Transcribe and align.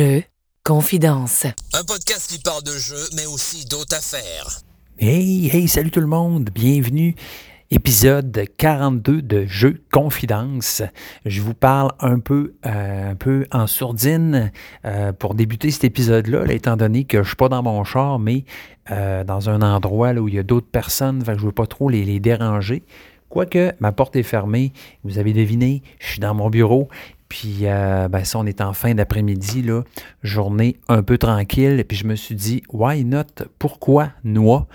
Jeux, 0.00 0.22
confidence. 0.64 1.44
Un 1.74 1.84
podcast 1.84 2.30
qui 2.30 2.38
parle 2.38 2.62
de 2.62 2.72
jeux, 2.72 3.06
mais 3.16 3.26
aussi 3.26 3.66
d'autres 3.66 3.94
affaires. 3.94 4.62
Hey, 4.98 5.50
hey, 5.54 5.68
salut 5.68 5.90
tout 5.90 6.00
le 6.00 6.06
monde, 6.06 6.48
bienvenue. 6.54 7.14
Épisode 7.70 8.46
42 8.56 9.20
de 9.20 9.44
Jeux 9.44 9.82
Confidence. 9.92 10.80
Je 11.26 11.42
vous 11.42 11.52
parle 11.52 11.92
un 12.00 12.18
peu, 12.18 12.54
euh, 12.64 13.10
un 13.10 13.14
peu 13.14 13.46
en 13.52 13.66
sourdine 13.66 14.50
euh, 14.86 15.12
pour 15.12 15.34
débuter 15.34 15.70
cet 15.70 15.84
épisode-là, 15.84 16.46
là, 16.46 16.54
étant 16.54 16.78
donné 16.78 17.04
que 17.04 17.18
je 17.18 17.22
ne 17.22 17.26
suis 17.26 17.36
pas 17.36 17.50
dans 17.50 17.62
mon 17.62 17.84
char, 17.84 18.18
mais 18.18 18.46
euh, 18.90 19.22
dans 19.22 19.50
un 19.50 19.60
endroit 19.60 20.14
là, 20.14 20.22
où 20.22 20.28
il 20.28 20.34
y 20.34 20.38
a 20.38 20.42
d'autres 20.42 20.70
personnes, 20.70 21.22
fait 21.22 21.32
que 21.32 21.40
je 21.40 21.42
ne 21.42 21.48
veux 21.48 21.54
pas 21.54 21.66
trop 21.66 21.90
les, 21.90 22.06
les 22.06 22.20
déranger. 22.20 22.84
Quoique 23.28 23.74
ma 23.80 23.92
porte 23.92 24.16
est 24.16 24.22
fermée, 24.22 24.72
vous 25.04 25.18
avez 25.18 25.34
deviné, 25.34 25.82
je 25.98 26.06
suis 26.06 26.20
dans 26.20 26.34
mon 26.34 26.48
bureau. 26.48 26.88
Puis, 27.30 27.60
euh, 27.62 28.08
ben 28.08 28.24
ça, 28.24 28.38
on 28.40 28.44
est 28.44 28.60
en 28.60 28.74
fin 28.74 28.92
d'après-midi, 28.92 29.62
là, 29.62 29.82
journée 30.22 30.76
un 30.88 31.02
peu 31.02 31.16
tranquille. 31.16 31.82
Puis 31.88 31.96
je 31.96 32.06
me 32.06 32.16
suis 32.16 32.34
dit, 32.34 32.62
why 32.70 33.04
not? 33.04 33.24
Pourquoi 33.58 34.10
noix? 34.24 34.66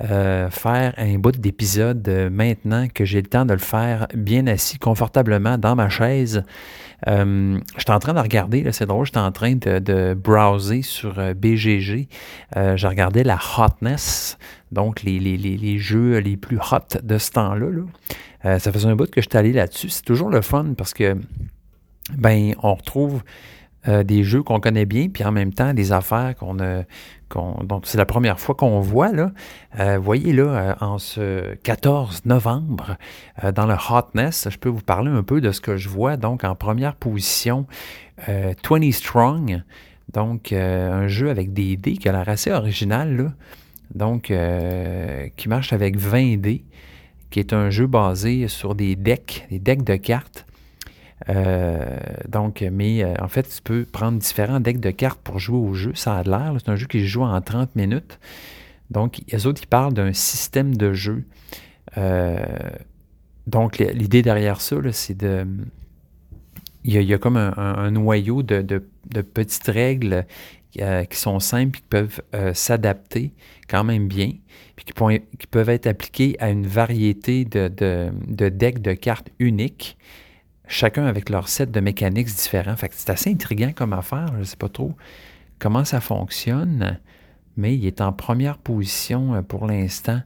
Euh, 0.00 0.48
faire 0.48 0.94
un 0.96 1.18
bout 1.18 1.36
d'épisode 1.36 2.08
euh, 2.08 2.30
maintenant 2.30 2.86
que 2.86 3.04
j'ai 3.04 3.20
le 3.20 3.26
temps 3.26 3.44
de 3.44 3.52
le 3.52 3.58
faire 3.58 4.06
bien 4.14 4.46
assis 4.46 4.78
confortablement 4.78 5.58
dans 5.58 5.74
ma 5.74 5.88
chaise? 5.88 6.44
Euh, 7.08 7.58
je 7.76 7.80
suis 7.80 7.90
en 7.90 7.98
train 7.98 8.14
de 8.14 8.20
regarder, 8.20 8.64
c'est 8.70 8.86
drôle, 8.86 9.06
je 9.06 9.10
suis 9.10 9.18
en 9.18 9.32
train 9.32 9.56
de, 9.56 10.14
browser 10.14 10.82
sur 10.82 11.14
BGG. 11.34 12.08
Je 12.54 12.86
regardais 12.86 13.24
la 13.24 13.38
hotness, 13.58 14.38
donc 14.70 15.02
les, 15.02 15.18
les, 15.18 15.36
les, 15.36 15.56
les, 15.56 15.78
jeux 15.78 16.18
les 16.18 16.36
plus 16.36 16.58
hot 16.58 17.00
de 17.02 17.18
ce 17.18 17.32
temps-là. 17.32 17.66
Là. 17.68 18.58
ça 18.60 18.72
faisait 18.72 18.88
un 18.88 18.96
bout 18.96 19.10
que 19.10 19.20
je 19.20 19.28
suis 19.28 19.38
allé 19.38 19.52
là-dessus. 19.52 19.88
C'est 19.90 20.04
toujours 20.04 20.30
le 20.30 20.42
fun 20.42 20.74
parce 20.76 20.94
que 20.94 21.16
ben 22.16 22.54
on 22.62 22.74
retrouve 22.74 23.22
euh, 23.86 24.02
des 24.02 24.24
jeux 24.24 24.42
qu'on 24.42 24.58
connaît 24.58 24.86
bien, 24.86 25.08
puis 25.08 25.24
en 25.24 25.30
même 25.30 25.54
temps 25.54 25.72
des 25.72 25.92
affaires 25.92 26.34
qu'on 26.36 26.58
a, 26.58 26.82
qu'on, 27.28 27.62
donc 27.62 27.86
c'est 27.86 27.96
la 27.96 28.06
première 28.06 28.40
fois 28.40 28.56
qu'on 28.56 28.80
voit. 28.80 29.12
Là. 29.12 29.30
Euh, 29.78 29.98
voyez 29.98 30.32
là, 30.32 30.42
euh, 30.42 30.74
en 30.80 30.98
ce 30.98 31.54
14 31.62 32.26
novembre, 32.26 32.96
dans 33.54 33.66
le 33.66 33.76
Hotness, 33.88 34.48
je 34.50 34.58
peux 34.58 34.68
vous 34.68 34.82
parler 34.82 35.10
un 35.10 35.22
peu 35.22 35.40
de 35.40 35.52
ce 35.52 35.60
que 35.60 35.76
je 35.76 35.88
vois. 35.88 36.16
Donc 36.16 36.42
en 36.42 36.56
première 36.56 36.96
position, 36.96 37.66
20 38.26 38.92
Strong, 38.92 39.62
donc 40.12 40.52
un 40.52 41.06
jeu 41.06 41.30
avec 41.30 41.52
des 41.52 41.76
dés 41.76 41.96
qui 41.96 42.08
a 42.08 42.12
l'air 42.12 42.28
assez 42.28 42.50
original, 42.50 43.16
là. 43.16 43.32
donc 43.94 44.32
qui 45.36 45.48
marche 45.48 45.72
avec 45.72 45.96
20 45.96 46.40
dés, 46.40 46.64
qui 47.30 47.38
est 47.38 47.52
un 47.52 47.70
jeu 47.70 47.86
basé 47.86 48.48
sur 48.48 48.74
des 48.74 48.96
decks, 48.96 49.46
des 49.50 49.60
decks 49.60 49.84
de 49.84 49.94
cartes. 49.94 50.47
Euh, 51.28 51.98
donc, 52.28 52.64
mais 52.72 53.02
euh, 53.02 53.14
en 53.20 53.28
fait, 53.28 53.42
tu 53.42 53.62
peux 53.62 53.84
prendre 53.84 54.18
différents 54.18 54.60
decks 54.60 54.80
de 54.80 54.90
cartes 54.90 55.20
pour 55.20 55.38
jouer 55.38 55.58
au 55.58 55.74
jeu. 55.74 55.92
Ça 55.94 56.16
a 56.16 56.22
l'air. 56.22 56.54
C'est 56.58 56.70
un 56.70 56.76
jeu 56.76 56.86
qui 56.86 57.00
se 57.00 57.06
joue 57.06 57.22
en 57.22 57.40
30 57.40 57.74
minutes. 57.76 58.18
Donc, 58.90 59.20
les 59.30 59.46
autres, 59.46 59.60
ils 59.62 59.68
parlent 59.68 59.92
d'un 59.92 60.12
système 60.12 60.76
de 60.76 60.92
jeu. 60.92 61.24
Euh, 61.96 62.38
donc, 63.46 63.78
l'idée 63.78 64.22
derrière 64.22 64.60
ça, 64.60 64.76
c'est 64.92 65.16
de. 65.16 65.46
Il 66.84 66.94
y, 66.94 66.96
a, 66.96 67.00
il 67.00 67.10
y, 67.10 67.18
comme 67.18 67.36
un, 67.36 67.90
noyau 67.90 68.42
de, 68.42 68.62
de, 68.62 68.88
de, 69.10 69.20
petites 69.20 69.66
règles 69.66 70.24
qui 70.72 71.16
sont 71.16 71.40
simples 71.40 71.76
et 71.76 71.80
qui 71.80 71.86
peuvent 71.86 72.22
s'adapter 72.54 73.34
quand 73.68 73.84
même 73.84 74.06
bien, 74.06 74.32
puis 74.76 74.86
qui, 74.86 75.46
peuvent 75.50 75.68
être 75.68 75.86
appliquées 75.86 76.36
à 76.38 76.48
une 76.48 76.66
variété 76.66 77.44
de, 77.44 77.68
de 77.68 78.48
decks 78.48 78.80
de 78.80 78.94
cartes 78.94 79.28
uniques 79.38 79.98
chacun 80.68 81.06
avec 81.06 81.30
leur 81.30 81.48
set 81.48 81.70
de 81.70 81.80
mécaniques 81.80 82.28
différents. 82.28 82.76
Fait 82.76 82.88
que 82.88 82.94
c'est 82.96 83.10
assez 83.10 83.30
intriguant 83.30 83.72
comme 83.74 83.92
affaire. 83.92 84.28
Je 84.34 84.40
ne 84.40 84.44
sais 84.44 84.56
pas 84.56 84.68
trop 84.68 84.94
comment 85.58 85.84
ça 85.84 86.00
fonctionne, 86.00 87.00
mais 87.56 87.74
il 87.74 87.84
est 87.86 88.00
en 88.00 88.12
première 88.12 88.58
position 88.58 89.34
euh, 89.34 89.42
pour 89.42 89.66
l'instant 89.66 90.20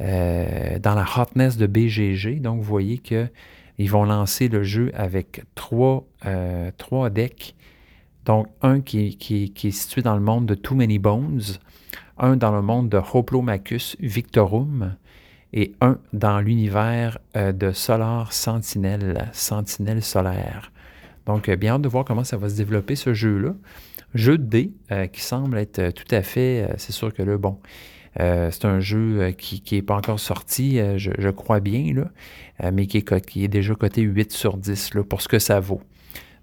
euh, 0.00 0.78
dans 0.78 0.94
la 0.94 1.06
hotness 1.16 1.56
de 1.56 1.66
BGG. 1.66 2.40
Donc, 2.40 2.58
vous 2.58 2.68
voyez 2.68 2.98
qu'ils 2.98 3.90
vont 3.90 4.04
lancer 4.04 4.48
le 4.48 4.62
jeu 4.62 4.90
avec 4.94 5.42
trois, 5.54 6.06
euh, 6.26 6.70
trois 6.76 7.10
decks. 7.10 7.54
Donc, 8.24 8.46
un 8.62 8.80
qui, 8.80 9.16
qui, 9.16 9.52
qui, 9.52 9.68
est 9.68 9.72
situé 9.72 10.02
dans 10.02 10.14
le 10.14 10.20
monde 10.20 10.46
de 10.46 10.54
Too 10.54 10.74
Many 10.74 10.98
Bones, 10.98 11.40
un 12.18 12.36
dans 12.36 12.52
le 12.52 12.62
monde 12.62 12.88
de 12.88 12.98
Hoplomachus 12.98 13.96
Victorum, 13.98 14.94
et 15.52 15.72
un 15.80 15.98
dans 16.12 16.40
l'univers 16.40 17.18
euh, 17.36 17.52
de 17.52 17.72
Solar 17.72 18.32
Sentinel, 18.32 19.28
Sentinelle 19.32 20.02
solaire. 20.02 20.72
Donc, 21.26 21.48
euh, 21.48 21.56
bien 21.56 21.74
hâte 21.74 21.82
de 21.82 21.88
voir 21.88 22.04
comment 22.04 22.24
ça 22.24 22.36
va 22.36 22.48
se 22.48 22.56
développer 22.56 22.96
ce 22.96 23.14
jeu-là. 23.14 23.54
Jeu 24.14 24.38
de 24.38 24.44
dés 24.44 24.72
euh, 24.90 25.06
qui 25.06 25.20
semble 25.20 25.58
être 25.58 25.90
tout 25.90 26.14
à 26.14 26.22
fait, 26.22 26.68
c'est 26.78 26.92
sûr 26.92 27.14
que 27.14 27.22
là, 27.22 27.38
bon, 27.38 27.58
c'est 28.16 28.64
un 28.64 28.80
jeu 28.80 29.30
qui 29.38 29.62
n'est 29.70 29.82
pas 29.82 29.94
encore 29.94 30.18
sorti, 30.18 30.80
je, 30.96 31.30
crois 31.30 31.60
bien, 31.60 31.94
là, 31.94 32.72
mais 32.72 32.88
qui 32.88 32.98
est, 32.98 33.48
déjà 33.48 33.74
coté 33.76 34.02
8 34.02 34.32
sur 34.32 34.56
10 34.56 34.94
là, 34.94 35.04
pour 35.04 35.22
ce 35.22 35.28
que 35.28 35.38
ça 35.38 35.60
vaut. 35.60 35.80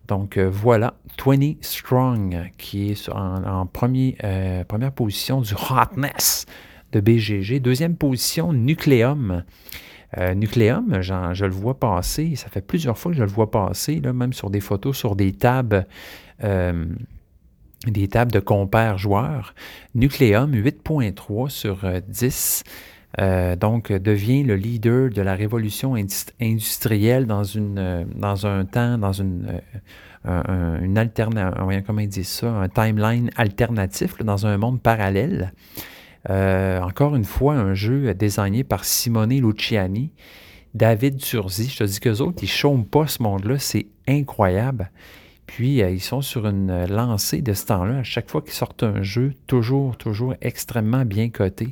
Donc 0.07 0.37
voilà, 0.37 0.93
20 1.21 1.55
Strong 1.59 2.51
qui 2.57 2.91
est 2.91 3.09
en, 3.09 3.65
première 3.65 4.93
position 4.93 5.41
du 5.41 5.55
Hotness 5.69 6.45
de 6.91 6.99
BGG. 6.99 7.59
Deuxième 7.59 7.95
position, 7.95 8.53
Nucleum. 8.53 9.43
Euh, 10.17 10.33
Nucleum, 10.33 11.01
je 11.01 11.45
le 11.45 11.51
vois 11.51 11.77
passer, 11.79 12.35
ça 12.35 12.47
fait 12.47 12.61
plusieurs 12.61 12.97
fois 12.97 13.11
que 13.11 13.17
je 13.17 13.23
le 13.23 13.29
vois 13.29 13.51
passer, 13.51 13.99
même 13.99 14.31
sur 14.31 14.49
des 14.49 14.61
photos, 14.61 14.95
sur 14.95 15.17
des 15.17 15.33
tables, 15.33 15.85
euh, 16.43 16.85
des 17.85 18.07
tables 18.07 18.31
de 18.31 18.39
compères 18.39 18.97
joueurs. 18.97 19.53
Nucleum, 19.95 20.53
8.3 20.53 21.49
sur 21.49 21.79
10. 22.07 22.63
Euh, 23.19 23.55
donc, 23.55 23.91
devient 23.91 24.43
le 24.43 24.55
leader 24.55 25.09
de 25.09 25.21
la 25.21 25.33
révolution 25.33 25.95
industrielle 26.39 27.25
dans, 27.25 27.57
un 28.45 28.65
temps, 28.65 28.97
dans 28.97 29.13
une, 29.13 29.61
un, 30.23 30.79
une 30.81 30.97
alternative, 30.97 32.69
timeline 32.73 33.29
alternatif, 33.35 34.17
dans 34.19 34.45
un 34.45 34.57
monde 34.57 34.81
parallèle. 34.81 35.51
Euh, 36.29 36.81
encore 36.81 37.15
une 37.15 37.25
fois, 37.25 37.55
un 37.55 37.73
jeu 37.73 38.13
désigné 38.13 38.63
par 38.63 38.83
Simone 38.85 39.39
Luciani, 39.39 40.11
David 40.73 41.17
Turzi. 41.17 41.69
Je 41.69 41.77
te 41.77 41.83
dis 41.83 41.99
qu'eux 41.99 42.19
autres, 42.19 42.43
ils 42.43 42.49
chôment 42.49 42.85
pas 42.85 43.07
ce 43.07 43.23
monde-là. 43.23 43.57
C'est 43.59 43.87
incroyable. 44.07 44.91
Puis, 45.45 45.81
euh, 45.81 45.89
ils 45.89 46.01
sont 46.01 46.21
sur 46.21 46.45
une 46.45 46.85
lancée 46.85 47.41
de 47.41 47.53
ce 47.53 47.65
temps-là. 47.67 47.99
À 47.99 48.03
chaque 48.03 48.29
fois 48.29 48.41
qu'ils 48.41 48.53
sortent 48.53 48.83
un 48.83 49.01
jeu, 49.01 49.33
toujours, 49.47 49.97
toujours 49.97 50.35
extrêmement 50.41 51.05
bien 51.05 51.29
coté. 51.29 51.69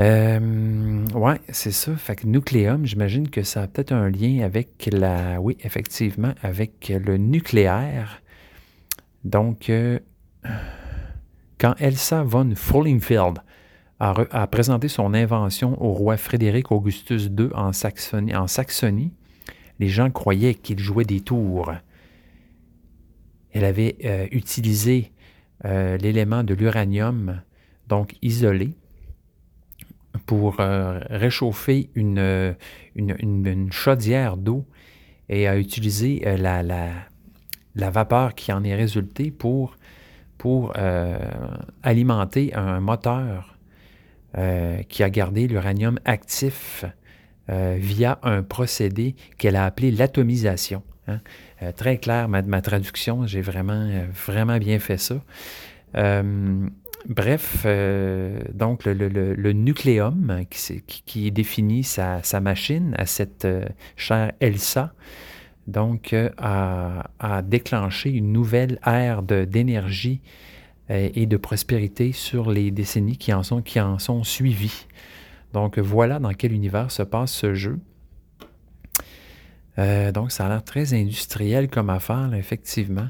Euh, 0.00 1.06
ouais, 1.14 1.40
c'est 1.50 1.70
ça. 1.70 1.94
Fait 1.96 2.16
que 2.16 2.26
Nucléum, 2.26 2.84
j'imagine 2.84 3.30
que 3.30 3.44
ça 3.44 3.62
a 3.62 3.68
peut-être 3.68 3.92
un 3.92 4.10
lien 4.10 4.40
avec 4.44 4.88
la. 4.92 5.40
Oui, 5.40 5.56
effectivement, 5.62 6.34
avec 6.42 6.88
le 6.88 7.16
nucléaire. 7.16 8.20
Donc. 9.22 9.70
Euh, 9.70 10.00
quand 11.64 11.76
Elsa 11.78 12.22
von 12.22 12.52
Fullingfeld 12.54 13.38
a, 13.98 14.46
présenté 14.48 14.88
son 14.88 15.14
invention 15.14 15.82
au 15.82 15.94
roi 15.94 16.18
Frédéric 16.18 16.70
Augustus 16.70 17.30
II 17.38 17.48
en 17.54 17.72
Saxonie, 17.72 19.14
les 19.80 19.88
gens 19.88 20.10
croyaient 20.10 20.56
qu'il 20.56 20.78
jouait 20.78 21.06
des 21.06 21.20
tours. 21.20 21.72
Elle 23.52 23.64
avait 23.64 23.96
euh, 24.04 24.26
utilisé 24.30 25.12
euh, 25.64 25.96
l'élément 25.96 26.44
de 26.44 26.52
l'uranium, 26.52 27.40
donc 27.88 28.14
isolé, 28.20 28.74
pour 30.26 30.60
euh, 30.60 31.00
réchauffer 31.08 31.88
une, 31.94 32.56
chaudière 33.70 34.36
d'eau 34.36 34.66
et 35.30 35.48
a 35.48 35.56
utilisé 35.56 36.20
la, 36.36 36.62
la, 36.62 36.90
la, 37.74 37.88
vapeur 37.88 38.34
qui 38.34 38.52
en 38.52 38.62
est 38.64 38.74
résultée 38.74 39.30
pour 39.30 39.78
pour 40.44 40.74
euh, 40.76 41.16
alimenter 41.82 42.52
un 42.52 42.78
moteur 42.78 43.56
euh, 44.36 44.82
qui 44.90 45.02
a 45.02 45.08
gardé 45.08 45.48
l'uranium 45.48 45.98
actif 46.04 46.84
euh, 47.48 47.78
via 47.80 48.18
un 48.22 48.42
procédé 48.42 49.16
qu'elle 49.38 49.56
a 49.56 49.64
appelé 49.64 49.90
l'atomisation. 49.90 50.82
Hein. 51.08 51.20
très 51.76 51.96
clair, 51.96 52.28
ma, 52.28 52.42
ma 52.42 52.60
traduction, 52.60 53.26
j'ai 53.26 53.40
vraiment, 53.40 53.88
vraiment 54.26 54.58
bien 54.58 54.78
fait 54.78 54.98
ça. 54.98 55.14
Bref, 57.08 57.66
donc 58.52 58.84
le, 58.84 58.92
le, 58.92 59.08
le, 59.08 59.52
nucléum 59.52 60.44
qui, 60.50 60.82
qui, 61.06 61.32
définit 61.32 61.84
sa, 61.84 62.22
sa, 62.22 62.40
machine 62.40 62.94
à 62.98 63.06
cette 63.06 63.48
chère 63.96 64.32
Elsa, 64.40 64.92
donc, 65.66 66.12
euh, 66.12 66.30
a, 66.38 67.42
déclenché 67.42 68.10
une 68.10 68.32
nouvelle 68.32 68.78
ère 68.84 69.22
d'énergie 69.22 70.20
euh, 70.90 71.08
et 71.14 71.26
de 71.26 71.36
prospérité 71.36 72.12
sur 72.12 72.50
les 72.50 72.70
décennies 72.70 73.16
qui 73.16 73.32
en 73.32 73.42
sont, 73.42 74.24
suivies. 74.24 74.86
Donc, 75.52 75.78
voilà 75.78 76.18
dans 76.18 76.32
quel 76.32 76.52
univers 76.52 76.90
se 76.90 77.02
passe 77.02 77.32
ce 77.32 77.54
jeu. 77.54 77.78
Euh, 79.78 80.12
donc, 80.12 80.32
ça 80.32 80.46
a 80.46 80.48
l'air 80.48 80.64
très 80.64 80.94
industriel 80.94 81.68
comme 81.68 81.90
affaire, 81.90 82.34
effectivement. 82.34 83.08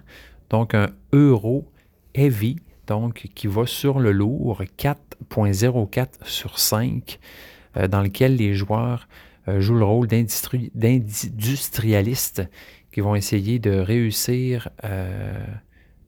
Donc 0.50 0.74
un 0.74 0.90
euro 1.12 1.70
heavy, 2.14 2.60
donc 2.86 3.28
qui 3.34 3.46
va 3.46 3.66
sur 3.66 3.98
le 3.98 4.12
lourd 4.12 4.62
4.04 4.78 6.06
sur 6.22 6.58
5, 6.58 7.18
euh, 7.76 7.88
dans 7.88 8.02
lequel 8.02 8.36
les 8.36 8.54
joueurs 8.54 9.08
jouent 9.46 9.78
le 9.78 9.84
rôle 9.84 10.06
d'industrialistes 10.06 12.42
qui 12.92 13.00
vont 13.00 13.14
essayer 13.14 13.58
de 13.58 13.72
réussir 13.72 14.68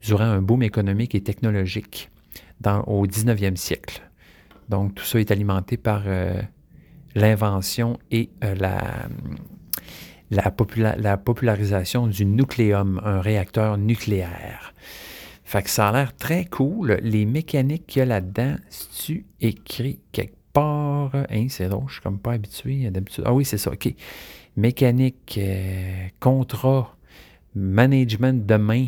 durant 0.03 0.25
un 0.25 0.43
boom 0.43 0.63
économique 0.63 1.15
et 1.15 1.23
technologique 1.23 2.11
dans, 2.61 2.83
au 2.83 3.07
19e 3.07 3.57
siècle. 3.57 4.03
Donc 4.69 4.95
tout 4.95 5.05
ça 5.05 5.19
est 5.21 5.31
alimenté 5.31 5.77
par 5.77 6.03
l'invention 7.15 7.99
et 8.11 8.31
la, 8.41 9.07
la, 10.31 10.53
la, 10.97 11.17
popularisation 11.17 12.07
du 12.07 12.25
nucléum, 12.25 13.01
un 13.05 13.21
réacteur 13.21 13.79
nucléaire. 13.79 14.75
Fait 15.45 15.63
que 15.63 15.71
ça 15.71 15.89
a 15.89 15.93
l'air 15.93 16.17
très 16.17 16.45
cool. 16.45 16.99
Les 17.03 17.25
mécaniques 17.25 17.87
qu'il 17.87 18.01
y 18.01 18.03
a 18.03 18.07
là-dedans, 18.07 18.57
si 18.69 18.89
tu 18.91 19.27
écris 19.41 20.01
quelque 20.11 20.36
part, 20.57 21.11
hein, 21.15 21.47
c'est 21.51 21.69
drôle, 21.69 21.85
je 21.89 21.95
suis 21.95 22.03
comme 22.03 22.19
pas 22.19 22.33
habitué 22.33 22.91
d'habitude. 22.91 23.25
Ah 23.27 23.35
oui, 23.35 23.45
c'est 23.45 23.59
ça, 23.59 23.71
ok. 23.73 23.93
Mécanique, 24.57 25.39
euh, 25.39 26.07
contrat, 26.19 26.97
management 27.55 28.47
de 28.47 28.55
main, 28.57 28.87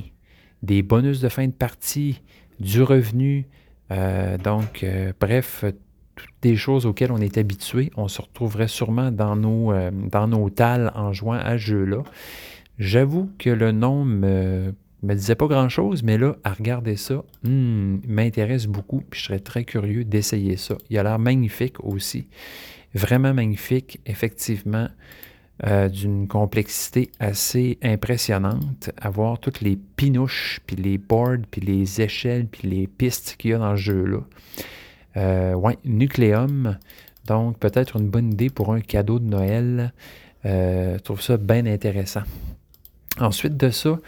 des 0.63 0.83
bonus 0.83 1.21
de 1.21 1.29
fin 1.29 1.47
de 1.47 1.53
partie, 1.53 2.23
du 2.59 2.83
revenu. 2.83 3.49
Euh, 3.91 4.39
donc, 4.39 4.83
euh, 4.83 5.13
bref, 5.21 5.67
toutes 6.17 6.35
des 6.41 6.57
choses 6.57 6.87
auxquelles 6.87 7.13
on 7.13 7.19
est 7.19 7.37
habitué. 7.37 7.91
On 7.99 8.09
se 8.09 8.23
retrouverait 8.23 8.69
sûrement 8.69 9.11
dans 9.11 9.37
nos, 9.37 9.75
dans 10.11 10.49
tales 10.49 10.91
en 10.95 11.13
jouant 11.13 11.35
à 11.35 11.59
jeu-là. 11.59 12.03
J'avoue 12.79 13.31
que 13.39 13.51
le 13.51 13.73
nom 13.73 14.07
me, 14.07 14.75
me 15.03 15.15
disait 15.15 15.35
pas 15.35 15.47
grand-chose, 15.47 16.03
mais 16.03 16.19
là, 16.19 16.37
à 16.45 16.53
regarder 16.53 16.97
ça, 16.97 17.23
hmm, 17.45 17.99
m'intéresse 18.07 18.67
beaucoup, 18.67 19.03
puis 19.09 19.21
je 19.21 19.27
serais 19.27 19.39
très 19.39 19.65
curieux 19.65 20.05
d'essayer 20.05 20.57
ça. 20.57 20.77
Il 20.91 20.99
a 20.99 21.03
l'air 21.03 21.19
magnifique 21.19 21.83
aussi. 21.85 22.29
Vraiment 22.95 23.35
magnifique, 23.35 24.01
effectivement, 24.07 24.89
euh, 25.67 25.89
d'une 25.89 26.29
complexité 26.29 27.11
assez 27.21 27.79
impressionnante. 27.83 28.91
À 28.97 29.11
voir 29.11 29.39
toutes 29.39 29.61
les 29.61 29.77
pinouches, 29.77 30.61
puis 30.67 30.77
les 30.77 30.99
boards, 30.99 31.47
puis 31.51 31.61
les 31.61 32.01
échelles, 32.01 32.47
puis 32.47 32.69
les 32.69 32.87
pistes 32.87 33.37
qu'il 33.39 33.51
y 33.51 33.55
a 33.55 33.59
dans 33.59 33.73
le 33.73 33.77
jeu-là. 33.77 34.21
Euh, 35.17 35.55
oui, 35.55 35.75
Nucléum. 35.85 36.79
Donc, 37.27 37.59
peut-être 37.59 37.97
une 37.97 38.09
bonne 38.09 38.33
idée 38.33 38.51
pour 38.51 38.73
un 38.73 38.81
cadeau 38.81 39.19
de 39.19 39.27
Noël. 39.27 39.93
Euh, 40.47 40.97
je 40.97 41.03
trouve 41.03 41.21
ça 41.21 41.37
bien 41.37 41.67
intéressant. 41.67 42.23
Ensuite 43.19 43.57
de 43.57 43.71
ça, 43.71 43.99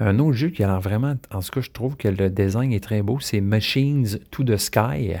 un 0.00 0.18
autre 0.18 0.36
jeu 0.36 0.48
qui 0.48 0.64
a 0.64 0.78
vraiment, 0.78 1.14
en 1.32 1.40
ce 1.40 1.50
cas, 1.50 1.60
je 1.60 1.70
trouve 1.70 1.96
que 1.96 2.08
le 2.08 2.30
design 2.30 2.72
est 2.72 2.82
très 2.82 3.02
beau, 3.02 3.20
c'est 3.20 3.40
Machines 3.40 4.18
to 4.30 4.42
the 4.42 4.56
Sky. 4.56 5.14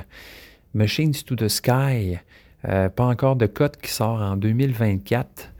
Machines 0.74 1.14
to 1.26 1.36
the 1.36 1.48
Sky, 1.48 2.18
euh, 2.68 2.88
pas 2.88 3.06
encore 3.06 3.36
de 3.36 3.46
code 3.46 3.76
qui 3.76 3.90
sort 3.90 4.20
en 4.20 4.36
2024. 4.36 5.52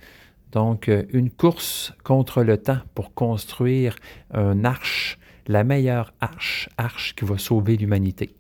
Donc, 0.53 0.89
une 1.13 1.31
course 1.31 1.93
contre 2.05 2.45
le 2.45 2.59
temps 2.59 2.79
pour 2.95 3.13
construire 3.13 3.97
un 4.33 4.65
arche, 4.65 5.19
la 5.49 5.65
meilleure 5.65 6.13
arche, 6.21 6.69
arche 6.79 7.15
qui 7.17 7.25
va 7.25 7.39
sauver 7.39 7.77
l'humanité. 7.77 8.35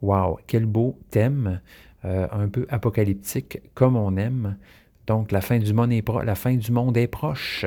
Wow, 0.00 0.38
quel 0.46 0.66
beau 0.66 0.98
thème, 1.10 1.60
euh, 2.04 2.28
un 2.30 2.48
peu 2.48 2.66
apocalyptique, 2.68 3.58
comme 3.74 3.96
on 3.96 4.16
aime. 4.16 4.56
Donc, 5.06 5.32
la 5.32 5.40
fin 5.40 5.58
du 5.58 5.72
monde 5.72 5.92
est 5.92 6.02
proche. 7.08 7.66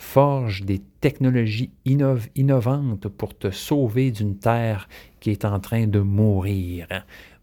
Forge 0.00 0.62
des 0.62 0.80
technologies 1.00 1.70
innovantes 1.84 3.06
pour 3.08 3.36
te 3.36 3.50
sauver 3.50 4.10
d'une 4.10 4.38
terre 4.38 4.88
qui 5.20 5.30
est 5.30 5.44
en 5.44 5.60
train 5.60 5.86
de 5.86 6.00
mourir. 6.00 6.88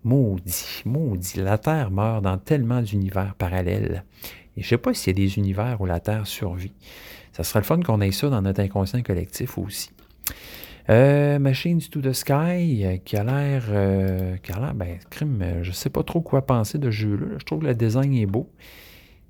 Maudit, 0.04 0.81
maudit, 0.83 1.38
la 1.38 1.59
Terre 1.59 1.92
meurt 1.92 2.24
dans 2.24 2.39
tellement 2.39 2.81
d'univers 2.81 3.36
parallèles. 3.36 4.04
Et 4.57 4.62
je 4.62 4.65
ne 4.65 4.69
sais 4.69 4.77
pas 4.80 4.94
s'il 4.95 5.18
y 5.18 5.21
a 5.21 5.25
des 5.25 5.38
univers 5.38 5.80
où 5.80 5.86
la 5.86 6.00
Terre 6.00 6.25
survit. 6.25 6.74
Ça 7.31 7.44
serait 7.44 7.59
le 7.59 7.65
fun 7.65 7.80
qu'on 7.80 8.01
ait 8.01 8.12
ça 8.12 8.27
dans 8.30 8.42
notre 8.42 8.62
inconscient 8.62 9.03
collectif 9.03 9.60
aussi. 9.60 9.92
Euh, 10.89 11.38
Machines 11.38 11.81
to 11.92 12.01
the 12.01 12.12
Sky, 12.12 12.86
euh, 12.86 12.98
qui 12.98 13.18
a 13.18 13.24
l'air. 13.24 13.65
Euh, 13.69 14.36
qui 14.38 14.51
a 14.51 14.60
l'air. 14.60 14.74
Ben, 14.74 14.98
crime, 15.12 15.60
je 15.62 15.71
sais 15.71 15.92
pas 15.92 16.01
trop 16.01 16.21
quoi 16.21 16.45
penser 16.45 16.80
de 16.80 16.89
ce 16.89 16.95
jeu-là. 16.95 17.38
Je 17.38 17.45
trouve 17.45 17.60
que 17.60 17.68
le 17.68 17.75
design 17.75 18.15
est 18.15 18.25
beau. 18.25 18.50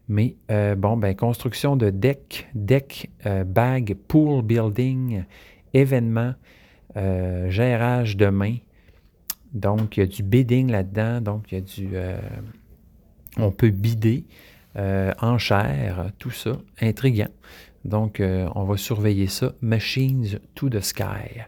Mais 0.08 0.36
bon, 0.78 0.96
ben, 0.96 1.16
construction 1.16 1.76
de 1.76 1.90
deck, 1.90 2.48
deck, 2.56 3.10
bag, 3.46 3.98
pool 4.08 4.42
building, 4.42 5.26
événement, 5.74 6.34
gérage 6.96 8.16
de 8.16 8.28
main. 8.28 8.56
Donc, 9.54 9.98
il 9.98 10.00
y 10.00 10.04
a 10.04 10.08
du 10.08 10.24
bidding 10.24 10.72
là-dedans. 10.72 11.20
Donc, 11.20 11.52
il 11.52 11.56
y 11.56 11.58
a 11.58 11.62
du. 11.62 11.90
on 13.38 13.52
peut 13.52 13.70
bider, 13.70 14.24
enchères, 14.76 16.12
tout 16.18 16.32
ça. 16.32 16.54
Intriguant. 16.80 17.28
Donc, 17.88 18.20
euh, 18.20 18.50
on 18.54 18.66
va 18.66 18.78
surveiller 18.78 19.28
ça. 19.28 19.54
Machines 19.62 20.40
to 20.56 20.70
the 20.70 20.82
Sky. 20.82 21.44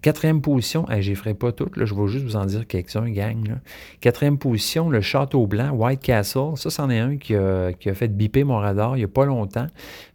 Quatrième 0.00 0.40
position, 0.40 0.86
je 0.88 1.00
je 1.00 1.14
ferai 1.14 1.34
pas 1.34 1.50
toutes, 1.50 1.84
je 1.84 1.92
vais 1.92 2.06
juste 2.06 2.24
vous 2.24 2.36
en 2.36 2.44
dire 2.44 2.66
quelques-uns, 2.68 3.10
gang. 3.10 3.58
Quatrième 4.00 4.38
position, 4.38 4.90
le 4.90 5.00
Château 5.00 5.46
Blanc, 5.48 5.70
White 5.70 6.00
Castle. 6.00 6.56
Ça, 6.56 6.70
c'en 6.70 6.88
est 6.88 7.00
un 7.00 7.16
qui 7.16 7.34
a, 7.34 7.72
fait 7.94 8.08
biper 8.08 8.44
mon 8.44 8.58
radar 8.58 8.96
il 8.96 9.00
n'y 9.00 9.04
a 9.04 9.08
pas 9.08 9.24
longtemps, 9.24 9.66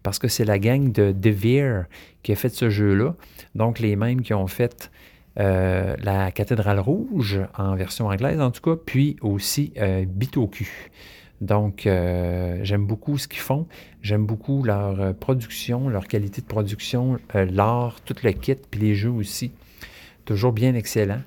parce 0.01 0.19
que 0.19 0.29
c'est 0.29 0.45
la 0.45 0.57
gang 0.57 0.91
de 0.91 1.11
De 1.11 1.85
qui 2.21 2.31
a 2.31 2.35
fait 2.35 2.49
ce 2.49 2.69
jeu-là. 2.69 3.15
Donc, 3.55 3.79
les 3.79 3.97
mêmes 3.97 4.21
qui 4.21 4.33
ont 4.33 4.47
fait 4.47 4.89
euh, 5.39 5.95
la 6.01 6.31
Cathédrale 6.31 6.79
Rouge, 6.79 7.41
en 7.57 7.75
version 7.75 8.07
anglaise 8.07 8.39
en 8.39 8.51
tout 8.51 8.61
cas, 8.61 8.79
puis 8.85 9.17
aussi 9.21 9.73
euh, 9.77 10.05
Bitoku. 10.07 10.67
Donc, 11.41 11.87
euh, 11.87 12.59
j'aime 12.63 12.85
beaucoup 12.85 13.17
ce 13.17 13.27
qu'ils 13.27 13.41
font. 13.41 13.67
J'aime 14.01 14.25
beaucoup 14.25 14.63
leur 14.63 15.13
production, 15.15 15.89
leur 15.89 16.07
qualité 16.07 16.41
de 16.41 16.47
production, 16.47 17.17
l'art, 17.33 17.99
tout 18.05 18.15
le 18.23 18.31
kit, 18.31 18.55
puis 18.55 18.79
les 18.79 18.95
jeux 18.95 19.11
aussi. 19.11 19.51
Toujours 20.25 20.51
bien 20.53 20.75
excellent. 20.75 21.21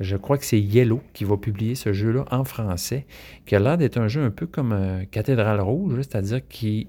Je 0.00 0.16
crois 0.16 0.38
que 0.38 0.44
c'est 0.44 0.60
Yellow 0.60 1.00
qui 1.12 1.24
va 1.24 1.36
publier 1.36 1.74
ce 1.74 1.92
jeu-là 1.92 2.24
en 2.30 2.44
français, 2.44 3.06
qui 3.46 3.54
a 3.54 3.60
l'air 3.60 3.78
un 3.96 4.08
jeu 4.08 4.22
un 4.22 4.30
peu 4.30 4.46
comme 4.46 5.04
Cathédrale 5.10 5.60
Rouge, 5.60 5.94
c'est-à-dire 5.98 6.46
qui 6.48 6.88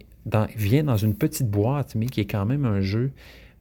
vient 0.55 0.83
dans 0.83 0.97
une 0.97 1.15
petite 1.15 1.49
boîte, 1.49 1.95
mais 1.95 2.07
qui 2.07 2.21
est 2.21 2.25
quand 2.25 2.45
même 2.45 2.65
un 2.65 2.81
jeu 2.81 3.11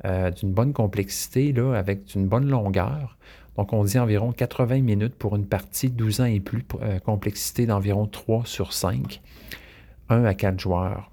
d'une 0.05 0.53
bonne 0.53 0.73
complexité, 0.73 1.55
avec 1.75 2.15
une 2.15 2.27
bonne 2.29 2.49
longueur. 2.49 3.19
Donc, 3.57 3.73
on 3.73 3.85
dit 3.85 3.99
environ 3.99 4.33
80 4.33 4.81
minutes 4.81 5.15
pour 5.15 5.37
une 5.37 5.47
partie 5.47 5.91
12 5.91 6.21
ans 6.23 6.25
et 6.25 6.41
plus, 6.41 6.65
euh, 6.81 6.99
complexité 7.01 7.67
d'environ 7.67 8.07
3 8.07 8.45
sur 8.47 8.73
5, 8.73 9.21
1 10.09 10.25
à 10.25 10.35
4 10.35 10.59
joueurs. 10.59 11.11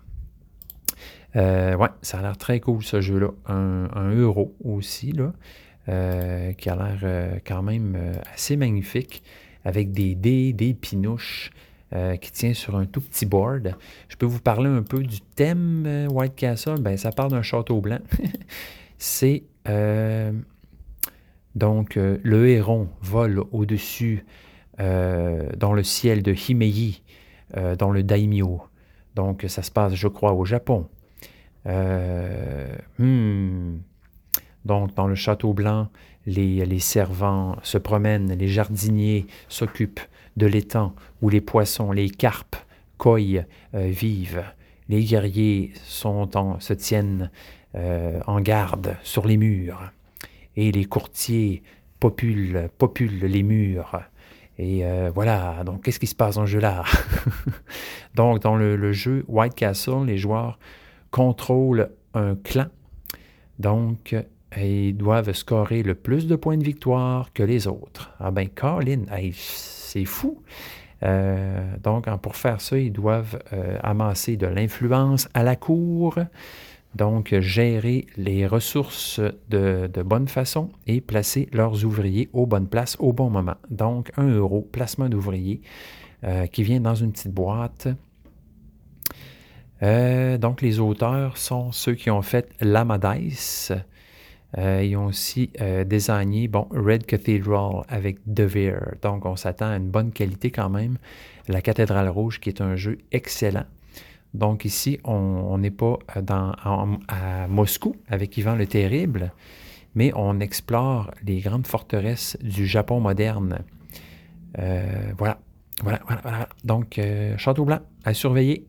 Euh, 1.36 1.75
ouais, 1.75 1.89
ça 2.01 2.19
a 2.19 2.22
l'air 2.22 2.38
très 2.38 2.60
cool 2.60 2.81
ce 2.81 3.01
jeu-là. 3.01 3.29
Un, 3.48 4.12
euro 4.15 4.55
aussi, 4.63 5.12
là, 5.12 5.34
euh, 5.89 6.53
qui 6.53 6.69
a 6.69 6.75
l'air 6.75 7.39
quand 7.46 7.63
même 7.63 7.98
assez 8.34 8.55
magnifique, 8.55 9.24
avec 9.65 9.91
des 9.91 10.15
dés, 10.15 10.53
des 10.53 10.74
pinouches, 10.74 11.51
qui 12.22 12.31
tient 12.31 12.53
sur 12.53 12.75
un 12.75 12.86
tout 12.86 13.01
petit 13.01 13.25
board. 13.25 13.75
Je 14.10 14.15
peux 14.15 14.27
vous 14.27 14.39
parler 14.39 14.69
un 14.69 14.84
peu 14.84 15.01
du 15.01 15.22
thème 15.22 16.08
White 16.12 16.36
Castle. 16.36 16.79
Ben, 16.79 16.96
ça 16.98 17.12
parle 17.12 17.31
d'un 17.31 17.41
château 17.41 17.81
blanc. 17.81 17.98
C'est 19.00 19.41
donc, 21.55 21.98
euh, 21.98 22.17
le 22.24 22.48
héron 22.48 22.88
vole 23.01 23.43
au-dessus 23.51 24.25
euh, 24.79 25.50
dans 25.58 25.74
le 25.74 25.84
ciel 25.84 26.24
de 26.24 26.34
Himei, 26.34 27.01
euh, 27.58 27.75
dans 27.75 27.91
le 27.91 28.03
daimyo. 28.03 28.62
Donc, 29.15 29.46
ça 29.48 29.62
se 29.62 29.72
passe, 29.72 29.96
je 29.96 30.08
crois, 30.08 30.34
au 30.34 30.46
Japon. 30.46 30.88
Hmm. 32.98 33.79
Donc, 34.66 34.94
dans 34.96 35.08
le 35.08 35.16
château 35.16 35.54
blanc, 35.54 35.88
les, 36.25 36.66
les, 36.66 36.80
servants 36.80 37.56
se 37.63 37.78
promènent, 37.78 38.34
les 38.34 38.48
jardiniers 38.48 39.25
s'occupent 39.48 40.01
de 40.38 40.46
l'étang 40.46 40.94
où 41.22 41.30
les 41.30 41.42
poissons, 41.42 41.92
les 41.92 42.10
carpes, 42.10 42.56
koi 42.98 43.46
vivent. 43.74 44.44
Les 44.89 45.04
guerriers 45.04 45.72
sont 45.86 46.36
en, 46.38 46.60
se 46.60 46.74
tiennent 46.74 47.32
en 47.74 48.42
garde 48.42 48.98
sur 49.04 49.28
les 49.28 49.38
murs 49.38 49.92
et 50.56 50.72
les 50.72 50.86
courtiers 50.86 51.63
populent, 52.00 52.70
populent 52.78 53.25
les 53.25 53.44
murs. 53.44 54.01
Et 54.58 54.86
euh, 54.86 55.10
voilà, 55.13 55.63
donc 55.63 55.84
qu'est-ce 55.84 56.00
qui 56.00 56.08
se 56.08 56.16
passe 56.16 56.36
dans 56.36 56.46
ce 56.46 56.51
jeu-là? 56.51 56.84
donc, 58.16 58.42
dans 58.42 58.58
le, 58.58 58.92
jeu 58.92 59.24
White 59.28 59.56
Castle, 59.56 60.06
les 60.06 60.18
joueurs 60.18 60.60
contrôlent 61.12 61.89
un 62.13 62.36
clan. 62.36 62.68
Donc, 63.58 64.16
ils 64.58 64.96
doivent 64.96 65.34
scorer 65.34 65.84
le 65.84 65.96
plus 65.96 66.27
de 66.27 66.36
points 66.36 66.58
de 66.58 66.63
victoire 66.63 67.34
que 67.34 67.44
les 67.44 67.68
autres. 67.68 68.12
Ah 68.20 68.32
ben, 68.32 68.48
Colin, 68.50 69.03
c'est 69.34 70.06
fou! 70.06 70.41
Euh, 71.03 71.75
donc, 71.82 72.10
pour 72.22 72.36
faire 72.36 72.62
ça, 72.62 72.77
ils 72.77 72.91
doivent 72.91 73.39
euh, 73.53 73.77
amasser 73.84 74.38
de 74.38 74.48
l'influence 74.48 75.29
à 75.34 75.44
la 75.44 75.56
cour, 75.56 76.15
Donc, 76.96 77.39
gérer 77.39 78.08
les 78.18 78.48
ressources 78.48 79.22
de, 79.50 79.89
bonne 80.03 80.27
façon 80.27 80.70
et 80.88 81.01
placer 81.01 81.48
leurs 81.53 81.86
ouvriers 81.86 82.29
aux 82.34 82.48
bonnes 82.48 82.68
places 82.68 82.98
au 83.00 83.13
bon 83.13 83.29
moment. 83.29 83.58
Donc, 83.70 84.12
1 84.18 84.29
euro, 84.29 84.68
placement 84.72 85.08
d'ouvriers 85.08 85.62
euh, 86.24 86.48
qui 86.48 86.63
vient 86.63 86.82
dans 86.82 86.96
une 86.96 87.12
petite 87.12 87.34
boîte. 87.34 87.88
Donc, 89.82 90.62
les 90.62 90.79
auteurs 90.79 91.38
sont 91.38 91.72
ceux 91.72 91.94
qui 91.94 92.10
ont 92.10 92.22
fait 92.22 92.51
l'Amadis. 92.60 93.72
Euh, 94.58 94.84
ils 94.84 94.96
ont 94.98 95.06
aussi 95.06 95.51
désigné 95.86 96.48
bon, 96.48 96.68
Red 96.72 97.06
Cathedral 97.06 97.84
avec 97.88 98.18
De 98.25 98.44
Vere. 98.44 98.96
Donc, 99.01 99.25
on 99.25 99.36
s'attend 99.36 99.70
à 99.70 99.75
une 99.75 99.89
bonne 99.89 100.12
qualité 100.12 100.50
quand 100.50 100.70
même. 100.70 100.98
La 101.48 101.62
Cathédrale 101.62 102.10
Rouge, 102.10 102.39
qui 102.39 102.50
est 102.50 102.62
un 102.62 102.75
jeu 102.75 102.98
excellent. 103.12 103.65
Donc 104.34 104.65
ici, 104.65 105.00
on 105.03 105.58
n'est 105.58 105.72
pas 105.72 105.98
dans, 106.22 106.53
à 107.08 107.48
Moscou 107.48 107.96
avec 108.08 108.38
Ivan 108.38 108.56
le 108.56 108.68
Terrible, 108.68 109.32
mais 109.96 110.12
on 110.15 110.39
explore 110.39 111.12
les 111.25 111.39
grandes 111.39 111.65
forteresses 111.65 112.38
du 112.41 112.68
Japon 112.68 113.00
moderne. 113.00 113.60
Euh, 114.58 115.12
voilà. 115.18 115.39
Voilà, 115.82 116.01
voilà, 116.06 116.50
Donc, 116.65 117.00
euh, 117.00 117.38
Château 117.38 117.63
Blanc 117.63 117.79
à 118.03 118.13
surveiller. 118.13 118.68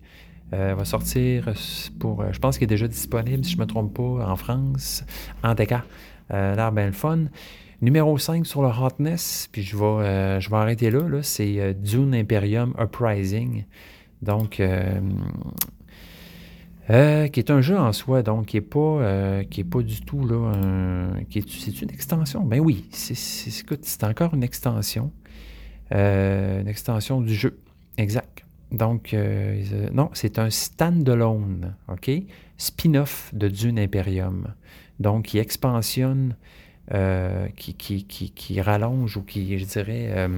Euh, 0.52 0.75
va 0.75 0.85
sortir 0.85 1.49
pour, 2.00 2.25
je 2.33 2.38
pense 2.40 2.59
qu'il 2.59 2.64
est 2.64 2.66
déjà 2.66 2.88
disponible, 2.88 3.45
si 3.45 3.52
je 3.52 3.57
ne 3.57 3.62
me 3.62 3.66
trompe 3.66 3.95
pas, 3.95 4.26
en 4.28 4.37
France, 4.37 5.04
en 5.45 5.54
TK. 5.54 5.75
L'air 6.30 6.73
bien 6.73 6.87
le 6.87 6.92
fun. 6.92 7.25
Numéro 7.83 8.19
5 8.19 8.47
sur 8.47 8.62
le 8.62 8.69
Hotness, 8.69 9.49
puis 9.50 9.62
je 9.62 9.76
vais, 9.76 10.40
je 10.40 10.50
vais 10.50 10.57
arrêter 10.57 10.90
là, 10.90 11.23
c'est 11.23 11.75
Dune 11.75 12.14
Imperium 12.14 12.75
Uprising. 12.78 13.64
Donc, 14.23 14.61
euh, 14.61 15.00
euh, 16.90 17.28
qui 17.28 17.40
est 17.40 17.50
un 17.50 17.61
jeu 17.61 17.78
en 17.78 17.92
soi, 17.92 18.23
donc 18.23 18.47
qui 18.47 18.57
n'est 18.57 18.62
pas, 18.62 18.78
euh, 18.78 19.42
est 19.42 19.64
pas 19.64 19.83
du 19.83 20.00
tout 20.02 20.26
là, 20.26 20.52
c'est 21.30 21.83
une 21.83 21.90
extension. 21.90 22.45
Ben 22.45 22.61
oui, 22.61 22.87
c'est 22.92 24.04
encore 24.04 24.35
une 24.35 24.42
extension, 24.42 25.12
une 25.90 26.69
extension 26.69 27.21
du 27.21 27.35
jeu, 27.35 27.59
exact. 27.97 28.45
Donc, 28.72 29.16
non, 29.92 30.10
c'est 30.12 30.38
un 30.38 30.50
standalone, 30.50 31.74
ok, 31.88 32.10
spin-off 32.56 33.30
de 33.34 33.48
Dune 33.48 33.78
Imperium, 33.78 34.54
donc 35.00 35.26
qui 35.26 35.38
expansionne, 35.38 36.36
qui, 37.56 37.74
qui, 37.74 38.04
qui, 38.04 38.30
qui, 38.30 38.60
rallonge 38.60 39.16
ou 39.16 39.22
qui, 39.22 39.58
je 39.58 39.64
dirais 39.64 40.28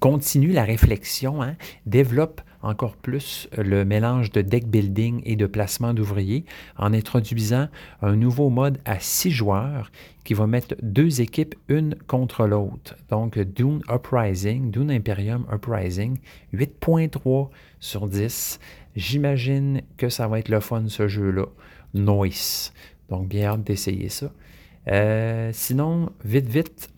continue 0.00 0.52
la 0.52 0.64
réflexion, 0.64 1.42
hein, 1.42 1.56
développe 1.86 2.40
encore 2.62 2.96
plus 2.96 3.48
le 3.56 3.84
mélange 3.84 4.30
de 4.32 4.42
deck 4.42 4.66
building 4.66 5.22
et 5.24 5.36
de 5.36 5.46
placement 5.46 5.94
d'ouvriers 5.94 6.44
en 6.76 6.92
introduisant 6.92 7.68
un 8.02 8.16
nouveau 8.16 8.50
mode 8.50 8.78
à 8.84 8.98
six 8.98 9.30
joueurs 9.30 9.90
qui 10.24 10.34
va 10.34 10.46
mettre 10.46 10.74
deux 10.82 11.20
équipes 11.20 11.54
une 11.68 11.94
contre 12.06 12.46
l'autre. 12.46 12.96
Donc 13.08 13.38
Dune 13.38 13.80
Uprising, 13.88 14.70
Dune 14.70 14.90
Imperium 14.90 15.46
Uprising, 15.52 16.18
8.3 16.52 17.48
sur 17.78 18.08
10. 18.08 18.58
J'imagine 18.96 19.82
que 19.96 20.08
ça 20.08 20.26
va 20.26 20.38
être 20.38 20.48
le 20.48 20.60
fun 20.60 20.84
ce 20.88 21.06
jeu-là. 21.06 21.46
Noise. 21.94 22.72
Donc 23.08 23.28
bien 23.28 23.52
hâte 23.52 23.64
d'essayer 23.64 24.08
ça. 24.08 24.32
Euh, 24.88 25.50
sinon, 25.52 26.10
vite, 26.24 26.48
vite, 26.48 26.88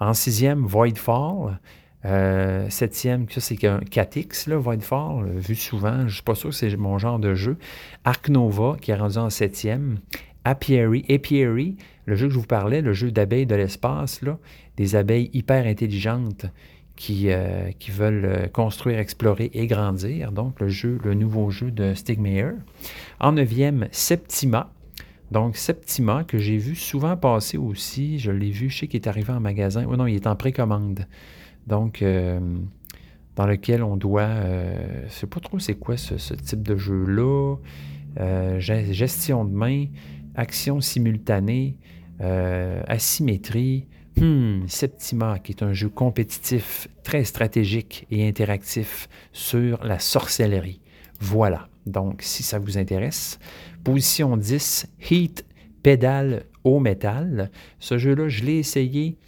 en 0.00 0.14
sixième, 0.14 0.64
Voidfall. 0.66 1.58
Euh, 2.06 2.66
septième, 2.70 3.28
ça 3.28 3.40
c'est 3.40 3.64
un 3.64 3.80
4X, 3.80 4.48
là, 4.48 4.56
Voidfall, 4.58 5.26
euh, 5.26 5.38
vu 5.38 5.56
souvent. 5.56 6.00
Je 6.00 6.04
ne 6.04 6.08
suis 6.10 6.22
pas 6.22 6.36
sûr 6.36 6.50
que 6.50 6.54
c'est 6.54 6.76
mon 6.76 6.98
genre 6.98 7.18
de 7.18 7.34
jeu. 7.34 7.56
Arc 8.04 8.28
Nova, 8.28 8.76
qui 8.80 8.92
est 8.92 8.96
rendu 8.96 9.18
en 9.18 9.28
septième. 9.28 9.98
Apiary, 10.44 11.04
Apiary, 11.10 11.76
le 12.04 12.14
jeu 12.14 12.28
que 12.28 12.34
je 12.34 12.38
vous 12.38 12.46
parlais, 12.46 12.80
le 12.80 12.92
jeu 12.92 13.10
d'abeilles 13.10 13.46
de 13.46 13.56
l'espace, 13.56 14.22
là, 14.22 14.38
des 14.76 14.94
abeilles 14.94 15.30
hyper 15.32 15.66
intelligentes 15.66 16.46
qui, 16.94 17.30
euh, 17.30 17.70
veulent 17.90 18.50
construire, 18.52 19.00
explorer 19.00 19.50
et 19.52 19.66
grandir. 19.66 20.30
Donc, 20.30 20.60
le 20.60 20.68
jeu, 20.68 21.00
le 21.02 21.14
nouveau 21.14 21.50
jeu 21.50 21.72
de 21.72 21.92
Stigmeyer. 21.94 22.52
En 23.18 23.32
neuvième, 23.32 23.88
Septima. 23.90 24.70
Donc, 25.32 25.56
Septima, 25.56 26.22
que 26.22 26.38
j'ai 26.38 26.56
vu 26.56 26.76
souvent 26.76 27.16
passer 27.16 27.58
aussi. 27.58 28.20
Je 28.20 28.30
l'ai 28.30 28.50
vu, 28.50 28.70
je 28.70 28.78
sais 28.78 28.86
qu'il 28.86 29.00
est 29.00 29.08
arrivé 29.08 29.32
en 29.32 29.40
magasin. 29.40 29.84
Oh 29.90 29.96
non, 29.96 30.06
il 30.06 30.14
est 30.14 30.28
en 30.28 30.36
précommande. 30.36 31.06
Donc, 31.66 32.02
euh, 32.02 32.40
dans 33.34 33.46
lequel 33.46 33.82
on 33.82 33.96
doit. 33.96 34.22
Euh, 34.22 35.00
je 35.00 35.04
ne 35.04 35.10
sais 35.10 35.26
pas 35.26 35.40
trop 35.40 35.58
c'est 35.58 35.74
quoi 35.74 35.96
ce, 35.96 36.34
type 36.34 36.62
de 36.62 36.76
jeu-là. 36.76 37.56
Euh, 38.18 38.58
gestion 38.58 39.44
de 39.44 39.52
main, 39.52 39.86
action 40.34 40.80
simultanée, 40.80 41.76
asymétrie. 42.20 43.86
Hmm, 44.18 44.66
Septima, 44.66 45.38
qui 45.38 45.52
est 45.52 45.62
un 45.62 45.74
jeu 45.74 45.90
compétitif, 45.90 46.88
très 47.02 47.24
stratégique 47.24 48.06
et 48.10 48.26
interactif 48.26 49.10
sur 49.32 49.84
la 49.84 49.98
sorcellerie. 49.98 50.80
Voilà. 51.20 51.68
Donc, 51.84 52.22
si 52.22 52.42
ça 52.42 52.58
vous 52.58 52.78
intéresse. 52.78 53.38
Position 53.84 54.38
10, 54.38 54.88
Heat 55.10 55.44
Pédale 55.82 56.44
au 56.64 56.80
métal. 56.80 57.50
Ce 57.78 57.98
jeu-là, 57.98 58.28
je 58.28 58.42
l'ai 58.44 58.56
essayé. 58.56 59.18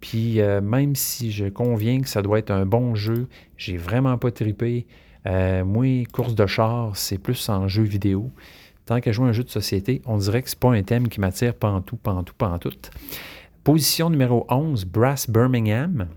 Puis 0.00 0.40
euh, 0.40 0.60
même 0.60 0.94
si 0.94 1.32
je 1.32 1.46
conviens 1.46 2.00
que 2.00 2.08
ça 2.08 2.22
doit 2.22 2.38
être 2.38 2.50
un 2.50 2.66
bon 2.66 2.94
jeu, 2.94 3.28
j'ai 3.56 3.76
vraiment 3.76 4.16
pas 4.18 4.30
tripé. 4.30 4.86
Euh, 5.26 5.64
moi, 5.64 6.04
course 6.12 6.34
de 6.34 6.46
char, 6.46 6.96
c'est 6.96 7.18
plus 7.18 7.48
en 7.48 7.68
jeu 7.68 7.82
vidéo. 7.82 8.30
Tant 8.86 9.00
qu'à 9.00 9.12
jouer 9.12 9.28
un 9.28 9.32
jeu 9.32 9.44
de 9.44 9.50
société, 9.50 10.00
on 10.06 10.16
dirait 10.16 10.42
que 10.42 10.48
c'est 10.48 10.58
pas 10.58 10.70
un 10.70 10.82
thème 10.82 11.08
qui 11.08 11.20
m'attire 11.20 11.54
pantou, 11.54 11.96
pantou, 11.96 12.32
pantout. 12.38 12.70
Position 13.64 14.08
numéro 14.08 14.46
11, 14.48 14.86
Brass 14.86 15.28
Birmingham. 15.28 16.08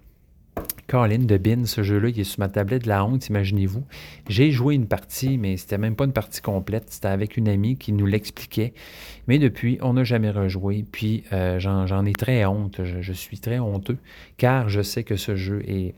Colin 0.92 1.20
de 1.20 1.38
Bin, 1.38 1.66
ce 1.66 1.84
jeu-là, 1.84 2.10
il 2.10 2.20
est 2.20 2.26
sur 2.26 2.42
ma 2.42 2.50
tablette 2.50 2.84
de 2.84 2.90
la 2.90 3.06
honte, 3.06 3.30
imaginez-vous. 3.30 3.86
J'ai 4.28 4.52
joué 4.52 4.76
une 4.76 4.88
partie, 4.88 5.38
mais 5.38 5.56
c'était 5.56 5.78
même 5.78 5.96
pas 5.96 6.04
une 6.04 6.12
partie 6.12 6.42
complète. 6.42 6.88
C'était 6.90 7.08
avec 7.08 7.38
une 7.38 7.48
amie 7.48 7.78
qui 7.78 7.94
nous 7.94 8.06
l'expliquait. 8.06 8.74
Mais 9.28 9.40
depuis, 9.40 9.78
on 9.82 9.94
n'a 9.94 10.04
jamais 10.04 10.32
rejoué. 10.32 10.84
Puis 10.92 11.24
euh, 11.32 11.60
j'en 11.60 12.06
ai 12.06 12.12
très 12.12 12.44
honte. 12.46 12.82
Je, 12.84 13.14
suis 13.14 13.40
très 13.40 13.60
honteux, 13.60 13.98
car 14.36 14.68
je 14.68 14.82
sais 14.82 15.04
que 15.04 15.16
ce 15.16 15.38
jeu 15.38 15.62
est 15.66 15.96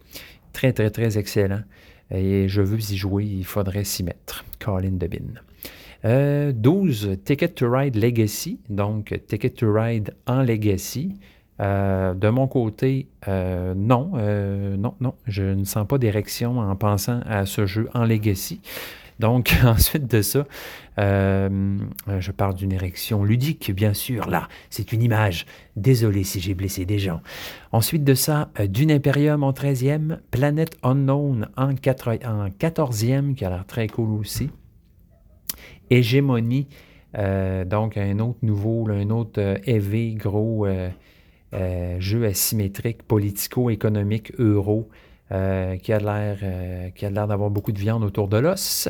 très, 0.53 0.73
très, 0.73 0.91
très 0.91 1.17
excellent. 1.17 1.63
Et 2.11 2.47
je 2.47 2.61
veux 2.61 2.79
y 2.79 2.95
jouer. 2.95 3.25
Il 3.25 3.45
faudrait 3.45 3.85
s'y 3.85 4.03
mettre. 4.03 4.45
Colin 4.59 4.91
de 4.91 5.07
Bin. 5.07 6.53
12, 6.53 7.07
euh, 7.07 7.15
Ticket 7.15 7.47
to 7.47 7.67
Ride 7.67 7.95
Legacy. 7.95 8.59
Donc, 8.69 9.19
Ticket 9.25 9.49
to 9.49 9.73
Ride 9.73 10.13
en 10.27 10.43
Legacy. 10.43 11.15
Euh, 11.59 12.13
de 12.13 12.29
mon 12.29 12.47
côté, 12.47 13.07
euh, 13.27 13.73
non, 13.75 14.11
euh, 14.15 14.75
non, 14.75 14.95
non, 14.99 15.13
je 15.27 15.43
ne 15.43 15.65
sens 15.65 15.87
pas 15.87 15.97
d'érection 15.97 16.59
en 16.59 16.75
pensant 16.75 17.21
à 17.25 17.45
ce 17.45 17.65
jeu 17.65 17.89
en 17.93 18.05
Legacy. 18.05 18.61
Donc, 19.19 19.55
ensuite 19.63 20.09
de 20.09 20.23
ça, 20.23 20.45
je 20.97 22.31
parle 22.31 22.55
d'une 22.55 22.71
érection 22.71 23.23
ludique, 23.23 23.71
bien 23.71 23.93
sûr. 23.93 24.27
Là, 24.27 24.47
c'est 24.71 24.91
une 24.91 25.03
image. 25.03 25.45
Désolé 25.75 26.23
si 26.23 26.39
j'ai 26.39 26.55
blessé 26.55 26.85
des 26.85 26.97
gens. 26.97 27.21
Ensuite 27.71 28.03
de 28.03 28.15
ça, 28.15 28.49
Dune 28.67 28.91
Imperium 28.91 29.43
en 29.43 29.51
13e, 29.51 30.17
Planet 30.31 30.75
Unknown 30.81 31.47
en, 31.55 31.73
14e, 31.73 33.35
qui 33.35 33.45
a 33.45 33.49
l'air 33.49 33.65
très 33.65 33.87
cool 33.87 34.19
aussi. 34.19 34.49
Hégémonie, 35.91 36.67
donc 37.13 37.97
un 37.97 38.17
autre 38.19 38.39
nouveau, 38.41 38.89
un 38.89 39.11
autre 39.11 39.59
EV 39.65 40.15
gros 40.15 40.65
jeu 41.99 42.25
asymétrique, 42.25 43.03
politico-économique, 43.03 44.31
euro, 44.39 44.89
euh, 45.33 45.77
qui 45.77 45.91
a 45.91 45.99
l'air 45.99 46.37
euh, 46.43 46.89
l'air 47.01 47.27
d'avoir 47.27 47.49
beaucoup 47.49 47.71
de 47.71 47.79
viande 47.79 48.03
autour 48.03 48.27
de 48.27 48.37
l'os. 48.37 48.87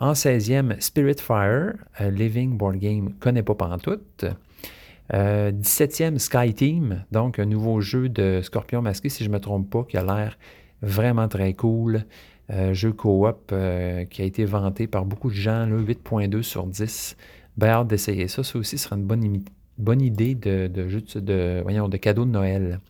En 0.00 0.14
16e, 0.14 0.80
Spirit 0.80 1.20
Fire, 1.20 1.74
Living 2.00 2.56
Board 2.56 2.76
Game, 2.76 3.12
connaît 3.20 3.42
pas 3.42 3.54
pantoute. 3.54 4.24
17e, 5.12 6.18
Sky 6.18 6.54
Team, 6.54 7.04
donc 7.12 7.38
un 7.38 7.44
nouveau 7.44 7.80
jeu 7.80 8.08
de 8.08 8.40
Scorpion 8.42 8.80
masqué, 8.80 9.10
si 9.10 9.22
je 9.22 9.28
ne 9.28 9.34
me 9.34 9.40
trompe 9.40 9.68
pas, 9.68 9.84
qui 9.84 9.98
a 9.98 10.02
l'air 10.02 10.38
vraiment 10.80 11.28
très 11.28 11.52
cool. 11.52 12.04
jeu 12.72 12.92
coop 12.92 13.52
qui 14.08 14.22
a 14.22 14.24
été 14.24 14.44
vanté 14.46 14.86
par 14.86 15.04
beaucoup 15.04 15.28
de 15.28 15.34
gens, 15.34 15.66
8.2 15.66 16.42
sur 16.42 16.66
10. 16.66 17.16
Bien 17.58 17.68
hâte 17.68 17.88
d'essayer 17.88 18.26
ça. 18.28 18.42
Ça 18.42 18.58
aussi 18.58 18.78
sera 18.78 18.96
une 18.96 19.04
bonne, 19.04 19.42
bonne 19.80 20.00
idée 20.02 20.34
de, 20.34 20.68
de, 20.68 20.84
de, 21.20 21.88
de 21.88 21.96
cadeau 21.96 22.24
de 22.24 22.30
Noël. 22.30 22.80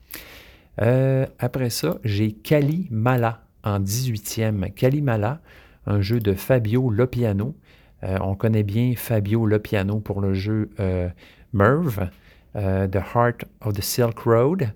Euh, 0.83 1.27
après 1.39 1.71
ça, 1.71 1.99
j'ai 2.05 2.33
Kali 2.33 2.89
Mala 2.91 3.43
en 3.65 3.81
18e. 3.81 4.73
Kali 4.73 5.03
Mala, 5.03 5.41
un 5.87 6.01
jeu 6.01 6.21
de 6.21 6.35
Fabio 6.35 6.91
Lopiano. 6.91 7.55
Euh, 8.03 8.17
on 8.23 8.35
connaît 8.35 8.63
bien 8.63 8.95
Fabio 8.97 9.45
Lopiano 9.47 10.01
pour 10.01 10.21
le 10.21 10.33
jeu 10.33 10.71
euh, 10.81 11.09
Merv, 11.53 12.09
The 12.55 12.97
Heart 13.15 13.45
of 13.61 13.75
the 13.75 13.83
Silk 13.83 14.19
Road. 14.21 14.73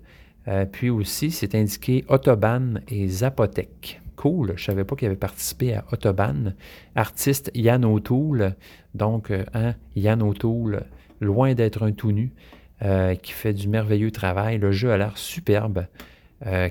puis 0.71 0.89
aussi, 0.89 1.31
c'est 1.31 1.55
indiqué 1.55 2.05
Autobahn 2.07 2.81
et 2.87 3.07
Zapotec. 3.07 3.99
cool. 4.15 4.53
Je 4.55 4.63
savais 4.63 4.85
pas 4.85 4.95
qu'il 4.95 5.07
avait 5.07 5.17
participé 5.17 5.73
à 5.73 5.83
Autobahn. 5.91 6.55
Artiste 6.95 7.51
Yann 7.53 7.83
O'Toole. 7.83 8.55
Donc, 8.93 9.31
hein, 9.53 9.73
Yann 9.95 10.21
O'Toole, 10.21 10.85
loin 11.21 11.53
d'être 11.53 11.83
un 11.83 11.91
tout 11.91 12.11
nu, 12.11 12.31
qui 13.21 13.31
fait 13.31 13.53
du 13.53 13.67
merveilleux 13.67 14.11
travail. 14.11 14.57
Le 14.57 14.71
jeu 14.71 14.91
a 14.91 14.97
l'air 14.97 15.17
superbe. 15.17 15.87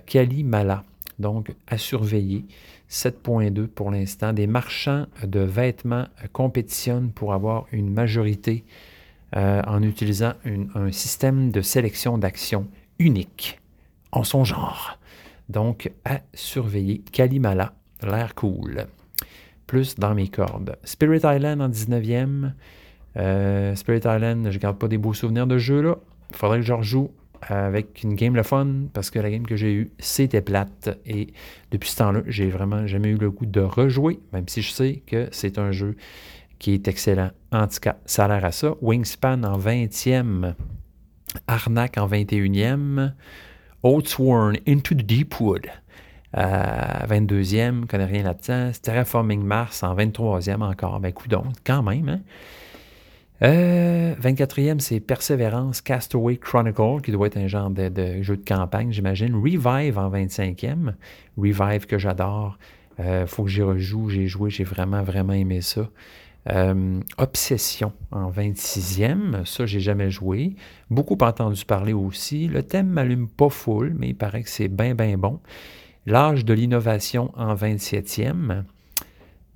Kali 0.06 0.44
Mala. 0.44 0.84
Donc, 1.18 1.54
à 1.66 1.78
surveiller. 1.78 2.44
7.2 2.90 3.66
pour 3.66 3.90
l'instant. 3.90 4.32
Des 4.32 4.46
marchands 4.46 5.06
de 5.24 5.40
vêtements 5.40 6.06
compétitionnent 6.32 7.10
pour 7.10 7.32
avoir 7.32 7.66
une 7.72 7.92
majorité 7.92 8.64
euh, 9.36 9.62
en 9.66 9.82
utilisant 9.82 10.34
un 10.74 10.92
système 10.92 11.50
de 11.50 11.60
sélection 11.60 12.18
d'actions 12.18 12.68
unique 13.00 13.60
en 14.12 14.22
son 14.22 14.44
genre. 14.44 14.98
Donc, 15.48 15.90
à 16.04 16.20
surveiller. 16.34 17.02
Kalimala, 17.10 17.74
l'air 18.02 18.34
cool. 18.34 18.86
Plus 19.66 19.96
dans 19.96 20.14
mes 20.14 20.28
cordes. 20.28 20.76
Spirit 20.84 21.22
Island 21.24 21.60
en 21.60 21.68
19e. 21.68 22.52
Euh, 23.16 23.74
Spirit 23.74 24.00
Island, 24.04 24.50
je 24.50 24.58
garde 24.58 24.78
pas 24.78 24.88
des 24.88 24.98
beaux 24.98 25.14
souvenirs 25.14 25.46
de 25.46 25.58
jeu 25.58 25.82
là. 25.82 25.96
Il 26.30 26.36
faudrait 26.36 26.58
que 26.58 26.66
je 26.66 26.72
rejoue 26.72 27.10
avec 27.42 28.02
une 28.02 28.14
game 28.14 28.34
le 28.34 28.42
fun 28.42 28.86
parce 28.92 29.10
que 29.10 29.18
la 29.18 29.30
game 29.30 29.46
que 29.46 29.56
j'ai 29.56 29.72
eue, 29.72 29.90
c'était 29.98 30.40
plate. 30.40 30.98
Et 31.06 31.28
depuis 31.70 31.90
ce 31.90 31.96
temps-là, 31.96 32.22
j'ai 32.26 32.48
vraiment 32.48 32.86
jamais 32.86 33.08
eu 33.08 33.16
le 33.16 33.30
goût 33.30 33.46
de 33.46 33.60
rejouer, 33.60 34.18
même 34.32 34.48
si 34.48 34.62
je 34.62 34.72
sais 34.72 35.02
que 35.06 35.28
c'est 35.30 35.58
un 35.58 35.70
jeu 35.70 35.96
qui 36.58 36.72
est 36.72 36.88
excellent. 36.88 37.30
En 37.52 37.66
tout 37.66 37.80
cas, 37.80 37.96
ça 38.06 38.24
a 38.24 38.28
l'air 38.28 38.44
à 38.44 38.52
ça. 38.52 38.74
Wingspan 38.80 39.42
en 39.44 39.58
20e, 39.58 40.54
Arnak 41.46 41.98
en 41.98 42.08
21e, 42.08 43.12
Oatsworn 43.82 44.56
Into 44.66 44.94
the 44.94 45.02
Deep 45.02 45.40
Wood. 45.40 45.66
22e, 46.34 47.82
je 47.82 47.86
connais 47.86 48.06
rien 48.06 48.24
là-dedans. 48.24 48.72
Terraforming 48.82 49.42
Mars 49.42 49.82
en 49.82 49.94
23e 49.94 50.62
encore. 50.62 50.98
Ben, 51.00 51.12
coup 51.12 51.28
quand 51.64 51.82
même. 51.82 52.08
Hein? 52.08 52.20
24e, 53.44 54.70
euh, 54.70 54.76
c'est 54.78 55.00
Perseverance 55.00 55.80
Castaway 55.80 56.36
Chronicle, 56.36 57.00
qui 57.02 57.12
doit 57.12 57.26
être 57.26 57.36
un 57.36 57.46
genre 57.46 57.70
de, 57.70 58.22
jeu 58.22 58.36
de 58.36 58.44
campagne, 58.44 58.92
j'imagine. 58.92 59.34
Revive 59.34 59.98
en 59.98 60.10
25e. 60.10 60.94
Revive 61.36 61.86
que 61.86 61.98
j'adore. 61.98 62.58
Euh, 63.00 63.26
faut 63.26 63.44
que 63.44 63.50
j'y 63.50 63.62
rejoue. 63.62 64.08
J'ai 64.08 64.26
joué, 64.26 64.50
j'ai 64.50 64.64
vraiment, 64.64 65.02
vraiment 65.02 65.32
aimé 65.32 65.60
ça. 65.60 65.88
Euh, 66.50 67.00
Obsession 67.16 67.92
en 68.10 68.30
26e, 68.30 69.46
ça 69.46 69.64
j'ai 69.64 69.80
jamais 69.80 70.10
joué. 70.10 70.56
Beaucoup 70.90 71.16
entendu 71.22 71.64
parler 71.64 71.94
aussi. 71.94 72.48
Le 72.48 72.62
thème 72.62 72.88
m'allume 72.88 73.28
pas 73.28 73.48
full, 73.48 73.94
mais 73.98 74.08
il 74.08 74.14
paraît 74.14 74.42
que 74.42 74.50
c'est 74.50 74.68
bien, 74.68 74.94
bien 74.94 75.16
bon. 75.16 75.40
L'âge 76.06 76.44
de 76.44 76.52
l'innovation 76.52 77.30
en 77.34 77.54
27e. 77.54 78.64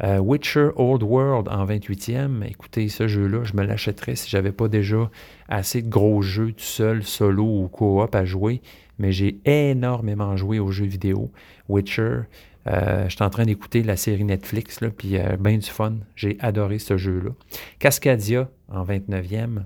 Euh, 0.02 0.19
Witcher 0.19 0.71
Old 0.76 1.02
World 1.02 1.49
en 1.49 1.67
28e, 1.67 2.45
écoutez, 2.45 2.88
ce 2.88 3.09
jeu-là, 3.09 3.43
je 3.45 3.55
me 3.55 3.64
l'achèterais 3.64 4.14
si 4.14 4.31
j'avais 4.31 4.52
pas 4.52 4.69
déjà 4.69 5.11
assez 5.49 5.83
de 5.83 5.88
gros 5.88 6.23
jeux 6.23 6.52
tout 6.52 6.61
seul, 6.61 7.02
solo 7.02 7.45
ou 7.45 7.69
coop 7.69 8.14
à 8.14 8.25
jouer. 8.25 8.62
Mais 8.99 9.12
j'ai 9.12 9.40
énormément 9.45 10.37
joué 10.37 10.59
aux 10.59 10.71
jeux 10.71 10.87
vidéo. 10.87 11.31
Witcher, 11.69 12.23
euh, 12.69 13.09
je 13.09 13.14
suis 13.14 13.25
en 13.25 13.31
train 13.31 13.45
d'écouter 13.45 13.83
la 13.83 13.97
série 13.97 14.25
Netflix, 14.25 14.81
puis 14.97 15.19
euh, 15.19 15.37
bien 15.37 15.59
du 15.59 15.67
fun. 15.67 15.95
J'ai 16.17 16.37
adoré 16.40 16.78
ce 16.78 16.97
jeu-là. 16.97 17.31
Cascadia 17.78 18.49
en 18.69 18.85
29e. 18.85 19.62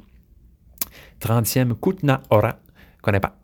30e, 1.21 1.75
Kutna 1.75 2.23
Ora, 2.31 2.59
connais 3.01 3.21
pas. 3.21 3.37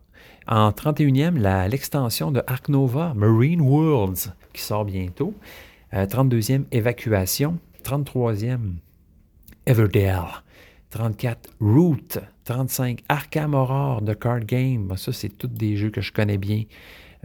En 0.46 0.70
31e, 0.70 1.68
l'extension 1.68 2.30
de 2.30 2.42
Ark 2.46 2.68
Nova, 2.68 3.12
Marine 3.14 3.60
Worlds, 3.60 4.32
qui 4.52 4.62
sort 4.62 4.84
bientôt. 4.84 5.34
32e, 5.92 6.60
euh, 6.60 6.64
Évacuation. 6.72 7.58
33e, 7.84 8.76
Everdale. 9.66 10.42
34, 10.90 11.50
Root. 11.60 12.18
35, 12.44 13.02
Arkham 13.08 13.54
Horror 13.54 14.02
de 14.02 14.14
Card 14.14 14.40
Game. 14.40 14.92
Ça, 14.96 15.12
c'est 15.12 15.28
tous 15.28 15.48
des 15.48 15.76
jeux 15.76 15.90
que 15.90 16.00
je 16.00 16.12
connais 16.12 16.38
bien. 16.38 16.64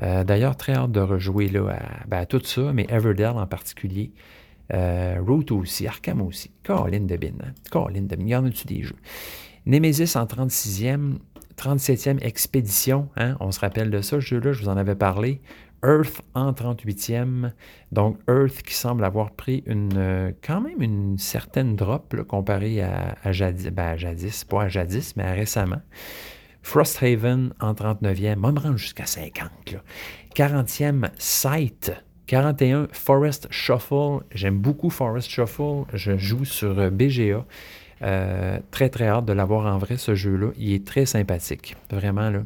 Euh, 0.01 0.23
d'ailleurs, 0.23 0.57
très 0.57 0.73
hâte 0.73 0.91
de 0.91 0.99
rejouer 0.99 1.47
là, 1.47 1.79
ben, 2.07 2.17
à, 2.17 2.25
tout 2.25 2.41
ça, 2.43 2.73
mais 2.73 2.85
Everdale 2.89 3.37
en 3.37 3.47
particulier. 3.47 4.11
Euh, 4.73 5.17
Root 5.25 5.51
aussi, 5.51 5.87
Arkham 5.87 6.21
aussi. 6.21 6.51
Colin 6.63 7.01
de 7.01 7.17
Bin. 7.17 7.33
Hein? 7.41 7.53
Colin 7.69 8.01
de 8.01 8.15
Bin. 8.15 8.23
Il 8.23 8.29
y 8.29 8.35
en 8.35 8.45
a-tu 8.45 8.65
des 8.67 8.83
jeux? 8.83 8.95
Nemesis 9.65 10.15
en 10.15 10.25
36e. 10.25 11.17
37e 11.57 12.19
Expédition. 12.21 13.09
Hein? 13.15 13.35
On 13.39 13.51
se 13.51 13.59
rappelle 13.59 13.91
de 13.91 14.01
ça, 14.01 14.17
ce 14.17 14.21
jeu-là, 14.21 14.53
je 14.53 14.63
vous 14.63 14.69
en 14.69 14.77
avais 14.77 14.95
parlé. 14.95 15.41
Earth 15.83 16.21
en 16.33 16.51
38e. 16.51 17.51
Donc 17.91 18.17
Earth 18.29 18.61
qui 18.63 18.73
semble 18.73 19.03
avoir 19.03 19.31
pris 19.31 19.63
une, 19.65 19.93
euh, 19.97 20.31
quand 20.41 20.61
même 20.61 20.81
une 20.81 21.17
certaine 21.17 21.75
drop 21.75 22.15
comparé 22.23 22.81
à, 22.81 23.31
jadis, 23.31 23.69
ben, 23.69 23.95
pas 24.49 24.63
à 24.63 24.67
jadis, 24.67 25.15
mais 25.15 25.23
à 25.23 25.33
récemment. 25.33 25.81
Frosthaven 26.61 27.53
en 27.59 27.73
39e, 27.73 28.37
moi, 28.37 28.51
me 28.51 28.77
jusqu'à 28.77 29.05
50. 29.05 29.49
40e, 30.35 31.09
Sight. 31.17 31.91
41, 32.27 32.87
Forest 32.91 33.47
Shuffle. 33.51 34.23
J'aime 34.33 34.57
beaucoup 34.57 34.89
Forest 34.89 35.29
Shuffle. 35.29 35.83
Je 35.93 36.17
joue 36.17 36.45
sur 36.45 36.79
euh, 36.79 36.89
BGA. 36.89 37.45
Euh, 38.01 38.59
très, 38.71 38.89
très 38.89 39.07
hâte 39.07 39.25
de 39.25 39.33
l'avoir 39.33 39.65
en 39.73 39.77
vrai, 39.77 39.97
ce 39.97 40.15
jeu-là. 40.15 40.51
Il 40.57 40.73
est 40.73 40.85
très 40.85 41.05
sympathique. 41.05 41.75
Vraiment, 41.91 42.29
là. 42.29 42.43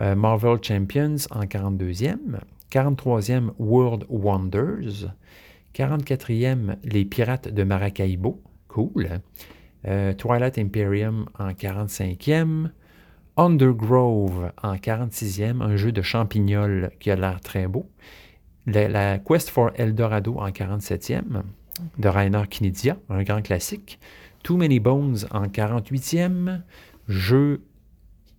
Euh, 0.00 0.14
Marvel 0.14 0.58
Champions 0.62 1.26
en 1.30 1.44
42e. 1.44 2.40
43e, 2.70 3.50
World 3.58 4.06
Wonders. 4.08 5.08
44e, 5.74 6.76
Les 6.84 7.04
Pirates 7.04 7.48
de 7.48 7.64
Maracaibo. 7.64 8.42
Cool. 8.68 9.20
Euh, 9.86 10.12
Twilight 10.14 10.58
Imperium 10.58 11.26
en 11.38 11.50
45e. 11.50 12.70
Undergrove 13.36 14.52
en 14.62 14.76
46e, 14.76 15.62
un 15.62 15.76
jeu 15.76 15.90
de 15.90 16.02
champignol 16.02 16.90
qui 17.00 17.10
a 17.10 17.16
l'air 17.16 17.40
très 17.40 17.66
beau. 17.66 17.88
La, 18.66 19.18
Quest 19.18 19.48
for 19.48 19.72
Eldorado 19.74 20.36
en 20.38 20.50
47e, 20.50 21.42
de 21.98 22.08
Rainer 22.08 22.46
Knizia, 22.48 22.98
un 23.08 23.22
grand 23.22 23.42
classique. 23.42 23.98
Too 24.42 24.56
Many 24.56 24.80
Bones 24.80 25.26
en 25.30 25.46
48e, 25.46 26.60
jeu 27.08 27.62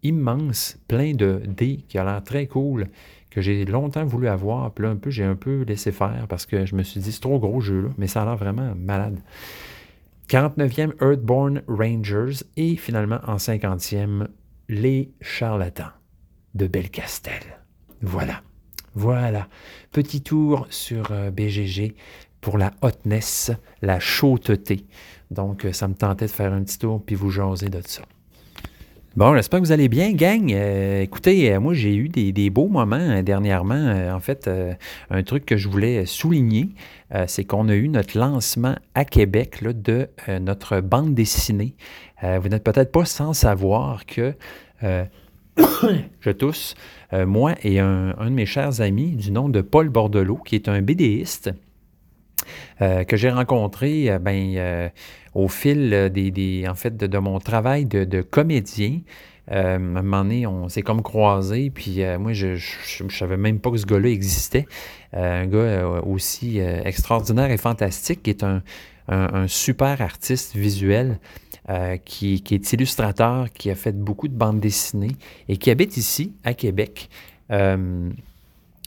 immense, 0.04 0.78
plein 0.88 1.13
de 1.13 1.42
dés, 1.48 1.86
qui 1.88 1.98
a 1.98 2.04
l'air 2.04 2.24
très 2.24 2.48
cool, 2.48 2.88
que 3.30 3.42
j'ai 3.42 3.66
longtemps 3.66 4.06
voulu 4.06 4.28
avoir. 4.28 4.72
Puis 4.72 4.84
là, 4.84 4.92
un 4.92 4.96
peu, 4.96 5.10
j'ai 5.10 5.24
un 5.24 5.36
peu 5.36 5.63
laissé 5.63 5.92
faire 5.92 6.26
parce 6.30 6.46
que 6.46 6.66
je 6.66 6.76
me 6.76 6.84
suis 6.84 7.00
dit, 7.00 7.12
c'est 7.12 7.22
trop 7.22 7.39
gros 7.39 7.62
jeu 7.62 7.82
là, 7.82 7.89
mais 7.98 8.08
ça 8.08 8.22
a 8.22 8.26
l'air 8.26 8.38
vraiment 8.38 8.74
malade. 8.76 9.20
49e, 10.30 10.94
Earthborn 11.02 11.62
Rangers. 11.68 12.44
Et 12.58 12.76
finalement, 12.76 13.20
en 13.28 13.36
50e, 13.36 14.28
Les 14.70 15.12
Charlatans 15.22 15.92
de 16.56 16.68
Belcastel. 16.68 17.42
Voilà. 18.02 18.42
Voilà. 18.96 19.48
Petit 19.92 20.22
tour 20.22 20.68
sur 20.70 21.12
euh, 21.12 21.32
BGG 21.32 21.96
pour 22.42 22.58
la 22.58 22.72
hotness, 22.82 23.52
la 23.82 24.00
chauteté. 24.00 24.86
Donc, 25.32 25.66
euh, 25.66 25.74
ça 25.74 25.88
me 25.88 25.96
tentait 25.96 26.26
de 26.26 26.32
faire 26.32 26.54
un 26.54 26.63
petit 26.63 26.78
tour 26.78 27.04
puis 27.04 27.16
vous 27.16 27.30
jaser 27.30 27.70
de 27.70 27.82
ça. 27.86 28.04
Bon, 29.15 29.36
j'espère 29.36 29.60
que 29.62 29.65
vous 29.67 29.71
allez 29.71 29.89
bien, 29.89 30.12
gang. 30.12 30.52
Euh, 30.52 31.04
écoutez, 31.04 31.54
euh, 31.54 31.60
moi, 31.60 31.76
j'ai 31.76 31.95
eu 31.95 32.10
des, 32.10 32.49
beaux 32.49 32.67
moments 32.67 32.95
euh, 32.95 33.21
dernièrement. 33.21 34.12
en 34.12 34.19
fait, 34.19 34.49
un 35.12 35.21
truc 35.21 35.45
que 35.45 35.56
je 35.56 35.69
voulais 35.69 36.08
souligner, 36.08 36.69
c'est 37.28 37.45
qu'on 37.45 37.69
a 37.69 37.76
eu 37.76 37.89
notre 37.89 38.17
lancement 38.17 38.76
à 38.95 39.06
Québec 39.06 39.63
de 39.63 40.08
notre 40.41 40.82
bande 40.82 41.13
dessinée. 41.13 41.76
vous 42.23 42.49
n'êtes 42.49 42.63
peut-être 42.63 42.91
pas 42.91 43.06
sans 43.06 43.34
savoir 43.34 44.08
que 44.08 44.34
je 44.82 46.32
tousse, 46.32 46.73
moi 47.12 47.54
et 47.62 47.80
un, 47.80 48.15
un, 48.17 48.26
de 48.26 48.36
mes 48.36 48.47
chers 48.47 48.82
amis 48.82 49.15
du 49.15 49.32
nom 49.32 49.47
de 49.47 49.62
Paul 49.62 49.89
Bordelot, 49.89 50.38
qui 50.38 50.56
est 50.56 50.67
un 50.67 50.82
BDiste, 50.82 51.52
que 52.79 53.17
j'ai 53.17 53.29
rencontré, 53.29 54.17
ben 54.19 54.91
au 55.36 55.47
fil 55.47 56.12
des, 56.13 56.65
en 56.67 56.75
fait, 56.75 56.95
de, 56.95 57.17
mon 57.17 57.39
travail 57.39 57.86
de, 57.86 58.21
comédien. 58.21 58.99
Euh, 59.51 59.73
à 59.73 59.75
un 59.75 59.79
moment 59.79 60.23
donné, 60.23 60.47
on 60.47 60.69
s'est 60.69 60.84
comme 60.84 61.01
croisés, 61.01 61.69
puis 61.69 62.01
euh, 62.01 62.17
moi, 62.17 62.32
je 62.32 62.53
ne 63.03 63.10
savais 63.10 63.36
même 63.36 63.60
pas 63.60 63.71
que 63.71 63.77
ce 63.77 63.86
gars-là 63.86 64.10
existait. 64.10 64.65
Euh, 65.15 65.43
un 65.43 65.47
gars 65.47 66.01
aussi 66.06 66.60
extraordinaire 66.60 67.51
et 67.51 67.58
fantastique, 67.58 68.23
qui 68.23 68.29
est 68.29 68.43
un, 68.43 68.62
super 69.47 70.01
artiste 70.01 70.56
visuel, 70.56 71.19
qui, 72.06 72.41
qui, 72.41 72.56
est 72.56 72.73
illustrateur, 72.73 73.51
qui 73.51 73.69
a 73.69 73.75
fait 73.75 73.97
beaucoup 73.97 74.27
de 74.27 74.34
bandes 74.34 74.60
dessinées 74.60 75.15
et 75.47 75.58
qui 75.58 75.71
habite 75.71 75.97
ici, 75.97 76.34
à 76.43 76.53
Québec. 76.53 77.10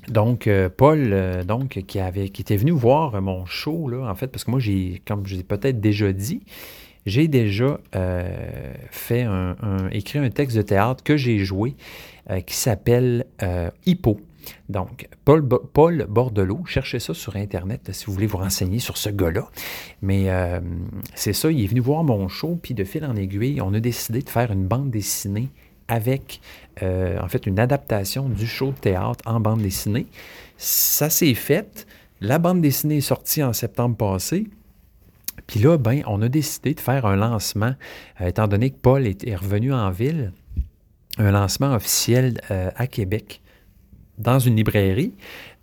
Donc, 0.09 0.47
euh, 0.47 0.69
Paul, 0.75 1.11
euh, 1.13 1.45
donc, 1.45 1.83
qui, 1.87 1.99
avait, 1.99 2.29
qui 2.29 2.43
était 2.43 2.57
venu 2.57 2.71
voir 2.73 3.21
mon 3.21 3.45
show, 3.47 3.91
en 4.05 4.15
fait, 4.15 4.29
parce 4.29 4.45
que 4.45 4.51
moi, 4.51 4.61
j'ai, 4.61 5.03
comme 5.07 5.27
je 5.27 5.37
l'ai 5.37 5.43
peut-être 5.43 5.81
déjà 5.81 6.13
dit, 6.13 6.43
j'ai 7.07 7.29
déjà 7.29 7.79
euh, 7.95 8.73
fait 8.91 9.23
un, 9.23 9.57
écrit 9.93 10.19
un 10.19 10.31
texte 10.31 10.57
de 10.57 10.63
théâtre 10.63 11.05
que 11.05 11.17
j'ai 11.17 11.39
joué 11.39 11.75
qui 12.45 12.57
s'appelle 12.57 13.27
Hippo. 13.87 14.19
Donc, 14.69 15.09
Paul, 15.25 15.47
Paul 15.47 16.07
Bordelot, 16.09 16.65
cherchez 16.67 16.99
ça 16.99 17.15
sur 17.15 17.37
Internet 17.37 17.91
si 17.93 18.07
vous 18.07 18.13
voulez 18.13 18.27
vous 18.27 18.39
renseigner 18.39 18.81
sur 18.81 18.97
ce 18.97 19.09
gars-là. 19.11 19.49
Mais 20.03 20.27
c'est 21.15 21.33
ça, 21.33 21.53
il 21.53 21.63
est 21.63 21.69
venu 21.69 21.79
voir 21.79 22.03
mon 22.03 22.27
show, 22.27 22.59
puis 22.61 22.75
de 22.75 22.83
fil 22.83 23.05
en 23.05 23.15
aiguille, 23.15 23.61
on 23.61 23.73
a 23.75 23.79
décidé 23.79 24.23
de 24.23 24.29
faire 24.29 24.51
une 24.51 24.67
bande 24.67 24.91
dessinée 24.91 25.51
avec, 25.87 26.41
euh, 26.83 27.19
en 27.21 27.29
fait, 27.29 27.47
une 27.47 27.59
adaptation 27.59 28.29
du 28.29 28.47
show 28.47 28.73
de 28.73 28.77
théâtre 28.77 29.23
en 29.27 29.41
bande 29.41 29.63
dessinée. 29.63 30.07
Ça 30.59 31.11
s'est 31.11 31.35
fait. 31.35 31.87
La 32.21 32.39
bande 32.39 32.61
dessinée 32.61 32.99
est 32.99 33.03
sortie 33.03 33.43
en 33.43 33.53
septembre 33.53 33.97
passé. 33.97 34.47
Puis 35.47 35.61
là, 35.61 35.79
ben, 35.79 36.03
on 36.07 36.21
a 36.23 36.29
décidé 36.29 36.75
de 36.75 36.81
faire 36.81 37.07
un 37.07 37.17
lancement, 37.17 37.75
euh, 38.21 38.29
étant 38.29 38.49
donné 38.49 38.71
que 38.71 38.79
Paul 38.81 39.07
est, 39.07 39.37
revenu 39.37 39.73
en 39.73 39.91
ville, 39.91 40.33
un 41.19 41.31
lancement 41.31 41.75
officiel 41.75 42.41
euh, 42.51 42.71
à 42.77 42.87
Québec 42.87 43.43
dans 44.19 44.39
une 44.39 44.57
librairie. 44.57 45.15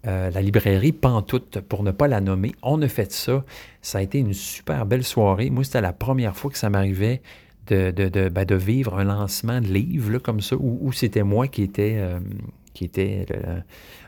La 0.05 0.41
librairie 0.41 0.91
Pantoute, 0.91 1.61
pour 1.61 1.81
ne 1.81 1.91
pas 1.91 2.09
la 2.09 2.19
nommer. 2.19 2.51
On 2.61 2.81
a 2.81 2.89
fait 2.89 3.09
ça. 3.13 3.45
Ça 3.81 3.99
a 3.99 4.01
été 4.01 4.19
une 4.19 4.33
super 4.33 4.85
belle 4.85 5.05
soirée. 5.05 5.49
Moi, 5.49 5.63
c'était 5.63 5.79
la 5.79 5.93
première 5.93 6.35
fois 6.35 6.51
que 6.51 6.57
ça 6.57 6.69
m'arrivait 6.69 7.21
de, 7.67 7.91
de, 7.91 8.29
ben, 8.29 8.45
vivre 8.55 8.97
un 8.97 9.05
lancement 9.05 9.61
de 9.61 9.67
livre 9.67 10.17
comme 10.19 10.41
ça, 10.41 10.55
où, 10.59 10.91
c'était 10.91 11.23
moi 11.23 11.47
qui 11.47 11.63
était, 11.63 12.01
qui 12.73 12.89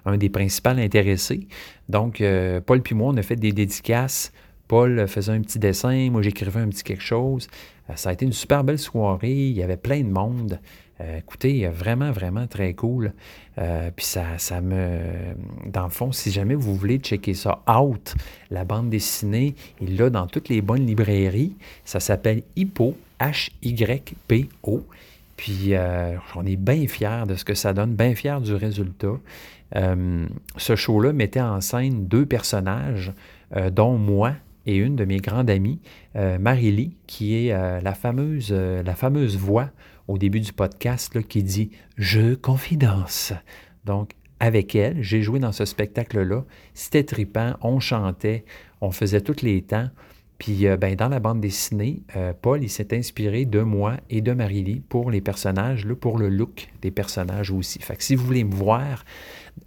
un 0.05 0.17
des 0.17 0.29
principaux 0.29 0.69
intéressés. 0.69 1.47
Donc, 1.89 2.23
Paul 2.65 2.81
puis 2.81 2.95
moi, 2.95 3.13
on 3.13 3.17
a 3.17 3.21
fait 3.21 3.35
des 3.35 3.51
dédicaces 3.51 4.31
Paul 4.67 5.07
faisait 5.07 5.31
un 5.31 5.41
petit 5.41 5.59
dessin, 5.59 6.09
moi 6.09 6.21
j'écrivais 6.21 6.59
un 6.59 6.69
petit 6.69 6.83
quelque 6.83 7.03
chose. 7.03 7.47
Euh, 7.89 7.93
ça 7.95 8.09
a 8.09 8.13
été 8.13 8.25
une 8.25 8.33
super 8.33 8.63
belle 8.63 8.79
soirée, 8.79 9.31
il 9.31 9.53
y 9.53 9.63
avait 9.63 9.77
plein 9.77 10.01
de 10.01 10.09
monde. 10.09 10.59
Euh, 11.01 11.17
écoutez, 11.17 11.67
vraiment, 11.67 12.11
vraiment 12.11 12.47
très 12.47 12.73
cool. 12.73 13.13
Euh, 13.57 13.91
puis 13.95 14.05
ça, 14.05 14.37
ça 14.37 14.61
me. 14.61 14.99
Dans 15.65 15.83
le 15.83 15.89
fond, 15.89 16.11
si 16.11 16.31
jamais 16.31 16.55
vous 16.55 16.75
voulez 16.75 16.97
checker 16.97 17.33
ça 17.33 17.63
out, 17.69 18.15
la 18.49 18.63
bande 18.63 18.89
dessinée, 18.89 19.55
il 19.81 19.97
l'a 19.97 20.09
dans 20.09 20.25
toutes 20.25 20.49
les 20.49 20.61
bonnes 20.61 20.85
librairies. 20.85 21.53
Ça 21.83 21.99
s'appelle 21.99 22.43
Hippo, 22.55 22.95
H-Y-P-O. 23.29 24.85
Puis 25.38 25.73
on 26.35 26.45
est 26.45 26.55
bien 26.55 26.88
fiers 26.88 27.23
de 27.27 27.35
ce 27.35 27.43
que 27.43 27.53
ça 27.55 27.73
donne, 27.73 27.93
bien 27.93 28.15
fiers 28.15 28.39
du 28.41 28.55
résultat. 28.55 29.17
ce 29.73 30.75
show-là 30.75 31.11
mettait 31.11 31.41
en 31.41 31.59
scène 31.59 32.07
deux 32.07 32.25
personnages, 32.25 33.11
dont 33.71 33.97
moi, 33.97 34.33
et 34.65 34.77
une 34.77 34.95
de 34.95 35.05
mes 35.05 35.17
grandes 35.17 35.49
amies, 35.49 35.79
euh, 36.15 36.38
Marie-Lie, 36.39 36.95
qui 37.07 37.35
est 37.35 37.53
euh, 37.53 37.79
la, 37.81 37.93
fameuse, 37.93 38.49
euh, 38.51 38.83
la 38.83 38.95
fameuse 38.95 39.38
voix 39.38 39.69
au 40.07 40.17
début 40.17 40.39
du 40.39 40.53
podcast 40.53 41.21
qui 41.27 41.43
dit 41.43 41.71
Je 41.97 42.35
confidence. 42.35 43.33
Donc, 43.85 44.11
avec 44.39 44.75
elle, 44.75 45.01
j'ai 45.01 45.21
joué 45.21 45.39
dans 45.39 45.51
ce 45.51 45.65
spectacle-là. 45.65 46.43
C'était 46.73 47.03
tripant, 47.03 47.55
on 47.61 47.79
chantait, 47.79 48.43
on 48.81 48.91
faisait 48.91 49.21
tous 49.21 49.41
les 49.41 49.61
temps. 49.61 49.89
Puis 50.45 50.67
ben, 50.79 50.95
dans 50.95 51.10
la 51.10 51.19
bande 51.19 51.41
dessinée, 51.41 52.03
Paul 52.43 52.62
il 52.62 52.69
s'est 52.69 52.95
inspiré 52.95 53.45
de 53.45 53.62
moi 53.62 53.95
et 54.12 54.21
de 54.21 54.31
Marie-Lie 54.31 54.79
pour 54.88 55.10
les 55.10 55.19
personnages, 55.19 55.88
pour 55.95 56.19
le 56.19 56.29
look 56.29 56.67
des 56.84 56.91
personnages 56.91 57.49
aussi. 57.49 57.79
Fait 57.79 57.95
que 57.95 58.03
si 58.03 58.13
vous 58.13 58.23
voulez 58.23 58.43
me 58.43 58.53
voir 58.53 59.05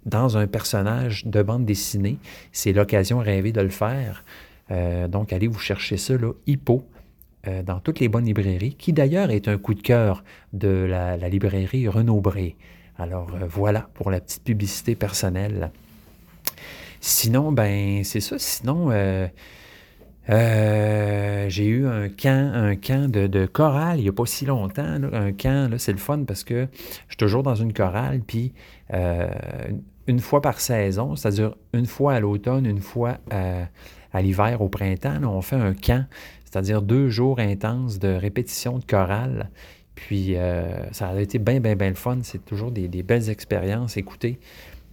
dans 0.05 0.37
un 0.37 0.47
personnage 0.47 1.25
de 1.25 1.41
bande 1.43 1.65
dessinée, 1.65 2.17
c'est 2.53 2.71
l'occasion 2.71 3.19
rêvée 3.19 3.51
de 3.51 3.59
le 3.59 3.69
faire. 3.69 4.23
Euh, 4.71 5.07
donc, 5.07 5.33
allez 5.33 5.47
vous 5.47 5.59
chercher 5.59 5.97
ça, 5.97 6.17
là, 6.17 6.31
Hippo, 6.47 6.83
euh, 7.47 7.63
dans 7.63 7.79
toutes 7.79 7.99
les 7.99 8.07
bonnes 8.07 8.25
librairies, 8.25 8.75
qui 8.75 8.93
d'ailleurs 8.93 9.31
est 9.31 9.47
un 9.47 9.57
coup 9.57 9.73
de 9.73 9.81
cœur 9.81 10.23
de 10.53 10.85
la, 10.89 11.17
librairie 11.29 11.87
Renaud-Bré. 11.87 12.55
Alors 12.97 13.33
euh, 13.33 13.45
voilà 13.47 13.89
pour 13.93 14.11
la 14.11 14.19
petite 14.19 14.43
publicité 14.43 14.95
personnelle. 14.95 15.71
Sinon, 17.01 17.51
ben 17.51 18.03
c'est 18.03 18.19
ça. 18.19 18.37
Sinon, 18.37 18.91
j'ai 20.29 21.65
eu 21.65 21.87
un 21.87 22.09
camp, 22.09 22.51
un 22.53 22.75
camp 22.75 23.11
de, 23.11 23.45
chorale 23.45 23.99
il 23.99 24.03
n'y 24.03 24.09
a 24.09 24.13
pas 24.13 24.25
si 24.25 24.45
longtemps. 24.45 24.97
un 25.11 25.31
camp, 25.31 25.73
c'est 25.77 25.91
le 25.91 25.97
fun 25.97 26.23
parce 26.25 26.43
que 26.43 26.67
je 26.73 27.09
suis 27.09 27.17
toujours 27.17 27.43
dans 27.43 27.55
une 27.55 27.73
chorale, 27.73 28.21
puis 28.25 28.53
une 30.07 30.19
fois 30.19 30.41
par 30.41 30.59
saison, 30.59 31.15
c'est-à-dire 31.15 31.55
une 31.73 31.85
fois 31.85 32.13
à 32.13 32.19
l'automne, 32.19 32.65
une 32.65 32.81
fois 32.81 33.17
à 33.31 34.21
l'hiver, 34.21 34.61
au 34.61 34.69
printemps, 34.69 35.23
on 35.23 35.41
fait 35.41 35.55
un 35.55 35.73
camp, 35.73 36.05
c'est-à-dire 36.45 36.81
deux 36.81 37.09
jours 37.09 37.39
intenses 37.39 37.99
de 37.99 38.09
répétition 38.09 38.79
de 38.79 38.85
chorale. 38.85 39.49
Puis 39.95 40.35
euh, 40.35 40.91
ça 40.91 41.09
a 41.09 41.19
été 41.19 41.39
bien, 41.39 41.59
bien, 41.59 41.75
bien 41.75 41.89
le 41.89 41.95
fun. 41.95 42.19
C'est 42.23 42.43
toujours 42.45 42.71
des, 42.71 42.87
belles 43.03 43.29
expériences. 43.29 43.97
Écoutez, 43.97 44.39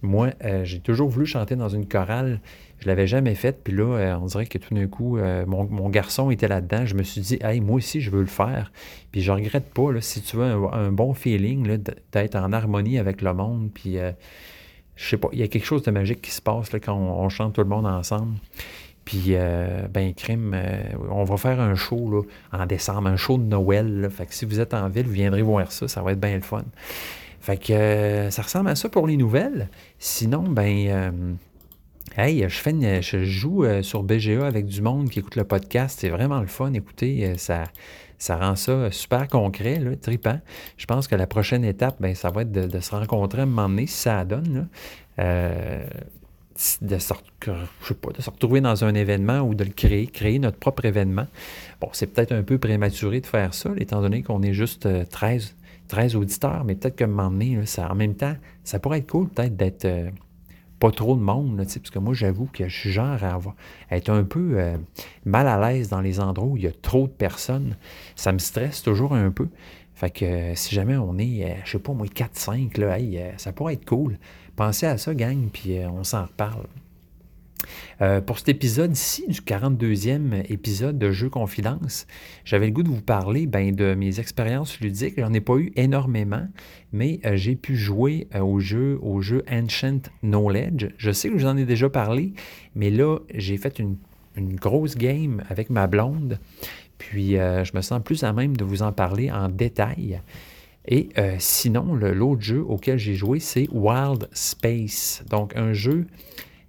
moi, 0.01 0.31
euh, 0.43 0.63
j'ai 0.65 0.79
toujours 0.79 1.09
voulu 1.09 1.25
chanter 1.25 1.55
dans 1.55 1.69
une 1.69 1.87
chorale. 1.87 2.41
Je 2.79 2.85
ne 2.85 2.89
l'avais 2.89 3.07
jamais 3.07 3.35
faite. 3.35 3.61
Puis 3.63 3.73
là, 3.73 3.83
euh, 3.83 4.17
on 4.17 4.25
dirait 4.25 4.45
que 4.45 4.57
tout 4.57 4.73
d'un 4.73 4.87
coup, 4.87 5.17
mon, 5.17 5.89
garçon 5.89 6.29
était 6.31 6.47
là-dedans. 6.47 6.85
Je 6.85 6.95
me 6.95 7.03
suis 7.03 7.21
dit, 7.21 7.39
hey, 7.41 7.59
moi 7.59 7.77
aussi, 7.77 8.01
je 8.01 8.11
veux 8.11 8.21
le 8.21 8.27
faire. 8.27 8.71
Puis 9.11 9.21
je 9.21 9.31
regrette 9.31 9.73
pas, 9.73 9.89
si 10.01 10.21
tu 10.21 10.37
veux 10.37 10.45
un, 10.45 10.91
bon 10.91 11.13
feeling, 11.13 11.77
d'être 12.11 12.35
en 12.35 12.53
harmonie 12.53 12.99
avec 12.99 13.21
le 13.21 13.33
monde. 13.33 13.71
Puis 13.73 13.97
je 14.95 15.07
sais 15.07 15.17
pas, 15.17 15.29
il 15.31 15.39
y 15.39 15.43
a 15.43 15.47
quelque 15.47 15.65
chose 15.65 15.83
de 15.83 15.91
magique 15.91 16.21
qui 16.21 16.31
se 16.31 16.41
passe 16.41 16.69
quand 16.83 16.95
on 16.95 17.29
chante 17.29 17.53
tout 17.53 17.61
le 17.61 17.67
monde 17.67 17.85
ensemble. 17.85 18.33
Puis, 19.07 19.27
euh, 19.29 19.87
ben, 19.89 20.13
crime, 20.13 20.51
euh, 20.53 20.81
on 21.09 21.23
va 21.23 21.37
faire 21.37 21.61
un 21.61 21.75
show 21.75 22.11
là, 22.11 22.23
en 22.51 22.65
décembre, 22.65 23.07
un 23.07 23.15
show 23.15 23.37
de 23.37 23.43
Noël. 23.43 24.09
Fait 24.11 24.25
que 24.25 24.33
si 24.33 24.43
vous 24.43 24.59
êtes 24.59 24.73
en 24.73 24.89
ville, 24.89 25.05
vous 25.05 25.13
viendrez 25.13 25.41
voir 25.41 25.71
ça, 25.71 25.87
ça 25.87 26.01
va 26.01 26.11
être 26.11 26.19
bien 26.19 26.35
le 26.35 26.41
fun. 26.41 26.65
Fait 27.39 27.55
que 27.55 27.71
euh, 27.71 28.29
ça 28.31 28.41
ressemble 28.41 28.67
à 28.67 28.75
ça 28.75 28.89
pour 28.89 29.07
les 29.07 29.15
nouvelles. 29.15 29.69
Sinon, 29.97 30.43
ben, 30.43 31.37
hey, 32.17 32.45
je, 32.49 33.23
joue 33.23 33.65
sur 33.83 34.03
BGA 34.03 34.45
avec 34.45 34.65
du 34.65 34.81
monde 34.81 35.09
qui 35.09 35.19
écoute 35.19 35.35
le 35.35 35.43
podcast. 35.43 35.99
C'est 35.99 36.09
vraiment 36.09 36.39
le 36.39 36.47
fun. 36.47 36.73
Écoutez, 36.73 37.37
ça, 37.37 37.65
ça 38.17 38.37
rend 38.37 38.55
ça 38.55 38.91
super 38.91 39.27
concret, 39.27 39.79
là, 39.79 39.95
tripant. 39.95 40.39
Je 40.77 40.85
pense 40.85 41.07
que 41.07 41.15
la 41.15 41.27
prochaine 41.27 41.63
étape, 41.63 41.97
ben, 41.99 42.15
ça 42.15 42.29
va 42.29 42.41
être 42.41 42.51
de, 42.51 42.79
se 42.79 42.95
rencontrer 42.95 43.41
à 43.41 43.43
un 43.43 43.45
moment 43.45 43.69
donné, 43.69 43.87
si 43.87 43.97
ça 43.97 44.25
donne. 44.25 44.67
De, 46.81 46.97
se, 46.97 47.13
je 47.45 48.29
retrouver 48.29 48.61
dans 48.61 48.83
un 48.83 48.95
événement 48.95 49.41
ou 49.41 49.53
de 49.53 49.63
le 49.63 49.71
créer, 49.71 50.07
créer 50.07 50.39
notre 50.39 50.57
propre 50.57 50.85
événement. 50.85 51.27
Bon, 51.79 51.89
c'est 51.93 52.07
peut-être 52.07 52.31
un 52.31 52.41
peu 52.41 52.57
prématuré 52.57 53.21
de 53.21 53.27
faire 53.27 53.53
ça, 53.53 53.71
étant 53.77 54.01
donné 54.01 54.23
qu'on 54.23 54.41
est 54.41 54.53
juste 54.53 54.87
13, 55.09 55.55
euh, 55.55 55.67
13 55.87 56.15
auditeurs, 56.15 56.63
mais 56.65 56.75
peut-être 56.75 56.95
qu'à 56.95 57.05
un 57.05 57.09
moment 57.09 57.29
donné, 57.29 57.65
ça, 57.65 57.91
en 57.91 57.95
même 57.95 58.15
temps, 58.15 58.35
ça 58.63 58.79
pourrait 58.79 58.99
être 58.99 59.09
cool 59.09 59.29
peut-être 59.29 59.55
d'être 59.55 59.85
euh, 59.85 60.09
pas 60.79 60.91
trop 60.91 61.15
de 61.15 61.21
monde, 61.21 61.57
parce 61.57 61.89
que 61.89 61.99
moi, 61.99 62.13
j'avoue 62.13 62.47
que 62.51 62.67
je 62.67 62.79
suis 62.79 62.91
genre 62.91 63.23
à, 63.23 63.39
être 63.95 64.09
un 64.09 64.23
peu 64.23 64.53
euh, 64.55 64.77
mal 65.25 65.47
à 65.47 65.59
l'aise 65.59 65.89
dans 65.89 66.01
les 66.01 66.19
endroits 66.19 66.47
où 66.47 66.57
il 66.57 66.63
y 66.63 66.67
a 66.67 66.71
trop 66.71 67.07
de 67.07 67.11
personnes. 67.11 67.75
Ça 68.15 68.31
me 68.31 68.39
stresse 68.39 68.83
toujours 68.83 69.13
un 69.13 69.31
peu. 69.31 69.47
Fait 69.95 70.11
que 70.11 70.53
si 70.53 70.75
jamais 70.75 70.95
on 70.95 71.17
est, 71.17 71.57
je 71.65 71.71
sais 71.71 71.79
pas, 71.79 71.93
moi, 71.93 72.05
4-5, 72.05 72.79
là, 72.79 72.97
ça 73.37 73.51
pourrait 73.51 73.73
être 73.73 73.85
cool. 73.85 74.19
Pensez 74.55 74.85
à 74.85 74.97
ça, 74.97 75.13
gang, 75.15 75.49
puis 75.51 75.79
euh, 75.79 75.89
on 75.89 76.03
s'en 76.03 76.23
reparle. 76.23 76.67
Euh, 78.01 78.21
pour 78.21 78.37
cet 78.37 78.49
épisode-ci, 78.49 79.25
du 79.27 79.41
42e 79.41 80.43
épisode 80.51 80.99
de 80.99 81.11
Jeux 81.11 81.29
Confidence, 81.29 82.05
j'avais 82.45 82.67
le 82.67 82.71
goût 82.71 82.83
de 82.83 82.89
vous 82.89 83.01
parler 83.01 83.47
ben, 83.47 83.75
de 83.75 83.95
mes 83.95 84.19
expériences 84.19 84.79
ludiques. 84.79 85.15
J'en 85.17 85.33
ai 85.33 85.41
pas 85.41 85.57
eu 85.57 85.71
énormément, 85.75 86.47
mais 86.91 87.19
euh, 87.25 87.35
j'ai 87.35 87.55
pu 87.55 87.75
jouer 87.75 88.27
au, 88.39 88.59
jeu, 88.59 88.99
au 89.01 89.21
jeu 89.21 89.43
Ancient 89.51 90.01
Knowledge. 90.21 90.89
Je 90.97 91.11
sais 91.11 91.29
que 91.29 91.37
j'en 91.37 91.57
ai 91.57 91.65
déjà 91.65 91.89
parlé, 91.89 92.33
mais 92.75 92.89
là, 92.89 93.17
j'ai 93.33 93.57
fait 93.57 93.79
une, 93.79 93.97
grosse 94.37 94.95
game 94.95 95.43
avec 95.49 95.71
ma 95.71 95.87
blonde. 95.87 96.39
Puis, 96.99 97.31
je 97.31 97.75
me 97.75 97.81
sens 97.81 98.01
plus 98.03 98.23
à 98.23 98.33
même 98.33 98.55
de 98.55 98.63
vous 98.63 98.83
en 98.83 98.91
parler 98.91 99.31
en 99.31 99.49
détail. 99.49 100.21
Et 100.87 101.09
euh, 101.17 101.35
sinon, 101.37 101.93
l'autre 101.95 102.41
jeu 102.41 102.63
auquel 102.63 102.97
j'ai 102.97 103.15
joué, 103.15 103.39
c'est 103.39 103.67
Wild 103.71 104.29
Space. 104.31 105.23
Donc, 105.29 105.55
un 105.55 105.73
jeu 105.73 106.07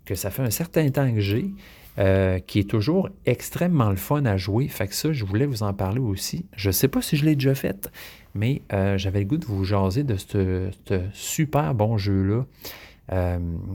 que 0.08 0.14
ça 0.14 0.30
fait 0.30 0.42
un 0.42 0.50
certain 0.50 0.88
temps 0.90 1.12
que 1.12 1.20
j'ai, 1.20 1.50
euh, 1.98 2.38
qui 2.38 2.60
est 2.60 2.70
toujours 2.70 3.10
extrêmement 3.26 3.90
le 3.90 3.96
fun 3.96 4.24
à 4.24 4.36
jouer. 4.36 4.66
Fait 4.68 4.88
que 4.88 4.94
ça, 4.94 5.12
je 5.12 5.24
voulais 5.24 5.44
vous 5.46 5.62
en 5.62 5.74
parler 5.74 6.00
aussi. 6.00 6.46
Je 6.56 6.68
ne 6.68 6.72
sais 6.72 6.88
pas 6.88 7.02
si 7.02 7.16
je 7.16 7.24
l'ai 7.24 7.34
déjà 7.34 7.54
fait, 7.54 7.90
mais 8.34 8.62
euh, 8.72 8.96
j'avais 8.96 9.20
le 9.20 9.26
goût 9.26 9.36
de 9.36 9.44
vous 9.44 9.64
jaser 9.64 10.04
de 10.04 10.16
ce 10.16 10.70
super 11.12 11.74
bon 11.74 11.98
jeu-là, 11.98 12.46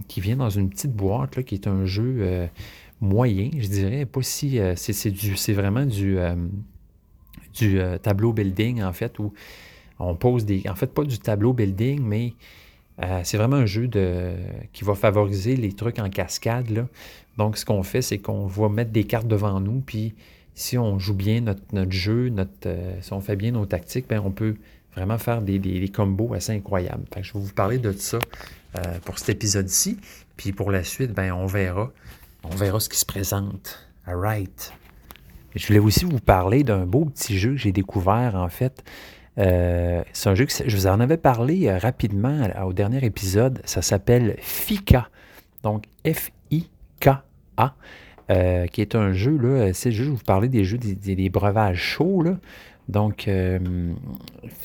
qui 0.07 0.21
vient 0.21 0.37
dans 0.37 0.49
une 0.49 0.69
petite 0.69 0.93
boîte, 0.93 1.35
là, 1.35 1.43
qui 1.43 1.55
est 1.55 1.67
un 1.67 1.85
jeu 1.85 2.49
moyen, 3.01 3.49
je 3.57 3.67
dirais. 3.67 4.05
Pas 4.05 4.21
si. 4.21 4.59
c'est 4.75 5.53
vraiment 5.53 5.85
du 5.85 6.17
tableau 8.01 8.33
building, 8.33 8.83
en 8.83 8.93
fait, 8.93 9.19
où 9.19 9.33
on 9.99 10.15
pose 10.15 10.45
des. 10.45 10.63
En 10.69 10.75
fait, 10.75 10.87
pas 10.93 11.03
du 11.03 11.19
tableau 11.19 11.53
building, 11.53 12.01
mais 12.01 12.33
euh, 13.01 13.21
c'est 13.23 13.37
vraiment 13.37 13.55
un 13.57 13.65
jeu 13.65 13.89
qui 14.71 14.83
va 14.83 14.95
favoriser 14.95 15.55
les 15.55 15.73
trucs 15.73 15.99
en 15.99 16.09
cascade. 16.09 16.87
Donc, 17.37 17.57
ce 17.57 17.65
qu'on 17.65 17.83
fait, 17.83 18.01
c'est 18.01 18.19
qu'on 18.19 18.45
va 18.45 18.69
mettre 18.69 18.91
des 18.91 19.05
cartes 19.05 19.27
devant 19.27 19.59
nous, 19.59 19.81
puis 19.81 20.13
si 20.53 20.77
on 20.77 20.99
joue 20.99 21.15
bien 21.15 21.41
notre, 21.41 21.91
jeu, 21.91 22.29
notre, 22.29 22.51
euh, 22.67 22.93
si 23.01 23.11
on 23.13 23.21
fait 23.21 23.35
bien 23.35 23.51
nos 23.51 23.65
tactiques, 23.65 24.07
bien, 24.07 24.21
on 24.23 24.31
peut 24.31 24.55
vraiment 24.95 25.17
faire 25.17 25.41
des, 25.41 25.91
combos 25.93 26.35
assez 26.35 26.51
incroyables. 26.51 27.05
je 27.19 27.33
vais 27.33 27.39
vous 27.39 27.53
parler 27.53 27.79
de 27.79 27.91
ça 27.91 28.19
pour 29.05 29.17
cet 29.17 29.29
épisode-ci. 29.29 29.97
Puis 30.37 30.51
pour 30.51 30.71
la 30.71 30.83
suite, 30.83 31.11
ben, 31.13 31.31
on 31.31 31.47
verra. 31.47 31.91
On 32.43 32.55
verra 32.55 32.79
ce 32.79 32.89
qui 32.89 32.99
se 32.99 33.05
présente. 33.05 33.87
All 34.05 34.17
right. 34.17 34.73
Je 35.55 35.67
voulais 35.67 35.79
aussi 35.79 36.05
vous 36.05 36.19
parler 36.19 36.63
d'un 36.63 36.85
beau 36.85 37.05
petit 37.05 37.37
jeu 37.37 37.51
que 37.51 37.57
j'ai 37.57 37.71
découvert, 37.71 38.35
en 38.35 38.49
fait. 38.49 38.83
Euh, 39.39 40.03
c'est 40.13 40.29
un 40.29 40.35
jeu 40.35 40.45
que 40.45 40.51
je 40.65 40.75
vous 40.75 40.87
en 40.87 40.99
avais 40.99 41.17
parlé 41.17 41.67
euh, 41.67 41.77
rapidement 41.77 42.47
au 42.65 42.73
dernier 42.73 43.03
épisode. 43.03 43.61
Ça 43.65 43.81
s'appelle 43.81 44.35
FICA. 44.39 45.09
Donc 45.63 45.85
F-I-K-A. 46.05 47.75
Euh, 48.31 48.67
qui 48.67 48.79
est 48.79 48.95
un 48.95 49.11
jeu, 49.11 49.37
là, 49.37 49.73
c'est 49.73 49.91
juste, 49.91 50.07
je 50.07 50.11
vous 50.11 50.23
parler 50.23 50.47
des 50.47 50.63
jeux, 50.63 50.77
des, 50.77 51.29
breuvages 51.29 51.77
chauds. 51.77 52.23
Donc, 52.87 53.29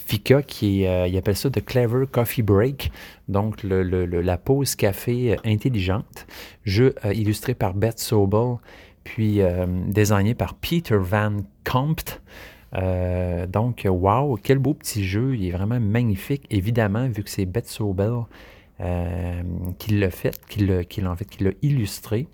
FICA, 0.06 0.42
qui 0.42 0.82
il 0.82 1.16
appelle 1.18 1.36
ça 1.36 1.50
The 1.50 1.64
Clever 1.64 2.06
Coffee 2.10 2.42
Break, 2.42 2.92
donc 3.26 3.64
la 3.64 4.38
pause 4.38 4.76
café 4.76 5.36
intelligente. 5.44 6.26
Jeu 6.64 6.94
illustré 7.12 7.54
par 7.54 7.74
Beth 7.74 7.98
Sobel, 7.98 8.58
puis 9.02 9.40
désigné 9.88 10.34
par 10.34 10.54
Peter 10.54 10.96
Van 10.96 11.38
Compt. 11.64 12.20
Euh, 12.74 13.46
donc, 13.46 13.86
wow, 13.88 14.38
quel 14.42 14.58
beau 14.58 14.74
petit 14.74 15.04
jeu. 15.04 15.36
Il 15.36 15.46
est 15.46 15.50
vraiment 15.50 15.80
magnifique. 15.80 16.46
Évidemment, 16.50 17.08
vu 17.08 17.22
que 17.22 17.30
c'est 17.30 17.46
Beth 17.46 17.68
Sobel 17.68 18.12
euh, 18.80 19.42
qui 19.78 19.94
l'a 19.94 20.10
fait, 20.10 20.38
fait, 20.48 21.28
qui 21.28 21.44
l'a 21.44 21.50
illustré. 21.62 22.26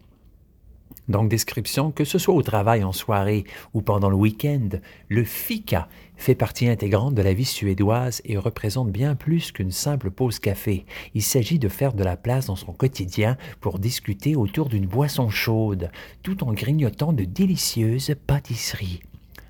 Donc, 1.08 1.28
description, 1.28 1.90
que 1.90 2.04
ce 2.04 2.18
soit 2.18 2.34
au 2.34 2.42
travail, 2.42 2.82
en 2.82 2.92
soirée 2.92 3.44
ou 3.74 3.82
pendant 3.82 4.08
le 4.08 4.16
week-end, 4.16 4.70
le 5.08 5.24
fika 5.24 5.88
fait 6.16 6.34
partie 6.34 6.66
intégrante 6.66 7.14
de 7.14 7.20
la 7.20 7.34
vie 7.34 7.44
suédoise 7.44 8.22
et 8.24 8.38
représente 8.38 8.90
bien 8.90 9.14
plus 9.14 9.52
qu'une 9.52 9.70
simple 9.70 10.10
pause 10.10 10.38
café. 10.38 10.86
Il 11.12 11.22
s'agit 11.22 11.58
de 11.58 11.68
faire 11.68 11.92
de 11.92 12.04
la 12.04 12.16
place 12.16 12.46
dans 12.46 12.56
son 12.56 12.72
quotidien 12.72 13.36
pour 13.60 13.78
discuter 13.78 14.34
autour 14.34 14.70
d'une 14.70 14.86
boisson 14.86 15.28
chaude, 15.28 15.90
tout 16.22 16.42
en 16.42 16.54
grignotant 16.54 17.12
de 17.12 17.24
délicieuses 17.24 18.14
pâtisseries. 18.26 19.02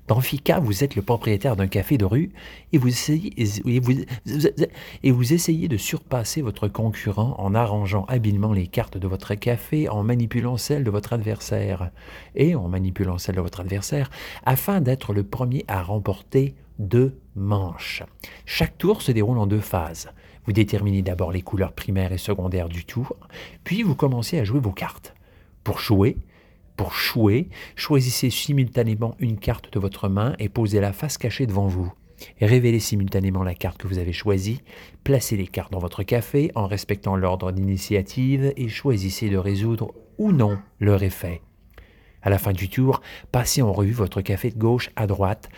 Dans 0.07 0.21
Fika, 0.21 0.59
vous 0.59 0.83
êtes 0.83 0.95
le 0.95 1.01
propriétaire 1.01 1.55
d'un 1.55 1.67
café 1.67 1.97
de 1.97 2.05
rue 2.05 2.31
et 2.71 2.77
vous, 2.77 2.89
essayez, 2.89 3.33
et 5.03 5.11
vous 5.11 5.33
essayez 5.33 5.67
de 5.67 5.77
surpasser 5.77 6.43
votre 6.43 6.67
concurrent 6.67 7.35
en 7.39 7.55
arrangeant 7.55 8.05
habilement 8.05 8.53
les 8.53 8.67
cartes 8.67 8.99
de 8.99 9.07
votre 9.07 9.33
café, 9.33 9.89
en 9.89 10.03
manipulant 10.03 10.57
celles 10.57 10.83
de 10.83 10.91
votre 10.91 11.13
adversaire 11.13 11.89
et 12.35 12.53
en 12.53 12.67
manipulant 12.67 13.17
celles 13.17 13.37
de 13.37 13.41
votre 13.41 13.61
adversaire 13.61 14.11
afin 14.45 14.79
d'être 14.79 15.11
le 15.11 15.23
premier 15.23 15.65
à 15.67 15.81
remporter 15.81 16.53
deux 16.77 17.17
manches. 17.35 18.03
Chaque 18.45 18.77
tour 18.77 19.01
se 19.01 19.11
déroule 19.11 19.39
en 19.39 19.47
deux 19.47 19.59
phases. 19.59 20.09
Vous 20.45 20.53
déterminez 20.53 21.01
d'abord 21.01 21.31
les 21.31 21.41
couleurs 21.41 21.73
primaires 21.73 22.11
et 22.11 22.19
secondaires 22.19 22.69
du 22.69 22.85
tour, 22.85 23.15
puis 23.63 23.81
vous 23.81 23.95
commencez 23.95 24.37
à 24.37 24.43
jouer 24.43 24.59
vos 24.59 24.71
cartes. 24.71 25.15
Pour 25.63 25.79
jouer, 25.79 26.17
pour 26.75 26.93
chouer, 26.93 27.49
choisissez 27.75 28.29
simultanément 28.29 29.15
une 29.19 29.37
carte 29.37 29.71
de 29.73 29.79
votre 29.79 30.09
main 30.09 30.35
et 30.39 30.49
posez-la 30.49 30.93
face 30.93 31.17
cachée 31.17 31.47
devant 31.47 31.67
vous. 31.67 31.91
Révélez 32.39 32.79
simultanément 32.79 33.43
la 33.43 33.55
carte 33.55 33.77
que 33.77 33.87
vous 33.87 33.97
avez 33.97 34.13
choisie, 34.13 34.61
placez 35.03 35.37
les 35.37 35.47
cartes 35.47 35.71
dans 35.71 35.79
votre 35.79 36.03
café 36.03 36.51
en 36.55 36.67
respectant 36.67 37.15
l'ordre 37.15 37.51
d'initiative 37.51 38.53
et 38.55 38.69
choisissez 38.69 39.29
de 39.29 39.37
résoudre 39.37 39.93
ou 40.17 40.31
non 40.31 40.57
leur 40.79 41.03
effet. 41.03 41.41
À 42.21 42.29
la 42.29 42.37
fin 42.37 42.53
du 42.53 42.69
tour, 42.69 43.01
passez 43.31 43.61
en 43.61 43.71
revue 43.71 43.91
votre 43.91 44.21
café 44.21 44.49
de 44.49 44.57
gauche 44.57 44.89
à 44.95 45.07
droite, 45.07 45.49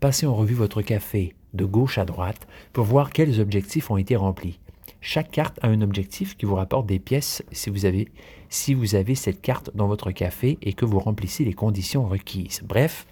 passez 0.00 0.26
en 0.26 0.34
revue 0.34 0.54
votre 0.54 0.82
café 0.82 1.34
de 1.54 1.64
gauche 1.64 1.98
à 1.98 2.04
droite 2.04 2.46
pour 2.72 2.84
voir 2.84 3.10
quels 3.10 3.40
objectifs 3.40 3.90
ont 3.90 3.96
été 3.96 4.16
remplis. 4.16 4.60
Chaque 5.00 5.30
carte 5.30 5.58
a 5.62 5.68
un 5.68 5.80
objectif 5.80 6.36
qui 6.36 6.46
vous 6.46 6.56
rapporte 6.56 6.86
des 6.86 6.98
pièces 6.98 7.42
si 7.52 7.70
vous 7.70 7.86
avez, 7.86 8.08
si 8.48 8.74
vous 8.74 8.94
avez 8.94 9.14
cette 9.14 9.40
carte 9.40 9.70
dans 9.74 9.86
votre 9.86 10.10
café 10.10 10.58
et 10.62 10.72
que 10.72 10.84
vous 10.84 10.98
remplissez 10.98 11.44
les 11.44 11.54
conditions 11.54 12.06
requises. 12.06 12.62
Bref, 12.64 13.06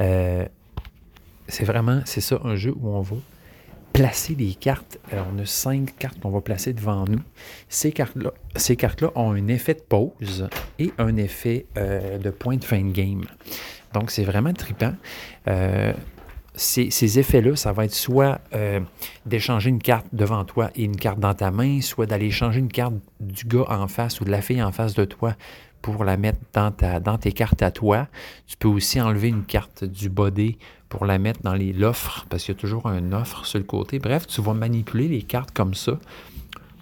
euh, 0.00 0.46
c'est 1.46 1.64
vraiment, 1.64 2.00
c'est 2.04 2.20
ça, 2.20 2.40
un 2.44 2.56
jeu 2.56 2.74
où 2.76 2.88
on 2.88 3.00
va 3.00 3.16
placer 3.92 4.34
des 4.34 4.54
cartes. 4.54 4.98
Alors, 5.12 5.26
on 5.32 5.38
a 5.38 5.46
cinq 5.46 5.96
cartes 5.96 6.18
qu'on 6.18 6.30
va 6.30 6.40
placer 6.40 6.72
devant 6.72 7.04
nous. 7.04 7.20
Ces 7.68 7.92
cartes-là, 7.92 8.32
ces 8.56 8.74
cartes-là 8.74 9.12
ont 9.14 9.30
un 9.30 9.46
effet 9.46 9.74
de 9.74 9.82
pause 9.82 10.48
et 10.80 10.92
un 10.98 11.16
effet 11.16 11.66
euh, 11.78 12.18
de 12.18 12.30
point 12.30 12.56
de 12.56 12.64
fin 12.64 12.82
de 12.82 12.90
game. 12.90 13.24
Donc, 13.92 14.10
c'est 14.10 14.24
vraiment 14.24 14.52
trippant. 14.52 14.94
Euh, 15.46 15.92
ces, 16.54 17.18
effets-là, 17.18 17.56
ça 17.56 17.72
va 17.72 17.84
être 17.84 17.94
soit 17.94 18.40
euh, 18.54 18.80
d'échanger 19.26 19.70
une 19.70 19.80
carte 19.80 20.06
devant 20.12 20.44
toi 20.44 20.70
et 20.76 20.84
une 20.84 20.96
carte 20.96 21.18
dans 21.18 21.34
ta 21.34 21.50
main, 21.50 21.80
soit 21.80 22.06
d'aller 22.06 22.30
changer 22.30 22.60
une 22.60 22.70
carte 22.70 22.94
du 23.20 23.44
gars 23.44 23.66
en 23.68 23.88
face 23.88 24.20
ou 24.20 24.24
de 24.24 24.30
la 24.30 24.40
fille 24.40 24.62
en 24.62 24.72
face 24.72 24.94
de 24.94 25.04
toi 25.04 25.34
pour 25.82 26.04
la 26.04 26.16
mettre 26.16 26.38
dans, 26.54 27.18
tes 27.18 27.32
cartes 27.32 27.62
à 27.62 27.70
toi. 27.70 28.08
Tu 28.46 28.56
peux 28.56 28.68
aussi 28.68 29.00
enlever 29.00 29.28
une 29.28 29.44
carte 29.44 29.84
du 29.84 30.08
body 30.08 30.56
pour 30.88 31.04
la 31.04 31.18
mettre 31.18 31.42
dans 31.42 31.54
l'offre, 31.54 32.24
parce 32.30 32.44
qu'il 32.44 32.54
y 32.54 32.56
a 32.56 32.60
toujours 32.60 32.86
un 32.86 33.12
offre 33.12 33.44
sur 33.44 33.58
le 33.58 33.64
côté. 33.64 33.98
Bref, 33.98 34.26
tu 34.26 34.40
vas 34.40 34.54
manipuler 34.54 35.08
les 35.08 35.22
cartes 35.22 35.50
comme 35.50 35.74
ça 35.74 35.98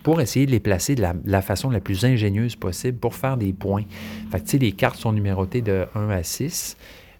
pour 0.02 0.20
essayer 0.20 0.46
de 0.46 0.50
les 0.50 0.60
placer 0.60 0.94
de 0.94 1.02
la, 1.02 1.14
la, 1.24 1.42
façon 1.42 1.70
la 1.70 1.80
plus 1.80 2.04
ingénieuse 2.04 2.56
possible 2.56 2.98
pour 2.98 3.14
faire 3.14 3.36
des 3.36 3.52
points. 3.52 3.84
Fait 4.30 4.38
que, 4.38 4.44
tu 4.44 4.50
sais, 4.52 4.58
les 4.58 4.72
cartes 4.72 4.98
sont 4.98 5.12
numérotées 5.12 5.62
de 5.62 5.86
1 5.94 6.10
à 6.10 6.22
6. 6.22 6.76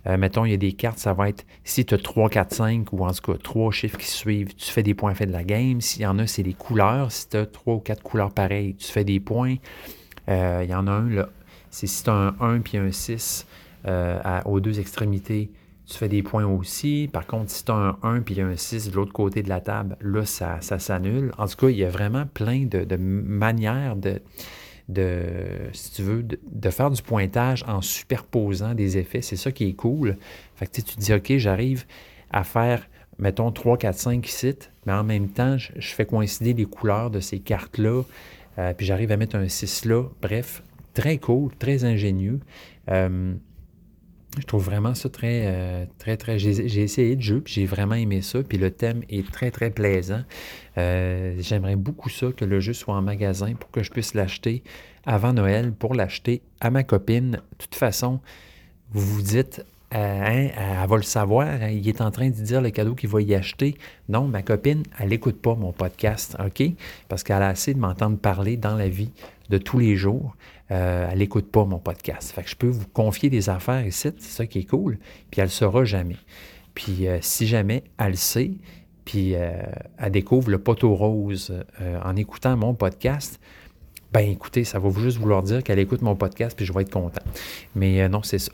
Euh, 0.07 0.17
mettons, 0.17 0.45
il 0.45 0.51
y 0.51 0.55
a 0.55 0.59
des 0.59 0.73
cartes, 0.73 0.99
ça 0.99 1.13
va 1.13 1.29
être 1.29 1.45
si 1.65 1.85
tu 1.85 1.95
as 1.95 1.99
3, 1.99 2.29
4, 2.29 2.55
5 2.55 2.93
ou 2.93 3.05
en 3.05 3.13
tout 3.13 3.33
cas 3.33 3.39
3 3.39 3.71
chiffres 3.71 3.99
qui 3.99 4.09
suivent, 4.09 4.55
tu 4.55 4.71
fais 4.71 4.83
des 4.83 4.95
points 4.95 5.15
faits 5.15 5.29
de 5.29 5.33
la 5.33 5.45
game. 5.45 5.81
S'il 5.81 6.03
y 6.03 6.07
en 6.07 6.19
a, 6.19 6.27
c'est 6.27 6.43
les 6.43 6.55
couleurs. 6.55 7.13
Si 7.13 7.29
tu 7.29 7.37
as 7.37 7.47
3 7.47 7.75
ou 7.75 7.79
4 7.79 8.03
couleurs 8.03 8.33
pareilles, 8.33 8.75
tu 8.75 8.91
fais 8.91 9.05
des 9.05 9.21
points. 9.21 9.57
Euh, 10.29 10.63
il 10.65 10.71
y 10.71 10.75
en 10.75 10.87
a 10.87 10.93
un, 10.93 11.09
là, 11.09 11.29
c'est 11.71 11.87
si 11.87 12.05
tu 12.05 12.11
as 12.11 12.15
un 12.15 12.35
1 12.41 12.61
puis 12.61 12.79
un 12.79 12.91
6 12.91 13.47
euh, 13.87 14.41
aux 14.45 14.61
deux 14.61 14.81
extrémités, 14.81 15.51
tu 15.87 15.97
fais 15.97 16.09
des 16.09 16.23
points 16.23 16.47
aussi. 16.47 17.09
Par 17.13 17.27
contre, 17.27 17.51
si 17.51 17.65
tu 17.65 17.73
as 17.73 17.75
un 17.75 17.99
1 18.03 18.21
puis 18.21 18.41
un 18.41 18.57
6 18.57 18.91
de 18.91 18.97
l'autre 18.97 19.13
côté 19.13 19.43
de 19.43 19.49
la 19.49 19.61
table, 19.61 19.97
là, 20.01 20.25
ça, 20.25 20.61
s'annule. 20.61 21.33
En 21.39 21.47
tout 21.47 21.57
cas, 21.57 21.69
il 21.69 21.77
y 21.77 21.85
a 21.85 21.91
vraiment 21.91 22.27
plein 22.27 22.67
de 22.67 22.97
manières 22.97 23.97
de 23.97 24.21
de, 24.93 25.23
si 25.73 25.93
tu 25.93 26.03
veux, 26.03 26.23
de, 26.23 26.71
faire 26.71 26.91
du 26.91 27.03
pointage 27.03 27.65
en 27.67 27.81
superposant 27.81 28.75
des 28.75 28.99
effets. 28.99 29.23
C'est 29.23 29.37
ça 29.37 29.51
qui 29.53 29.69
est 29.69 29.75
cool. 29.75 30.17
Fait 30.57 30.67
que 30.67 30.73
tu 30.73 30.83
te 30.83 30.99
dis, 30.99 31.13
OK, 31.13 31.37
j'arrive 31.37 31.85
à 32.31 32.45
faire, 32.45 32.89
mettons, 33.19 33.51
3, 33.51 33.79
4, 33.79 33.97
5 33.97 34.27
sites, 34.27 34.71
mais 34.87 34.93
en 34.93 35.05
même 35.05 35.29
temps, 35.29 35.57
je, 35.59 35.89
fais 35.89 36.07
coïncider 36.07 36.55
les 36.55 36.65
couleurs 36.65 37.11
de 37.11 37.21
ces 37.21 37.39
cartes-là, 37.39 38.03
euh, 38.59 38.75
puis 38.75 38.87
j'arrive 38.87 39.13
à 39.13 39.17
mettre 39.17 39.37
un 39.37 39.49
6 39.49 39.85
là. 39.87 40.05
Bref, 40.21 40.63
très 40.95 41.19
cool, 41.19 41.51
très 41.59 41.85
ingénieux. 41.85 42.41
Euh, 42.91 43.35
je 44.39 44.47
trouve 44.47 44.65
vraiment 44.65 44.95
ça 44.95 45.11
très, 45.11 45.43
euh, 45.45 45.85
très, 45.99 46.17
très. 46.17 46.39
J'ai 46.39 46.83
essayé 46.83 47.17
de 47.17 47.21
jeu, 47.23 47.41
puis 47.43 47.55
j'ai 47.55 47.67
vraiment 47.67 47.95
aimé 47.95 48.23
ça. 48.23 48.43
Puis 48.43 48.57
le 48.57 48.71
thème 48.71 49.03
est 49.11 49.31
très, 49.31 49.51
très 49.51 49.71
plaisant. 49.71 50.23
Euh, 50.79 51.35
j'aimerais 51.39 51.77
beaucoup 51.77 52.09
ça, 52.09 52.29
que 52.35 52.45
le 52.45 52.61
jeu 52.61 52.73
soit 52.73 52.95
en 52.95 53.03
magasin 53.03 53.53
pour 53.55 53.71
que 53.71 53.83
je 53.83 53.91
puisse 53.91 54.15
l'acheter 54.15 54.63
avant 55.05 55.35
Noël, 55.35 55.73
pour 55.73 55.95
l'acheter 55.95 56.41
à 56.61 56.71
ma 56.71 56.83
copine. 56.83 57.33
De 57.33 57.41
toute 57.59 57.75
façon, 57.75 58.21
vous 58.93 59.17
vous 59.17 59.23
dites, 59.23 59.65
euh, 59.95 59.97
hein, 59.97 60.51
elle 60.57 60.89
va 60.89 60.97
le 60.97 61.03
savoir, 61.03 61.47
hein, 61.47 61.69
il 61.69 61.87
est 61.87 62.01
en 62.01 62.11
train 62.11 62.31
de 62.31 62.35
dire 62.35 62.63
le 62.63 62.71
cadeau 62.71 62.95
qu'il 62.95 63.11
va 63.11 63.21
y 63.21 63.35
acheter. 63.35 63.77
Non, 64.09 64.27
ma 64.27 64.41
copine, 64.41 64.83
elle 64.99 65.11
n'écoute 65.11 65.43
pas 65.43 65.55
mon 65.55 65.73
podcast, 65.73 66.39
OK? 66.43 66.63
Parce 67.09 67.23
qu'elle 67.23 67.43
a 67.43 67.49
assez 67.49 67.75
de 67.75 67.79
m'entendre 67.79 68.17
parler 68.17 68.57
dans 68.57 68.77
la 68.77 68.89
vie 68.89 69.11
de 69.51 69.59
tous 69.59 69.79
les 69.79 69.97
jours. 69.97 70.35
Euh, 70.71 71.09
elle 71.11 71.19
n'écoute 71.19 71.51
pas 71.51 71.65
mon 71.65 71.79
podcast. 71.79 72.33
Fait 72.33 72.43
que 72.43 72.49
je 72.49 72.57
peux 72.57 72.69
vous 72.69 72.87
confier 72.93 73.31
des 73.31 73.51
affaires 73.51 73.87
ici, 73.87 74.11
c'est 74.19 74.31
ça 74.31 74.47
qui 74.47 74.61
est 74.61 74.65
cool, 74.65 74.99
puis 75.31 75.41
elle 75.41 75.47
ne 75.47 75.51
saura 75.51 75.85
jamais. 75.85 76.17
Puis 76.75 77.09
euh, 77.09 77.19
si 77.21 77.47
jamais 77.47 77.85
elle 77.99 78.17
sait, 78.17 78.53
puis 79.05 79.35
euh, 79.35 79.51
elle 79.99 80.13
découvre 80.13 80.51
le 80.51 80.59
poteau 80.59 80.95
rose 80.95 81.53
en 82.05 82.17
écoutant 82.17 82.57
mon 82.57 82.73
podcast, 82.73 83.41
ben 84.13 84.29
écoutez, 84.29 84.65
ça 84.65 84.79
va 84.79 84.91
juste 85.01 85.17
vouloir 85.17 85.43
dire 85.43 85.63
qu'elle 85.63 85.79
écoute 85.79 86.03
mon 86.03 86.15
podcast 86.15 86.55
puis 86.55 86.67
je 86.67 86.73
vais 86.73 86.83
être 86.83 86.93
content. 86.93 87.23
Mais 87.75 88.07
non, 88.11 88.23
c'est 88.23 88.39
ça. 88.39 88.53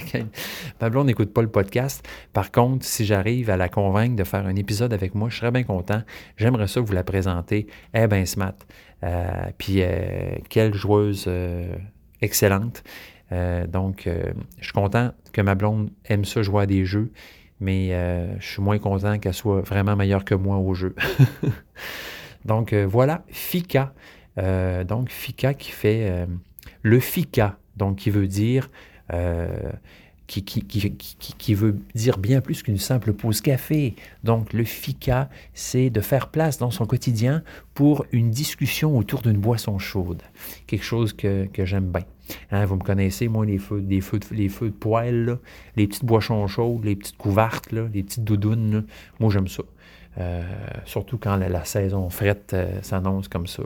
Pablo 0.78 1.04
n'écoute 1.04 1.32
pas 1.32 1.42
le 1.42 1.50
podcast. 1.50 2.06
Par 2.32 2.50
contre, 2.50 2.86
si 2.86 3.04
j'arrive 3.04 3.50
à 3.50 3.58
la 3.58 3.68
convaincre 3.68 4.16
de 4.16 4.24
faire 4.24 4.46
un 4.46 4.56
épisode 4.56 4.94
avec 4.94 5.14
moi, 5.14 5.28
je 5.28 5.36
serais 5.36 5.50
bien 5.50 5.62
content. 5.62 6.02
J'aimerais 6.38 6.68
ça 6.68 6.80
vous 6.80 6.92
la 6.94 7.04
présenter. 7.04 7.66
Eh 7.92 8.06
bien, 8.06 8.24
smart. 8.24 8.54
Euh, 9.02 9.50
puis 9.56 9.76
euh, 9.78 10.36
quelle 10.48 10.74
joueuse 10.74 11.24
euh, 11.26 11.74
excellente. 12.20 12.82
donc, 13.68 14.08
je 14.58 14.64
suis 14.64 14.72
content 14.72 15.12
que 15.32 15.40
ma 15.40 15.54
blonde 15.54 15.90
aime 16.06 16.24
ça 16.24 16.42
jouer 16.42 16.64
à 16.64 16.66
des 16.66 16.84
jeux, 16.84 17.12
mais 17.60 17.90
je 18.40 18.46
suis 18.46 18.60
moins 18.60 18.78
content 18.78 19.18
qu'elle 19.18 19.34
soit 19.34 19.60
vraiment 19.60 19.94
meilleure 19.94 20.24
que 20.24 20.34
moi 20.34 20.56
au 20.56 20.74
jeu. 20.74 20.96
donc, 22.44 22.74
voilà, 22.74 23.22
FICA. 23.28 23.94
donc, 24.84 25.10
FICA 25.10 25.54
qui 25.54 25.70
fait 25.70 26.26
le 26.82 26.98
FICA, 27.00 27.56
donc 27.76 27.98
qui 27.98 28.10
veut 28.10 28.26
dire 28.26 28.68
qui, 30.30 31.54
veut 31.54 31.76
dire 31.94 32.18
bien 32.18 32.40
plus 32.40 32.62
qu'une 32.62 32.78
simple 32.78 33.12
pause 33.12 33.40
café. 33.40 33.96
Donc 34.22 34.52
le 34.52 34.62
FICA, 34.64 35.28
c'est 35.54 35.90
de 35.90 36.00
faire 36.00 36.28
place 36.28 36.58
dans 36.58 36.70
son 36.70 36.86
quotidien 36.86 37.42
pour 37.74 38.06
une 38.12 38.30
discussion 38.30 38.96
autour 38.96 39.22
d'une 39.22 39.38
boisson 39.38 39.78
chaude. 39.78 40.22
Quelque 40.68 40.84
chose 40.84 41.12
que, 41.12 41.48
j'aime 41.58 41.90
bien. 41.90 42.04
Hein, 42.52 42.64
vous 42.64 42.76
me 42.76 42.84
connaissez, 42.84 43.26
moi, 43.26 43.44
les 43.44 43.58
feux, 43.58 43.84
les 43.88 44.48
de 44.48 44.68
poêle, 44.68 45.38
les 45.74 45.88
petites 45.88 46.04
boissons 46.04 46.46
chaudes, 46.46 46.84
les 46.84 46.94
petites 46.94 47.16
couvertes, 47.16 47.72
les 47.72 48.04
petites 48.04 48.22
doudounes. 48.22 48.86
Moi, 49.18 49.30
j'aime 49.32 49.48
ça. 49.48 49.64
Euh, 50.18 50.42
surtout 50.86 51.18
quand 51.18 51.36
la, 51.36 51.64
saison 51.64 52.10
frette 52.10 52.52
euh, 52.52 52.82
s'annonce 52.82 53.28
comme 53.28 53.46
ça. 53.46 53.62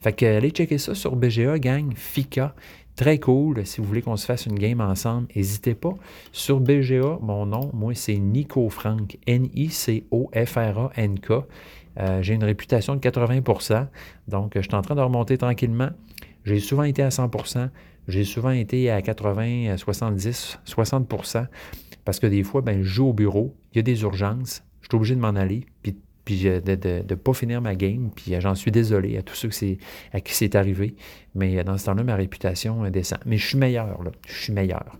Fait 0.00 0.12
que 0.12 0.26
allez 0.26 0.50
checker 0.50 0.78
ça 0.78 0.94
sur 0.94 1.16
BGA, 1.16 1.58
gang, 1.58 1.92
FICA. 1.94 2.54
Très 2.96 3.18
cool. 3.18 3.66
Si 3.66 3.80
vous 3.80 3.86
voulez 3.86 4.02
qu'on 4.02 4.16
se 4.16 4.26
fasse 4.26 4.46
une 4.46 4.58
game 4.58 4.80
ensemble, 4.80 5.28
n'hésitez 5.36 5.74
pas. 5.74 5.94
Sur 6.32 6.60
BGA, 6.60 7.18
mon 7.20 7.46
nom, 7.46 7.70
moi, 7.74 7.94
c'est 7.94 8.16
Nico 8.16 8.68
Frank. 8.70 9.18
N-I-C-O-F-R-A-N-K. 9.26 11.32
Euh, 11.98 12.22
j'ai 12.22 12.34
une 12.34 12.44
réputation 12.44 12.94
de 12.94 13.00
80% 13.00 13.86
donc 14.28 14.52
je 14.54 14.60
suis 14.60 14.74
en 14.74 14.82
train 14.82 14.94
de 14.94 15.00
remonter 15.00 15.38
tranquillement. 15.38 15.88
J'ai 16.44 16.60
souvent 16.60 16.82
été 16.82 17.02
à 17.02 17.08
100% 17.08 17.70
j'ai 18.08 18.24
souvent 18.24 18.50
été 18.50 18.90
à 18.90 19.02
80, 19.02 19.76
70, 19.76 20.60
60% 20.64 21.46
parce 22.04 22.20
que 22.20 22.26
des 22.26 22.44
fois, 22.44 22.60
ben, 22.60 22.82
je 22.82 22.88
joue 22.88 23.08
au 23.08 23.12
bureau, 23.12 23.56
il 23.72 23.76
y 23.76 23.78
a 23.80 23.82
des 23.82 24.02
urgences, 24.02 24.62
je 24.80 24.88
suis 24.88 24.96
obligé 24.96 25.16
de 25.16 25.20
m'en 25.20 25.34
aller, 25.34 25.66
puis, 25.82 25.96
puis 26.26 26.46
euh, 26.46 26.60
de 26.60 27.02
ne 27.08 27.14
pas 27.14 27.32
finir 27.32 27.62
ma 27.62 27.74
game, 27.74 28.10
puis 28.14 28.34
euh, 28.34 28.40
j'en 28.40 28.54
suis 28.54 28.70
désolé 28.70 29.16
à 29.16 29.22
tous 29.22 29.34
ceux 29.34 29.50
à 30.12 30.20
qui 30.20 30.34
c'est 30.34 30.54
arrivé, 30.54 30.94
mais 31.34 31.58
euh, 31.58 31.64
dans 31.64 31.78
ce 31.78 31.86
temps-là, 31.86 32.02
ma 32.02 32.16
réputation 32.16 32.90
descend. 32.90 33.20
Mais 33.24 33.38
je 33.38 33.46
suis 33.46 33.56
meilleur, 33.56 34.02
là, 34.02 34.10
je 34.28 34.34
suis 34.34 34.52
meilleur. 34.52 34.98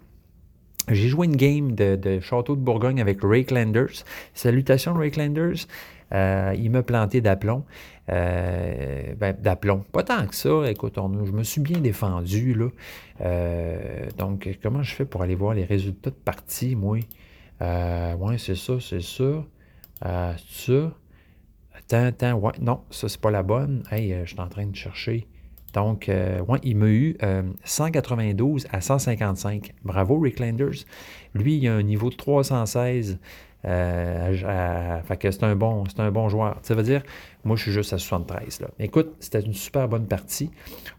J'ai 0.89 1.09
joué 1.09 1.27
une 1.27 1.37
game 1.37 1.75
de, 1.75 2.21
Château 2.21 2.55
de 2.55 2.61
Bourgogne 2.61 3.01
avec 3.01 3.21
Landers. 3.23 4.05
Salutations, 4.35 4.95
Rakelanders. 4.95 5.67
Euh, 6.15 6.55
il 6.57 6.71
m'a 6.71 6.85
planté 6.85 7.21
d'aplomb. 7.21 7.65
Euh, 8.09 9.15
ben, 9.19 9.37
d'aplomb. 9.37 9.85
Pas 9.91 10.05
tant 10.05 10.25
que 10.29 10.35
ça. 10.37 10.71
Écoute, 10.71 10.95
je 10.97 11.33
me 11.33 11.43
suis 11.43 11.61
bien 11.61 11.81
défendu. 11.81 12.55
Là. 12.55 12.69
Euh, 13.23 14.07
donc, 14.17 14.49
comment 14.63 14.85
je 14.85 14.95
fais 14.95 15.05
pour 15.05 15.23
aller 15.23 15.35
voir 15.35 15.55
les 15.55 15.65
résultats 15.65 16.11
de 16.11 16.15
partie, 16.15 16.77
moi? 16.77 16.99
oui, 17.61 18.39
c'est 18.39 18.55
ça, 18.55 18.75
c'est 18.81 19.03
ça. 19.03 19.45
ça. 20.03 20.93
Attends. 21.91 22.35
Ouais, 22.35 22.53
non, 22.61 22.81
ça, 22.91 23.09
c'est 23.09 23.21
pas 23.21 23.31
la 23.31 23.43
bonne. 23.43 23.83
Hey, 23.91 24.15
je 24.25 24.31
suis 24.31 24.41
en 24.41 24.49
train 24.49 24.67
de 24.67 24.77
chercher. 24.77 25.27
Donc, 25.75 26.07
ouais, 26.09 26.59
il 26.63 26.77
m'a 26.77 26.87
eu 26.87 27.17
192 27.65 28.67
à 28.73 28.81
155. 28.81 29.75
Bravo, 29.85 30.19
Rick 30.19 30.41
Landers. 30.41 30.85
Lui, 31.35 31.59
il 31.59 31.69
a 31.69 31.75
un 31.75 31.83
niveau 31.83 32.09
de 32.09 32.17
316. 32.17 33.19
Euh, 33.67 35.03
fait 35.03 35.17
que 35.17 35.31
c'est 35.31 35.43
un, 35.43 35.57
bon, 35.57 35.85
un 35.99 36.11
bon 36.11 36.29
joueur. 36.29 36.59
Ça 36.63 36.75
veut 36.75 36.83
dire, 36.83 37.03
moi, 37.47 37.57
je 37.57 37.63
suis 37.63 37.73
juste 37.73 37.93
à 37.93 37.99
73. 37.99 38.61
Là. 38.61 38.69
Écoute, 38.81 39.15
c'était 39.21 39.41
une 39.41 39.55
super 39.55 39.89
bonne 39.89 40.07
partie. 40.07 40.51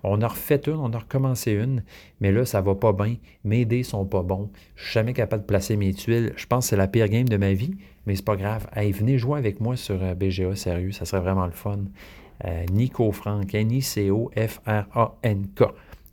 On 0.04 0.22
a 0.22 0.28
refait 0.28 0.62
une, 0.68 0.76
on 0.76 0.92
a 0.94 1.00
recommencé 1.00 1.52
une, 1.52 1.84
mais 2.22 2.32
là, 2.32 2.46
ça 2.46 2.62
va 2.62 2.74
pas 2.74 2.94
bien. 2.94 3.18
Mes 3.44 3.66
dés 3.66 3.84
sont 3.84 4.06
pas 4.06 4.24
bons. 4.24 4.50
Je 4.76 4.86
suis 4.86 4.94
jamais 4.94 5.14
capable 5.14 5.44
de 5.44 5.48
placer 5.48 5.76
mes 5.76 5.94
tuiles. 5.94 6.32
Je 6.38 6.46
pense 6.46 6.66
que 6.66 6.70
c'est 6.70 6.78
la 6.78 6.88
pire 6.88 7.10
game 7.10 7.28
de 7.28 7.36
ma 7.36 7.52
vie, 7.54 7.76
mais 8.06 8.16
c'est 8.16 8.24
pas 8.26 8.38
grave. 8.38 8.66
Venez 8.76 9.18
jouer 9.18 9.38
avec 9.40 9.60
moi 9.60 9.76
sur 9.76 10.02
euh, 10.02 10.16
BGA, 10.16 10.56
sérieux, 10.56 10.94
ça 10.94 11.04
serait 11.06 11.22
vraiment 11.22 11.46
le 11.46 11.52
fun. 11.52 11.80
Euh, 12.46 12.64
Nico 12.72 13.12
Frank, 13.12 13.54
N-I-C-O-F-R-A-N-K. 13.54 14.04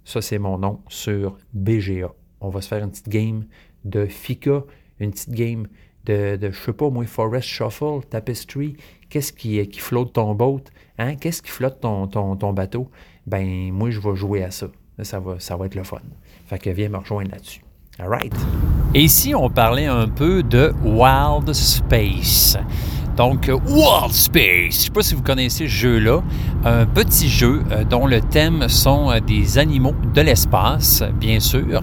Ça, 0.04 0.20
c'est 0.20 0.38
mon 0.38 0.58
nom 0.58 0.80
sur 0.88 1.38
BGA. 1.52 2.12
On 2.40 2.48
va 2.48 2.60
se 2.60 2.68
faire 2.68 2.82
une 2.82 2.90
petite 2.90 3.08
game 3.08 3.44
de 3.84 4.06
FICA, 4.06 4.64
une 4.98 5.12
petite 5.12 5.30
game 5.30 5.68
de, 6.06 6.36
de 6.36 6.50
je 6.50 6.58
sais 6.58 6.72
pas 6.72 6.90
moi, 6.90 7.04
Forest 7.06 7.48
Shuffle, 7.48 8.00
Tapestry, 8.08 8.76
qu'est-ce 9.08 9.32
qui, 9.32 9.66
qui 9.68 9.80
flotte 9.80 10.12
ton 10.12 10.34
boat, 10.34 10.62
hein? 10.98 11.16
qu'est-ce 11.16 11.42
qui 11.42 11.50
flotte 11.50 11.80
ton, 11.80 12.06
ton, 12.06 12.36
ton, 12.36 12.52
bateau, 12.52 12.90
ben 13.26 13.72
moi 13.72 13.90
je 13.90 14.00
vais 14.00 14.14
jouer 14.14 14.44
à 14.44 14.50
ça. 14.50 14.68
Ça 15.02 15.18
va, 15.18 15.40
ça 15.40 15.56
va 15.56 15.66
être 15.66 15.74
le 15.74 15.82
fun. 15.82 15.98
Fait 16.46 16.58
que 16.58 16.70
viens 16.70 16.88
me 16.88 16.98
rejoindre 16.98 17.32
là-dessus. 17.32 17.62
All 17.98 18.08
right. 18.08 18.34
Et 18.94 19.02
ici, 19.02 19.34
on 19.34 19.50
parlait 19.50 19.86
un 19.86 20.08
peu 20.08 20.42
de 20.42 20.72
Wild 20.84 21.52
Space. 21.52 22.56
Donc, 23.16 23.48
Wild 23.48 24.12
Space, 24.12 24.70
je 24.70 24.72
sais 24.72 24.90
pas 24.90 25.02
si 25.02 25.14
vous 25.14 25.22
connaissez 25.22 25.68
ce 25.68 25.70
jeu-là, 25.70 26.20
un 26.64 26.84
petit 26.84 27.28
jeu 27.28 27.62
euh, 27.70 27.84
dont 27.84 28.06
le 28.06 28.20
thème 28.20 28.68
sont 28.68 29.10
euh, 29.10 29.20
des 29.20 29.56
animaux 29.58 29.94
de 30.14 30.20
l'espace, 30.20 31.04
bien 31.20 31.38
sûr. 31.38 31.82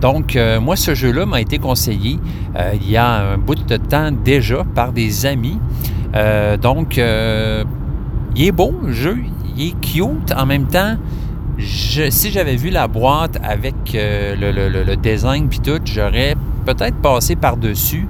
Donc, 0.00 0.34
euh, 0.34 0.60
moi, 0.60 0.74
ce 0.74 0.94
jeu-là 0.94 1.26
m'a 1.26 1.40
été 1.40 1.58
conseillé 1.58 2.18
il 2.74 2.90
y 2.90 2.96
a 2.96 3.32
un 3.32 3.38
bout 3.38 3.56
de 3.56 3.76
temps 3.76 4.10
déjà 4.12 4.62
par 4.74 4.92
des 4.92 5.26
amis. 5.26 5.58
donc, 6.62 6.98
il 6.98 8.46
est 8.46 8.52
beau, 8.52 8.72
le 8.84 8.92
jeu, 8.92 9.18
il 9.56 9.68
est 9.68 9.80
cute. 9.80 10.32
En 10.36 10.46
même 10.46 10.66
temps, 10.66 10.96
si 11.58 12.30
j'avais 12.30 12.54
vu 12.54 12.70
la 12.70 12.86
boîte 12.86 13.38
avec 13.42 13.74
le, 13.92 14.84
le, 14.84 14.96
design 14.96 15.48
puis 15.48 15.58
tout, 15.58 15.80
j'aurais 15.84 16.36
peut-être 16.64 16.96
passé 16.98 17.34
par-dessus. 17.34 18.06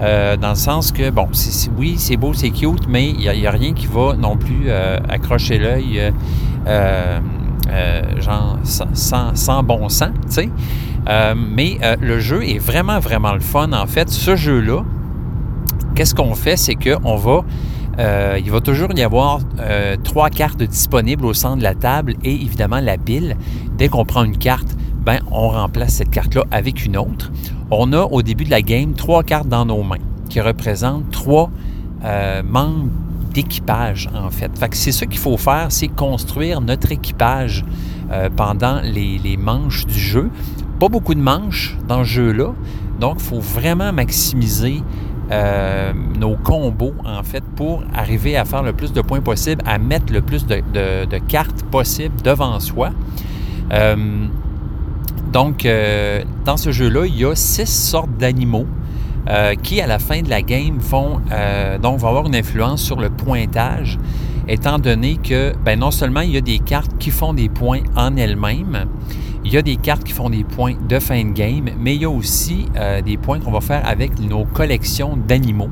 Euh, 0.00 0.36
dans 0.36 0.50
le 0.50 0.54
sens 0.54 0.92
que, 0.92 1.10
bon, 1.10 1.28
oui, 1.76 1.96
c'est 1.98 2.16
beau, 2.16 2.32
c'est 2.32 2.50
cute, 2.50 2.86
mais 2.88 3.10
il 3.10 3.18
n'y 3.18 3.46
a, 3.46 3.50
rien 3.50 3.72
qui 3.72 3.86
va 3.86 4.14
non 4.14 4.36
plus 4.36 4.64
euh, 4.66 4.98
accrocher 5.08 5.58
l'œil, 5.58 6.12
euh, 6.66 7.20
genre, 8.18 8.58
sans, 8.64 9.62
bon 9.62 9.88
sens, 9.88 10.10
tu 10.26 10.32
sais. 10.32 10.48
mais 11.36 11.78
le 12.00 12.20
jeu 12.20 12.48
est 12.48 12.58
vraiment, 12.58 13.00
vraiment 13.00 13.34
le 13.34 13.40
fun. 13.40 13.72
En 13.72 13.86
fait, 13.86 14.08
ce 14.08 14.36
jeu-là, 14.36 14.82
qu'est-ce 15.94 16.14
qu'on 16.14 16.34
fait? 16.34 16.56
C'est 16.56 16.76
qu'on 16.76 17.16
va... 17.16 17.42
il 18.38 18.50
va 18.50 18.60
toujours 18.60 18.90
y 18.94 19.02
avoir 19.02 19.40
trois 20.04 20.30
cartes 20.30 20.62
disponibles 20.62 21.26
au 21.26 21.34
centre 21.34 21.58
de 21.58 21.62
la 21.62 21.74
table 21.74 22.14
et 22.22 22.32
évidemment 22.32 22.80
la 22.80 22.96
pile. 22.96 23.36
Dès 23.76 23.88
qu'on 23.88 24.04
prend 24.04 24.24
une 24.24 24.38
carte, 24.38 24.76
ben, 25.04 25.20
on 25.30 25.48
remplace 25.48 25.94
cette 25.94 26.10
carte-là 26.10 26.44
avec 26.50 26.84
une 26.84 26.96
autre 26.96 27.30
on 27.70 27.92
a 27.92 28.02
au 28.02 28.22
début 28.22 28.44
de 28.44 28.50
la 28.50 28.62
game 28.62 28.94
trois 28.94 29.22
cartes 29.22 29.48
dans 29.48 29.66
nos 29.66 29.82
mains 29.82 29.96
qui 30.28 30.40
représentent 30.40 31.10
trois 31.10 31.50
euh, 32.04 32.42
membres 32.42 32.90
d'équipage, 33.32 34.08
en 34.14 34.30
fait. 34.30 34.50
fait 34.58 34.74
c'est 34.74 34.92
ça 34.92 35.06
qu'il 35.06 35.18
faut 35.18 35.36
faire, 35.36 35.66
c'est 35.70 35.88
construire 35.88 36.60
notre 36.60 36.92
équipage 36.92 37.64
euh, 38.10 38.30
pendant 38.34 38.80
les, 38.82 39.36
manches 39.36 39.86
du 39.86 39.98
jeu. 39.98 40.30
Pas 40.80 40.88
beaucoup 40.88 41.14
de 41.14 41.20
manches 41.20 41.76
dans 41.86 42.04
ce 42.04 42.08
jeu-là, 42.08 42.52
donc 43.00 43.16
il 43.18 43.24
faut 43.24 43.40
vraiment 43.40 43.92
maximiser 43.92 44.82
euh, 45.30 45.92
nos 46.18 46.36
combos, 46.36 46.94
en 47.04 47.22
fait, 47.22 47.44
pour 47.56 47.82
arriver 47.94 48.36
à 48.36 48.44
faire 48.44 48.62
le 48.62 48.72
plus 48.72 48.92
de 48.92 49.02
points 49.02 49.20
possible, 49.20 49.62
à 49.66 49.78
mettre 49.78 50.12
le 50.12 50.22
plus 50.22 50.46
de, 50.46 51.18
cartes 51.28 51.64
possible 51.64 52.14
devant 52.22 52.58
soi. 52.60 52.90
Donc, 55.32 55.66
euh, 55.66 56.22
dans 56.44 56.56
ce 56.56 56.72
jeu-là, 56.72 57.06
il 57.06 57.16
y 57.16 57.24
a 57.24 57.34
six 57.34 57.66
sortes 57.68 58.16
d'animaux 58.18 58.66
euh, 59.28 59.54
qui, 59.54 59.80
à 59.80 59.86
la 59.86 59.98
fin 59.98 60.22
de 60.22 60.30
la 60.30 60.40
game, 60.40 60.78
vont, 60.78 61.20
euh, 61.30 61.78
donc, 61.78 61.98
vont 61.98 62.08
avoir 62.08 62.26
une 62.26 62.36
influence 62.36 62.82
sur 62.82 62.98
le 62.98 63.10
pointage, 63.10 63.98
étant 64.46 64.78
donné 64.78 65.16
que 65.16 65.52
ben, 65.64 65.78
non 65.78 65.90
seulement 65.90 66.22
il 66.22 66.30
y 66.30 66.38
a 66.38 66.40
des 66.40 66.58
cartes 66.58 66.96
qui 66.98 67.10
font 67.10 67.34
des 67.34 67.50
points 67.50 67.80
en 67.94 68.16
elles-mêmes, 68.16 68.86
il 69.44 69.52
y 69.52 69.58
a 69.58 69.62
des 69.62 69.76
cartes 69.76 70.04
qui 70.04 70.12
font 70.12 70.30
des 70.30 70.44
points 70.44 70.74
de 70.88 70.98
fin 70.98 71.22
de 71.24 71.32
game, 71.32 71.70
mais 71.78 71.94
il 71.94 72.02
y 72.02 72.04
a 72.04 72.10
aussi 72.10 72.66
des 73.04 73.16
points 73.16 73.38
qu'on 73.38 73.52
va 73.52 73.60
faire 73.60 73.86
avec 73.86 74.18
nos 74.18 74.44
collections 74.44 75.16
d'animaux. 75.16 75.70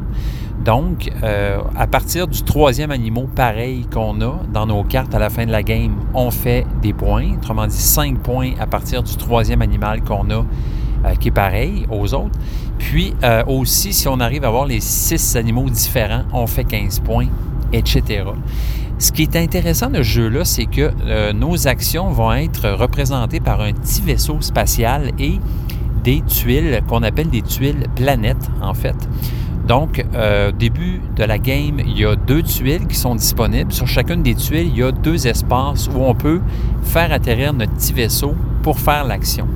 Donc, 0.67 1.13
euh, 1.23 1.61
à 1.77 1.87
partir 1.87 2.27
du 2.27 2.43
troisième 2.43 2.91
animal 2.91 3.27
pareil 3.29 3.87
qu'on 3.87 4.21
a 4.21 4.41
dans 4.53 4.67
nos 4.67 4.83
cartes 4.83 5.15
à 5.15 5.21
la 5.21 5.31
fin 5.31 5.47
de 5.47 5.53
la 5.53 5.63
game, 5.63 5.95
on 6.13 6.33
fait 6.33 6.67
des 6.83 6.93
points. 6.93 7.35
Autrement 7.37 7.69
dit, 7.69 7.77
5 7.77 8.19
points 8.19 8.51
à 8.59 8.67
partir 8.67 9.05
du 9.05 9.15
troisième 9.17 9.63
animal 9.63 10.03
qu'on 10.03 10.29
a 10.31 10.45
euh, 11.05 11.15
qui 11.21 11.29
est 11.29 11.31
pareil 11.31 11.87
aux 11.89 12.13
autres. 12.15 12.37
Puis 12.81 13.15
euh, 13.23 13.45
aussi, 13.47 13.93
si 13.93 14.09
on 14.09 14.19
arrive 14.19 14.43
à 14.43 14.49
avoir 14.49 14.67
les 14.67 14.81
6 14.81 15.37
animaux 15.37 15.71
différents, 15.71 16.25
on 16.33 16.49
fait 16.49 16.65
15 16.65 16.99
points, 16.99 17.29
etc. 17.73 18.25
Ce 18.99 19.13
qui 19.13 19.23
est 19.23 19.37
intéressant 19.37 19.89
de 19.89 19.99
ce 19.99 20.03
jeu-là, 20.03 20.45
c'est 20.45 20.67
que 20.67 21.31
nos 21.33 21.69
actions 21.69 22.11
vont 22.11 22.33
être 22.33 22.71
représentées 22.71 23.41
par 23.41 23.61
un 23.61 23.73
petit 23.73 24.01
vaisseau 24.01 24.39
spatial 24.41 25.13
et 25.21 25.39
des 26.03 26.23
tuiles 26.23 26.81
qu'on 26.89 27.05
appelle 27.05 27.29
des 27.29 27.43
tuiles 27.43 27.87
planètes, 27.95 28.51
en 28.63 28.75
fait. 28.75 28.97
Donc, 29.67 30.05
euh, 30.15 30.53
début 30.53 31.01
de 31.17 31.25
la 31.25 31.39
game, 31.39 31.81
il 31.85 31.99
y 31.99 32.05
a 32.05 32.15
deux 32.15 32.43
tuiles 32.43 32.87
qui 32.87 32.95
sont 32.95 33.17
disponibles. 33.17 33.73
Sur 33.73 33.89
chacune 33.89 34.23
des 34.23 34.37
tuiles, 34.37 34.69
il 34.69 34.79
y 34.79 34.83
a 34.83 34.93
deux 34.93 35.27
espaces 35.27 35.89
où 35.89 36.03
on 36.03 36.15
peut 36.15 36.41
faire 36.85 37.13
atterrir 37.13 37.53
notre 37.53 37.73
petit 37.73 37.93
vaisseau 37.93 38.35
pour 38.63 38.79
faire 38.79 39.05
l'action. 39.05 39.49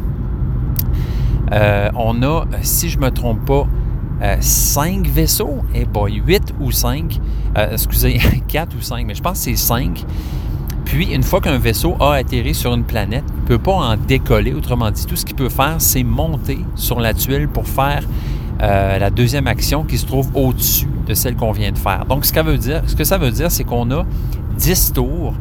Euh, 1.52 1.90
on 1.94 2.22
a, 2.22 2.44
si 2.62 2.88
je 2.88 2.98
ne 2.98 3.04
me 3.04 3.10
trompe 3.10 3.44
pas, 3.44 3.66
euh, 4.22 4.36
cinq 4.40 5.06
vaisseaux. 5.06 5.58
Eh 5.74 5.84
boy, 5.84 6.20
huit 6.26 6.54
ou 6.60 6.72
cinq. 6.72 7.20
excusez, 7.56 8.18
quatre 8.48 8.76
ou 8.76 8.80
cinq, 8.80 9.06
mais 9.06 9.14
je 9.14 9.22
pense 9.22 9.38
que 9.38 9.44
c'est 9.44 9.56
cinq. 9.56 10.04
Puis, 10.84 11.14
une 11.14 11.22
fois 11.22 11.40
qu'un 11.40 11.58
vaisseau 11.58 11.94
a 12.00 12.14
atterri 12.14 12.52
sur 12.52 12.74
une 12.74 12.82
planète, 12.82 13.22
il 13.28 13.42
ne 13.42 13.46
peut 13.46 13.58
pas 13.58 13.74
en 13.74 13.96
décoller. 13.96 14.54
Autrement 14.54 14.90
dit, 14.90 15.06
tout 15.06 15.14
ce 15.14 15.24
qu'il 15.24 15.36
peut 15.36 15.48
faire, 15.48 15.76
c'est 15.78 16.02
monter 16.02 16.58
sur 16.74 16.98
la 16.98 17.14
tuile 17.14 17.46
pour 17.46 17.68
faire 17.68 18.02
euh, 18.62 18.98
la 18.98 19.10
deuxième 19.10 19.46
action 19.46 19.84
qui 19.84 19.98
se 19.98 20.06
trouve 20.06 20.28
au-dessus 20.34 20.88
de 21.06 21.14
celle 21.14 21.36
qu'on 21.36 21.52
vient 21.52 21.72
de 21.72 21.78
faire. 21.78 22.04
Donc, 22.06 22.24
ce, 22.24 22.32
que 22.32 23.04
ça 23.04 23.18
veut 23.18 23.30
dire, 23.30 23.50
c'est 23.50 23.64
qu'on 23.64 23.90
a 23.90 24.04
10 24.58 24.92
tours 24.92 25.34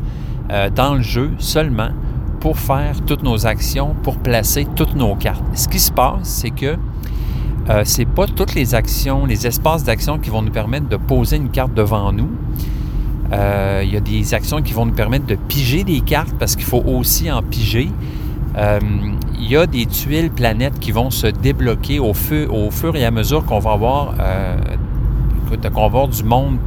euh, 0.52 0.70
dans 0.70 0.96
le 0.96 1.02
jeu 1.02 1.32
seulement 1.38 1.90
pour 2.40 2.58
faire 2.58 3.02
toutes 3.06 3.24
nos 3.24 3.46
actions, 3.46 3.96
pour 4.04 4.18
placer 4.18 4.66
toutes 4.76 4.96
nos 4.96 5.16
cartes. 5.16 5.44
Ce 5.54 5.68
qui 5.68 5.80
se 5.80 5.92
passe, 5.92 6.24
c'est 6.24 6.52
que 6.52 6.78
euh, 7.70 7.84
ce 7.84 8.00
n'est 8.00 8.06
pas 8.06 8.26
toutes 8.26 8.56
les 8.56 8.74
actions, 8.74 9.26
les 9.26 9.46
espaces 9.46 9.84
d'action 9.84 10.18
qui 10.18 10.30
vont 10.30 10.42
nous 10.42 10.52
permettre 10.52 10.88
de 10.88 10.98
poser 10.98 11.36
une 11.36 11.50
carte 11.50 11.74
devant 11.74 12.12
nous. 12.12 12.30
Euh, 13.32 13.84
il 13.86 13.94
y 13.94 13.98
a 13.98 14.00
des 14.00 14.34
actions 14.34 14.62
qui 14.62 14.74
vont 14.74 14.88
nous 14.88 14.94
permettre 14.94 15.28
de 15.28 15.36
piger 15.36 15.84
des 15.84 16.02
cartes 16.02 16.34
parce 16.40 16.56
qu'il 16.56 16.66
faut 16.66 16.84
aussi 16.86 17.32
en 17.32 17.44
piger. 17.44 17.90
Euh, 18.60 18.80
il 19.40 19.50
y 19.50 19.56
a 19.56 19.66
des 19.66 19.86
tuiles 19.86 20.32
planètes 20.32 20.80
qui 20.80 20.92
vont 20.92 21.12
se 21.12 21.28
débloquer 21.28 22.00
au, 22.00 22.14
fur 22.14 22.96
et 22.96 23.06
à 23.06 23.12
mesure 23.12 23.46
qu'on 23.46 23.60
va 23.60 23.72
avoir 23.72 24.16
euh, 24.20 24.58
qu'on 25.74 25.80
va 25.80 25.86
avoir 25.86 26.08
du 26.10 26.24
monde 26.24 26.58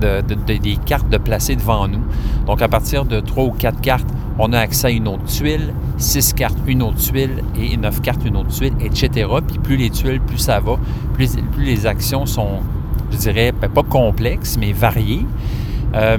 des 0.47 0.77
cartes 0.85 1.09
de 1.09 1.19
placer 1.19 1.55
devant 1.55 1.87
nous. 1.87 2.03
Donc 2.47 2.63
à 2.63 2.69
partir 2.69 3.05
de 3.05 3.21
3 3.21 3.45
ou 3.45 3.51
4 3.51 3.81
cartes, 3.81 4.09
on 4.39 4.53
a 4.53 4.59
accès 4.59 4.89
à 4.89 4.91
une 4.91 5.07
autre 5.07 5.25
tuile, 5.27 5.73
6 5.99 6.33
cartes, 6.33 6.59
une 6.67 6.83
autre 6.83 6.97
tuile, 6.97 7.45
et 7.57 7.77
9 7.77 8.01
cartes, 8.01 8.25
une 8.25 8.37
autre 8.37 8.49
tuile, 8.49 8.73
etc. 8.81 9.29
Puis 9.47 9.59
plus 9.59 9.77
les 9.77 9.91
tuiles, 9.91 10.21
plus 10.21 10.39
ça 10.39 10.59
va, 10.59 10.79
plus, 11.15 11.37
plus 11.53 11.65
les 11.65 11.87
actions 11.87 12.27
sont, 12.27 12.61
je 13.13 13.19
dirais, 13.19 13.53
ben, 13.53 13.69
pas 13.69 13.83
complexes, 13.83 14.57
mais 14.59 14.73
variées. 14.73 15.27
Euh, 15.95 16.17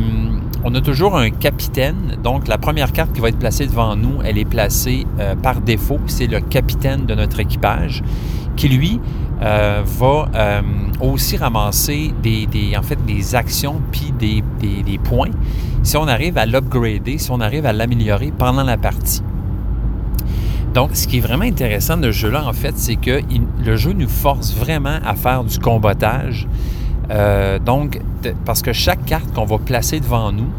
on 0.64 0.74
a 0.76 0.82
toujours 0.82 1.18
un 1.18 1.30
capitaine. 1.30 2.18
Donc, 2.24 2.48
la 2.48 2.58
première 2.58 2.92
carte 2.92 3.14
qui 3.14 3.22
va 3.22 3.30
être 3.30 3.40
placée 3.40 3.68
devant 3.68 3.96
nous, 3.96 4.22
elle 4.24 4.38
est 4.38 4.46
placée 4.46 5.06
euh, 5.20 5.36
par 5.36 5.62
défaut. 5.62 6.00
C'est 6.08 6.28
le 6.28 6.40
capitaine 6.40 7.06
de 7.06 7.16
notre 7.16 7.40
équipage 7.40 8.04
qui, 8.56 8.70
lui, 8.70 9.00
euh, 9.42 9.82
va 9.86 10.62
aussi 11.02 11.38
ramasser 11.38 12.14
des, 12.22 12.48
actions 13.34 13.82
puis 13.92 14.14
des, 14.18 14.44
des, 14.62 14.98
points 14.98 15.32
si 15.82 15.98
on 15.98 16.08
arrive 16.08 16.38
à 16.38 16.46
l'upgrader, 16.46 17.18
si 17.18 17.30
on 17.32 17.42
arrive 17.42 17.66
à 17.66 17.74
l'améliorer 17.74 18.32
pendant 18.38 18.64
la 18.64 18.78
partie. 18.78 19.22
Donc, 20.74 20.92
ce 20.96 21.08
qui 21.08 21.18
est 21.18 21.22
vraiment 21.22 21.44
intéressant 21.44 21.98
de 21.98 22.12
ce 22.12 22.18
jeu-là, 22.18 22.48
en 22.48 22.54
fait, 22.54 22.78
c'est 22.78 22.96
que 22.96 23.22
le 23.64 23.76
jeu 23.76 23.94
nous 23.94 24.08
force 24.08 24.56
vraiment 24.56 24.98
à 25.06 25.14
faire 25.14 25.44
du 25.44 25.60
combattage. 25.60 26.48
Euh, 27.12 27.60
donc, 27.60 28.00
parce 28.46 28.62
que 28.62 28.74
chaque 28.74 29.06
carte 29.06 29.34
qu'on 29.34 29.46
va 29.46 29.58
placer 29.58 30.00
devant 30.00 30.32
nous, 30.32 30.50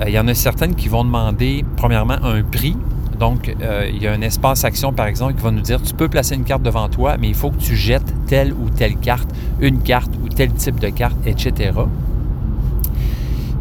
euh, 0.00 0.04
il 0.06 0.12
y 0.12 0.18
en 0.18 0.28
a 0.28 0.34
certaines 0.34 0.74
qui 0.74 0.88
vont 0.88 1.04
demander, 1.04 1.64
premièrement, 1.76 2.16
un 2.22 2.42
prix. 2.42 2.76
Donc, 3.18 3.54
euh, 3.60 3.90
il 3.92 4.02
y 4.02 4.06
a 4.06 4.12
un 4.12 4.20
espace 4.20 4.64
action, 4.64 4.92
par 4.92 5.06
exemple, 5.06 5.34
qui 5.34 5.42
va 5.42 5.50
nous 5.50 5.60
dire, 5.60 5.82
tu 5.82 5.92
peux 5.92 6.08
placer 6.08 6.36
une 6.36 6.44
carte 6.44 6.62
devant 6.62 6.88
toi, 6.88 7.16
mais 7.18 7.28
il 7.28 7.34
faut 7.34 7.50
que 7.50 7.60
tu 7.60 7.74
jettes 7.76 8.14
telle 8.26 8.52
ou 8.52 8.70
telle 8.70 8.96
carte, 8.96 9.28
une 9.60 9.80
carte 9.80 10.12
ou 10.22 10.28
tel 10.28 10.52
type 10.52 10.78
de 10.78 10.88
carte, 10.88 11.16
etc. 11.26 11.72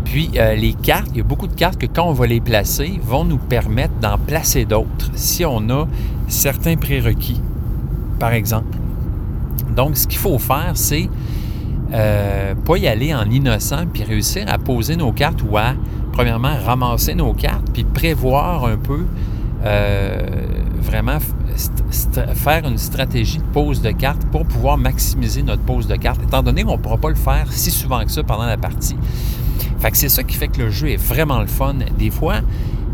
Puis, 0.06 0.32
les 0.34 0.74
cartes, 0.74 1.10
il 1.12 1.18
y 1.18 1.22
a 1.22 1.24
beaucoup 1.24 1.48
de 1.48 1.56
cartes 1.56 1.78
que 1.78 1.88
quand 1.88 2.08
on 2.08 2.14
va 2.14 2.28
les 2.28 2.40
placer, 2.40 3.00
vont 3.04 3.26
nous 3.26 3.38
permettre 3.38 3.96
d'en 4.00 4.18
placer 4.18 4.66
d'autres 4.66 5.10
si 5.16 5.44
on 5.44 5.70
a 5.70 5.88
certains 6.28 6.76
prérequis, 6.78 7.42
par 8.20 8.32
exemple. 8.32 8.78
Donc, 9.76 9.98
ce 9.98 10.08
qu'il 10.08 10.20
faut 10.20 10.40
faire, 10.40 10.72
c'est 10.76 11.10
euh, 11.94 12.54
pas 12.56 12.78
y 12.78 12.88
aller 12.88 13.14
en 13.14 13.30
innocent, 13.30 13.86
puis 13.92 14.04
réussir 14.04 14.46
à 14.48 14.58
poser 14.58 14.96
nos 14.96 15.12
cartes 15.12 15.42
ou 15.48 15.58
à, 15.58 15.74
premièrement, 16.12 16.54
ramasser 16.66 17.16
nos 17.16 17.34
cartes, 17.34 17.70
puis 17.74 17.84
prévoir 17.84 18.66
un 18.66 18.78
peu, 18.78 19.06
euh, 19.66 20.26
vraiment 20.82 21.18
faire 22.36 22.68
une 22.68 22.78
stratégie 22.78 23.40
de 23.40 23.44
pose 23.44 23.82
de 23.82 23.92
cartes 23.92 24.24
pour 24.32 24.46
pouvoir 24.46 24.78
maximiser 24.78 25.42
notre 25.44 25.64
pose 25.64 25.88
de 25.88 25.96
cartes, 25.96 26.22
étant 26.24 26.44
donné 26.44 26.64
qu'on 26.64 26.78
ne 26.78 26.82
pourra 26.82 26.98
pas 26.98 27.10
le 27.10 27.16
faire 27.16 27.48
si 27.52 27.72
souvent 27.72 28.04
que 28.04 28.12
ça 28.12 28.24
pendant 28.24 28.46
la 28.46 28.58
partie. 28.58 28.96
Fait 29.80 29.92
que 29.92 29.98
c'est 29.98 30.10
ça 30.10 30.24
qui 30.24 30.36
fait 30.36 30.48
que 30.48 30.62
le 30.62 30.70
jeu 30.70 30.90
est 30.90 30.98
vraiment 30.98 31.40
le 31.40 31.48
fun. 31.48 31.76
Des 31.98 32.10
fois, 32.10 32.38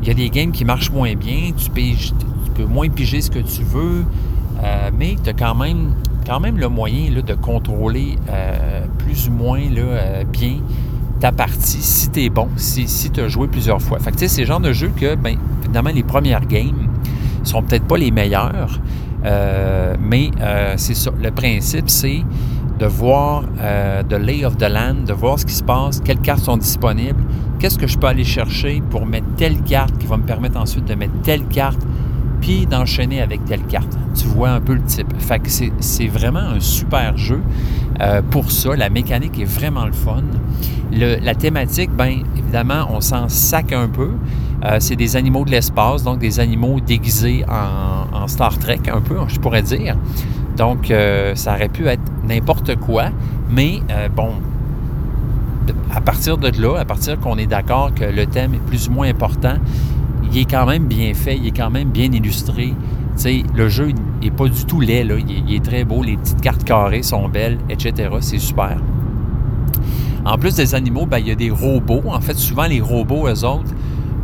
il 0.02 0.08
y 0.08 0.12
a 0.12 0.14
des 0.14 0.30
games 0.30 0.52
qui 0.52 0.66
marchent 0.66 0.91
moins 0.91 1.16
bien, 1.16 1.52
tu, 1.58 1.70
peux 1.70 2.66
moins 2.66 2.89
piger 2.89 3.22
ce 3.22 3.32
que 3.32 3.39
tu 3.39 3.64
veux, 3.64 4.06
euh, 4.64 4.91
mais 4.98 5.16
tu 5.24 5.30
as 5.30 5.34
quand 5.34 5.56
même 5.56 5.96
quand 6.26 6.40
même 6.40 6.58
le 6.58 6.70
moyen 6.70 7.10
de 7.12 7.34
contrôler 7.34 8.18
euh, 8.30 8.86
plus 8.98 9.30
ou 9.30 9.32
moins 9.32 9.60
là, 9.60 9.82
euh, 9.82 10.24
bien 10.26 10.58
ta 11.20 11.32
partie 11.32 11.82
si 11.82 12.10
tu 12.10 12.24
es 12.24 12.30
bon, 12.30 12.50
si, 12.58 12.88
si 12.88 13.10
tu 13.10 13.22
as 13.22 13.28
joué 13.28 13.48
plusieurs 13.48 13.82
fois. 13.82 14.00
Fait 14.00 14.12
que 14.12 14.28
c'est 14.28 14.42
le 14.42 14.48
genre 14.48 14.60
de 14.60 14.74
jeu 14.74 14.92
que, 14.96 15.16
bien, 15.16 15.36
évidemment, 15.64 15.92
les 15.94 16.04
premières 16.04 16.46
games 16.46 16.90
sont 17.44 17.62
peut-être 17.64 17.86
pas 17.86 17.98
les 17.98 18.12
meilleures, 18.12 18.80
euh, 19.26 19.96
mais 20.00 20.32
c'est 20.76 20.96
ça. 20.96 21.12
Le 21.22 21.32
principe, 21.32 21.90
c'est 21.90 22.24
de 22.80 22.86
voir 22.86 23.44
the 24.10 24.14
lay 24.14 24.44
of 24.44 24.58
the 24.58 24.70
land, 24.70 25.06
de 25.08 25.14
voir 25.14 25.40
ce 25.40 25.46
qui 25.46 25.54
se 25.54 25.64
passe, 25.64 26.02
quelles 26.02 26.20
cartes 26.20 26.44
sont 26.44 26.58
disponibles, 26.58 27.24
qu'est-ce 27.60 27.78
que 27.78 27.88
je 27.88 27.98
peux 27.98 28.08
aller 28.08 28.26
chercher 28.26 28.82
pour 28.90 29.06
mettre 29.06 29.28
telle 29.38 29.62
carte 29.62 29.98
qui 29.98 30.08
va 30.08 30.18
me 30.18 30.24
permettre 30.24 30.60
ensuite 30.60 30.86
de 30.86 30.96
mettre 30.96 31.14
telle 31.22 31.46
carte 31.46 31.80
puis 32.44 32.66
d'enchaîner 32.66 33.22
avec 33.22 33.46
telle 33.46 33.64
carte. 33.64 33.98
Tu 34.16 34.28
vois 34.28 34.50
un 34.50 34.60
peu 34.60 34.74
le 34.74 34.82
type. 34.82 35.08
Fait 35.18 35.39
que 35.39 35.50
c'est 35.50 36.08
vraiment 36.08 36.39
un 36.39 36.60
super 36.60 37.18
jeu 37.18 37.41
euh, 38.02 38.22
pour 38.22 38.52
ça. 38.52 38.76
La 38.76 38.89
mécanique 38.89 39.39
est 39.39 39.46
vraiment 39.46 39.86
le 39.86 39.94
fun. 39.94 40.24
la 40.91 41.36
thématique, 41.36 41.89
bien 41.91 42.20
évidemment, 42.38 42.88
on 42.89 43.00
s'en 43.00 43.30
sac 43.30 43.72
un 43.72 43.88
peu. 43.88 44.12
Euh, 44.66 44.76
c'est 44.80 44.98
des 44.98 45.16
animaux 45.16 45.46
de 45.46 45.52
l'espace, 45.52 46.04
donc 46.04 46.20
des 46.20 46.41
animaux 46.41 46.82
déguisés 46.82 47.46
en, 47.50 48.28
Star 48.28 48.58
Trek, 48.60 48.82
un 48.94 49.02
peu, 49.02 49.16
je 49.28 49.39
pourrais 49.39 49.62
dire. 49.62 49.96
Donc, 50.58 50.91
euh, 50.91 51.36
ça 51.36 51.56
aurait 51.56 51.70
pu 51.70 51.88
être 51.88 52.02
n'importe 52.28 52.76
quoi, 52.76 53.06
mais 53.50 53.80
bon, 54.16 54.34
à 55.94 56.02
partir 56.02 56.38
de 56.38 56.50
là, 56.62 56.78
à 56.80 56.86
partir 56.86 57.20
qu'on 57.20 57.38
est 57.38 57.48
d'accord 57.48 57.94
que 57.94 58.06
le 58.06 58.26
thème 58.26 58.54
est 58.54 58.66
plus 58.66 58.88
ou 58.88 58.91
moins 58.91 59.10
important, 59.10 59.56
il 60.34 60.40
est 60.40 60.46
quand 60.46 60.66
même 60.66 60.86
bien 60.86 61.14
fait, 61.14 61.38
il 61.38 61.48
est 61.48 61.56
quand 61.56 61.70
même 61.70 61.90
bien 61.90 62.12
illustré. 62.12 62.74
sais, 63.16 63.44
le 63.56 63.70
jeu 63.70 63.90
n'est 64.22 64.32
pas 64.32 64.48
du 64.48 64.66
tout 64.66 64.82
laid, 64.82 65.04
là. 65.04 65.16
Il, 65.20 65.54
est, 65.54 65.64
très 65.64 65.84
beau, 65.84 66.02
les 66.02 66.18
petites 66.18 66.42
cartes 66.42 66.64
carrées 66.64 67.04
sont 67.04 67.30
belles, 67.30 67.60
etc. 67.70 68.10
C'est 68.20 68.40
super. 68.40 68.78
En 70.26 70.38
plus 70.38 70.56
des 70.56 70.74
animaux, 70.74 71.06
ben, 71.06 71.20
il 71.20 71.28
y 71.28 71.32
a 71.32 71.36
des 71.36 71.52
robots. 71.52 72.02
En 72.08 72.20
fait, 72.20 72.36
souvent, 72.36 72.66
les 72.66 72.82
robots, 72.82 73.28
eux 73.28 73.46
autres, 73.46 73.76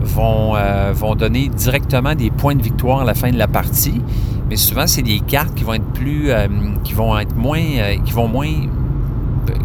vont, 0.01 0.55
euh, 0.55 0.93
vont 0.95 1.14
donner 1.14 1.47
directement 1.49 2.16
des 2.16 2.32
points 2.32 2.55
de 2.55 2.64
victoire 2.64 3.01
à 3.01 3.03
la 3.03 3.14
fin 3.14 3.30
de 3.30 3.38
la 3.38 3.47
partie. 3.47 4.01
Mais 4.49 4.55
souvent, 4.55 4.88
c'est 4.88 5.03
des 5.03 5.20
cartes 5.20 5.53
qui 5.53 5.64
vont 5.64 5.74
être 5.74 5.93
plus. 5.93 6.32
Euh, 6.32 6.47
qui 6.84 6.93
vont 6.93 7.20
être 7.20 7.36
moins. 7.36 7.62
Euh, 7.62 7.97
qui 8.03 8.14
vont 8.14 8.28
moins. 8.28 8.49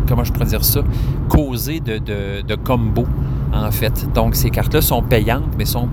comment 0.07 0.24
je 0.24 0.32
pourrais 0.32 0.47
dire 0.47 0.64
ça? 0.64 0.80
Causer 1.30 1.80
de, 1.80 1.97
de, 1.97 2.42
de 2.47 2.55
combos, 2.55 3.07
en 3.55 3.70
fait. 3.70 4.12
Donc, 4.12 4.34
ces 4.34 4.51
cartes-là 4.51 4.82
sont 4.82 5.01
payantes, 5.01 5.55
mais 5.57 5.64
sont 5.64 5.88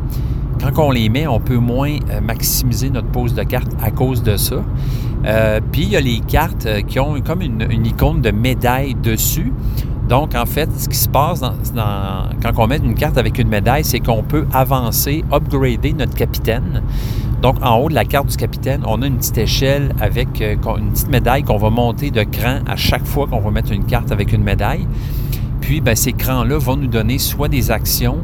quand 0.69 0.87
on 0.87 0.91
les 0.91 1.09
met, 1.09 1.27
on 1.27 1.39
peut 1.39 1.57
moins 1.57 1.97
euh, 2.09 2.21
maximiser 2.21 2.89
notre 2.89 3.07
pose 3.07 3.33
de 3.33 3.43
carte 3.43 3.71
à 3.81 3.91
cause 3.91 4.21
de 4.21 4.37
ça. 4.37 4.57
Euh, 5.25 5.59
puis 5.71 5.83
il 5.83 5.89
y 5.89 5.95
a 5.95 6.01
les 6.01 6.19
cartes 6.19 6.65
euh, 6.65 6.81
qui 6.81 6.99
ont 6.99 7.19
comme 7.21 7.41
une, 7.41 7.85
icône 7.85 8.21
de 8.21 8.31
médaille 8.31 8.95
dessus. 8.95 9.51
Donc, 10.07 10.35
en 10.35 10.45
fait, 10.45 10.69
ce 10.77 10.89
qui 10.89 10.97
se 10.97 11.07
passe 11.07 11.41
quand 11.41 12.51
on 12.57 12.67
met 12.67 12.77
une 12.77 12.95
carte 12.95 13.17
avec 13.17 13.39
une 13.39 13.47
médaille, 13.47 13.85
c'est 13.85 14.01
qu'on 14.01 14.23
peut 14.23 14.45
avancer, 14.51 15.23
upgrader 15.31 15.93
notre 15.93 16.15
capitaine. 16.15 16.83
Donc, 17.41 17.55
en 17.63 17.77
haut 17.77 17.89
de 17.89 17.95
la 17.95 18.03
carte 18.03 18.27
du 18.27 18.35
capitaine, 18.35 18.81
on 18.85 19.01
a 19.01 19.07
une 19.07 19.17
petite 19.17 19.37
échelle 19.37 19.93
avec 20.01 20.41
une 20.41 20.91
petite 20.91 21.09
médaille 21.09 21.43
qu'on 21.43 21.57
va 21.57 21.69
monter 21.69 22.11
de 22.11 22.23
cran 22.23 22.59
à 22.67 22.75
chaque 22.75 23.05
fois 23.05 23.25
qu'on 23.25 23.39
va 23.39 23.51
mettre 23.51 23.71
une 23.71 23.85
carte 23.85 24.11
avec 24.11 24.33
une 24.33 24.43
médaille. 24.43 24.85
Puis, 25.61 25.79
ben, 25.79 25.95
ces 25.95 26.11
crans-là 26.11 26.57
vont 26.57 26.75
nous 26.75 26.87
donner 26.87 27.17
soit 27.17 27.47
des 27.47 27.71
actions, 27.71 28.17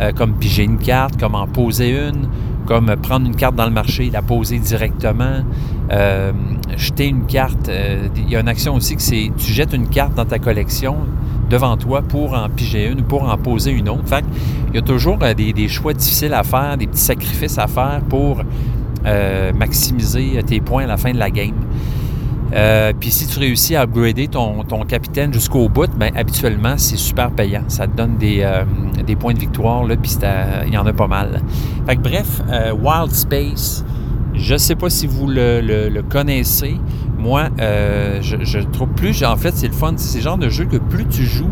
euh, 0.00 0.12
comme 0.12 0.34
piger 0.34 0.64
une 0.64 0.78
carte, 0.78 1.18
comme 1.18 1.34
en 1.34 1.46
poser 1.46 1.90
une, 1.90 2.28
comme 2.66 2.94
prendre 2.96 3.26
une 3.26 3.36
carte 3.36 3.54
dans 3.54 3.66
le 3.66 3.70
marché, 3.70 4.10
la 4.10 4.22
poser 4.22 4.58
directement, 4.58 5.44
euh, 5.92 6.32
jeter 6.76 7.06
une 7.06 7.26
carte. 7.26 7.68
Euh, 7.68 8.08
il 8.16 8.28
y 8.28 8.36
a 8.36 8.40
une 8.40 8.48
action 8.48 8.74
aussi 8.74 8.96
que 8.96 9.02
c'est 9.02 9.30
tu 9.36 9.52
jettes 9.52 9.72
une 9.72 9.88
carte 9.88 10.14
dans 10.14 10.24
ta 10.24 10.38
collection 10.38 10.96
devant 11.48 11.76
toi 11.76 12.02
pour 12.02 12.34
en 12.34 12.48
piger 12.48 12.90
une 12.90 13.00
ou 13.00 13.04
pour 13.04 13.22
en 13.28 13.36
poser 13.36 13.70
une 13.70 13.88
autre. 13.88 14.02
Il 14.70 14.74
y 14.74 14.78
a 14.78 14.82
toujours 14.82 15.18
des, 15.18 15.68
choix 15.68 15.92
difficiles 15.92 16.34
à 16.34 16.42
faire, 16.42 16.76
des 16.76 16.86
petits 16.86 17.02
sacrifices 17.02 17.58
à 17.58 17.66
faire 17.66 18.00
pour 18.08 18.42
maximiser 19.54 20.42
tes 20.44 20.60
points 20.60 20.84
à 20.84 20.86
la 20.86 20.96
fin 20.96 21.12
de 21.12 21.18
la 21.18 21.30
game. 21.30 21.54
Euh, 22.54 22.92
puis 22.98 23.10
si 23.10 23.26
tu 23.26 23.38
réussis 23.38 23.74
à 23.74 23.82
upgrader 23.82 24.28
ton, 24.28 24.62
capitaine 24.86 25.32
jusqu'au 25.32 25.68
bout, 25.68 25.90
bien, 25.96 26.10
habituellement, 26.14 26.74
c'est 26.76 26.96
super 26.96 27.30
payant. 27.30 27.64
Ça 27.68 27.86
te 27.86 27.96
donne 27.96 28.16
des, 28.16 28.40
euh, 28.42 28.64
points 29.18 29.34
de 29.34 29.40
victoire, 29.40 29.84
puis 30.00 30.16
il 30.66 30.72
y 30.72 30.78
en 30.78 30.86
a 30.86 30.92
pas 30.92 31.08
mal. 31.08 31.42
Fait 31.86 31.96
que 31.96 32.02
bref, 32.02 32.42
euh, 32.50 32.72
Wild 32.72 33.12
Space, 33.12 33.84
je 34.34 34.52
ne 34.52 34.58
sais 34.58 34.76
pas 34.76 34.88
si 34.88 35.06
vous 35.06 35.26
le, 35.26 36.00
connaissez. 36.08 36.76
Moi, 37.18 37.48
je, 37.58 38.60
trouve 38.70 38.88
plus, 38.90 39.24
en 39.24 39.36
fait, 39.36 39.54
c'est 39.54 39.68
le 39.68 39.72
fun. 39.72 39.94
C'est 39.96 40.18
le 40.18 40.24
genre 40.24 40.38
de 40.38 40.48
jeu 40.48 40.66
que 40.66 40.76
plus 40.76 41.06
tu 41.06 41.24
joues, 41.24 41.50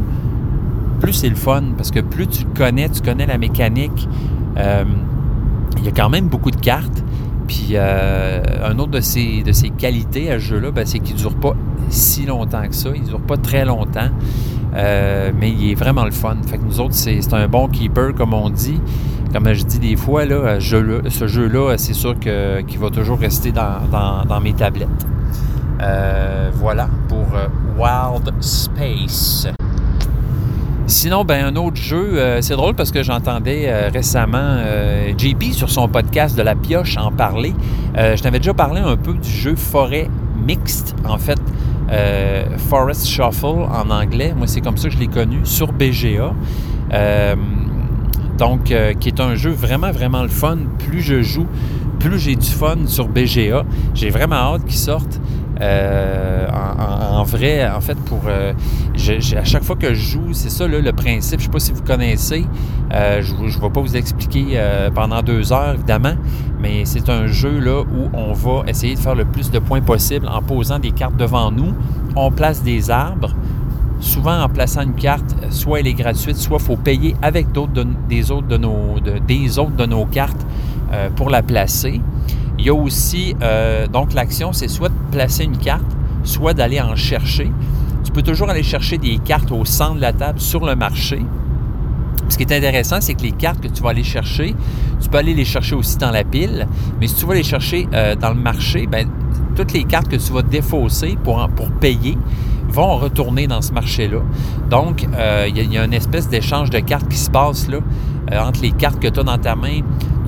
plus 1.01 1.15
c'est 1.15 1.31
le 1.31 1.35
fun. 1.35 1.63
Parce 1.77 1.91
que 1.91 2.01
plus 2.01 2.29
tu 2.29 2.45
connais, 2.45 2.89
tu 2.89 3.01
connais 3.01 3.27
la 3.27 3.39
mécanique, 3.39 4.09
il 4.57 5.85
y 5.85 5.89
a 5.89 5.93
quand 5.97 6.11
même 6.11 6.29
beaucoup 6.29 6.53
de 6.53 6.61
cartes. 6.61 7.03
Puis 7.53 7.77
un 7.77 8.79
autre 8.79 8.93
de 8.93 9.01
ses, 9.01 9.43
de 9.43 9.77
qualités 9.77 10.31
à 10.31 10.39
ce 10.39 10.45
jeu-là, 10.45 10.71
ben, 10.71 10.87
c'est 10.87 11.01
qu'il 11.01 11.17
ne 11.17 11.21
dure 11.21 11.35
pas 11.35 11.55
si 11.91 12.25
longtemps 12.25 12.67
que 12.67 12.75
ça. 12.75 12.89
Il 12.95 13.03
ne 13.03 13.07
dure 13.09 13.21
pas 13.21 13.37
très 13.37 13.67
longtemps. 13.67 14.09
mais 14.73 15.51
il 15.51 15.73
est 15.73 15.75
vraiment 15.75 16.07
le 16.07 16.13
fun. 16.13 16.37
Fait 16.47 16.57
que 16.57 16.65
nous 16.65 16.81
autres, 16.81 16.95
c'est 16.95 17.21
un 17.35 17.49
bon 17.49 17.69
keeper, 17.69 18.15
comme 18.15 18.33
on 18.33 18.49
dit. 18.49 18.81
Comme 19.33 19.53
je 19.53 19.65
dis 19.65 19.79
des 19.79 19.97
fois, 19.97 20.25
là, 20.25 20.61
ce 20.61 21.27
jeu-là, 21.27 21.77
c'est 21.77 21.95
sûr 21.95 22.19
qu'il 22.19 22.79
va 22.79 22.91
toujours 22.91 23.19
rester 23.19 23.53
dans, 23.53 24.41
mes 24.41 24.55
tablettes. 24.55 24.89
Euh, 25.83 26.51
voilà 26.55 26.89
pour 27.09 27.27
euh, 27.35 27.49
Wild 27.77 28.33
Space. 28.41 29.49
Sinon, 30.87 31.25
ben, 31.25 31.45
un 31.45 31.57
autre 31.57 31.77
jeu, 31.77 32.15
euh, 32.15 32.41
c'est 32.43 32.55
drôle 32.55 32.75
parce 32.75 32.91
que 32.91 33.03
j'entendais 33.03 33.89
récemment 33.89 34.59
JP 35.17 35.53
sur 35.53 35.71
son 35.71 35.89
podcast 35.89 36.37
de 36.37 36.43
la 36.43 36.55
pioche 36.55 36.97
en 36.97 37.11
parler. 37.11 37.55
je 37.97 38.21
t'avais 38.23 38.39
déjà 38.39 38.55
parlé 38.55 38.81
un 38.81 38.97
peu 38.97 39.15
du 39.15 39.31
jeu 39.31 39.55
Forêt 39.55 40.09
Mixte, 40.47 40.95
en 41.05 41.19
fait, 41.19 41.41
Forest 42.69 43.07
Shuffle 43.07 43.47
en 43.47 43.91
anglais. 43.91 44.35
Moi, 44.37 44.47
c'est 44.47 44.61
comme 44.61 44.77
ça 44.77 44.89
que 44.89 44.95
je 44.95 44.99
l'ai 44.99 45.09
connu 45.09 45.41
sur 45.45 45.73
BGA. 45.73 46.33
Donc, 48.39 48.71
euh, 48.71 48.93
qui 48.95 49.09
est 49.09 49.21
un 49.21 49.35
jeu 49.35 49.51
vraiment, 49.51 49.93
vraiment 49.93 50.23
le 50.23 50.29
fun. 50.29 50.59
Plus 50.79 51.01
je 51.01 51.23
joue, 51.23 51.47
plus 52.01 52.19
j'ai 52.19 52.35
du 52.35 52.49
fun 52.49 52.87
sur 52.87 53.09
BGA. 53.09 53.65
J'ai 53.95 54.11
vraiment 54.11 54.37
hâte 54.37 54.65
qu'il 54.65 54.79
sorte. 54.79 55.21
Euh, 55.61 56.47
en, 56.51 57.23
vrai, 57.25 57.69
en 57.69 57.81
fait, 57.81 57.99
pour 58.07 58.23
euh, 58.27 58.53
à 59.37 59.45
chaque 59.45 59.63
fois 59.63 59.77
que 59.77 59.95
je 59.95 60.01
joue, 60.01 60.33
c'est 60.33 60.51
ça 60.51 60.67
le 60.67 60.93
principe. 60.93 61.41
Je 61.41 61.47
ne 61.47 61.51
sais 61.51 61.53
pas 61.53 61.59
si 61.61 61.73
vous 61.73 61.83
connaissez. 61.83 62.45
je 62.91 63.35
ne 63.35 63.49
vais 63.49 63.71
pas 63.71 63.81
vous 63.81 63.97
expliquer 63.97 64.61
pendant 64.95 65.23
deux 65.23 65.53
heures, 65.53 65.75
évidemment, 65.75 66.15
mais 66.61 66.85
c'est 66.85 67.09
un 67.09 67.27
jeu 67.27 67.59
là 67.59 67.83
où 67.83 68.11
on 68.13 68.33
va 68.33 68.65
essayer 68.67 68.95
de 68.95 69.01
faire 69.01 69.15
le 69.15 69.25
plus 69.25 69.51
de 69.51 69.59
points 69.59 69.81
possible 69.81 70.27
en 70.29 70.43
posant 70.43 70.79
des 70.79 70.91
cartes 70.91 71.17
devant 71.17 71.51
nous. 71.51 71.75
On 72.17 72.31
place 72.31 72.63
des 72.63 72.91
arbres 72.91 73.35
souvent 74.03 74.43
en 74.43 74.49
plaçant 74.49 74.83
une 74.83 74.95
carte, 74.95 75.35
soit 75.51 75.81
elle 75.81 75.87
est 75.87 75.95
gratuite, 75.95 76.37
soit 76.37 76.59
il 76.61 76.65
faut 76.65 76.77
payer 76.77 77.17
avec 77.23 77.53
d'autres 77.53 77.87
des, 78.09 78.31
autres 78.31 78.49
de 78.49 78.57
nos, 78.57 78.97
des 79.27 79.59
autres 79.59 79.77
de 79.77 79.87
nos 79.87 80.05
cartes 80.05 80.45
euh, 80.93 81.09
pour 81.11 81.31
la 81.31 81.43
placer. 81.43 82.01
Il 82.63 82.67
y 82.67 82.71
a 82.71 82.75
aussi, 82.75 83.35
euh, 83.43 83.89
donc 83.89 84.15
l'action, 84.15 84.53
c'est 84.53 84.69
soit 84.69 84.89
de 84.89 84.95
placer 85.11 85.43
une 85.43 85.59
carte, 85.59 85.83
soit 86.23 86.55
d'aller 86.55 86.81
en 86.81 86.95
chercher. 86.95 87.51
Tu 88.05 88.13
peux 88.13 88.23
toujours 88.23 88.51
aller 88.51 88.63
chercher 88.63 88.99
des 88.99 89.19
cartes 89.19 89.51
au 89.51 89.65
centre 89.65 89.97
de 89.97 90.01
la 90.01 90.13
table 90.13 90.39
sur 90.39 90.65
le 90.65 90.77
marché. 90.77 91.19
Ce 92.29 92.37
qui 92.37 92.45
est 92.45 92.57
intéressant, 92.57 93.01
c'est 93.01 93.15
que 93.15 93.23
les 93.23 93.33
cartes 93.33 93.61
que 93.61 93.67
tu 93.67 93.83
vas 93.83 93.91
aller 93.91 94.05
chercher, 94.05 94.55
tu 95.01 95.09
peux 95.09 95.19
aller 95.19 95.35
les 95.35 95.45
chercher 95.45 95.75
aussi 95.75 95.99
dans 95.99 96.13
la 96.13 96.23
pile, 96.23 96.69
mais 97.01 97.09
si 97.09 97.17
tu 97.17 97.27
vas 97.27 97.35
les 97.35 97.43
chercher 97.43 97.89
euh, 97.95 98.15
dans 98.15 98.29
le 98.29 98.41
marché, 98.41 98.87
ben, 98.87 99.09
toutes 99.57 99.73
les 99.73 99.83
cartes 99.83 100.07
que 100.07 100.15
tu 100.15 100.33
vas 100.33 100.43
défausser 100.43 101.19
pour, 101.25 101.45
pour 101.57 101.69
payer, 101.69 102.17
vont 102.69 102.97
retourner 102.97 103.49
dans 103.49 103.61
ce 103.61 103.73
marché-là. 103.73 104.21
Donc, 104.71 105.05
euh, 105.17 105.49
il 105.49 105.73
y, 105.73 105.79
a 105.79 105.85
une 105.85 105.95
espèce 105.95 106.29
d'échange 106.29 106.71
de 106.71 106.79
cartes 106.79 107.09
qui 107.09 107.19
se 107.19 107.29
passe 107.29 107.69
là, 107.69 107.79
entre 108.41 108.63
les 108.63 108.71
cartes 108.71 109.01
que 109.01 109.09
tu 109.09 109.19
as 109.19 109.25
dans 109.25 109.37
ta 109.37 109.57
main. 109.57 109.81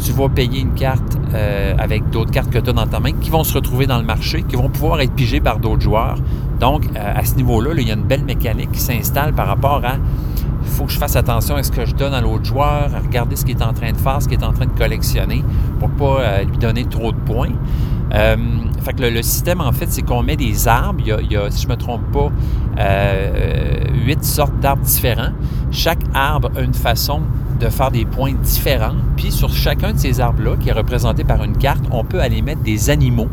Tu 0.04 0.12
vas 0.12 0.28
payer 0.28 0.60
une 0.60 0.74
carte 0.74 1.18
euh, 1.34 1.74
avec 1.78 2.10
d'autres 2.10 2.30
cartes 2.30 2.50
que 2.50 2.58
tu 2.58 2.70
as 2.70 2.72
dans 2.72 2.86
ta 2.86 3.00
main 3.00 3.12
qui 3.12 3.30
vont 3.30 3.42
se 3.42 3.54
retrouver 3.54 3.86
dans 3.86 3.98
le 3.98 4.04
marché, 4.04 4.42
qui 4.42 4.54
vont 4.54 4.68
pouvoir 4.68 5.00
être 5.00 5.12
pigées 5.12 5.40
par 5.40 5.58
d'autres 5.58 5.80
joueurs. 5.80 6.16
Donc, 6.60 6.84
à 6.94 7.24
ce 7.24 7.34
niveau-là, 7.34 7.70
il 7.76 7.88
y 7.88 7.90
a 7.90 7.94
une 7.94 8.04
belle 8.04 8.24
mécanique 8.24 8.70
qui 8.72 8.80
s'installe 8.80 9.32
par 9.32 9.48
rapport 9.48 9.82
à 9.84 9.96
il 10.62 10.70
faut 10.70 10.84
que 10.84 10.92
je 10.92 10.98
fasse 10.98 11.16
attention 11.16 11.56
à 11.56 11.62
ce 11.62 11.70
que 11.70 11.84
je 11.84 11.94
donne 11.94 12.14
à 12.14 12.20
l'autre 12.20 12.44
joueur, 12.44 12.90
à 12.94 12.98
regarder 12.98 13.36
ce 13.36 13.44
qu'il 13.44 13.56
est 13.58 13.62
en 13.62 13.72
train 13.72 13.92
de 13.92 13.96
faire, 13.96 14.20
ce 14.20 14.28
qu'il 14.28 14.40
est 14.40 14.44
en 14.44 14.52
train 14.52 14.66
de 14.66 14.78
collectionner, 14.78 15.44
pour 15.78 15.88
ne 15.88 15.94
pas 15.94 16.42
lui 16.42 16.56
donner 16.58 16.84
trop 16.84 17.12
de 17.12 17.16
points. 17.18 17.52
Euh, 18.12 18.36
fait 18.82 18.92
que 18.92 19.02
le, 19.02 19.22
système, 19.22 19.60
en 19.60 19.72
fait, 19.72 19.86
c'est 19.88 20.02
qu'on 20.02 20.22
met 20.22 20.36
des 20.36 20.68
arbres. 20.68 21.00
Il 21.00 21.32
y 21.32 21.36
a, 21.36 21.50
si 21.50 21.62
je 21.62 21.68
ne 21.68 21.72
me 21.72 21.76
trompe 21.76 22.02
pas, 22.12 22.30
euh, 22.78 23.78
huit 24.04 24.22
sortes 24.24 24.58
d'arbres 24.60 24.84
différents. 24.84 25.32
Chaque 25.70 26.02
arbre 26.12 26.50
a 26.56 26.60
une 26.60 26.74
façon 26.74 27.22
de 27.64 27.70
faire 27.70 27.90
des 27.90 28.04
points 28.04 28.32
différents. 28.32 28.94
Puis 29.16 29.32
sur 29.32 29.50
chacun 29.50 29.92
de 29.92 29.98
ces 29.98 30.20
arbres-là, 30.20 30.56
qui 30.56 30.68
est 30.68 30.72
représenté 30.72 31.24
par 31.24 31.42
une 31.42 31.56
carte, 31.56 31.84
on 31.90 32.04
peut 32.04 32.20
aller 32.20 32.42
mettre 32.42 32.62
des 32.62 32.90
animaux. 32.90 33.28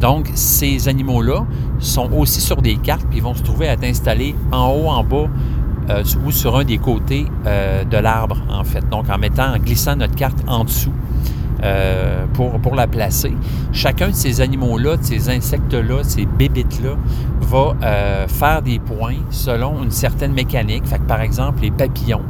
Donc, 0.00 0.30
ces 0.34 0.88
animaux-là 0.88 1.44
sont 1.78 2.10
aussi 2.12 2.40
sur 2.40 2.62
des 2.62 2.76
cartes, 2.76 3.06
puis 3.10 3.20
vont 3.20 3.34
se 3.34 3.42
trouver 3.42 3.68
à 3.68 3.72
être 3.72 3.84
installés 3.84 4.34
en 4.52 4.68
haut, 4.68 4.88
en 4.88 5.02
bas, 5.02 5.28
euh, 5.90 6.02
ou 6.24 6.30
sur 6.30 6.56
un 6.56 6.64
des 6.64 6.78
côtés 6.78 7.26
de 7.44 7.96
l'arbre, 7.96 8.36
en 8.48 8.62
fait. 8.62 8.88
Donc, 8.88 9.10
en 9.10 9.18
mettant, 9.18 9.54
en 9.54 9.58
glissant 9.58 9.96
notre 9.96 10.14
carte 10.14 10.38
en 10.46 10.64
dessous. 10.64 10.92
Euh, 11.64 12.24
pour, 12.34 12.76
la 12.76 12.86
placer. 12.86 13.34
Chacun 13.72 14.10
de 14.10 14.14
ces 14.14 14.40
animaux-là, 14.40 14.96
de 14.96 15.02
ces 15.02 15.28
insectes-là, 15.28 16.04
ces 16.04 16.24
bébites-là, 16.24 16.90
va 17.40 17.74
euh, 17.82 18.28
faire 18.28 18.62
des 18.62 18.78
points 18.78 19.16
selon 19.30 19.82
une 19.82 19.90
certaine 19.90 20.32
mécanique. 20.32 20.86
Fait 20.86 20.98
que, 20.98 21.06
par 21.08 21.20
exemple, 21.20 21.62
les 21.62 21.72
papillons. 21.72 22.22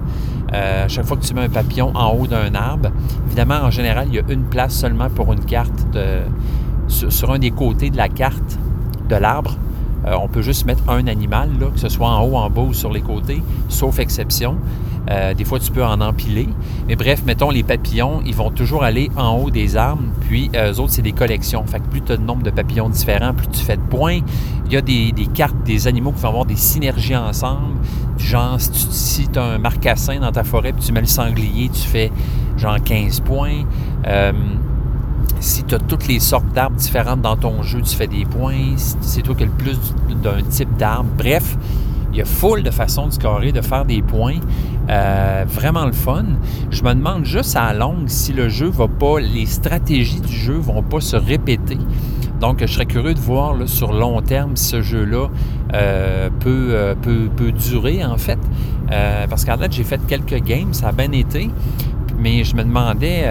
Euh, 0.53 0.85
chaque 0.89 1.05
fois 1.05 1.17
que 1.17 1.25
tu 1.25 1.35
mets 1.35 1.43
un 1.45 1.49
papillon 1.49 1.93
en 1.95 2.13
haut 2.15 2.27
d'un 2.27 2.55
arbre, 2.55 2.91
évidemment, 3.27 3.61
en 3.63 3.71
général, 3.71 4.09
il 4.09 4.15
y 4.15 4.19
a 4.19 4.23
une 4.29 4.45
place 4.45 4.75
seulement 4.75 5.11
pour 5.11 5.33
une 5.33 5.45
carte 5.45 5.87
sur, 6.89 7.31
un 7.31 7.39
des 7.39 7.51
côtés 7.51 7.91
de 7.91 7.97
la 7.97 8.09
carte 8.09 8.59
de 9.09 9.17
l'arbre. 9.17 9.57
on 10.07 10.29
peut 10.29 10.43
juste 10.43 10.65
mettre 10.65 10.89
un 10.89 11.07
animal, 11.07 11.51
que 11.75 11.81
ce 11.81 11.89
soit 11.89 12.09
en 12.09 12.23
haut, 12.23 12.37
en 12.37 12.49
bas 12.49 12.63
ou 12.63 12.73
sur 12.73 12.93
les 12.93 13.03
côtés, 13.03 13.43
sauf 13.69 13.99
exception. 13.99 14.57
Euh, 15.11 15.35
des 15.35 15.45
fois, 15.45 15.59
tu 15.59 15.71
peux 15.71 15.85
en 15.85 16.01
empiler. 16.01 16.49
Mais 16.87 16.97
bref, 16.97 17.23
mettons, 17.25 17.51
les 17.51 17.63
papillons, 17.63 18.21
ils 18.27 18.35
vont 18.35 18.51
toujours 18.51 18.85
aller 18.85 19.11
en 19.17 19.37
haut 19.37 19.51
des 19.51 19.77
arbres. 19.77 20.03
Puis, 20.29 20.51
euh, 20.55 20.73
eux 20.73 20.81
autres, 20.81 20.93
c'est 20.93 21.03
des 21.03 21.13
collections. 21.13 21.65
Fait 21.67 21.81
que 21.81 21.87
plus 21.87 22.03
tu 22.03 22.13
as 22.13 22.17
de 22.17 22.23
nombre 22.23 22.43
de 22.43 22.51
papillons 22.51 22.89
différents, 22.89 23.33
plus 23.33 23.49
tu 23.49 23.61
fais 23.61 23.77
de 23.77 23.83
points. 23.83 24.21
Il 24.67 24.73
y 24.73 24.77
a 24.77 24.83
des, 24.83 25.13
cartes 25.33 25.63
des 25.65 25.87
animaux 25.87 26.13
qui 26.13 26.21
vont 26.21 26.29
avoir 26.29 26.45
des 26.45 26.57
synergies 26.57 27.17
ensemble. 27.17 27.79
Genre, 28.19 28.57
si 28.61 29.29
tu 29.29 29.39
as 29.39 29.45
un 29.45 29.59
marcassin 29.59 30.21
dans 30.21 30.33
ta 30.33 30.45
forêt, 30.45 30.73
puis 30.73 30.85
tu 30.85 30.93
mets 30.93 31.01
le 31.01 31.07
sanglier, 31.07 31.71
tu 31.71 31.81
fais 31.81 32.13
genre 32.59 32.77
15 32.83 33.21
points. 33.21 33.65
Euh, 34.07 34.33
si 35.41 35.65
tu 35.65 35.75
as 35.75 35.79
toutes 35.79 36.07
les 36.09 36.21
sortes 36.21 36.49
d'arbres 36.53 36.77
différentes 36.77 37.23
dans 37.23 37.37
ton 37.37 37.63
jeu, 37.63 37.81
tu 37.81 37.95
fais 37.97 38.09
des 38.09 38.25
points. 38.27 38.77
Si 38.77 38.97
c'est 39.01 39.23
toi 39.23 39.35
qui 39.35 39.45
as 39.45 39.47
le 39.47 39.53
plus 39.53 39.79
d'un 40.23 40.43
type 40.43 40.77
d'arbre. 40.77 41.09
Bref, 41.17 41.57
il 42.13 42.19
y 42.19 42.23
a 42.23 42.25
full 42.25 42.63
de 42.63 42.71
façons 42.71 43.07
de 43.07 43.13
scorer, 43.13 43.53
de 43.53 43.61
faire 43.61 43.85
des 43.85 44.03
points. 44.03 44.41
Euh, 44.89 45.45
vraiment 45.47 45.85
le 45.85 45.93
fun. 45.93 46.25
Je 46.71 46.83
me 46.83 46.95
demande 46.95 47.25
juste 47.25 47.57
à 47.57 47.75
longue 47.75 48.09
si 48.09 48.33
le 48.33 48.49
jeu 48.49 48.69
va 48.69 48.89
pas, 48.89 49.21
les 49.21 49.47
stratégies 49.47 50.21
du 50.21 50.33
jeu 50.35 50.55
vont 50.55 50.83
pas 50.83 51.01
se 51.01 51.17
répéter. 51.17 51.79
Donc, 52.41 52.61
je 52.61 52.73
serais 52.73 52.87
curieux 52.87 53.15
de 53.15 53.21
voir 53.21 53.55
sur 53.67 53.93
long 53.93 54.23
terme 54.23 54.57
si 54.57 54.67
ce 54.67 54.83
jeu-là 54.83 55.27
euh, 55.75 56.31
euh, 56.47 56.95
peut, 56.95 57.29
peut, 57.37 57.53
durer, 57.53 58.05
en 58.05 58.17
fait. 58.17 58.39
parce 59.29 59.45
qu'en 59.45 59.59
fait, 59.59 59.73
j'ai 59.73 59.85
fait 59.85 60.01
quelques 60.07 60.43
games, 60.43 60.73
ça 60.73 60.89
a 60.89 60.93
bien 60.93 61.11
été, 61.13 61.51
mais 62.19 62.45
je 62.45 62.55
me 62.55 62.63
demandais 62.63 63.25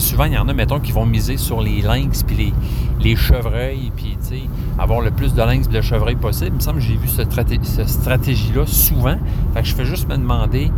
souvent, 0.00 0.24
il 0.24 0.32
y 0.32 0.38
en 0.38 0.48
a, 0.48 0.54
mettons, 0.54 0.80
qui 0.80 0.92
vont 0.92 1.06
miser 1.06 1.36
sur 1.36 1.60
les 1.60 1.82
lynx 1.82 2.22
puis 2.22 2.36
les, 2.36 2.52
les 3.00 3.16
chevreuils, 3.16 3.92
puis, 3.96 4.16
avoir 4.78 5.00
le 5.00 5.10
plus 5.10 5.34
de 5.34 5.42
lynx 5.42 5.68
de 5.68 5.80
chevreuils 5.80 6.16
possible. 6.16 6.50
Il 6.50 6.56
me 6.56 6.60
semble 6.60 6.78
que 6.78 6.84
j'ai 6.84 6.96
vu 6.96 7.08
cette, 7.08 7.32
stratégie-là 7.88 8.66
souvent. 8.66 9.16
Fait 9.54 9.62
que 9.62 9.68
je 9.68 9.74
fais 9.74 9.84
juste 9.84 10.08
me 10.08 10.16
demander, 10.16 10.70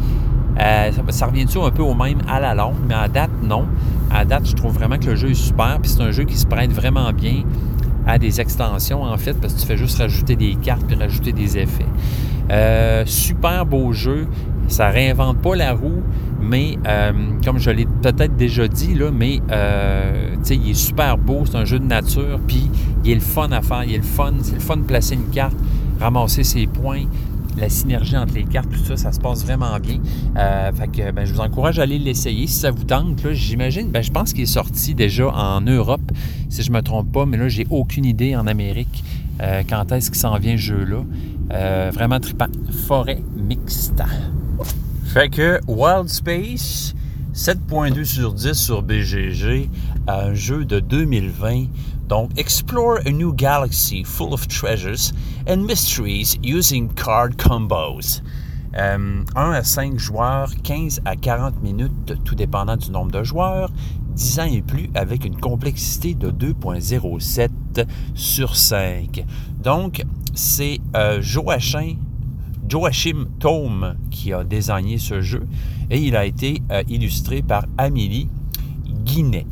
euh, 0.61 0.91
ça, 1.09 1.27
revient-tu 1.27 1.59
un 1.59 1.71
peu 1.71 1.83
au 1.83 1.95
même 1.95 2.19
à 2.29 2.41
la 2.41 2.55
longue? 2.55 2.77
Mais 2.89 2.95
à 2.95 3.09
date, 3.09 3.31
non. 3.43 3.67
À 4.11 4.25
date, 4.25 4.47
je 4.47 4.55
trouve 4.55 4.75
vraiment 4.75 4.99
que 4.99 5.07
le 5.07 5.17
jeu 5.17 5.31
est 5.31 5.35
super, 5.35 5.79
puis 5.81 5.91
c'est 5.91 6.03
un 6.03 6.11
jeu 6.11 6.25
qui 6.25 6.37
se 6.37 6.47
prête 6.47 6.73
vraiment 6.73 7.13
bien 7.13 7.43
à 8.07 8.19
des 8.19 8.41
extensions, 8.41 9.03
en 9.03 9.17
fait, 9.17 9.35
parce 9.41 9.55
que 9.55 9.61
tu 9.61 9.67
fais 9.67 9.77
juste 9.77 9.99
rajouter 9.99 10.37
des 10.37 10.55
cartes 10.57 10.85
puis 10.87 10.97
rajouter 10.97 11.33
des 11.33 11.59
effets. 11.59 11.87
Euh, 12.51 13.05
super 13.07 13.65
beau 13.65 13.93
jeu. 13.93 14.29
Ça 14.69 14.89
réinvente 14.89 15.39
pas 15.39 15.55
la 15.55 15.73
roue, 15.73 16.03
mais 16.41 16.79
euh, 16.87 17.12
comme 17.45 17.59
je 17.59 17.71
l'ai 17.71 17.87
peut-être 17.87 18.37
déjà 18.37 18.69
dit, 18.69 18.95
là, 18.95 19.11
mais 19.11 19.41
euh, 19.51 20.35
il 20.51 20.71
est 20.71 20.75
super 20.75 21.19
beau, 21.19 21.43
c'est 21.47 21.57
un 21.57 21.65
jeu 21.65 21.79
de 21.79 21.87
nature, 21.87 22.41
puis 22.47 22.71
il 23.05 23.12
est 23.12 23.15
le 23.15 23.21
fun 23.21 23.51
à 23.51 23.62
faire, 23.62 23.85
il 23.85 23.95
est 23.95 23.99
le 23.99 24.03
fun, 24.03 24.35
c'est 24.43 24.55
le 24.55 24.61
fun 24.61 24.77
de 24.77 24.83
placer 24.83 25.15
une 25.15 25.31
carte, 25.31 25.57
ramasser 26.01 26.45
ses 26.45 26.67
points, 26.67 27.05
la 27.57 27.69
synergie 27.69 28.17
entre 28.17 28.35
les 28.35 28.45
cartes, 28.45 28.69
tout 28.71 28.85
ça, 28.85 28.97
ça 28.97 29.12
se 29.12 29.21
passe 29.21 29.45
vraiment 29.45 29.79
bien. 29.79 30.01
Euh, 30.37 30.73
fait 30.73 30.89
que 30.89 31.11
ben, 31.12 31.25
je 31.25 31.33
vous 31.33 31.41
encourage 31.41 31.79
à 31.79 31.83
aller 31.83 31.99
l'essayer 31.99 32.47
si 32.47 32.55
ça 32.55 32.71
vous 32.71 32.85
tente. 32.85 33.21
J'imagine, 33.33 33.91
ben, 33.91 34.03
je 34.03 34.11
pense 34.11 34.33
qu'il 34.33 34.43
est 34.43 34.47
sorti 34.47 34.95
déjà 34.95 35.29
en 35.29 35.61
Europe, 35.61 36.12
si 36.49 36.62
je 36.62 36.71
ne 36.71 36.77
me 36.77 36.83
trompe 36.83 37.12
pas, 37.12 37.27
mais 37.27 37.37
là, 37.37 37.49
j'ai 37.49 37.67
aucune 37.71 38.05
idée 38.05 38.37
en 38.37 38.47
Amérique 38.47 39.05
quand 39.69 39.91
est-ce 39.91 40.11
qu'il 40.11 40.21
s'en 40.21 40.37
vient 40.39 40.57
ce 40.57 40.62
jeu-là. 40.62 41.91
vraiment 41.91 42.21
trippant. 42.21 42.47
Forêt 42.87 43.23
mixte. 43.37 44.03
Fait 45.15 45.29
que 45.29 45.61
Wild 45.69 46.09
Space, 46.09 46.93
7.2 47.33 48.05
sur 48.05 48.33
10 48.33 48.53
sur 48.53 48.83
BGG, 48.83 49.71
un 50.09 50.35
jeu 50.35 50.65
de 50.65 50.81
2020. 50.81 51.67
Donc, 52.09 52.37
explore 52.37 52.99
a 53.07 53.11
new 53.11 53.33
galaxy 53.33 54.03
full 54.03 54.35
of 54.35 54.49
treasures 54.49 55.12
and 55.47 55.59
mysteries 55.59 56.37
using 56.43 56.93
card 56.95 57.37
combos. 57.37 58.23
1 58.77 59.25
à 59.37 59.62
5 59.62 60.01
joueurs, 60.01 60.51
15 60.65 61.03
à 61.05 61.15
40 61.15 61.62
minutes, 61.62 62.15
tout 62.25 62.35
dépendant 62.35 62.77
du 62.77 62.91
nombre 62.91 63.12
de 63.12 63.23
joueurs. 63.23 63.71
10 64.17 64.41
ans 64.41 64.51
et 64.51 64.62
plus 64.62 64.91
avec 64.97 65.25
une 65.25 65.39
complexité 65.39 66.15
de 66.15 66.33
2.07 66.33 67.51
sur 68.17 68.57
5. 68.57 69.25
Donc, 69.62 70.03
c'est 70.35 70.81
euh, 70.97 71.23
Joachim, 71.23 71.99
Joachim 72.69 73.27
Tome 73.39 73.97
qui 74.11 74.33
a 74.33 74.45
désigné 74.45 74.99
ce 74.99 75.21
jeu 75.21 75.47
et 75.91 76.01
il 76.01 76.17
a 76.17 76.25
été 76.25 76.62
euh, 76.71 76.83
illustré 76.89 77.43
par 77.43 77.67
Amélie 77.79 78.29
Guinet. 79.05 79.47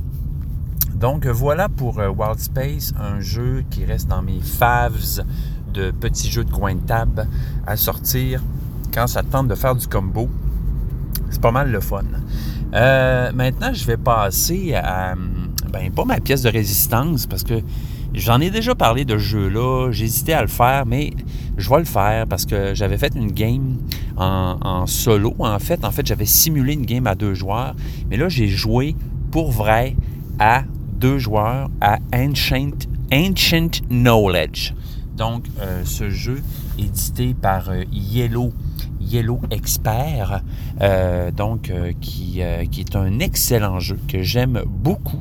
Donc 0.94 1.26
voilà 1.26 1.68
pour 1.68 1.98
euh, 1.98 2.08
Wild 2.08 2.38
Space, 2.38 2.94
un 2.98 3.20
jeu 3.20 3.64
qui 3.70 3.84
reste 3.84 4.08
dans 4.08 4.22
mes 4.22 4.40
faves 4.40 5.24
de 5.72 5.90
petits 5.90 6.30
jeux 6.30 6.44
de 6.44 6.50
coin 6.50 6.74
de 6.74 6.80
table 6.80 7.28
à 7.66 7.76
sortir 7.76 8.42
quand 8.92 9.06
ça 9.06 9.22
tente 9.22 9.48
de 9.48 9.54
faire 9.54 9.74
du 9.74 9.86
combo. 9.86 10.28
C'est 11.30 11.40
pas 11.40 11.50
mal 11.50 11.70
le 11.70 11.80
fun. 11.80 12.04
Euh, 12.74 13.32
maintenant, 13.32 13.72
je 13.72 13.84
vais 13.84 13.96
passer 13.96 14.74
à, 14.74 15.14
ben, 15.72 15.90
pas 15.90 16.04
ma 16.04 16.20
pièce 16.20 16.42
de 16.42 16.50
résistance 16.50 17.26
parce 17.26 17.42
que 17.42 17.60
j'en 18.14 18.40
ai 18.40 18.50
déjà 18.50 18.74
parlé 18.74 19.04
de 19.04 19.14
ce 19.14 19.24
jeu-là. 19.24 19.90
J'hésitais 19.90 20.32
à 20.32 20.42
le 20.42 20.48
faire, 20.48 20.84
mais 20.86 21.12
je 21.56 21.68
vais 21.68 21.78
le 21.78 21.84
faire 21.84 22.26
parce 22.26 22.46
que 22.46 22.74
j'avais 22.74 22.98
fait 22.98 23.14
une 23.14 23.30
game 23.32 23.76
en, 24.16 24.86
solo. 24.86 25.34
En 25.38 25.58
fait, 25.58 25.84
en 25.84 25.90
fait, 25.90 26.06
j'avais 26.06 26.26
simulé 26.26 26.74
une 26.74 26.86
game 26.86 27.06
à 27.06 27.14
deux 27.14 27.34
joueurs, 27.34 27.74
mais 28.08 28.16
là, 28.16 28.28
j'ai 28.28 28.48
joué 28.48 28.94
pour 29.30 29.50
vrai 29.50 29.96
à 30.38 30.64
deux 30.92 31.18
joueurs 31.18 31.68
à 31.80 31.98
Ancient, 32.14 32.86
Ancient 33.12 33.82
Knowledge. 33.90 34.74
Donc, 35.16 35.44
euh, 35.60 35.82
ce 35.84 36.10
jeu 36.10 36.42
édité 36.78 37.34
par 37.34 37.68
euh, 37.68 37.84
Yellow, 37.92 38.52
Yellow 39.00 39.40
Expert, 39.50 40.42
euh, 40.80 41.30
donc 41.30 41.72
qui, 42.00 42.40
qui, 42.70 42.80
est 42.80 42.96
un 42.96 43.18
excellent 43.18 43.78
jeu 43.78 43.98
que 44.08 44.22
j'aime 44.22 44.62
beaucoup 44.66 45.20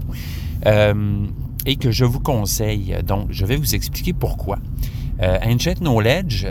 et 1.66 1.76
que 1.76 1.92
je 1.92 2.06
vous 2.06 2.20
conseille. 2.20 2.96
Donc, 3.06 3.28
je 3.32 3.46
vais 3.46 3.56
vous 3.56 3.76
expliquer 3.76 4.14
pourquoi. 4.14 4.60
Ancient 5.20 5.76
Knowledge, 5.80 6.48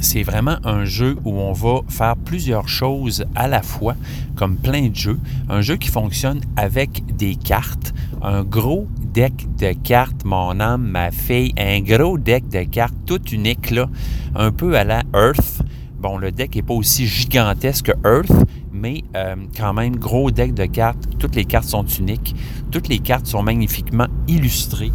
c'est 0.00 0.22
vraiment 0.22 0.56
un 0.64 0.84
jeu 0.84 1.16
où 1.24 1.32
on 1.38 1.52
va 1.52 1.80
faire 1.88 2.16
plusieurs 2.16 2.68
choses 2.68 3.24
à 3.34 3.48
la 3.48 3.62
fois, 3.62 3.94
comme 4.34 4.56
plein 4.56 4.88
de 4.88 4.96
jeux. 4.96 5.20
Un 5.48 5.60
jeu 5.60 5.76
qui 5.76 5.88
fonctionne 5.88 6.40
avec 6.56 7.04
des 7.16 7.36
cartes, 7.36 7.92
un 8.22 8.42
gros 8.42 8.88
deck 9.12 9.46
de 9.58 9.72
cartes, 9.72 10.24
mon 10.24 10.58
âme, 10.58 10.82
ma 10.82 11.10
fille, 11.10 11.52
un 11.58 11.80
gros 11.80 12.16
deck 12.18 12.48
de 12.48 12.62
cartes 12.62 12.94
tout 13.06 13.22
unique, 13.30 13.70
là, 13.70 13.88
un 14.34 14.52
peu 14.52 14.76
à 14.76 14.84
la 14.84 15.02
Earth. 15.14 15.62
Bon, 15.98 16.16
le 16.16 16.32
deck 16.32 16.56
n'est 16.56 16.62
pas 16.62 16.74
aussi 16.74 17.06
gigantesque 17.06 17.92
que 17.92 18.08
Earth, 18.08 18.32
mais 18.80 19.04
euh, 19.14 19.36
quand 19.56 19.74
même, 19.74 19.96
gros 19.96 20.30
deck 20.30 20.54
de 20.54 20.64
cartes. 20.64 21.06
Toutes 21.18 21.36
les 21.36 21.44
cartes 21.44 21.66
sont 21.66 21.84
uniques. 21.84 22.34
Toutes 22.70 22.88
les 22.88 22.98
cartes 22.98 23.26
sont 23.26 23.42
magnifiquement 23.42 24.06
illustrées. 24.26 24.92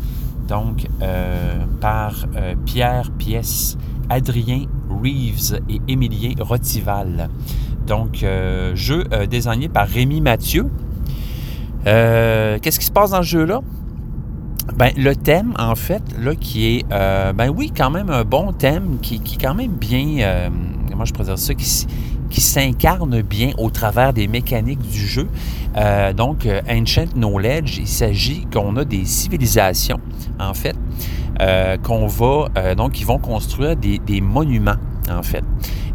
Donc, 0.48 0.88
euh, 1.02 1.56
par 1.80 2.26
euh, 2.36 2.56
Pierre 2.66 3.12
Pièce, 3.12 3.78
Adrien 4.10 4.64
Reeves 4.90 5.60
et 5.70 5.80
Émilien 5.88 6.34
Rotival. 6.40 7.30
Donc, 7.88 8.26
jeu 8.74 9.04
désigné 9.30 9.70
par 9.70 9.88
Rémi 9.88 10.20
Mathieu. 10.20 10.66
Qu'est-ce 11.84 12.80
qui 12.80 12.86
se 12.86 12.92
passe 12.92 13.12
dans 13.12 13.22
ce 13.22 13.28
jeu-là? 13.28 13.62
Ben, 14.76 14.90
le 14.98 15.16
thème, 15.16 15.54
en 15.60 15.76
fait, 15.76 16.02
là, 16.20 16.34
qui 16.34 16.66
est, 16.66 16.90
ben 16.90 17.50
oui, 17.56 17.72
quand 17.78 17.92
même 17.92 18.10
un 18.10 18.24
bon 18.24 18.54
thème, 18.54 18.98
qui, 19.04 19.16
est 19.18 19.40
quand 19.40 19.54
même 19.54 19.74
bien, 19.74 20.50
comment 20.90 21.06
je 21.06 21.14
pourrais 21.14 21.38
ça, 21.38 21.54
qui, 21.54 21.86
qui 22.30 22.42
s'incarne 22.42 23.22
bien 23.22 23.52
au 23.58 23.70
travers 23.70 24.14
des 24.14 24.28
mécaniques 24.28 24.82
du 24.82 25.06
jeu. 25.06 25.28
Euh, 25.78 26.14
donc, 26.14 26.48
Ancient 26.70 27.08
Knowledge, 27.16 27.78
il 27.78 27.88
s'agit 27.88 28.46
qu'on 28.52 28.76
a 28.78 28.86
des 28.86 29.06
civilisations, 29.06 30.00
en 30.40 30.54
fait, 30.54 30.76
qu'on 31.84 32.08
va, 32.08 32.76
donc, 32.76 33.00
ils 33.00 33.06
vont 33.06 33.20
construire 33.20 33.76
des, 33.76 34.00
des 34.00 34.22
monuments, 34.22 34.78
en 35.10 35.22
fait. 35.22 35.44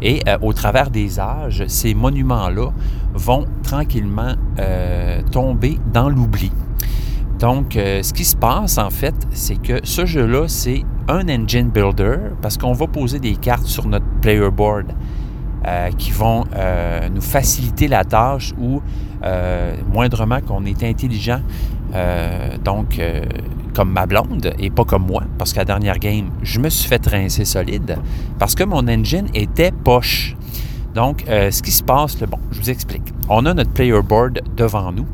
Et 0.01 0.21
au 0.41 0.53
travers 0.53 0.91
des 0.91 1.19
âges, 1.19 1.65
ces 1.67 1.93
monuments-là 1.95 2.69
vont 3.13 3.45
tranquillement 3.63 4.35
tomber 5.31 5.79
dans 5.91 6.09
l'oubli. 6.09 6.51
Donc, 7.41 7.75
euh, 7.75 8.03
ce 8.03 8.13
qui 8.13 8.23
se 8.23 8.35
passe, 8.35 8.77
en 8.77 8.91
fait, 8.91 9.15
c'est 9.31 9.59
que 9.59 9.79
ce 9.83 10.05
jeu-là, 10.05 10.47
c'est 10.47 10.83
un 11.07 11.27
engine 11.27 11.71
builder 11.71 12.17
parce 12.39 12.55
qu'on 12.55 12.73
va 12.73 12.85
poser 12.85 13.17
des 13.17 13.35
cartes 13.35 13.65
sur 13.65 13.87
notre 13.87 14.05
player 14.21 14.51
board 14.51 14.93
euh, 15.65 15.89
qui 15.97 16.11
vont 16.11 16.45
euh, 16.55 17.09
nous 17.09 17.21
faciliter 17.21 17.87
la 17.87 18.03
tâche 18.03 18.53
ou, 18.59 18.81
moindrement, 19.93 20.41
qu'on 20.41 20.65
est 20.65 20.81
intelligent, 20.83 21.41
donc, 22.63 22.99
comme 23.75 23.91
ma 23.91 24.07
blonde 24.07 24.55
et 24.57 24.71
pas 24.71 24.83
comme 24.83 25.05
moi, 25.05 25.23
parce 25.37 25.53
qu'à 25.53 25.61
la 25.61 25.65
dernière 25.65 25.99
game, 25.99 26.31
je 26.41 26.59
me 26.59 26.69
suis 26.69 26.89
fait 26.89 27.05
rincer 27.05 27.45
solide 27.45 27.99
parce 28.39 28.55
que 28.55 28.63
mon 28.63 28.87
engine 28.87 29.27
était 29.35 29.71
poche. 29.71 30.35
Donc, 30.95 31.23
ce 31.27 31.61
qui 31.61 31.71
se 31.71 31.83
passe, 31.83 32.17
bon, 32.17 32.39
je 32.51 32.59
vous 32.61 32.69
explique. 32.71 33.13
On 33.29 33.45
a 33.45 33.53
notre 33.53 33.69
player 33.69 34.01
board 34.01 34.41
devant 34.57 34.91
nous. 34.91 35.05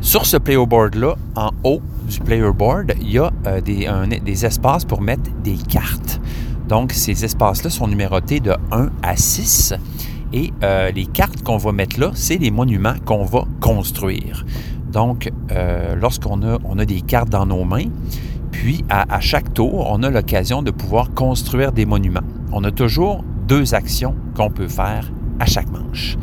Sur 0.00 0.24
ce 0.24 0.38
player 0.38 0.64
board-là, 0.64 1.14
en 1.36 1.50
haut 1.62 1.82
du 2.08 2.20
player 2.20 2.52
board, 2.52 2.94
il 3.00 3.12
y 3.12 3.18
a 3.18 3.30
euh, 3.46 3.60
des, 3.60 4.46
espaces 4.46 4.84
pour 4.84 5.02
mettre 5.02 5.30
des 5.44 5.56
cartes. 5.56 6.19
Donc, 6.70 6.92
ces 6.92 7.24
espaces-là 7.24 7.68
sont 7.68 7.88
numérotés 7.88 8.38
de 8.38 8.52
1 8.70 8.90
à 9.02 9.16
6. 9.16 9.74
Et 10.32 10.52
euh, 10.62 10.92
les 10.92 11.04
cartes 11.04 11.42
qu'on 11.42 11.56
va 11.56 11.72
mettre 11.72 11.98
là, 11.98 12.12
c'est 12.14 12.36
les 12.36 12.52
monuments 12.52 12.94
qu'on 13.04 13.24
va 13.24 13.42
construire. 13.60 14.46
Donc, 14.92 15.28
euh, 15.50 15.96
lorsqu'on 15.96 16.40
a, 16.42 16.84
des 16.84 17.00
cartes 17.00 17.28
dans 17.28 17.44
nos 17.44 17.64
mains, 17.64 17.88
puis 18.52 18.84
à, 18.88 19.12
à 19.12 19.18
chaque 19.18 19.52
tour, 19.52 19.88
on 19.90 20.04
a 20.04 20.10
l'occasion 20.10 20.62
de 20.62 20.70
pouvoir 20.70 21.12
construire 21.12 21.72
des 21.72 21.86
monuments. 21.86 22.22
On 22.52 22.62
a 22.62 22.70
toujours 22.70 23.24
deux 23.48 23.74
actions 23.74 24.14
qu'on 24.36 24.50
peut 24.50 24.68
faire 24.68 25.10
à 25.40 25.46
chaque 25.46 25.70
manche. 25.72 26.16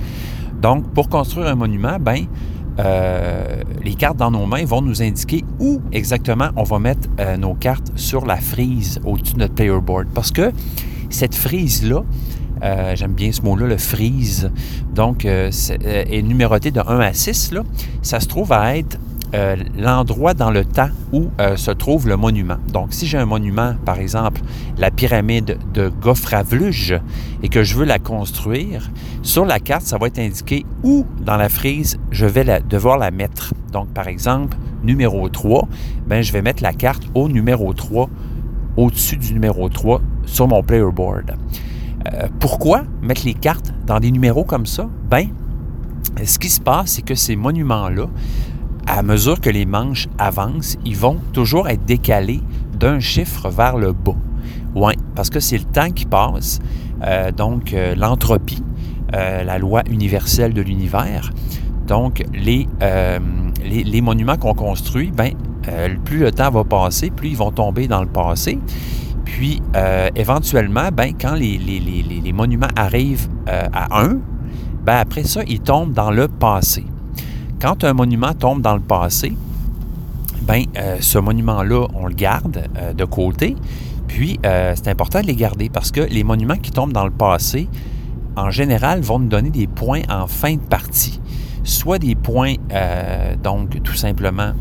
Donc, 0.62 0.89
pour 0.93 1.10
construire 1.10 1.48
un 1.48 1.56
monument, 1.56 1.98
ben, 2.00 2.26
euh, 2.80 3.61
les 3.84 3.95
cartes 3.95 4.17
dans 4.17 4.32
nos 4.32 4.45
mains 4.45 4.65
vont 4.65 4.82
nous 4.82 5.01
indiquer 5.01 5.43
où 5.59 5.82
exactement 5.91 6.49
on 6.55 6.63
va 6.63 6.80
mettre 6.80 7.07
euh, 7.19 7.38
nos 7.38 7.53
cartes 7.55 7.91
sur 7.95 8.25
la 8.25 8.38
frise 8.38 8.99
au-dessus 9.03 9.34
de 9.34 9.39
notre 9.39 9.55
player 9.55 9.80
board. 9.82 10.07
Parce 10.13 10.32
que 10.32 10.51
cette 11.09 11.36
frise-là, 11.36 12.03
euh, 12.63 12.95
j'aime 12.95 13.13
bien 13.13 13.32
ce 13.32 13.41
mot-là, 13.41 13.67
le 13.67 13.78
frise, 13.78 14.51
donc 14.93 15.25
est, 15.25 16.21
numéroté 16.21 16.71
de 16.71 16.80
1 16.80 16.99
à 16.99 17.13
6. 17.13 17.51
Là. 17.53 17.63
Ça 18.01 18.19
se 18.19 18.28
trouve 18.28 18.51
à 18.51 18.78
être 18.78 18.97
euh, 19.34 19.57
l'endroit 19.78 20.34
dans 20.34 20.51
le 20.51 20.63
temps 20.63 20.89
où 21.11 21.28
euh, 21.41 21.57
se 21.57 21.71
trouve 21.71 22.07
le 22.07 22.15
monument. 22.15 22.57
Donc, 22.71 22.93
si 22.93 23.05
j'ai 23.07 23.17
un 23.17 23.25
monument, 23.25 23.75
par 23.86 23.99
exemple, 23.99 24.41
la 24.78 24.89
pyramide 24.89 25.57
de 25.73 25.89
Gofravluge, 25.89 26.99
et 27.43 27.49
que 27.49 27.63
je 27.63 27.75
veux 27.75 27.86
la 27.86 27.99
construire, 27.99 28.89
sur 29.23 29.45
la 29.45 29.59
carte, 29.59 29.84
ça 29.84 29.97
va 29.97 30.07
être 30.07 30.19
indiqué 30.19 30.65
où 30.84 31.05
dans 31.19 31.36
la 31.36 31.49
frise 31.49 31.99
je 32.09 32.25
vais 32.25 32.61
devoir 32.69 32.97
la 32.97 33.11
mettre. 33.11 33.53
Donc, 33.73 33.89
par 33.89 34.07
exemple, 34.07 34.57
numéro 34.84 35.28
3, 35.28 35.67
ben, 36.07 36.21
je 36.21 36.32
vais 36.32 36.41
mettre 36.41 36.63
la 36.63 36.73
carte 36.73 37.03
au 37.13 37.28
numéro 37.28 37.73
3, 37.73 38.09
au-dessus 38.78 39.17
du 39.17 39.34
numéro 39.34 39.67
3 39.67 40.01
sur 40.25 40.47
mon 40.47 40.63
player 40.63 40.91
board. 40.93 41.36
Euh, 42.13 42.28
pourquoi 42.39 42.84
mettre 43.01 43.25
les 43.25 43.34
cartes 43.34 43.73
dans 43.86 43.99
des 43.99 44.11
numéros 44.11 44.43
comme 44.43 44.65
ça? 44.65 44.88
Ben, 45.09 45.28
ce 46.23 46.39
qui 46.39 46.49
se 46.49 46.61
passe, 46.61 46.91
c'est 46.91 47.01
que 47.01 47.15
ces 47.15 47.36
monuments-là, 47.36 48.07
à 48.88 49.04
mesure 49.04 49.42
que 49.42 49.50
les 49.50 49.66
manches 49.66 50.08
avancent, 50.18 50.78
ils 50.86 50.96
vont 50.96 51.20
toujours 51.34 51.68
être 51.68 51.86
décalés 51.86 52.42
d'un 52.74 53.00
chiffre 53.00 53.50
vers 53.50 53.78
le 53.78 53.92
bas. 53.92 54.16
Oui, 54.76 54.94
parce 55.16 55.30
que 55.30 55.40
c'est 55.40 55.58
le 55.58 55.66
temps 55.66 55.92
qui 55.92 56.06
passe, 56.06 56.60
euh, 57.04 57.32
donc 57.32 57.74
euh, 57.74 57.96
l'entropie, 57.96 58.64
euh, 59.14 59.44
la 59.44 59.60
loi 59.60 59.84
universelle 59.90 60.54
de 60.54 60.62
l'univers. 60.62 61.32
Donc, 61.88 62.26
les, 62.34 62.68
les, 63.64 64.02
monuments 64.02 64.36
qu'on 64.36 64.54
construit, 64.54 65.10
ben, 65.10 65.32
plus 66.04 66.20
le 66.20 66.34
temps 66.34 66.52
va 66.52 66.66
passer, 66.66 67.12
plus 67.12 67.30
ils 67.30 67.38
vont 67.38 67.52
tomber 67.52 67.88
dans 67.88 68.02
le 68.02 68.10
passé. 68.10 68.60
Puis, 69.24 69.62
éventuellement, 70.18 70.90
ben, 70.92 71.14
quand 71.20 71.34
les, 71.34 71.58
les 71.58 72.34
monuments 72.34 72.68
arrivent 72.76 73.30
à 73.48 74.02
1, 74.02 74.18
ben, 74.84 74.98
après 74.98 75.24
ça, 75.24 75.44
ils 75.48 75.62
tombent 75.62 75.94
dans 75.94 76.12
le 76.12 76.28
passé. 76.28 76.84
Quand 77.60 77.84
un 77.84 77.93
monument 77.93 78.34
tombe 78.34 78.62
dans 78.62 78.76
le 78.76 78.82
passé, 78.82 79.34
ben, 80.41 80.64
euh, 80.78 80.97
ce 80.99 81.18
monument-là, 81.18 81.88
on 81.95 82.08
le 82.08 82.14
garde 82.14 82.68
euh, 82.78 82.93
de 82.93 83.03
côté. 83.05 83.55
Puis, 84.08 84.39
euh, 84.45 84.74
c'est 84.76 84.89
important 84.89 85.22
de 85.22 85.26
les 85.26 85.36
garder 85.36 85.70
parce 85.70 85.91
que 85.91 86.01
les 86.01 86.24
monuments 86.24 86.58
qui 86.58 86.72
tombent 86.72 86.93
dans 86.93 87.05
le 87.05 87.12
passé, 87.12 87.68
en 88.36 88.51
général, 88.51 89.01
vont 89.01 89.20
nous 89.20 89.28
donner 89.28 89.49
des 89.49 89.68
points 89.68 90.01
en 90.10 90.28
fin 90.28 90.53
de 90.53 90.62
partie. 90.62 91.20
Soit 91.64 91.99
des 91.99 92.16
points, 92.16 92.53
donc 93.43 93.84
tout 93.84 93.95
simplement 93.95 94.53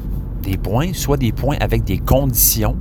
des 0.43 0.57
points, 0.57 0.93
soit 0.93 1.19
des 1.19 1.31
points 1.31 1.57
avec 1.61 1.85
des 1.85 1.99
conditions, 1.99 2.75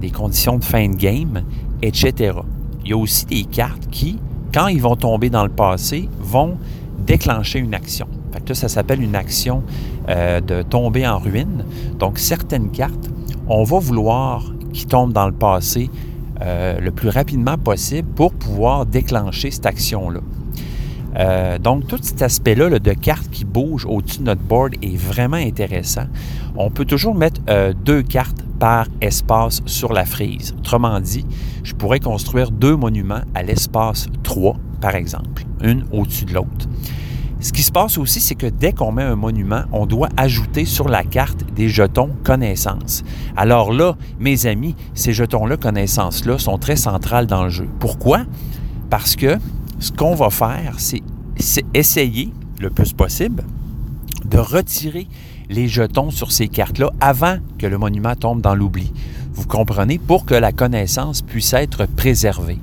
des 0.00 0.10
conditions 0.10 0.56
de 0.56 0.64
fin 0.64 0.88
de 0.88 0.96
game, 0.96 1.42
etc. 1.82 2.38
Il 2.84 2.90
y 2.90 2.92
a 2.94 2.96
aussi 2.96 3.26
des 3.26 3.44
cartes 3.44 3.86
qui 3.90 4.18
quand 4.54 4.68
ils 4.68 4.80
vont 4.80 4.94
tomber 4.94 5.30
dans 5.30 5.42
le 5.42 5.50
passé, 5.50 6.08
vont 6.20 6.56
déclencher 6.96 7.58
une 7.58 7.74
action. 7.74 8.06
Ça 8.52 8.68
s'appelle 8.68 9.02
une 9.02 9.16
action 9.16 9.62
euh, 10.08 10.40
de 10.40 10.62
tomber 10.62 11.06
en 11.06 11.18
ruine. 11.18 11.64
Donc, 11.98 12.18
certaines 12.18 12.70
cartes, 12.70 13.10
on 13.48 13.64
va 13.64 13.78
vouloir 13.78 14.52
qu'ils 14.72 14.86
tombent 14.86 15.12
dans 15.12 15.26
le 15.26 15.32
passé 15.32 15.90
euh, 16.40 16.78
le 16.80 16.90
plus 16.90 17.08
rapidement 17.08 17.56
possible 17.56 18.08
pour 18.14 18.32
pouvoir 18.32 18.86
déclencher 18.86 19.50
cette 19.50 19.66
action-là. 19.66 20.20
Euh, 21.16 21.58
donc, 21.58 21.86
tout 21.86 21.98
cet 22.02 22.22
aspect-là 22.22 22.78
de 22.78 22.92
cartes 22.92 23.30
qui 23.30 23.44
bougent 23.44 23.86
au-dessus 23.86 24.18
de 24.18 24.24
notre 24.24 24.42
board 24.42 24.74
est 24.82 24.96
vraiment 24.96 25.36
intéressant. 25.36 26.06
On 26.56 26.70
peut 26.70 26.84
toujours 26.84 27.14
mettre 27.14 27.40
deux 27.84 28.02
cartes 28.02 28.44
par 28.58 28.86
espace 29.00 29.62
sur 29.66 29.92
la 29.92 30.04
frise. 30.04 30.54
Autrement 30.58 31.00
dit, 31.00 31.24
je 31.62 31.74
pourrais 31.74 32.00
construire 32.00 32.50
deux 32.50 32.76
monuments 32.76 33.22
à 33.34 33.42
l'espace 33.42 34.06
3, 34.22 34.56
par 34.80 34.94
exemple, 34.94 35.44
une 35.62 35.84
au-dessus 35.92 36.24
de 36.24 36.34
l'autre. 36.34 36.68
Ce 37.44 37.52
qui 37.52 37.62
se 37.62 37.70
passe 37.70 37.98
aussi, 37.98 38.22
c'est 38.22 38.36
que 38.36 38.46
dès 38.46 38.72
qu'on 38.72 38.90
met 38.90 39.02
un 39.02 39.16
monument, 39.16 39.64
on 39.70 39.84
doit 39.84 40.08
ajouter 40.16 40.64
sur 40.64 40.88
la 40.88 41.04
carte 41.04 41.44
des 41.52 41.68
jetons 41.68 42.08
connaissances. 42.24 43.04
Alors 43.36 43.70
là, 43.70 43.98
mes 44.18 44.46
amis, 44.46 44.74
ces 44.94 45.12
jetons-là, 45.12 45.58
connaissances-là, 45.58 46.38
sont 46.38 46.56
très 46.56 46.76
centrales 46.76 47.26
dans 47.26 47.44
le 47.44 47.50
jeu. 47.50 47.68
Pourquoi? 47.80 48.22
Parce 48.88 49.14
que 49.14 49.36
ce 49.78 49.92
qu'on 49.92 50.14
va 50.14 50.30
faire, 50.30 50.76
c'est 50.78 51.02
essayer 51.74 52.32
le 52.60 52.70
plus 52.70 52.94
possible 52.94 53.44
de 54.24 54.38
retirer 54.38 55.06
les 55.50 55.68
jetons 55.68 56.10
sur 56.10 56.32
ces 56.32 56.48
cartes-là 56.48 56.92
avant 56.98 57.36
que 57.58 57.66
le 57.66 57.76
monument 57.76 58.16
tombe 58.16 58.40
dans 58.40 58.54
l'oubli. 58.54 58.90
Vous 59.34 59.46
comprenez? 59.46 59.98
Pour 59.98 60.24
que 60.24 60.34
la 60.34 60.52
connaissance 60.52 61.20
puisse 61.20 61.52
être 61.52 61.84
préservée. 61.84 62.58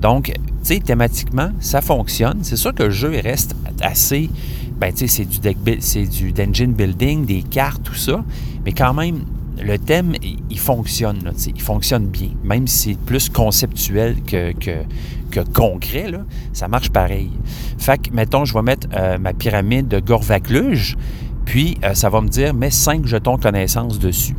Donc, 0.00 0.26
tu 0.26 0.34
sais, 0.62 0.80
thématiquement, 0.80 1.50
ça 1.60 1.80
fonctionne. 1.80 2.38
C'est 2.42 2.56
sûr 2.56 2.74
que 2.74 2.84
le 2.84 2.90
jeu 2.90 3.10
reste 3.22 3.54
assez. 3.80 4.30
Ben, 4.78 4.92
tu 4.92 5.00
sais, 5.00 5.06
c'est 5.08 5.24
du 5.24 5.38
deck, 5.40 5.58
c'est 5.80 6.06
du 6.06 6.32
d'engine 6.32 6.72
building, 6.72 7.26
des 7.26 7.42
cartes, 7.42 7.82
tout 7.82 7.94
ça. 7.94 8.24
Mais 8.64 8.72
quand 8.72 8.94
même, 8.94 9.24
le 9.62 9.78
thème, 9.78 10.14
il 10.22 10.58
fonctionne, 10.58 11.32
il 11.46 11.60
fonctionne 11.60 12.06
bien. 12.06 12.30
Même 12.44 12.66
si 12.66 12.90
c'est 12.90 12.98
plus 12.98 13.28
conceptuel 13.28 14.16
que, 14.22 14.52
que, 14.52 15.40
concret, 15.52 16.10
là, 16.10 16.20
ça 16.52 16.66
marche 16.66 16.90
pareil. 16.90 17.30
Fait 17.78 17.98
que, 17.98 18.14
mettons, 18.14 18.44
je 18.44 18.54
vais 18.54 18.62
mettre 18.62 18.88
euh, 18.96 19.18
ma 19.18 19.32
pyramide 19.32 19.86
de 19.86 20.00
Gorvacluge, 20.00 20.96
puis 21.44 21.78
euh, 21.84 21.94
ça 21.94 22.08
va 22.08 22.20
me 22.20 22.28
dire, 22.28 22.54
mets 22.54 22.70
cinq 22.70 23.06
jetons 23.06 23.36
connaissances 23.36 23.98
dessus. 23.98 24.34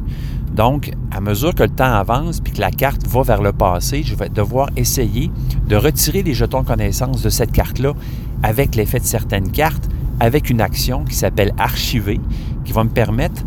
Donc, 0.56 0.92
à 1.12 1.22
mesure 1.22 1.56
que 1.56 1.64
le 1.64 1.70
temps 1.70 1.94
avance 1.94 2.42
puis 2.42 2.54
que 2.54 2.60
la 2.60 2.72
carte 2.72 3.08
va 3.08 3.24
vers 3.24 3.42
le 3.42 3.54
passé, 3.54 4.04
je 4.04 4.16
vais 4.16 4.30
devoir 4.30 4.70
essayer 4.76 5.32
de 5.68 5.76
retirer 5.76 6.24
les 6.24 6.34
jetons 6.34 6.64
connaissances 6.64 7.22
de 7.22 7.30
cette 7.30 7.52
carte-là 7.52 7.94
avec 8.44 8.76
l'effet 8.76 9.00
de 9.00 9.06
certaines 9.06 9.52
cartes, 9.52 9.88
avec 10.20 10.50
une 10.50 10.62
action 10.62 11.06
qui 11.06 11.16
s'appelle 11.16 11.54
archiver, 11.58 12.20
qui 12.66 12.74
va 12.74 12.84
me 12.84 12.90
permettre 12.90 13.44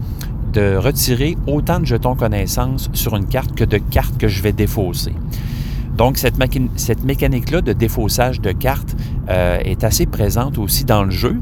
de 0.52 0.76
retirer 0.76 1.36
autant 1.46 1.80
de 1.80 1.84
jetons 1.84 2.14
connaissances 2.14 2.88
sur 2.92 3.16
une 3.16 3.26
carte 3.26 3.54
que 3.54 3.64
de 3.64 3.78
cartes 3.78 4.16
que 4.16 4.28
je 4.28 4.40
vais 4.40 4.52
défausser. 4.52 5.12
Donc, 5.96 6.18
cette, 6.18 6.38
mécanique-là 7.04 7.60
de 7.60 7.72
défaussage 7.72 8.40
de 8.40 8.50
cartes 8.50 8.96
euh, 9.28 9.58
est 9.64 9.84
assez 9.84 10.06
présente 10.06 10.58
aussi 10.58 10.84
dans 10.84 11.04
le 11.04 11.10
jeu. 11.10 11.40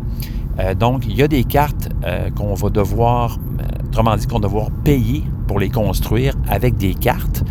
Euh, 0.59 0.75
donc, 0.75 1.07
il 1.07 1.17
y 1.17 1.23
a 1.23 1.29
des 1.29 1.45
cartes 1.45 1.89
euh, 2.05 2.31
qu'on 2.31 2.53
va 2.53 2.69
devoir, 2.69 3.39
autrement 3.93 4.17
dit, 4.17 4.27
qu'on 4.27 4.39
va 4.39 4.49
devoir 4.49 4.71
payer 4.71 5.23
pour 5.47 5.61
les 5.61 5.69
construire 5.69 6.33
avec 6.49 6.77
des 6.77 6.95
cartes. 6.95 7.45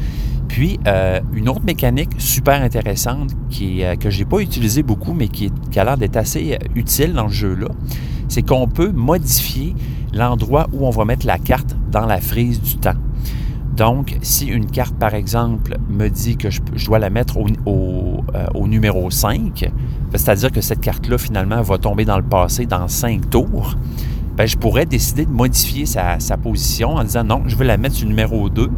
Puis, 0.47 0.79
euh, 0.87 1.19
une 1.33 1.47
autre 1.49 1.63
mécanique 1.63 2.09
super 2.17 2.63
intéressante 2.63 3.29
euh, 3.61 3.95
que 3.95 4.09
je 4.09 4.19
n'ai 4.19 4.25
pas 4.25 4.39
utilisée 4.39 4.81
beaucoup, 4.81 5.13
mais 5.13 5.27
qui, 5.27 5.51
a 5.75 5.83
l'air 5.83 5.97
d'être 5.97 6.17
assez 6.17 6.53
euh, 6.53 6.67
utile 6.75 7.13
dans 7.13 7.27
le 7.27 7.31
jeu-là, 7.31 7.67
c'est 8.27 8.41
qu'on 8.41 8.67
peut 8.67 8.91
modifier 8.91 9.75
l'endroit 10.13 10.67
où 10.73 10.87
on 10.87 10.89
va 10.89 11.05
mettre 11.05 11.27
la 11.27 11.37
carte 11.37 11.75
dans 11.91 12.07
la 12.07 12.19
frise 12.19 12.59
du 12.59 12.77
temps. 12.77 12.97
Donc, 13.77 14.17
si 14.23 14.47
une 14.47 14.65
carte, 14.65 14.95
par 14.95 15.13
exemple, 15.13 15.77
me 15.89 16.09
dit 16.09 16.37
que 16.37 16.49
je, 16.49 16.59
dois 16.85 16.97
la 16.97 17.11
mettre 17.11 17.37
au, 17.37 18.67
numéro 18.67 19.11
5, 19.11 19.61
ben, 19.61 19.71
c'est-à-dire 20.11 20.51
que 20.51 20.61
cette 20.61 20.81
carte-là, 20.81 21.19
finalement, 21.19 21.61
va 21.61 21.77
tomber 21.77 22.03
dans 22.03 22.17
le 22.17 22.23
passé 22.23 22.65
dans 22.65 22.87
5 22.87 23.29
tours, 23.29 23.75
ben, 24.36 24.45
je 24.45 24.57
pourrais 24.57 24.86
décider 24.86 25.25
de 25.25 25.32
modifier 25.32 25.86
sa, 25.86 26.17
position 26.41 26.95
en 26.95 27.03
disant 27.03 27.23
non, 27.23 27.43
je 27.47 27.55
veux 27.55 27.65
la 27.65 27.77
mettre 27.77 27.95
sur 27.95 28.07
numéro 28.07 28.49
2. 28.49 28.69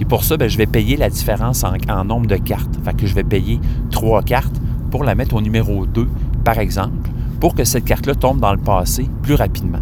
Et 0.00 0.04
pour 0.04 0.24
ça, 0.24 0.36
ben, 0.36 0.48
je 0.48 0.56
vais 0.56 0.66
payer 0.66 0.96
la 0.96 1.10
différence 1.10 1.64
en, 1.64 2.04
nombre 2.04 2.26
de 2.26 2.36
cartes. 2.36 2.78
Fait 2.84 2.94
que 2.94 3.06
je 3.06 3.14
vais 3.14 3.24
payer 3.24 3.60
trois 3.90 4.22
cartes 4.22 4.60
pour 4.90 5.04
la 5.04 5.14
mettre 5.14 5.34
au 5.34 5.40
numéro 5.40 5.86
2, 5.86 6.08
par 6.44 6.58
exemple, 6.58 7.10
pour 7.38 7.54
que 7.54 7.64
cette 7.64 7.84
carte-là 7.84 8.14
tombe 8.14 8.40
dans 8.40 8.52
le 8.52 8.58
passé 8.58 9.08
plus 9.22 9.34
rapidement. 9.34 9.80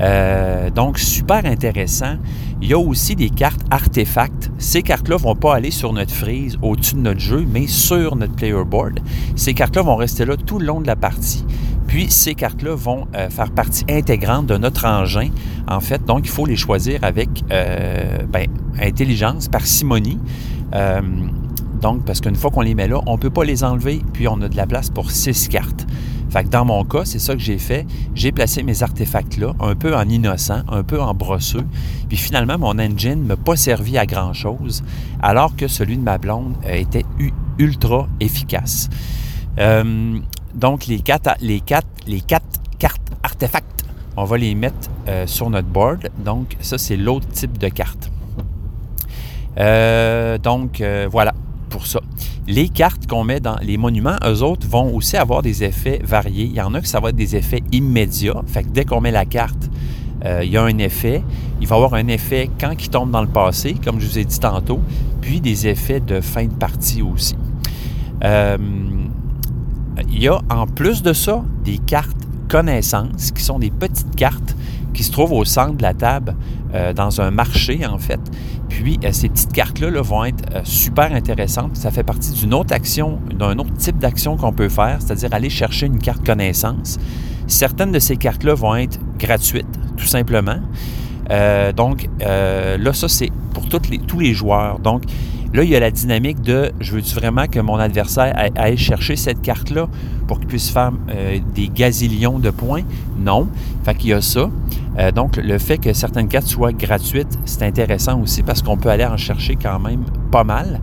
Euh, 0.00 0.70
donc, 0.70 0.98
super 0.98 1.44
intéressant. 1.44 2.16
Il 2.62 2.68
y 2.68 2.74
a 2.74 2.78
aussi 2.78 3.16
des 3.16 3.30
cartes 3.30 3.60
artefacts. 3.70 4.50
Ces 4.58 4.82
cartes-là 4.82 5.16
ne 5.16 5.22
vont 5.22 5.34
pas 5.34 5.54
aller 5.54 5.70
sur 5.70 5.92
notre 5.92 6.12
frise 6.12 6.58
au-dessus 6.62 6.94
de 6.94 7.00
notre 7.00 7.20
jeu, 7.20 7.46
mais 7.50 7.66
sur 7.66 8.16
notre 8.16 8.34
player 8.34 8.64
board. 8.66 9.00
Ces 9.36 9.54
cartes-là 9.54 9.82
vont 9.82 9.96
rester 9.96 10.24
là 10.24 10.36
tout 10.36 10.58
le 10.58 10.66
long 10.66 10.80
de 10.80 10.86
la 10.86 10.96
partie. 10.96 11.44
Puis 11.90 12.08
ces 12.08 12.36
cartes-là 12.36 12.76
vont 12.76 13.08
euh, 13.16 13.28
faire 13.30 13.50
partie 13.50 13.84
intégrante 13.90 14.46
de 14.46 14.56
notre 14.56 14.86
engin, 14.86 15.30
en 15.66 15.80
fait. 15.80 16.04
Donc, 16.04 16.20
il 16.22 16.30
faut 16.30 16.46
les 16.46 16.54
choisir 16.54 17.02
avec 17.02 17.28
euh, 17.50 18.18
ben, 18.32 18.46
intelligence, 18.80 19.48
parcimonie. 19.48 20.20
Euh, 20.72 21.00
donc, 21.82 22.04
parce 22.04 22.20
qu'une 22.20 22.36
fois 22.36 22.52
qu'on 22.52 22.60
les 22.60 22.76
met 22.76 22.86
là, 22.86 23.00
on 23.06 23.14
ne 23.14 23.18
peut 23.18 23.30
pas 23.30 23.42
les 23.42 23.64
enlever, 23.64 24.02
puis 24.12 24.28
on 24.28 24.40
a 24.40 24.48
de 24.48 24.56
la 24.56 24.68
place 24.68 24.88
pour 24.88 25.10
six 25.10 25.48
cartes. 25.48 25.84
Fait 26.30 26.44
que 26.44 26.48
dans 26.48 26.64
mon 26.64 26.84
cas, 26.84 27.04
c'est 27.04 27.18
ça 27.18 27.34
que 27.34 27.40
j'ai 27.40 27.58
fait. 27.58 27.84
J'ai 28.14 28.30
placé 28.30 28.62
mes 28.62 28.84
artefacts-là, 28.84 29.54
un 29.58 29.74
peu 29.74 29.96
en 29.96 30.08
innocent, 30.08 30.62
un 30.68 30.84
peu 30.84 31.00
en 31.02 31.12
brosseux. 31.12 31.66
Puis 32.08 32.18
finalement, 32.18 32.56
mon 32.56 32.78
engine 32.78 33.22
ne 33.22 33.26
m'a 33.26 33.36
pas 33.36 33.56
servi 33.56 33.98
à 33.98 34.06
grand-chose, 34.06 34.84
alors 35.20 35.56
que 35.56 35.66
celui 35.66 35.96
de 35.96 36.02
ma 36.04 36.18
blonde 36.18 36.54
était 36.64 37.04
ultra 37.58 38.06
efficace. 38.20 38.88
Donc, 40.54 40.86
les 40.86 41.00
quatre, 41.00 41.36
les 41.40 41.60
quatre, 41.60 41.86
les 42.06 42.20
quatre 42.20 42.46
cartes 42.78 43.02
artefacts, 43.22 43.84
on 44.16 44.24
va 44.24 44.36
les 44.36 44.54
mettre 44.54 44.90
euh, 45.08 45.26
sur 45.26 45.50
notre 45.50 45.68
board. 45.68 46.10
Donc, 46.24 46.56
ça, 46.60 46.78
c'est 46.78 46.96
l'autre 46.96 47.28
type 47.28 47.58
de 47.58 47.68
carte. 47.68 48.10
Euh, 49.58 50.38
donc, 50.38 50.80
euh, 50.80 51.08
voilà 51.10 51.34
pour 51.68 51.86
ça. 51.86 52.00
Les 52.46 52.68
cartes 52.68 53.06
qu'on 53.06 53.24
met 53.24 53.40
dans 53.40 53.56
les 53.62 53.76
monuments, 53.76 54.16
eux 54.24 54.42
autres, 54.42 54.66
vont 54.66 54.94
aussi 54.94 55.16
avoir 55.16 55.42
des 55.42 55.62
effets 55.62 56.00
variés. 56.02 56.44
Il 56.44 56.54
y 56.54 56.60
en 56.60 56.74
a 56.74 56.80
que 56.80 56.88
ça 56.88 57.00
va 57.00 57.10
être 57.10 57.16
des 57.16 57.36
effets 57.36 57.62
immédiats. 57.70 58.42
Fait 58.46 58.64
que 58.64 58.68
dès 58.68 58.84
qu'on 58.84 59.00
met 59.00 59.12
la 59.12 59.24
carte, 59.24 59.70
il 60.42 60.50
y 60.50 60.56
a 60.56 60.62
un 60.62 60.78
effet. 60.78 61.22
Il 61.60 61.66
va 61.66 61.76
avoir 61.76 61.94
un 61.94 62.08
effet 62.08 62.50
quand 62.58 62.72
il 62.72 62.88
tombe 62.90 63.10
dans 63.10 63.22
le 63.22 63.28
passé, 63.28 63.76
comme 63.84 64.00
je 64.00 64.06
vous 64.06 64.18
ai 64.18 64.24
dit 64.24 64.40
tantôt, 64.40 64.80
puis 65.20 65.40
des 65.40 65.68
effets 65.68 66.00
de 66.00 66.20
fin 66.20 66.44
de 66.44 66.52
partie 66.52 67.02
aussi. 67.02 67.36
Euh, 68.24 68.58
il 70.10 70.22
y 70.22 70.28
a 70.28 70.40
en 70.50 70.66
plus 70.66 71.02
de 71.02 71.12
ça 71.12 71.42
des 71.64 71.78
cartes 71.78 72.16
connaissances 72.48 73.30
qui 73.30 73.42
sont 73.42 73.58
des 73.58 73.70
petites 73.70 74.14
cartes 74.16 74.56
qui 74.92 75.04
se 75.04 75.12
trouvent 75.12 75.32
au 75.32 75.44
centre 75.44 75.76
de 75.76 75.82
la 75.82 75.94
table 75.94 76.34
euh, 76.74 76.92
dans 76.92 77.20
un 77.20 77.30
marché 77.30 77.86
en 77.86 77.98
fait. 77.98 78.20
Puis 78.68 78.98
euh, 79.04 79.12
ces 79.12 79.28
petites 79.28 79.52
cartes-là 79.52 80.00
vont 80.02 80.24
être 80.24 80.44
euh, 80.54 80.60
super 80.64 81.12
intéressantes. 81.12 81.76
Ça 81.76 81.90
fait 81.90 82.02
partie 82.02 82.32
d'une 82.32 82.54
autre 82.54 82.74
action, 82.74 83.18
d'un 83.32 83.58
autre 83.58 83.74
type 83.74 83.98
d'action 83.98 84.36
qu'on 84.36 84.52
peut 84.52 84.68
faire, 84.68 84.98
c'est-à-dire 85.00 85.32
aller 85.32 85.50
chercher 85.50 85.86
une 85.86 85.98
carte 85.98 86.24
connaissance. 86.24 86.98
Certaines 87.46 87.92
de 87.92 87.98
ces 87.98 88.16
cartes-là 88.16 88.54
vont 88.54 88.76
être 88.76 88.98
gratuites, 89.18 89.66
tout 89.96 90.06
simplement. 90.06 90.60
donc 91.74 92.08
là, 92.20 92.92
ça 92.92 93.08
c'est 93.08 93.30
pour 93.54 93.68
toutes 93.68 93.88
les, 93.88 93.98
tous 93.98 94.20
les 94.20 94.34
joueurs. 94.34 94.78
Donc 94.78 95.02
Là, 95.52 95.64
il 95.64 95.70
y 95.70 95.74
a 95.74 95.80
la 95.80 95.90
dynamique 95.90 96.42
de 96.42 96.70
je 96.78 96.92
veux-tu 96.92 97.12
vraiment 97.12 97.46
que 97.48 97.58
mon 97.58 97.74
adversaire 97.74 98.32
aille 98.54 98.76
chercher 98.76 99.16
cette 99.16 99.42
carte-là 99.42 99.88
pour 100.28 100.38
qu'il 100.38 100.46
puisse 100.46 100.70
faire 100.70 100.92
euh, 101.10 101.38
des 101.56 101.68
gazillions 101.68 102.38
de 102.38 102.50
points? 102.50 102.82
Non. 103.18 103.48
Fait 103.84 103.96
qu'il 103.96 104.10
y 104.10 104.12
a 104.12 104.20
ça. 104.20 104.48
Euh, 104.98 105.10
donc, 105.10 105.36
le 105.38 105.58
fait 105.58 105.78
que 105.78 105.92
certaines 105.92 106.28
cartes 106.28 106.46
soient 106.46 106.72
gratuites, 106.72 107.36
c'est 107.46 107.64
intéressant 107.64 108.20
aussi 108.20 108.44
parce 108.44 108.62
qu'on 108.62 108.76
peut 108.76 108.90
aller 108.90 109.04
en 109.04 109.16
chercher 109.16 109.56
quand 109.56 109.80
même 109.80 110.04
pas 110.30 110.44
mal. 110.44 110.80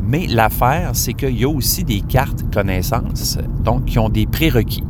Mais 0.00 0.28
l'affaire, 0.28 0.90
c'est 0.92 1.14
qu'il 1.14 1.36
y 1.36 1.44
a 1.44 1.48
aussi 1.48 1.82
des 1.82 2.00
cartes 2.00 2.44
connaissances, 2.54 3.38
donc 3.64 3.86
qui 3.86 3.98
ont 3.98 4.08
des 4.08 4.26
prérequis. 4.26 4.84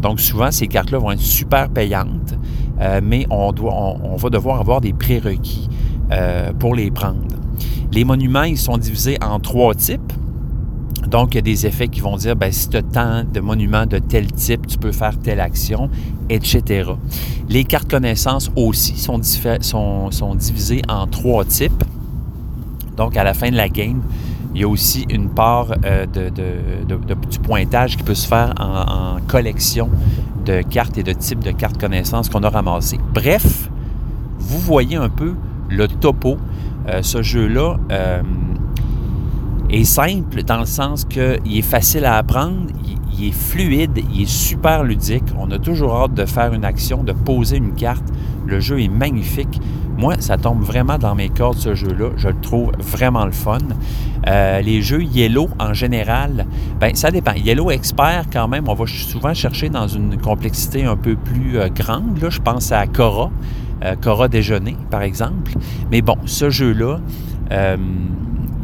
Donc, 0.00 0.18
souvent, 0.18 0.50
ces 0.50 0.66
cartes-là 0.66 0.98
vont 0.98 1.12
être 1.12 1.20
super 1.20 1.68
payantes, 1.68 2.34
euh, 2.80 3.00
mais 3.04 3.24
on, 3.30 3.52
doit, 3.52 3.72
on, 3.72 4.16
va 4.16 4.30
devoir 4.30 4.58
avoir 4.58 4.80
des 4.80 4.92
prérequis 4.92 5.68
pour 6.58 6.74
les 6.74 6.90
prendre. 6.90 7.38
Les 7.92 8.04
monuments, 8.04 8.42
ils 8.42 8.58
sont 8.58 8.76
divisés 8.76 9.18
en 9.22 9.40
trois 9.40 9.74
types. 9.74 10.12
Donc, 11.08 11.32
il 11.32 11.36
y 11.36 11.38
a 11.38 11.42
des 11.42 11.66
effets 11.66 11.88
qui 11.88 12.00
vont 12.00 12.16
dire, 12.16 12.36
ben, 12.36 12.52
si 12.52 12.68
tu 12.68 12.76
as 12.76 12.82
tant 12.82 13.24
de 13.24 13.40
monuments 13.40 13.86
de 13.86 13.98
tel 13.98 14.30
type, 14.30 14.66
tu 14.66 14.76
peux 14.76 14.92
faire 14.92 15.18
telle 15.18 15.40
action, 15.40 15.88
etc. 16.28 16.90
Les 17.48 17.64
cartes 17.64 17.90
connaissances 17.90 18.50
aussi 18.56 18.98
sont, 18.98 19.18
divisées 20.36 20.82
en 20.86 21.06
trois 21.06 21.46
types. 21.46 21.82
Donc, 22.96 23.16
à 23.16 23.24
la 23.24 23.32
fin 23.32 23.50
de 23.50 23.56
la 23.56 23.68
game, 23.68 24.02
Il 24.54 24.62
y 24.62 24.64
a 24.64 24.68
aussi 24.68 25.06
une 25.10 25.28
part 25.28 25.68
euh, 25.84 26.06
du 26.06 27.38
pointage 27.38 27.96
qui 27.96 28.02
peut 28.02 28.14
se 28.14 28.26
faire 28.26 28.54
en, 28.58 29.18
collection 29.26 29.88
de 30.44 30.62
cartes 30.62 30.96
et 30.98 31.02
de 31.02 31.12
types 31.12 31.44
de 31.44 31.52
cartes 31.52 31.78
connaissances 31.78 32.28
qu'on 32.28 32.42
a 32.42 32.48
ramassées. 32.48 32.98
Bref, 33.12 33.70
vous 34.38 34.58
voyez 34.58 34.96
un 34.96 35.10
peu 35.10 35.34
le 35.68 35.86
topo. 35.86 36.38
Euh, 36.88 37.02
ce 37.02 37.22
jeu-là 37.22 37.76
euh, 37.90 38.22
est 39.68 39.84
simple 39.84 40.42
dans 40.42 40.60
le 40.60 40.66
sens 40.66 41.04
qu'il 41.04 41.58
est 41.58 41.62
facile 41.62 42.04
à 42.06 42.16
apprendre, 42.16 42.68
il, 43.18 43.28
est 43.28 43.32
fluide, 43.32 44.00
il 44.14 44.22
est 44.22 44.30
super 44.30 44.84
ludique. 44.84 45.24
On 45.38 45.50
a 45.50 45.58
toujours 45.58 45.94
hâte 45.96 46.14
de 46.14 46.24
faire 46.24 46.54
une 46.54 46.64
action, 46.64 47.04
de 47.04 47.12
poser 47.12 47.56
une 47.56 47.74
carte. 47.74 48.04
Le 48.46 48.60
jeu 48.60 48.80
est 48.80 48.88
magnifique. 48.88 49.60
Moi, 49.98 50.14
ça 50.20 50.38
tombe 50.38 50.62
vraiment 50.62 50.96
dans 50.96 51.14
mes 51.14 51.28
cordes, 51.28 51.58
ce 51.58 51.74
jeu-là. 51.74 52.10
Je 52.16 52.28
le 52.28 52.40
trouve 52.40 52.70
vraiment 52.78 53.26
le 53.26 53.32
fun. 53.32 53.58
Euh, 54.26 54.60
les 54.60 54.80
jeux 54.80 55.02
Yellow, 55.02 55.48
en 55.58 55.74
général, 55.74 56.46
ben 56.80 56.94
ça 56.94 57.10
dépend. 57.10 57.32
Yellow 57.32 57.70
Expert, 57.70 58.26
quand 58.32 58.48
même, 58.48 58.68
on 58.68 58.74
va 58.74 58.86
souvent 58.86 59.34
chercher 59.34 59.68
dans 59.68 59.88
une 59.88 60.16
complexité 60.16 60.84
un 60.84 60.96
peu 60.96 61.16
plus 61.16 61.58
grande. 61.74 62.24
Je 62.30 62.40
pense 62.40 62.70
à 62.70 62.86
Cora, 62.86 63.30
euh, 63.82 63.96
Cora 63.96 64.28
Déjeuner, 64.28 64.76
par 64.90 65.02
exemple. 65.02 65.52
Mais 65.90 66.02
bon, 66.02 66.16
ce 66.26 66.50
jeu-là, 66.50 67.00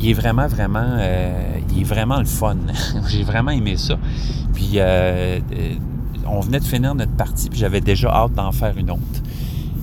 il 0.01 0.11
est 0.11 0.15
vraiment, 0.15 0.47
vraiment, 0.47 0.99
il 1.75 1.81
est 1.81 1.85
vraiment 1.85 2.19
le 2.19 2.27
fun. 2.27 2.57
J'ai 3.09 3.23
vraiment 3.23 3.51
aimé 3.51 3.77
ça. 3.77 3.97
Puis, 4.53 4.79
on 6.27 6.41
venait 6.41 6.61
de 6.61 6.65
finir 6.65 6.95
notre 6.95 7.12
partie, 7.12 7.49
puis 7.49 7.59
j'avais 7.59 7.81
déjà 7.81 8.11
hâte 8.11 8.33
d'en 8.35 8.53
faire 8.53 8.77
une 8.77 8.91
autre. 8.91 9.01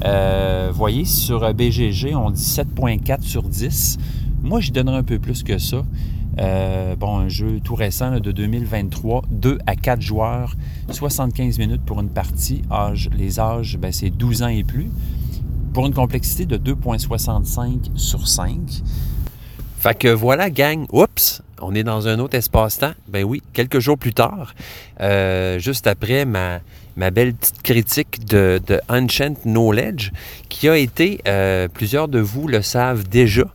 Euh, 0.06 0.72
voyez, 0.74 1.06
sur 1.06 1.54
BGG, 1.54 2.16
on 2.16 2.32
dit 2.32 2.42
7.4 2.42 3.22
sur 3.22 3.44
10. 3.44 3.98
Moi, 4.42 4.60
je 4.60 4.72
donnerais 4.72 4.98
un 4.98 5.04
peu 5.04 5.20
plus 5.20 5.44
que 5.44 5.58
ça. 5.58 5.84
Euh, 6.40 6.96
bon, 6.96 7.18
un 7.18 7.28
jeu 7.28 7.60
tout 7.64 7.76
récent 7.76 8.20
de 8.20 8.32
2023, 8.32 9.24
2 9.30 9.60
à 9.68 9.76
4 9.76 10.02
joueurs, 10.02 10.56
75 10.90 11.60
minutes 11.60 11.84
pour 11.86 12.00
une 12.00 12.10
partie. 12.10 12.62
les 13.16 13.40
âges, 13.40 13.78
ben, 13.78 13.92
c'est 13.92 14.10
12 14.10 14.44
ans 14.44 14.48
et 14.48 14.64
plus. 14.64 14.90
Pour 15.74 15.88
une 15.88 15.94
complexité 15.94 16.46
de 16.46 16.58
2.65 16.58 17.96
sur 17.96 18.28
5. 18.28 18.60
Fait 19.80 19.98
que 19.98 20.10
voilà, 20.10 20.50
gang. 20.50 20.86
Oups! 20.92 21.42
On 21.62 21.74
est 21.74 21.84
dans 21.84 22.10
un 22.10 22.20
autre 22.20 22.36
espace-temps. 22.36 22.92
Ben 23.08 23.24
oui, 23.24 23.42
quelques 23.54 23.80
jours 23.80 23.98
plus 23.98 24.14
tard, 24.14 24.54
euh, 25.00 25.60
juste 25.60 25.88
après 25.88 26.26
ma, 26.26 26.60
ma 26.98 27.10
belle 27.10 27.34
petite 27.34 27.62
critique 27.62 28.26
de, 28.26 28.60
Ancient 28.90 29.36
Knowledge, 29.46 30.12
qui 30.50 30.68
a 30.68 30.76
été, 30.76 31.22
euh, 31.28 31.68
plusieurs 31.68 32.10
de 32.10 32.20
vous 32.20 32.48
le 32.48 32.62
savent 32.62 33.08
déjà, 33.08 33.46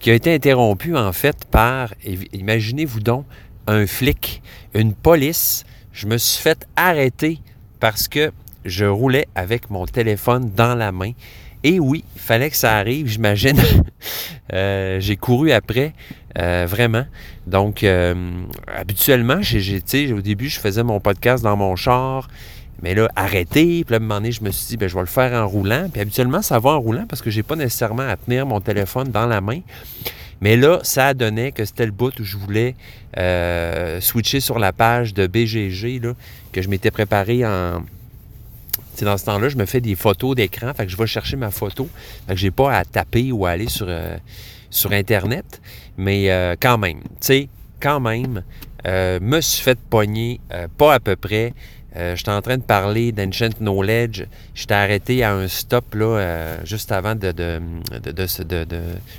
qui 0.00 0.10
a 0.10 0.14
été 0.14 0.32
interrompue 0.32 0.96
en 0.96 1.12
fait 1.12 1.44
par, 1.50 1.92
imaginez-vous 2.32 3.00
donc, 3.00 3.26
un 3.66 3.86
flic, 3.86 4.42
une 4.72 4.94
police. 4.94 5.64
Je 5.92 6.06
me 6.06 6.16
suis 6.16 6.42
fait 6.42 6.66
arrêter 6.76 7.40
parce 7.80 8.08
que 8.08 8.32
je 8.64 8.86
roulais 8.86 9.28
avec 9.34 9.70
mon 9.70 9.86
téléphone 9.86 10.50
dans 10.56 10.74
la 10.74 10.90
main. 10.90 11.12
Et 11.66 11.80
oui, 11.80 12.04
fallait 12.14 12.48
que 12.48 12.56
ça 12.56 12.76
arrive, 12.76 13.08
j'imagine. 13.08 13.56
Euh, 14.52 15.00
j'ai 15.00 15.16
couru 15.16 15.50
après, 15.50 15.92
euh, 16.38 16.66
vraiment. 16.68 17.04
Donc, 17.48 17.82
euh, 17.82 18.14
habituellement, 18.72 19.40
au 19.40 20.20
début, 20.20 20.48
je 20.48 20.60
faisais 20.60 20.84
mon 20.84 21.00
podcast 21.00 21.42
dans 21.42 21.56
mon 21.56 21.74
char, 21.74 22.28
mais 22.80 22.94
là, 22.94 23.08
arrêté. 23.16 23.82
Puis 23.84 23.90
là, 23.90 23.96
à 23.96 23.96
un 23.96 23.98
moment 23.98 24.14
donné, 24.14 24.30
je 24.30 24.44
me 24.44 24.52
suis 24.52 24.68
dit, 24.68 24.76
ben, 24.76 24.88
je 24.88 24.94
vais 24.94 25.00
le 25.00 25.06
faire 25.06 25.32
en 25.32 25.48
roulant. 25.48 25.88
Puis 25.92 26.00
habituellement, 26.00 26.42
ça 26.42 26.60
va 26.60 26.70
en 26.70 26.80
roulant 26.80 27.06
parce 27.08 27.22
que 27.22 27.30
j'ai 27.30 27.42
pas 27.42 27.56
nécessairement 27.56 28.08
à 28.08 28.16
tenir 28.16 28.46
mon 28.46 28.60
téléphone 28.60 29.08
dans 29.08 29.26
la 29.26 29.40
main. 29.40 29.62
Mais 30.40 30.56
là, 30.56 30.78
ça 30.84 31.12
donnait 31.12 31.50
que 31.50 31.64
c'était 31.64 31.86
le 31.86 31.92
bout 31.92 32.16
où 32.20 32.24
je 32.24 32.36
voulais 32.36 32.76
switcher 34.00 34.38
sur 34.38 34.60
la 34.60 34.72
page 34.72 35.12
de 35.12 35.26
BGG, 35.26 36.00
que 36.52 36.62
je 36.62 36.68
m'étais 36.68 36.92
préparé 36.92 37.44
en, 37.44 37.82
dans 39.04 39.16
ce 39.16 39.24
temps-là, 39.26 39.48
je 39.48 39.56
me 39.56 39.66
fais 39.66 39.80
des 39.80 39.94
photos 39.94 40.34
d'écran, 40.34 40.72
fait 40.74 40.86
que 40.86 40.92
je 40.92 40.96
vais 40.96 41.06
chercher 41.06 41.36
ma 41.36 41.50
photo. 41.50 41.88
Fait 42.26 42.34
que 42.34 42.40
j'ai 42.40 42.50
pas 42.50 42.76
à 42.76 42.84
taper 42.84 43.32
ou 43.32 43.46
à 43.46 43.50
aller 43.50 43.68
sur, 43.68 43.86
euh, 43.88 44.16
Internet. 44.90 45.60
Mais 45.96 46.30
euh, 46.30 46.54
quand 46.60 46.78
même, 46.78 47.00
tu 47.00 47.08
sais, 47.20 47.48
quand 47.80 48.00
même, 48.00 48.42
euh, 48.86 49.18
me 49.20 49.40
suis 49.40 49.62
fait 49.62 49.78
pogner, 49.78 50.40
pas 50.76 50.94
à 50.94 51.00
peu 51.00 51.16
près. 51.16 51.54
j'étais 51.94 52.30
en 52.30 52.42
train 52.42 52.58
de 52.58 52.62
parler 52.62 53.12
d'Ancient 53.12 53.58
Knowledge. 53.60 54.26
J'étais 54.54 54.74
arrêté 54.74 55.22
à 55.24 55.32
un 55.34 55.48
stop 55.48 55.94
là, 55.94 56.58
juste 56.64 56.92
avant 56.92 57.14
de, 57.14 57.32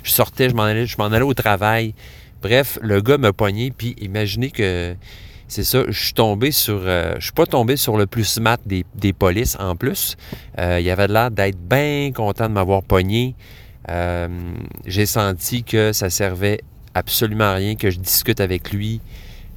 Je 0.02 0.10
sortais, 0.10 0.48
je 0.48 0.54
m'en 0.54 0.62
allais, 0.62 0.86
je 0.86 0.96
m'en 0.98 1.06
allais 1.06 1.22
au 1.22 1.34
travail. 1.34 1.94
Bref, 2.40 2.78
le 2.82 3.00
gars 3.00 3.18
m'a 3.18 3.32
pogné, 3.32 3.72
puis 3.76 3.96
imaginez 4.00 4.50
que 4.50 4.94
c'est 5.48 5.64
ça, 5.64 5.82
je 5.88 5.98
suis 5.98 6.12
tombé 6.12 6.50
sur. 6.50 6.82
Euh, 6.84 7.14
je 7.18 7.24
suis 7.24 7.32
pas 7.32 7.46
tombé 7.46 7.78
sur 7.78 7.96
le 7.96 8.06
plus 8.06 8.24
smart 8.24 8.58
des, 8.66 9.12
polices 9.14 9.56
en 9.58 9.76
plus. 9.76 10.16
Euh, 10.58 10.78
il 10.78 10.88
avait 10.90 11.08
l'air 11.08 11.30
d'être 11.30 11.58
bien 11.58 12.12
content 12.14 12.48
de 12.48 12.52
m'avoir 12.52 12.82
pogné. 12.82 13.34
Euh, 13.88 14.28
j'ai 14.84 15.06
senti 15.06 15.64
que 15.64 15.94
ça 15.94 16.10
servait 16.10 16.60
absolument 16.94 17.44
à 17.44 17.54
rien 17.54 17.76
que 17.76 17.90
je 17.90 17.98
discute 17.98 18.40
avec 18.40 18.72
lui. 18.72 19.00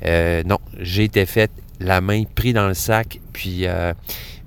non, 0.05 0.59
j'ai 0.79 1.03
été 1.03 1.25
fait 1.25 1.51
la 1.81 1.99
main 1.99 2.23
pris 2.23 2.53
dans 2.53 2.69
le 2.69 2.73
sac, 2.73 3.19
puis 3.33 3.63
je 3.63 3.93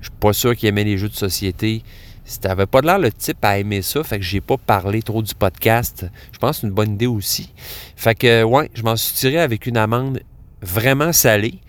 suis 0.00 0.10
pas 0.18 0.32
sûr 0.32 0.56
qu'il 0.56 0.70
aimait 0.70 0.84
les 0.84 0.96
jeux 0.96 1.10
de 1.10 1.14
société. 1.14 1.82
T'avais 2.40 2.64
pas 2.64 2.80
l'air 2.80 2.98
le 2.98 3.12
type 3.12 3.44
à 3.44 3.58
aimer 3.58 3.82
ça, 3.82 4.02
fait 4.02 4.18
que 4.18 4.24
j'ai 4.24 4.40
pas 4.40 4.56
parlé 4.56 5.02
trop 5.02 5.20
du 5.20 5.34
podcast. 5.34 6.06
Je 6.32 6.38
pense 6.38 6.56
que 6.56 6.60
c'est 6.62 6.66
une 6.68 6.72
bonne 6.72 6.94
idée 6.94 7.06
aussi. 7.06 7.52
Fait 7.96 8.14
que, 8.14 8.42
ouais, 8.42 8.70
je 8.72 8.82
m'en 8.82 8.96
suis 8.96 9.14
tiré 9.14 9.38
avec 9.38 9.66
une 9.66 9.76
amende 9.76 10.20
vraiment 10.64 11.12
salé. 11.12 11.60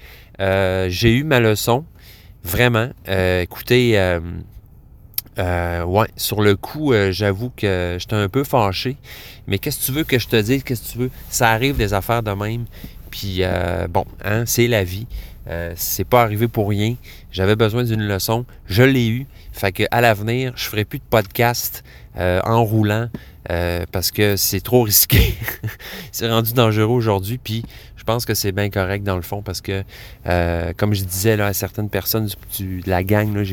Euh, 0.41 0.88
j'ai 0.89 1.14
eu 1.14 1.24
ma 1.24 1.39
leçon, 1.39 1.86
vraiment. 2.43 2.89
Euh, 3.08 3.41
écoutez, 3.41 3.98
euh, 3.98 5.84
ouais, 5.84 6.08
sur 6.16 6.41
le 6.41 6.56
coup, 6.56 6.93
j'avoue 7.12 7.52
que 7.56 7.98
j'étais 8.00 8.16
un 8.16 8.30
peu 8.30 8.43
fâché. 8.43 8.98
Mais 9.48 9.60
qu'est-ce 9.60 9.80
que 9.80 9.86
tu 9.86 9.91
veux 9.91 10.04
que 10.04 10.20
je 10.20 10.28
te 10.28 10.41
dise? 10.41 10.64
Qu'est-ce 10.64 10.88
que 10.88 10.91
tu 10.93 10.98
veux? 10.98 11.12
Ça 11.30 11.52
arrive 11.52 11.78
des 11.78 11.93
affaires 11.93 12.24
de 12.24 12.32
même. 12.32 12.66
Puis, 13.12 13.41
bon, 13.89 14.06
hein, 14.24 14.43
c'est 14.46 14.68
la 14.68 14.84
vie. 14.84 15.08
c'est 15.76 16.06
pas 16.06 16.22
arrivé 16.22 16.48
pour 16.48 16.70
rien. 16.70 16.96
J'avais 17.32 17.56
besoin 17.56 17.84
d'une 17.84 18.04
leçon. 18.08 18.46
Je 18.68 18.84
l'ai 18.84 19.08
eu. 19.08 19.28
Fait 19.52 19.72
que 19.72 19.84
à 19.91 20.02
l'avenir, 20.02 20.52
je 20.56 20.66
ferai 20.66 20.84
plus 20.84 21.00
de 21.00 21.06
podcast 21.10 21.84
en 22.18 22.64
roulant 22.64 23.10
parce 23.91 24.12
que 24.12 24.36
c'est 24.36 24.62
trop 24.62 24.84
risqué. 24.84 25.36
c'est 26.12 26.30
rendu 26.30 26.54
dangereux 26.54 26.96
aujourd'hui. 26.96 27.38
Puis 27.38 27.64
pense 28.06 28.26
que 28.26 28.34
c'est 28.34 28.51
bien 28.51 28.70
correct 28.70 29.03
dans 29.03 29.16
le 29.16 29.22
fond 29.22 29.41
parce 29.41 29.62
que, 29.62 29.84
euh, 30.28 30.74
comme 30.78 30.93
je 30.93 31.03
disais 31.03 31.39
à 31.41 31.53
certaines 31.53 31.89
personnes 31.89 32.30
de 32.60 32.89
la 32.89 33.03
gang, 33.03 33.43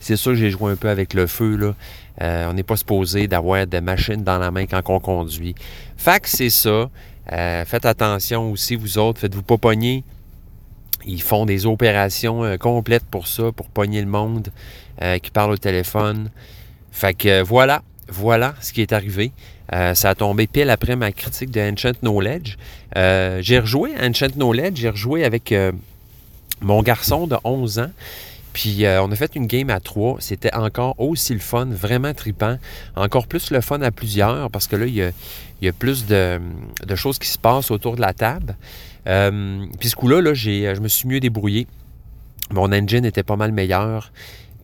c'est 0.00 0.16
sûr 0.16 0.32
que 0.32 0.38
j'ai 0.38 0.50
joué 0.50 0.72
un 0.72 0.76
peu 0.76 0.88
avec 0.88 1.14
le 1.14 1.26
feu. 1.26 1.74
Euh, 2.20 2.50
on 2.50 2.54
n'est 2.54 2.62
pas 2.62 2.76
supposé 2.76 3.28
d'avoir 3.28 3.66
des 3.66 3.80
machines 3.80 4.24
dans 4.24 4.38
la 4.38 4.50
main 4.50 4.66
quand 4.66 4.82
on 4.88 5.00
conduit. 5.00 5.54
Fait 5.96 6.22
c'est 6.26 6.50
ça. 6.50 6.90
Euh, 7.30 7.64
faites 7.64 7.84
attention 7.84 8.50
aussi, 8.50 8.74
vous 8.74 8.98
autres, 8.98 9.20
faites-vous 9.20 9.42
pas 9.42 9.58
pogner. 9.58 10.02
Ils 11.06 11.22
font 11.22 11.46
des 11.46 11.64
opérations 11.66 12.56
complètes 12.58 13.04
pour 13.04 13.28
ça, 13.28 13.52
pour 13.52 13.68
pogner 13.68 14.00
le 14.00 14.08
monde 14.08 14.48
qui 15.22 15.30
parle 15.30 15.52
au 15.52 15.56
téléphone. 15.56 16.28
Fait 16.90 17.14
que 17.14 17.42
voilà, 17.42 17.82
voilà 18.08 18.54
ce 18.60 18.72
qui 18.72 18.82
est 18.82 18.92
arrivé. 18.92 19.32
Euh, 19.74 19.94
ça 19.94 20.10
a 20.10 20.14
tombé 20.14 20.46
pile 20.46 20.70
après 20.70 20.96
ma 20.96 21.12
critique 21.12 21.50
de 21.50 21.60
Ancient 21.60 21.92
Knowledge. 22.02 22.56
Euh, 22.96 23.40
j'ai 23.42 23.58
rejoué 23.58 23.92
Ancient 24.00 24.30
Knowledge, 24.34 24.76
j'ai 24.76 24.88
rejoué 24.88 25.24
avec 25.24 25.52
euh, 25.52 25.72
mon 26.60 26.82
garçon 26.82 27.26
de 27.26 27.36
11 27.44 27.80
ans. 27.80 27.90
Puis 28.54 28.86
on 28.86 29.12
a 29.12 29.14
fait 29.14 29.36
une 29.36 29.46
game 29.46 29.70
à 29.70 29.78
trois. 29.78 30.16
C'était 30.18 30.52
encore 30.52 30.98
aussi 30.98 31.32
le 31.32 31.38
fun, 31.38 31.66
vraiment 31.66 32.12
tripant. 32.12 32.58
Encore 32.96 33.28
plus 33.28 33.52
le 33.52 33.60
fun 33.60 33.80
à 33.82 33.92
plusieurs 33.92 34.50
parce 34.50 34.66
que 34.66 34.74
là, 34.74 34.86
il 34.86 34.94
y 34.94 35.68
a, 35.68 35.72
plus 35.72 36.06
de, 36.06 36.40
choses 36.96 37.20
qui 37.20 37.28
se 37.28 37.38
passent 37.38 37.70
autour 37.70 37.94
de 37.94 38.00
la 38.00 38.12
table. 38.14 38.56
puis 39.04 39.88
ce 39.88 39.94
coup-là, 39.94 40.20
là, 40.20 40.34
je 40.34 40.80
me 40.80 40.88
suis 40.88 41.06
mieux 41.06 41.20
débrouillé. 41.20 41.68
Mon 42.50 42.72
engine 42.72 43.04
était 43.04 43.22
pas 43.22 43.36
mal 43.36 43.52
meilleur. 43.52 44.10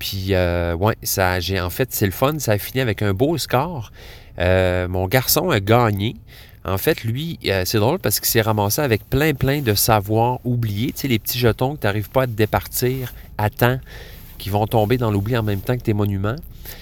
Puis, 0.00 0.30
ouais, 0.30 0.96
ça, 1.04 1.38
j'ai, 1.38 1.60
en 1.60 1.70
fait, 1.70 1.92
c'est 1.92 2.06
le 2.06 2.12
fun. 2.12 2.40
Ça 2.40 2.52
a 2.52 2.58
fini 2.58 2.80
avec 2.80 3.00
un 3.00 3.14
beau 3.14 3.38
score. 3.38 3.92
Euh, 4.38 4.88
mon 4.88 5.06
garçon 5.06 5.50
a 5.50 5.60
gagné. 5.60 6.16
En 6.64 6.78
fait, 6.78 7.04
lui, 7.04 7.38
euh, 7.46 7.64
c'est 7.66 7.78
drôle 7.78 7.98
parce 7.98 8.20
qu'il 8.20 8.28
s'est 8.28 8.40
ramassé 8.40 8.80
avec 8.80 9.08
plein, 9.08 9.34
plein 9.34 9.60
de 9.60 9.74
savoirs 9.74 10.40
oubliés. 10.44 10.92
Tu 10.92 11.02
sais, 11.02 11.08
les 11.08 11.18
petits 11.18 11.38
jetons 11.38 11.76
que 11.76 11.80
tu 11.82 11.86
n'arrives 11.86 12.10
pas 12.10 12.22
à 12.22 12.26
te 12.26 12.32
départir 12.32 13.12
à 13.36 13.50
temps, 13.50 13.78
qui 14.38 14.48
vont 14.48 14.66
tomber 14.66 14.96
dans 14.96 15.10
l'oubli 15.10 15.36
en 15.36 15.42
même 15.42 15.60
temps 15.60 15.76
que 15.76 15.82
tes 15.82 15.92
monuments. 15.92 16.36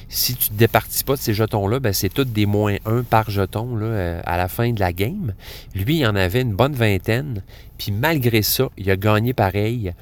Si 0.08 0.36
tu 0.36 0.50
ne 0.50 0.54
te 0.54 0.58
départis 0.58 1.02
pas 1.02 1.14
de 1.14 1.20
ces 1.20 1.34
jetons-là, 1.34 1.80
ben, 1.80 1.92
c'est 1.92 2.10
tout 2.10 2.24
des 2.24 2.46
moins 2.46 2.76
1 2.86 3.02
par 3.02 3.28
jeton 3.30 3.76
euh, 3.80 4.20
à 4.24 4.36
la 4.36 4.46
fin 4.46 4.72
de 4.72 4.78
la 4.78 4.92
game. 4.92 5.32
Lui, 5.74 5.98
il 5.98 6.06
en 6.06 6.14
avait 6.14 6.42
une 6.42 6.54
bonne 6.54 6.74
vingtaine. 6.74 7.42
Puis 7.76 7.90
malgré 7.90 8.42
ça, 8.42 8.68
il 8.76 8.88
a 8.88 8.96
gagné 8.96 9.32
pareil. 9.32 9.92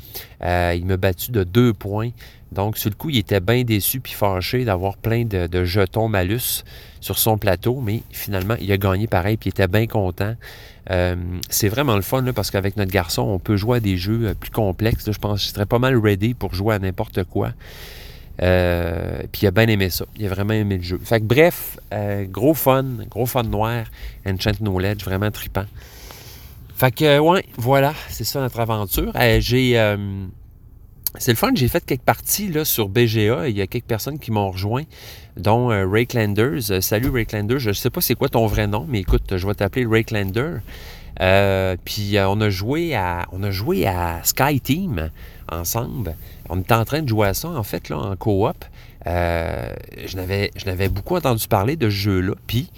il 0.43 0.85
m'a 0.85 0.99
battu 0.99 1.31
de 1.31 1.45
deux 1.45 1.73
points. 1.73 2.11
Donc, 2.53 2.79
sur 2.79 2.91
le 2.91 2.97
coup, 2.97 3.11
il 3.11 3.19
était 3.19 3.41
bien 3.41 3.63
déçu 3.63 4.01
puis 4.01 4.13
fâché 4.13 4.65
d'avoir 4.65 4.97
plein 4.97 5.25
de, 5.25 5.65
jetons 5.65 6.09
malus 6.09 6.65
sur 7.01 7.19
son 7.19 7.39
plateau, 7.39 7.81
mais 7.81 8.03
finalement, 8.11 8.57
il 8.61 8.71
a 8.73 8.77
gagné 8.77 9.07
pareil 9.07 9.37
puis 9.37 9.51
il 9.51 9.53
était 9.53 9.69
bien 9.69 9.87
content. 9.87 10.35
Euh, 10.91 11.15
c'est 11.49 11.69
vraiment 11.69 11.95
le 11.95 12.03
fun 12.03 12.25
parce 12.35 12.51
qu'avec 12.51 12.77
notre 12.77 12.91
garçon, 12.91 13.23
on 13.23 13.39
peut 13.39 13.57
jouer 13.57 13.77
à 13.77 13.81
des 13.81 13.97
jeux 13.97 14.29
euh, 14.29 14.35
plus 14.35 14.51
complexes. 14.51 15.11
je 15.11 15.19
pense 15.19 15.41
que 15.41 15.47
je 15.47 15.55
serais 15.55 15.67
pas 15.67 15.79
mal 15.79 15.97
ready 15.97 16.35
pour 16.35 16.55
jouer 16.55 16.75
à 16.75 16.79
n'importe 16.79 17.23
quoi. 17.25 17.53
Euh, 18.43 19.21
puis 19.31 19.43
il 19.43 19.47
a 19.47 19.51
bien 19.53 19.69
aimé 19.69 19.91
ça. 19.91 20.07
Il 20.17 20.27
a 20.27 20.31
vraiment 20.31 20.55
aimé 20.55 20.79
le 20.79 20.83
jeu. 20.83 21.01
Fait 21.05 21.21
que 21.21 21.27
bref, 21.27 21.79
gros 22.31 22.55
fun, 22.55 22.85
gros 23.09 23.27
fun 23.27 23.45
noir, 23.45 23.85
Enchant 24.27 24.53
Knowledge, 24.61 25.05
vraiment 25.05 25.31
trippant. 25.31 25.67
Fait 26.75 26.91
que, 26.91 27.19
ouais, 27.19 27.45
voilà, 27.59 27.93
c'est 28.09 28.25
ça 28.25 28.41
notre 28.41 28.59
aventure. 28.59 29.13
j'ai 29.39 29.77
c'est 31.19 31.33
le 31.33 31.37
fun, 31.37 31.51
j'ai 31.55 31.69
fait 31.69 31.85
quelques 31.85 32.03
parties 32.03 32.49
là, 32.49 32.65
sur 32.65 32.89
BGA. 32.89 33.49
Il 33.49 33.57
y 33.57 33.61
a 33.61 33.67
quelques 33.67 33.87
personnes 33.87 34.19
qui 34.19 34.31
m'ont 34.31 34.51
rejoint, 34.51 34.85
dont 35.37 35.71
euh, 35.71 35.87
Rayclanders. 35.87 36.71
Euh, 36.71 36.81
salut 36.81 37.11
Rayclanders, 37.11 37.59
je 37.59 37.71
ne 37.71 37.75
sais 37.75 37.91
pas 37.91 38.01
c'est 38.01 38.15
quoi 38.15 38.29
ton 38.29 38.47
vrai 38.47 38.67
nom, 38.67 38.87
mais 38.89 39.01
écoute, 39.01 39.37
je 39.37 39.47
vais 39.47 39.55
t'appeler 39.55 39.87
Rayklander. 39.87 40.59
Euh, 41.21 41.77
puis 41.85 42.17
on 42.19 42.41
a 42.41 42.49
joué 42.49 42.95
à 42.95 43.27
on 43.33 43.43
a 43.43 43.51
joué 43.51 43.87
à 43.87 44.21
Sky 44.23 44.61
Team 44.61 45.11
ensemble. 45.51 46.15
On 46.49 46.61
était 46.61 46.75
en 46.75 46.85
train 46.85 47.03
de 47.03 47.09
jouer 47.09 47.27
à 47.29 47.35
ça 47.35 47.49
en 47.49 47.65
fait 47.65 47.89
là 47.89 47.99
en 47.99 48.17
coop. 48.17 48.65
je 49.05 50.17
n'avais 50.17 50.53
je 50.57 50.65
n'avais 50.67 50.89
beaucoup 50.89 51.17
entendu 51.17 51.47
parler 51.49 51.77
de 51.77 51.91
ce 51.91 51.95
jeu-là. 51.95 52.35
Puis 52.47 52.71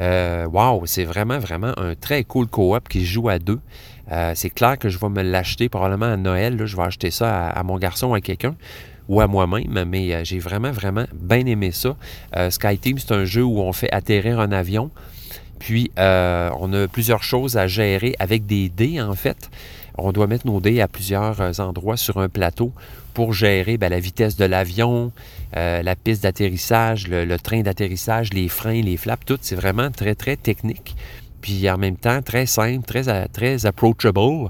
wow, 0.00 0.86
c'est 0.86 1.04
vraiment 1.04 1.38
vraiment 1.38 1.78
un 1.78 1.94
très 1.94 2.24
cool 2.24 2.46
coop 2.46 2.88
qui 2.88 3.04
joue 3.04 3.28
à 3.28 3.38
deux. 3.38 3.60
Euh, 4.12 4.32
c'est 4.34 4.50
clair 4.50 4.78
que 4.78 4.88
je 4.88 4.98
vais 4.98 5.08
me 5.08 5.22
l'acheter 5.22 5.68
probablement 5.68 6.12
à 6.12 6.16
Noël. 6.16 6.64
je 6.64 6.76
vais 6.76 6.82
acheter 6.82 7.10
ça 7.10 7.48
à, 7.48 7.62
mon 7.62 7.78
garçon 7.78 8.08
ou 8.08 8.14
à 8.14 8.20
quelqu'un 8.20 8.54
ou 9.08 9.20
à 9.20 9.26
moi-même, 9.26 9.84
mais 9.86 10.14
euh, 10.14 10.24
j'ai 10.24 10.38
vraiment, 10.38 10.70
vraiment 10.70 11.04
bien 11.14 11.44
aimé 11.44 11.72
ça. 11.72 11.94
Euh, 12.36 12.50
SkyTeam, 12.50 12.98
c'est 12.98 13.12
un 13.12 13.24
jeu 13.26 13.42
où 13.42 13.60
on 13.60 13.72
fait 13.72 13.92
atterrir 13.92 14.40
un 14.40 14.50
avion, 14.50 14.90
puis 15.58 15.90
on 15.96 16.72
a 16.72 16.88
plusieurs 16.88 17.22
choses 17.22 17.56
à 17.56 17.66
gérer 17.66 18.14
avec 18.18 18.46
des 18.46 18.68
dés, 18.68 19.00
en 19.00 19.14
fait. 19.14 19.50
On 19.96 20.10
doit 20.10 20.26
mettre 20.26 20.46
nos 20.46 20.60
dés 20.60 20.80
à 20.80 20.88
plusieurs 20.88 21.60
endroits 21.60 21.96
sur 21.96 22.18
un 22.18 22.28
plateau 22.28 22.72
pour 23.12 23.32
gérer 23.32 23.76
ben, 23.76 23.90
la 23.90 24.00
vitesse 24.00 24.36
de 24.36 24.44
l'avion, 24.44 25.12
la 25.54 25.96
piste 25.96 26.24
d'atterrissage, 26.24 27.06
le 27.08 27.36
train 27.36 27.60
d'atterrissage, 27.60 28.32
les 28.32 28.48
freins, 28.48 28.82
les 28.82 28.96
flaps, 28.96 29.24
tout. 29.24 29.38
C'est 29.40 29.54
vraiment 29.54 29.90
très, 29.90 30.14
très 30.14 30.36
technique 30.36 30.96
puis 31.44 31.68
en 31.68 31.76
même 31.76 31.98
temps 31.98 32.22
très 32.22 32.46
simple, 32.46 32.86
très, 32.86 33.28
très 33.28 33.66
approachable. 33.66 34.48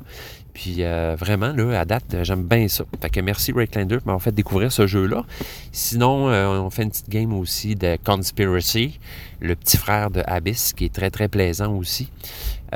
Puis 0.53 0.77
euh, 0.79 1.17
vraiment, 1.19 1.53
là, 1.53 1.81
à 1.81 1.85
date, 1.85 2.19
j'aime 2.23 2.45
bien 2.45 2.69
ça. 2.69 2.85
Fait 3.03 3.11
que 3.11 3.19
merci 3.19 3.51
Rayklander 3.51 3.97
de 3.97 4.03
m'avoir 4.07 4.23
fait 4.23 4.31
découvrir 4.31 4.71
ce 4.71 4.87
jeu-là. 4.87 5.25
Sinon, 5.73 6.29
euh, 6.29 6.47
on 6.61 6.71
fait 6.71 6.85
une 6.85 6.91
petite 6.91 7.09
game 7.09 7.33
aussi 7.33 7.75
de 7.75 7.99
Conspiracy, 8.05 9.01
le 9.41 9.57
petit 9.57 9.77
frère 9.77 10.13
de 10.13 10.23
Abyss, 10.25 10.73
qui 10.73 10.85
est 10.85 10.95
très, 10.95 11.11
très 11.11 11.27
plaisant 11.27 11.75
aussi. 11.75 12.11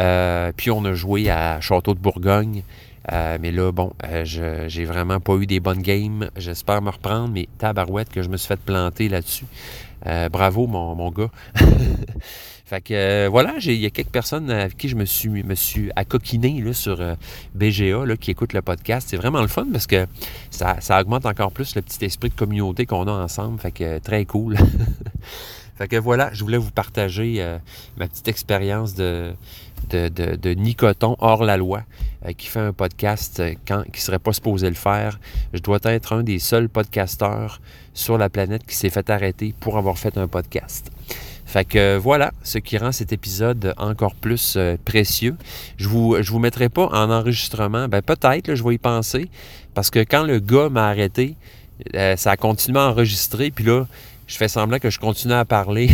Euh, 0.01 0.51
puis 0.57 0.73
on 0.73 0.85
a 0.85 0.95
joué 0.95 1.31
à 1.31 1.61
Château 1.61 1.95
de 1.95 2.01
Bourgogne. 2.01 2.65
mais 3.13 3.53
là, 3.53 3.71
bon, 3.71 3.93
j'ai 4.25 4.85
vraiment 4.85 5.21
pas 5.21 5.37
eu 5.37 5.47
des 5.47 5.61
bonnes 5.61 5.83
games. 5.83 6.29
J'espère 6.37 6.83
me 6.83 6.91
reprendre, 6.91 7.33
mais 7.33 7.47
tabarouette 7.59 8.09
que 8.09 8.23
je 8.23 8.29
me 8.29 8.37
suis 8.37 8.49
fait 8.49 8.59
planter 8.59 9.09
là-dessus. 9.09 9.47
bravo, 10.33 10.67
mon, 10.67 10.97
mon 10.97 11.13
gars. 11.13 11.31
Fait 12.69 12.83
que 12.83 12.93
euh, 12.93 13.29
voilà, 13.31 13.55
il 13.63 13.73
y 13.73 13.87
a 13.87 13.91
quelques 13.91 14.11
personnes 14.11 14.51
avec 14.51 14.77
qui 14.77 14.91
je 14.91 14.95
me 14.95 15.07
suis, 15.07 15.43
me 15.43 15.55
suis 15.55 15.91
accoquiné 15.97 16.61
là, 16.61 16.75
sur 16.75 17.01
euh, 17.01 17.15
BGA 17.55 18.05
là, 18.05 18.15
qui 18.19 18.31
écoutent 18.31 18.53
le 18.53 18.61
podcast. 18.61 19.09
C'est 19.11 19.17
vraiment 19.17 19.41
le 19.41 19.49
fun 19.49 19.67
parce 19.73 19.87
que 19.87 20.07
ça, 20.51 20.77
augmente 21.01 21.25
encore 21.25 21.51
plus 21.51 21.75
le 21.77 21.81
petit 21.81 22.05
esprit 22.05 22.29
de 22.29 22.35
communauté 22.35 22.85
qu'on 22.85 23.07
a 23.09 23.11
ensemble. 23.11 23.59
Fait 23.59 23.73
que 23.73 23.85
euh, 23.85 24.01
très 24.01 24.27
cool. 24.27 24.59
fait 25.79 25.89
que 25.89 25.97
voilà, 25.97 26.29
je 26.35 26.45
voulais 26.45 26.59
vous 26.59 26.71
partager 26.71 27.43
ma 27.97 28.07
petite 28.07 28.29
expérience 28.29 28.95
de, 28.95 29.33
de, 29.89 30.09
de, 30.11 30.51
Nicoton 30.51 31.17
hors 31.21 31.45
la 31.45 31.57
loi 31.57 31.85
qui 32.37 32.49
fait 32.49 32.61
un 32.61 32.75
podcast 32.75 33.41
qui 33.65 33.73
ne 33.73 33.97
serait 33.97 34.19
pas 34.19 34.35
supposé 34.35 34.69
le 34.69 34.75
faire. 34.75 35.19
Je 35.55 35.61
dois 35.61 35.79
être 35.85 36.13
un 36.13 36.23
des 36.23 36.39
seuls 36.39 36.69
podcasteurs 36.69 37.63
sur 37.95 38.19
la 38.19 38.29
planète 38.29 38.67
qui 38.67 38.75
s'est 38.75 38.91
fait 38.91 39.09
arrêter 39.09 39.55
pour 39.59 39.79
avoir 39.79 39.97
fait 39.97 40.19
un 40.19 40.27
podcast. 40.27 40.91
Fait 41.49 41.65
que 41.65 41.97
voilà, 41.97 42.31
ce 42.43 42.59
qui 42.59 42.77
rend 42.77 42.93
cet 42.93 43.11
épisode 43.11 43.73
encore 43.79 44.15
plus 44.15 44.57
euh, 44.59 44.77
précieux. 44.85 45.35
Je 45.79 45.89
vous, 45.89 46.19
je 46.21 46.31
vous 46.31 46.39
mettrai 46.39 46.69
pas 46.69 46.89
en 46.89 47.11
enregistrement. 47.11 47.89
Ben 47.89 48.03
peut-être, 48.03 48.55
je 48.55 48.63
vais 48.63 48.75
y 48.75 48.79
penser. 48.79 49.31
Parce 49.73 49.89
que 49.89 50.01
quand 50.01 50.25
le 50.25 50.41
gars 50.41 50.69
m'a 50.69 50.89
arrêté, 50.89 51.37
euh, 51.95 52.17
ça 52.17 52.33
a 52.33 52.37
continué 52.37 52.79
à 52.79 52.91
enregistrer. 52.91 53.51
Puis 53.51 53.65
là, 53.65 53.87
je 54.27 54.37
fais 54.37 54.49
semblant 54.49 54.79
que 54.79 54.91
je 54.91 54.99
continue 54.99 55.33
à 55.33 55.47
parler. 55.47 55.89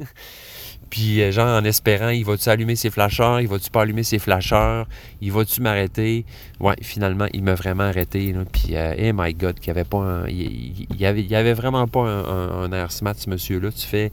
puis 0.90 1.22
euh, 1.22 1.32
genre 1.32 1.48
en 1.48 1.64
espérant, 1.64 2.10
il 2.10 2.26
va-tu 2.26 2.50
allumer 2.50 2.76
ses 2.76 2.90
flasheurs, 2.90 3.40
il 3.40 3.48
va-tu 3.48 3.70
pas 3.70 3.80
allumer 3.80 4.02
ses 4.02 4.18
flasheurs, 4.18 4.86
il 5.22 5.32
va-tu 5.32 5.62
m'arrêter? 5.62 6.26
Ouais, 6.60 6.76
finalement, 6.82 7.28
il 7.32 7.42
m'a 7.42 7.54
vraiment 7.54 7.84
arrêté. 7.84 8.34
Puis, 8.52 8.74
eh 8.74 9.14
my 9.14 9.32
God, 9.32 9.58
qu'il 9.60 9.70
avait 9.70 9.84
pas 9.84 10.24
avait, 10.24 11.22
il 11.22 11.34
avait 11.34 11.54
vraiment 11.54 11.88
pas 11.88 12.02
un, 12.02 12.64
un 12.64 12.72
air 12.72 12.92
smart, 12.92 13.14
ce 13.16 13.30
monsieur-là. 13.30 13.72
Tu 13.72 13.86
fais 13.86 14.12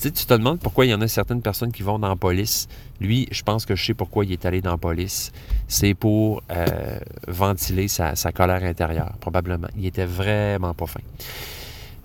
tu, 0.00 0.12
te 0.12 0.34
demandes 0.34 0.58
pourquoi 0.58 0.86
il 0.86 0.90
y 0.90 0.94
en 0.94 1.00
a 1.00 1.08
certaines 1.08 1.42
personnes 1.42 1.72
qui 1.72 1.82
vont 1.82 1.98
dans 1.98 2.08
la 2.08 2.16
police. 2.16 2.68
Lui, 3.00 3.28
je 3.30 3.42
pense 3.42 3.66
que 3.66 3.74
je 3.74 3.84
sais 3.84 3.94
pourquoi 3.94 4.24
il 4.24 4.32
est 4.32 4.44
allé 4.44 4.60
dans 4.60 4.72
la 4.72 4.76
police. 4.76 5.32
C'est 5.68 5.94
pour 5.94 6.42
euh, 6.50 6.98
ventiler 7.26 7.88
sa, 7.88 8.14
colère 8.32 8.64
intérieure, 8.64 9.12
probablement. 9.20 9.68
Il 9.76 9.86
était 9.86 10.04
vraiment 10.04 10.74
pas 10.74 10.86
fin. 10.86 11.00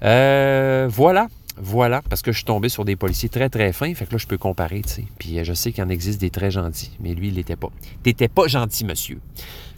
Euh, 0.04 0.88
voilà. 0.90 1.28
Voilà, 1.64 2.02
parce 2.10 2.22
que 2.22 2.32
je 2.32 2.38
suis 2.38 2.46
tombé 2.46 2.70
sur 2.70 2.86
des 2.86 2.96
policiers 2.96 3.30
très 3.30 3.50
très 3.50 3.74
fins, 3.74 3.94
fait 3.94 4.06
que 4.06 4.14
là 4.14 4.18
je 4.18 4.26
peux 4.26 4.38
comparer, 4.38 4.82
tu 4.82 4.90
sais. 4.90 5.06
Puis 5.20 5.38
euh, 5.38 5.44
je 5.44 5.54
sais 5.54 5.72
qu'il 5.72 5.84
en 5.84 5.90
existe 5.90 6.20
des 6.20 6.30
très 6.30 6.50
gentils, 6.50 6.92
mais 7.00 7.14
lui 7.14 7.28
il 7.28 7.36
l'était 7.36 7.58
pas. 7.58 7.68
T'étais 8.02 8.30
pas 8.30 8.48
gentil, 8.48 8.86
monsieur. 8.86 9.20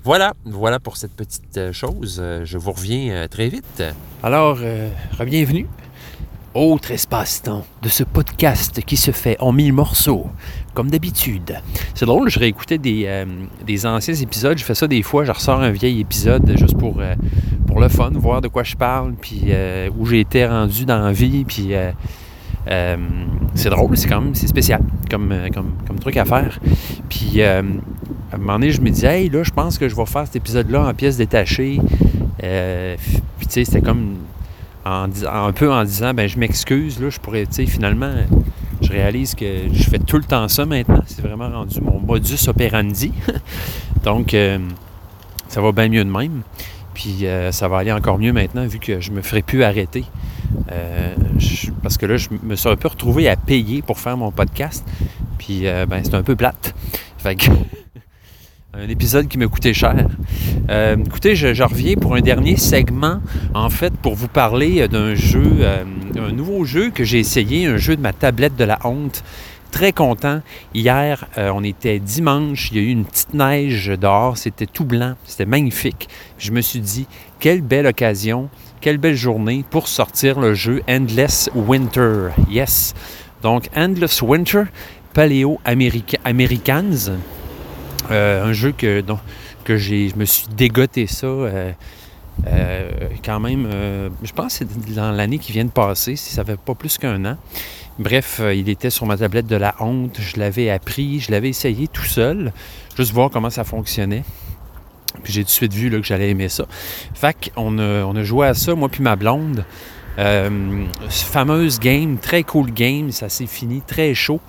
Voilà, 0.04 0.34
voilà 0.46 0.80
pour 0.80 0.98
cette 0.98 1.14
petite 1.14 1.72
chose. 1.72 2.24
Je 2.44 2.58
vous 2.58 2.72
reviens 2.72 3.28
très 3.28 3.50
vite. 3.50 3.84
Alors, 4.22 4.60
bienvenue 5.26 5.66
autre 6.54 6.92
espace-temps 6.92 7.66
de 7.82 7.90
ce 7.90 8.04
podcast 8.04 8.82
qui 8.86 8.98
se 8.98 9.12
fait 9.12 9.38
en 9.40 9.52
mille 9.52 9.74
morceaux, 9.74 10.28
comme 10.74 10.90
d'habitude. 10.90 11.60
C'est 11.96 12.06
drôle, 12.06 12.30
je 12.30 12.40
réécoutais 12.40 12.78
des, 12.78 13.04
euh, 13.08 13.26
des 13.66 13.86
anciens 13.86 14.14
épisodes, 14.14 14.58
je 14.58 14.64
fais 14.64 14.76
ça 14.76 14.88
des 14.88 15.02
fois, 15.02 15.24
je 15.24 15.32
ressors 15.32 15.62
un 15.62 15.72
vieil 15.72 16.00
épisode 16.00 16.56
juste 16.58 16.78
pour, 16.78 17.00
euh, 17.00 17.16
pour 17.68 17.80
le 17.80 17.90
fun, 17.90 18.12
voir 18.14 18.42
de 18.42 18.48
quoi 18.48 18.64
je 18.64 18.76
parle, 18.76 19.14
puis 19.20 19.46
euh, 19.48 19.90
où 19.98 20.06
j'ai 20.06 20.20
été 20.20 20.46
rendu 20.46 20.86
dans 20.86 21.00
la 21.00 21.12
vie, 21.12 21.44
puis 21.44 21.72
c'est 23.56 23.70
drôle, 23.70 23.98
c'est 23.98 24.08
quand 24.08 24.22
même 24.22 24.36
c'est 24.36 24.48
spécial 24.48 24.82
comme, 25.10 25.34
comme, 25.54 26.00
truc 26.00 26.18
à 26.18 26.26
faire. 26.26 26.60
Puis 27.10 27.42
à 27.42 27.60
un 27.60 28.38
moment 28.38 28.54
donné, 28.54 28.72
je 28.72 28.82
me 28.82 28.90
disais, 28.90 29.22
hey, 29.22 29.30
là, 29.30 29.44
je 29.44 29.52
pense 29.52 29.78
que 29.78 29.90
je 29.90 29.96
vais 29.96 30.06
faire 30.06 30.26
cet 30.26 30.36
épisode-là 30.38 30.88
en 30.88 30.94
pièces 30.94 31.18
détachées. 31.18 31.80
puis 32.38 33.48
tu 33.48 33.50
sais, 33.50 33.66
c'était 33.66 33.82
comme 33.82 34.18
un 34.86 35.52
peu 35.54 35.72
en 35.72 35.84
disant 35.84 36.14
ben 36.14 36.28
je 36.28 36.38
m'excuse, 36.38 37.00
là, 37.00 37.10
je 37.10 37.20
pourrais, 37.20 37.46
tu 37.46 37.54
sais, 37.54 37.66
finalement, 37.66 38.14
je 38.84 38.92
réalise 38.92 39.34
que 39.34 39.46
je 39.72 39.84
fais 39.84 40.00
tout 40.00 40.18
le 40.18 40.24
temps 40.24 40.48
ça 40.48 40.66
maintenant. 40.66 41.04
C'est 41.06 41.22
vraiment 41.22 41.50
rendu 41.50 41.80
mon 41.82 42.00
modus 42.00 42.48
operandi. 42.48 43.14
Donc, 44.04 44.34
euh, 44.34 44.60
ça 45.48 45.62
va 45.62 45.72
bien 45.72 45.90
mieux 45.90 46.04
de 46.04 46.10
même. 46.10 46.42
Puis 46.94 47.26
euh, 47.26 47.52
ça 47.52 47.68
va 47.68 47.80
aller 47.80 47.92
encore 47.92 48.20
mieux 48.20 48.34
maintenant 48.34 48.66
vu 48.68 48.80
que 48.80 49.00
je 49.00 49.12
me 49.12 49.22
ferai 49.22 49.42
plus 49.42 49.64
arrêter. 49.64 50.04
Euh, 50.72 51.16
parce 51.82 51.98
que 51.98 52.06
là, 52.06 52.18
je 52.18 52.30
me 52.44 52.56
suis 52.56 52.70
un 52.70 52.76
peu 52.76 52.88
retrouvé 52.88 53.28
à 53.30 53.36
payer 53.36 53.82
pour 53.82 54.00
faire 54.00 54.18
mon 54.18 54.32
podcast. 54.32 54.86
Puis 55.38 55.64
ben, 55.64 56.02
c'est 56.04 56.14
un 56.16 56.24
peu 56.24 56.36
plate. 56.36 56.76
Fait 57.18 57.36
que 57.36 57.46
un 58.76 58.90
épisode 58.90 59.28
qui 59.28 59.38
m'a 59.38 59.46
coûté 59.48 59.74
cher. 59.74 60.08
Euh, 60.70 60.96
écoutez, 61.06 61.36
je, 61.36 61.62
reviens 61.62 61.96
pour 61.96 62.16
un 62.16 62.22
dernier 62.22 62.58
segment, 62.58 63.22
en 63.54 63.70
fait, 63.70 63.94
pour 63.94 64.16
vous 64.16 64.28
parler 64.28 64.88
d'un 64.88 65.14
jeu, 65.14 65.44
euh, 65.60 65.84
un 66.18 66.32
nouveau 66.32 66.66
jeu 66.66 66.90
que 66.90 67.04
j'ai 67.04 67.20
essayé, 67.20 67.68
un 67.68 67.78
jeu 67.78 67.96
de 67.96 68.02
ma 68.02 68.14
tablette 68.14 68.56
de 68.56 68.64
la 68.64 68.80
honte. 68.84 69.24
Très 69.72 69.92
content. 69.92 70.42
Hier, 70.74 71.26
euh, 71.38 71.52
on 71.54 71.64
était 71.64 72.00
dimanche, 72.00 72.70
il 72.72 72.78
y 72.78 72.80
a 72.80 72.84
eu 72.84 72.90
une 72.90 73.06
petite 73.06 73.36
neige 73.36 73.88
dehors, 74.00 74.38
c'était 74.38 74.66
tout 74.66 74.86
blanc, 74.86 75.14
c'était 75.26 75.46
magnifique. 75.46 76.10
Je 76.40 76.52
me 76.52 76.62
suis 76.62 76.80
dit, 76.80 77.06
quelle 77.40 77.62
belle 77.62 77.86
occasion, 77.86 78.50
quelle 78.82 78.98
belle 78.98 79.16
journée 79.16 79.64
pour 79.70 79.88
sortir 79.88 80.40
le 80.40 80.56
jeu 80.56 80.82
Endless 80.90 81.50
Winter. 81.54 82.30
Yes. 82.50 82.96
Donc, 83.44 83.70
Endless 83.76 84.22
Winter, 84.24 84.64
Paleo 85.14 85.60
Americans. 85.64 87.12
Euh, 88.12 88.46
un 88.46 88.54
jeu 88.54 88.72
que, 88.72 89.04
je 89.68 90.16
me 90.16 90.26
suis 90.26 90.48
dégoté 90.50 91.08
ça 91.08 91.28
euh, 91.28 91.72
euh, 92.48 92.90
quand 93.24 93.40
même, 93.40 93.68
je 94.24 94.32
pense 94.34 94.58
que 94.58 94.66
c'est 94.66 94.96
dans 94.96 95.12
l'année 95.12 95.38
qui 95.38 95.52
vient 95.52 95.66
de 95.66 95.72
passer, 95.72 96.16
si 96.16 96.34
ça 96.34 96.44
fait 96.44 96.60
pas 96.60 96.76
plus 96.76 96.98
qu'un 96.98 97.24
an. 97.26 97.38
Bref, 98.00 98.42
il 98.54 98.70
était 98.70 98.90
sur 98.90 99.06
ma 99.06 99.18
tablette 99.18 99.46
de 99.46 99.56
la 99.56 99.76
honte, 99.80 100.18
je 100.20 100.40
l'avais 100.40 100.72
appris, 100.72 101.20
je 101.20 101.32
l'avais 101.32 101.50
essayé 101.50 101.88
tout 101.88 102.06
seul, 102.06 102.52
juste 102.98 103.14
voir 103.14 103.30
comment 103.30 103.52
ça 103.52 103.64
fonctionnait. 103.64 104.24
Puis 105.24 105.32
j'ai 105.32 105.44
tout 105.44 105.50
de 105.50 105.52
suite 105.52 105.74
vu 105.74 105.90
là, 105.90 106.00
que 106.00 106.06
j'allais 106.06 106.32
aimer 106.32 106.50
ça. 106.50 106.66
Fait 107.14 107.52
qu'on 107.56 107.78
a, 107.78 108.04
on 108.04 108.16
a 108.16 108.24
joué 108.24 108.48
à 108.48 108.56
ça, 108.56 108.74
moi 108.74 108.90
puis 108.90 109.04
ma 109.04 109.16
blonde. 109.16 109.64
Fameuse 110.18 111.80
game, 111.80 112.18
très 112.18 112.44
cool 112.44 112.72
game, 112.72 113.12
ça 113.12 113.30
s'est 113.30 113.46
fini 113.46 113.82
très 113.86 114.16
chaud. 114.16 114.42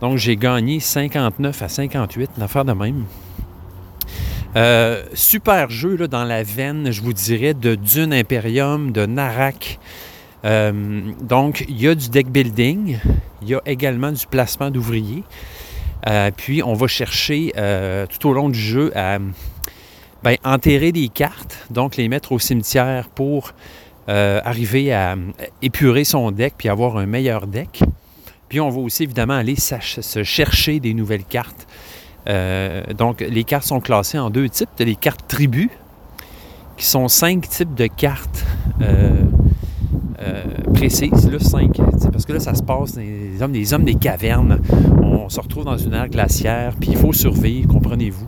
Donc 0.00 0.16
j'ai 0.16 0.36
gagné 0.36 0.80
59 0.80 1.62
à 1.62 1.68
58, 1.68 2.30
une 2.36 2.42
affaire 2.42 2.64
de 2.64 2.72
même. 2.72 3.04
Euh, 4.56 5.04
super 5.14 5.70
jeu 5.70 6.08
dans 6.08 6.24
la 6.24 6.42
veine, 6.42 6.90
je 6.90 7.02
vous 7.02 7.12
dirais, 7.12 7.54
de 7.54 7.76
Dune 7.76 8.12
Imperium, 8.12 8.90
de 8.90 9.06
Narak. 9.06 9.78
Euh, 10.44 11.02
donc, 11.20 11.64
il 11.68 11.80
y 11.80 11.86
a 11.86 11.94
du 11.94 12.08
deck 12.08 12.28
building, 12.28 12.98
il 13.42 13.48
y 13.48 13.54
a 13.54 13.60
également 13.66 14.10
du 14.10 14.26
placement 14.26 14.70
d'ouvriers. 14.70 15.22
Euh, 16.08 16.30
puis, 16.36 16.62
on 16.62 16.74
va 16.74 16.88
chercher 16.88 17.52
tout 18.08 18.28
au 18.28 18.32
long 18.32 18.48
du 18.48 18.58
jeu 18.58 18.90
à 18.96 19.18
ben, 20.24 20.36
enterrer 20.44 20.92
des 20.92 21.08
cartes, 21.08 21.56
donc 21.70 21.96
les 21.96 22.08
mettre 22.08 22.32
au 22.32 22.38
cimetière 22.38 23.08
pour 23.08 23.52
arriver 24.08 24.92
à 24.92 25.14
épurer 25.62 26.02
son 26.02 26.32
deck 26.32 26.54
puis 26.58 26.68
avoir 26.68 26.96
un 26.96 27.06
meilleur 27.06 27.46
deck. 27.46 27.84
Puis, 28.50 28.60
on 28.60 28.68
va 28.68 28.80
aussi 28.80 29.04
évidemment 29.04 29.34
aller 29.34 29.56
se 29.56 30.22
chercher 30.22 30.78
des 30.78 30.92
nouvelles 30.92 31.24
cartes 31.24 31.66
euh, 32.28 32.82
donc, 32.96 33.20
les 33.20 33.44
cartes 33.44 33.64
sont 33.64 33.80
classées 33.80 34.18
en 34.18 34.30
deux 34.30 34.48
types. 34.48 34.68
Tu 34.76 34.82
as 34.82 34.86
les 34.86 34.96
cartes 34.96 35.24
tribus, 35.26 35.70
qui 36.76 36.86
sont 36.86 37.08
cinq 37.08 37.48
types 37.48 37.74
de 37.74 37.86
cartes 37.86 38.44
euh, 38.80 39.10
euh, 40.20 40.42
précises. 40.74 41.30
Là, 41.30 41.38
cinq, 41.38 41.78
parce 42.12 42.24
que 42.24 42.32
là, 42.32 42.40
ça 42.40 42.54
se 42.54 42.62
passe 42.62 42.98
hommes, 43.40 43.52
des 43.52 43.74
hommes 43.74 43.84
des 43.84 43.94
cavernes. 43.94 44.60
On 45.02 45.28
se 45.28 45.40
retrouve 45.40 45.64
dans 45.64 45.78
une 45.78 45.94
ère 45.94 46.08
glaciaire, 46.08 46.74
puis 46.78 46.90
il 46.92 46.96
faut 46.96 47.12
survivre, 47.12 47.68
comprenez-vous. 47.68 48.26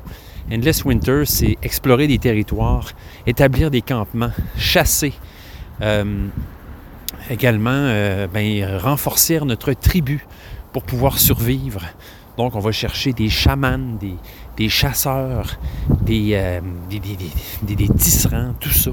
Endless 0.51 0.85
Winter, 0.85 1.23
c'est 1.25 1.57
explorer 1.63 2.07
des 2.09 2.19
territoires, 2.19 2.93
établir 3.27 3.71
des 3.71 3.81
campements, 3.81 4.33
chasser. 4.57 5.13
Également, 7.31 8.27
ben, 8.33 8.79
renforcer 8.79 9.41
notre 9.41 9.73
tribu 9.73 10.27
pour 10.73 10.83
pouvoir 10.83 11.19
survivre. 11.19 11.83
Donc, 12.39 12.55
on 12.55 12.61
va 12.61 12.73
chercher 12.73 13.13
des 13.13 13.29
chamans, 13.29 13.99
des, 14.57 14.69
chasseurs, 14.69 15.59
euh, 16.09 16.61
des, 16.89 17.89
tisserands, 17.89 18.55
tout 18.59 18.71
ça. 18.71 18.93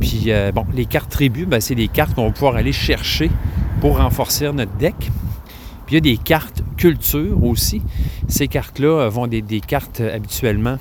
Puis, 0.00 0.24
euh, 0.28 0.52
bon, 0.52 0.64
les 0.72 0.86
cartes 0.86 1.10
tribus, 1.10 1.46
ben, 1.46 1.60
c'est 1.60 1.74
des 1.74 1.88
cartes 1.88 2.14
qu'on 2.14 2.26
va 2.26 2.32
pouvoir 2.32 2.56
aller 2.56 2.72
chercher 2.72 3.30
pour 3.80 3.98
renforcer 3.98 4.52
notre 4.52 4.72
deck. 4.76 4.94
Puis, 4.98 5.10
il 5.90 5.94
y 5.94 5.96
a 5.96 6.00
des 6.00 6.16
cartes 6.16 6.62
culture 6.76 7.42
aussi. 7.42 7.82
Ces 8.28 8.46
cartes-là 8.46 9.08
vont 9.08 9.26
des, 9.26 9.42
cartes 9.60 10.00
euh, 10.00 10.14
habituellement. 10.14 10.78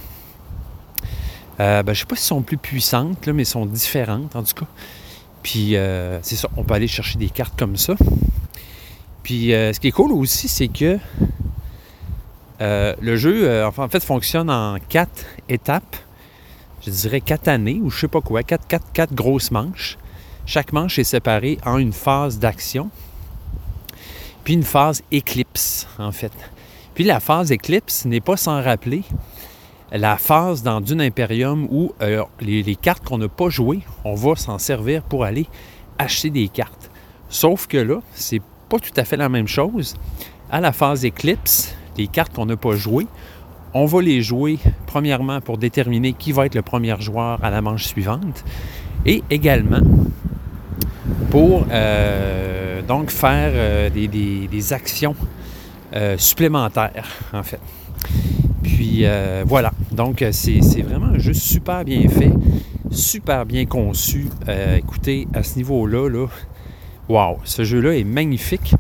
ben, 1.58 1.84
je 1.86 1.90
ne 1.90 1.94
sais 1.96 2.06
pas 2.06 2.16
si 2.16 2.22
elles 2.22 2.28
sont 2.28 2.42
plus 2.44 2.58
puissantes, 2.58 3.26
là, 3.26 3.34
mais 3.34 3.46
sont 3.46 3.66
différentes 3.66 4.36
en 4.36 4.44
tout 4.44 4.64
cas. 4.64 4.68
Puis, 5.44 5.76
c'est 6.22 6.36
ça, 6.36 6.50
on 6.58 6.64
peut 6.64 6.74
aller 6.74 6.88
chercher 6.88 7.18
des 7.18 7.30
cartes 7.30 7.58
comme 7.58 7.78
ça. 7.78 7.96
Puis, 9.24 9.50
ce 9.52 9.80
qui 9.80 9.88
est 9.88 9.92
cool 9.92 10.12
aussi, 10.12 10.48
c'est 10.48 10.68
que 10.68 11.00
euh, 12.62 12.94
le 13.00 13.16
jeu, 13.16 13.50
euh, 13.50 13.68
en 13.68 13.88
fait, 13.88 14.04
fonctionne 14.04 14.50
en 14.50 14.78
quatre 14.90 15.26
étapes. 15.48 15.96
Je 16.86 16.92
dirais 16.92 17.22
quatre 17.22 17.48
années 17.48 17.80
ou 17.82 17.90
je 17.90 18.00
sais 18.00 18.08
pas 18.08 18.22
quoi, 18.22 18.44
quatre, 18.44 18.68
quatre, 18.68 18.92
quatre 18.94 19.14
grosses 19.14 19.52
manches. 19.52 19.98
Chaque 20.46 20.74
manche 20.74 21.00
est 21.00 21.04
séparée 21.04 21.58
en 21.66 21.78
une 21.78 21.94
phase 21.94 22.40
d'action, 22.40 22.90
puis 24.44 24.56
une 24.56 24.64
phase 24.64 25.04
éclipse, 25.12 25.88
en 26.00 26.12
fait. 26.12 26.32
Puis 26.96 27.04
la 27.04 27.20
phase 27.20 27.52
éclipse 27.52 28.06
n'est 28.06 28.22
pas 28.22 28.36
sans 28.36 28.62
rappeler 28.62 29.04
la 29.92 30.18
phase 30.18 30.64
dans 30.64 30.82
Dune 30.82 31.02
Imperium 31.02 31.68
où 31.72 31.94
euh, 32.02 32.24
les, 32.42 32.76
cartes 32.76 33.04
qu'on 33.04 33.18
n'a 33.18 33.28
pas 33.28 33.50
jouées, 33.50 33.82
on 34.06 34.16
va 34.16 34.36
s'en 34.36 34.58
servir 34.58 35.02
pour 35.04 35.24
aller 35.24 35.48
acheter 35.98 36.30
des 36.30 36.48
cartes. 36.48 36.92
Sauf 37.30 37.68
que 37.68 37.78
là, 37.78 38.00
c'est 38.14 38.42
pas 38.70 38.80
tout 38.80 38.94
à 38.96 39.04
fait 39.04 39.18
la 39.18 39.30
même 39.30 39.48
chose. 39.48 39.96
À 40.52 40.62
la 40.62 40.72
phase 40.72 41.06
éclipse, 41.06 41.76
les 41.98 42.08
cartes 42.08 42.34
qu'on 42.34 42.46
n'a 42.46 42.58
pas 42.58 42.76
jouées, 42.76 43.08
on 43.74 43.86
va 43.86 44.02
les 44.02 44.22
jouer 44.22 44.58
premièrement 44.88 45.42
pour 45.42 45.58
déterminer 45.58 46.14
qui 46.14 46.32
va 46.32 46.46
être 46.46 46.56
le 46.56 46.62
premier 46.62 47.00
joueur 47.00 47.44
à 47.44 47.50
la 47.50 47.62
manche 47.62 47.86
suivante 47.86 48.44
et 49.06 49.24
également 49.30 49.82
pour 51.30 51.66
euh, 51.72 52.82
donc 52.82 53.12
faire 53.12 53.52
euh, 53.54 53.90
des, 53.90 54.74
actions 54.74 55.16
euh, 55.96 56.18
supplémentaires 56.18 57.08
en 57.34 57.44
fait. 57.44 57.60
Puis 58.80 59.04
voilà, 59.46 59.74
donc 59.92 60.24
c'est 60.32 60.82
vraiment 60.82 61.08
un 61.08 61.20
jeu 61.20 61.34
super 61.34 61.84
bien 61.84 62.08
fait, 62.08 62.32
super 62.92 63.46
bien 63.46 63.66
conçu. 63.66 64.28
écoutez, 64.78 65.28
à 65.34 65.44
ce 65.44 65.58
niveau-là, 65.58 66.08
là, 66.08 66.28
wow, 67.10 67.40
ce 67.44 67.66
jeu-là 67.66 67.98
est 67.98 68.06
magnifique 68.06 68.74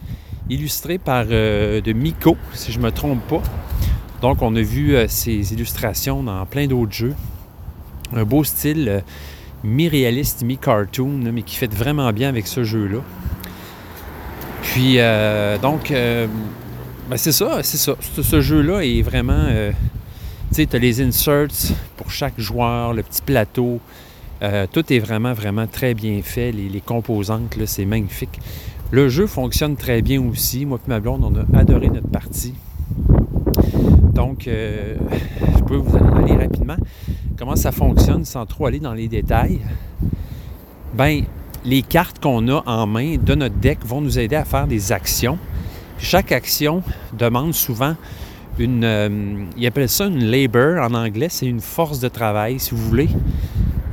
illustré 0.49 0.97
par 0.97 1.25
euh, 1.29 1.81
de 1.81 1.93
Miko, 1.93 2.37
si 2.53 2.71
je 2.71 2.79
ne 2.79 2.85
me 2.85 2.91
trompe 2.91 3.21
pas. 3.27 3.41
Donc, 4.21 4.41
on 4.41 4.55
a 4.55 4.61
vu 4.61 4.95
euh, 4.95 5.07
ces 5.07 5.53
illustrations 5.53 6.23
dans 6.23 6.45
plein 6.45 6.67
d'autres 6.67 6.91
jeux. 6.91 7.15
Un 8.13 8.23
beau 8.23 8.43
style 8.43 8.89
euh, 8.89 9.01
mi-réaliste, 9.63 10.43
mi-cartoon, 10.43 11.31
mais 11.31 11.43
qui 11.43 11.55
fait 11.55 11.73
vraiment 11.73 12.11
bien 12.11 12.29
avec 12.29 12.47
ce 12.47 12.63
jeu-là. 12.63 12.99
Puis, 14.61 14.99
donc, 15.61 15.91
ben, 17.09 17.17
c'est 17.17 17.31
ça, 17.31 17.59
c'est 17.63 17.77
ça. 17.77 17.95
Ce, 17.99 18.41
jeu-là 18.41 18.81
est 18.81 19.01
vraiment. 19.01 19.47
tu 19.47 20.55
sais, 20.55 20.65
tu 20.65 20.75
as 20.75 20.79
les 20.79 21.01
inserts 21.01 21.47
pour 21.97 22.11
chaque 22.11 22.39
joueur, 22.39 22.93
le 22.93 23.03
petit 23.03 23.21
plateau. 23.21 23.79
tout 24.71 24.93
est 24.93 24.99
vraiment, 24.99 25.33
vraiment 25.33 25.67
très 25.67 25.93
bien 25.93 26.21
fait. 26.23 26.51
Les, 26.51 26.69
les 26.69 26.81
composantes, 26.81 27.55
c'est 27.65 27.85
magnifique. 27.85 28.39
Le 28.91 29.07
jeu 29.07 29.27
fonctionne 29.27 29.75
très 29.75 30.01
bien 30.01 30.21
aussi. 30.21 30.65
Moi 30.65 30.79
et 30.85 30.89
ma 30.89 30.99
blonde, 30.99 31.23
on 31.23 31.57
a 31.57 31.59
adoré 31.59 31.89
notre 31.89 32.07
partie. 32.07 32.55
Donc, 34.13 34.47
euh, 34.47 34.95
je 35.55 35.63
peux 35.63 35.75
vous 35.75 35.95
aller 35.95 36.35
rapidement. 36.35 36.75
Comment 37.37 37.55
ça 37.55 37.71
fonctionne 37.71 38.25
sans 38.25 38.45
trop 38.45 38.65
aller 38.65 38.79
dans 38.79 38.93
les 38.93 39.07
détails? 39.07 39.59
Ben, 40.93 41.23
les 41.63 41.83
cartes 41.83 42.19
qu'on 42.19 42.47
a 42.49 42.63
en 42.65 42.87
main 42.87 43.15
de 43.17 43.35
notre 43.35 43.55
deck 43.55 43.79
vont 43.85 44.01
nous 44.01 44.17
aider 44.17 44.35
à 44.35 44.43
faire 44.43 44.67
des 44.67 44.91
actions. 44.91 45.37
Chaque 45.99 46.31
action 46.31 46.83
demande 47.13 47.53
souvent 47.53 47.95
une. 48.57 48.83
Euh, 48.83 49.45
ils 49.57 49.67
appellent 49.67 49.89
ça 49.89 50.05
une 50.05 50.25
labor 50.25 50.81
en 50.81 50.93
anglais, 50.93 51.27
c'est 51.29 51.45
une 51.45 51.61
force 51.61 51.99
de 51.99 52.07
travail, 52.07 52.59
si 52.59 52.71
vous 52.71 52.85
voulez. 52.87 53.09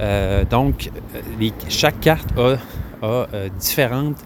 Euh, 0.00 0.44
donc, 0.44 0.90
chaque 1.68 2.00
carte 2.00 2.28
a, 2.38 2.57
différentes 3.59 4.22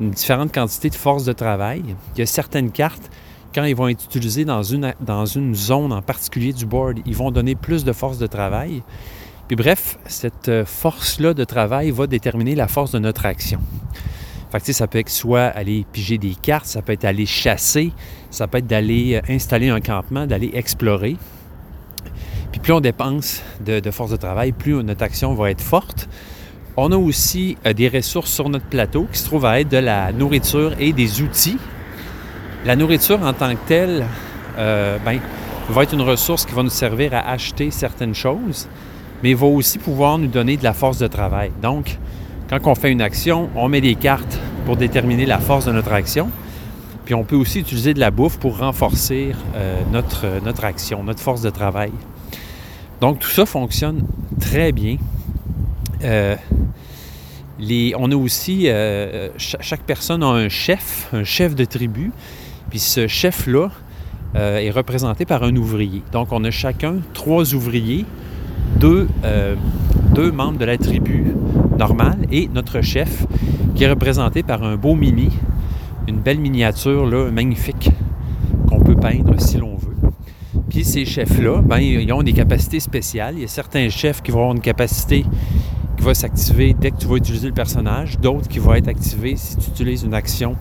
une 0.00 0.10
différente 0.10 0.52
quantité 0.52 0.90
de 0.90 0.94
force 0.94 1.24
de 1.24 1.32
travail. 1.32 1.82
Il 2.14 2.18
y 2.18 2.22
a 2.22 2.26
certaines 2.26 2.70
cartes, 2.70 3.10
quand 3.54 3.64
ils 3.64 3.76
vont 3.76 3.88
être 3.88 4.04
utilisées 4.04 4.44
dans 4.44 4.62
une, 4.62 4.92
dans 5.00 5.26
une 5.26 5.54
zone 5.54 5.92
en 5.92 6.02
particulier 6.02 6.52
du 6.52 6.66
board, 6.66 6.98
ils 7.06 7.14
vont 7.14 7.30
donner 7.30 7.54
plus 7.54 7.84
de 7.84 7.92
force 7.92 8.18
de 8.18 8.26
travail. 8.26 8.82
Puis 9.46 9.56
bref, 9.56 9.98
cette 10.06 10.48
euh, 10.48 10.64
force-là 10.64 11.34
de 11.34 11.44
travail 11.44 11.90
va 11.90 12.06
déterminer 12.06 12.54
la 12.54 12.66
force 12.66 12.92
de 12.92 12.98
notre 12.98 13.26
action. 13.26 13.60
Ça 14.58 14.86
peut 14.86 14.98
être 14.98 15.10
soit 15.10 15.46
aller 15.46 15.84
piger 15.92 16.18
des 16.18 16.34
cartes, 16.34 16.66
ça 16.66 16.80
peut 16.80 16.92
être 16.92 17.04
aller 17.04 17.26
chasser, 17.26 17.92
ça 18.30 18.46
peut 18.46 18.58
être 18.58 18.66
d'aller 18.66 19.16
euh, 19.16 19.32
installer 19.34 19.68
un 19.68 19.80
campement, 19.80 20.26
d'aller 20.26 20.52
explorer. 20.54 21.16
Puis 22.52 22.60
plus 22.60 22.72
on 22.72 22.80
dépense 22.80 23.42
de, 23.64 23.80
de 23.80 23.90
force 23.90 24.12
de 24.12 24.16
travail, 24.16 24.52
plus 24.52 24.74
notre 24.84 25.02
action 25.02 25.34
va 25.34 25.50
être 25.50 25.60
forte. 25.60 26.08
On 26.76 26.92
a 26.92 26.96
aussi 26.96 27.56
euh, 27.66 27.72
des 27.72 27.88
ressources 27.88 28.30
sur 28.30 28.48
notre 28.48 28.66
plateau 28.66 29.06
qui 29.12 29.18
se 29.18 29.26
trouvent 29.26 29.46
à 29.46 29.60
être 29.60 29.68
de 29.68 29.76
la 29.76 30.12
nourriture 30.12 30.72
et 30.78 30.92
des 30.92 31.22
outils. 31.22 31.58
La 32.64 32.76
nourriture 32.76 33.22
en 33.22 33.32
tant 33.32 33.54
que 33.54 33.66
telle 33.66 34.04
euh, 34.56 34.98
ben, 35.04 35.18
va 35.68 35.82
être 35.82 35.94
une 35.94 36.02
ressource 36.02 36.44
qui 36.44 36.54
va 36.54 36.62
nous 36.62 36.70
servir 36.70 37.14
à 37.14 37.30
acheter 37.30 37.70
certaines 37.70 38.14
choses, 38.14 38.68
mais 39.22 39.34
va 39.34 39.46
aussi 39.46 39.78
pouvoir 39.78 40.18
nous 40.18 40.28
donner 40.28 40.56
de 40.56 40.64
la 40.64 40.72
force 40.72 40.98
de 40.98 41.06
travail. 41.06 41.50
Donc, 41.62 41.98
quand 42.48 42.66
on 42.66 42.74
fait 42.74 42.92
une 42.92 43.02
action, 43.02 43.48
on 43.56 43.68
met 43.68 43.80
des 43.80 43.94
cartes 43.94 44.38
pour 44.66 44.76
déterminer 44.76 45.26
la 45.26 45.38
force 45.38 45.66
de 45.66 45.72
notre 45.72 45.92
action. 45.92 46.30
Puis 47.04 47.14
on 47.14 47.24
peut 47.24 47.36
aussi 47.36 47.60
utiliser 47.60 47.92
de 47.92 48.00
la 48.00 48.10
bouffe 48.10 48.38
pour 48.38 48.58
renforcer 48.58 49.32
euh, 49.54 49.80
notre, 49.92 50.26
notre 50.42 50.64
action, 50.64 51.04
notre 51.04 51.20
force 51.20 51.42
de 51.42 51.50
travail. 51.50 51.92
Donc 53.00 53.18
tout 53.18 53.28
ça 53.28 53.44
fonctionne 53.44 54.06
très 54.40 54.72
bien. 54.72 54.96
Euh, 56.02 56.36
on 57.96 58.10
a 58.10 58.16
aussi, 58.16 58.68
euh, 58.68 59.28
chaque 59.36 59.82
personne 59.82 60.22
a 60.22 60.26
un 60.26 60.48
chef, 60.48 61.08
un 61.12 61.24
chef 61.24 61.54
de 61.54 61.64
tribu, 61.64 62.12
puis 62.70 62.78
ce 62.78 63.06
chef-là 63.06 63.70
euh, 64.34 64.58
est 64.58 64.70
représenté 64.70 65.24
par 65.24 65.42
un 65.44 65.54
ouvrier. 65.56 66.02
Donc 66.12 66.28
on 66.32 66.44
a 66.44 66.50
chacun 66.50 66.96
trois 67.12 67.54
ouvriers, 67.54 68.04
deux 68.76 69.06
membres 70.32 70.58
de 70.58 70.64
la 70.64 70.76
tribu 70.78 71.34
normale 71.78 72.26
et 72.30 72.48
notre 72.52 72.80
chef 72.80 73.26
qui 73.74 73.84
est 73.84 73.90
représenté 73.90 74.42
par 74.42 74.62
un 74.62 74.76
beau 74.76 74.94
mini, 74.94 75.30
une 76.06 76.18
belle 76.18 76.38
miniature 76.38 77.06
là, 77.06 77.30
magnifique 77.30 77.90
qu'on 78.68 78.80
peut 78.80 78.94
peindre 78.94 79.40
si 79.40 79.56
l'on 79.56 79.76
veut. 79.76 79.94
Puis 80.68 80.84
ces 80.84 81.04
chefs-là, 81.04 81.62
ben, 81.62 81.78
ils 81.78 82.12
ont 82.12 82.22
des 82.22 82.32
capacités 82.32 82.80
spéciales. 82.80 83.34
Il 83.36 83.42
y 83.42 83.44
a 83.44 83.48
certains 83.48 83.88
chefs 83.88 84.22
qui 84.22 84.30
vont 84.30 84.40
avoir 84.40 84.54
une 84.54 84.60
capacité 84.60 85.24
qui 85.96 86.04
va 86.04 86.14
s'activer 86.14 86.74
dès 86.78 86.90
que 86.90 86.96
tu 86.96 87.06
vas 87.06 87.16
utiliser 87.16 87.48
le 87.48 87.54
personnage, 87.54 88.18
d'autres 88.18 88.48
qui 88.48 88.58
vont 88.58 88.74
être 88.74 88.88
activés 88.88 89.36
si 89.36 89.56
tu 89.56 89.70
utilises 89.70 90.02
une 90.02 90.14
action 90.14 90.56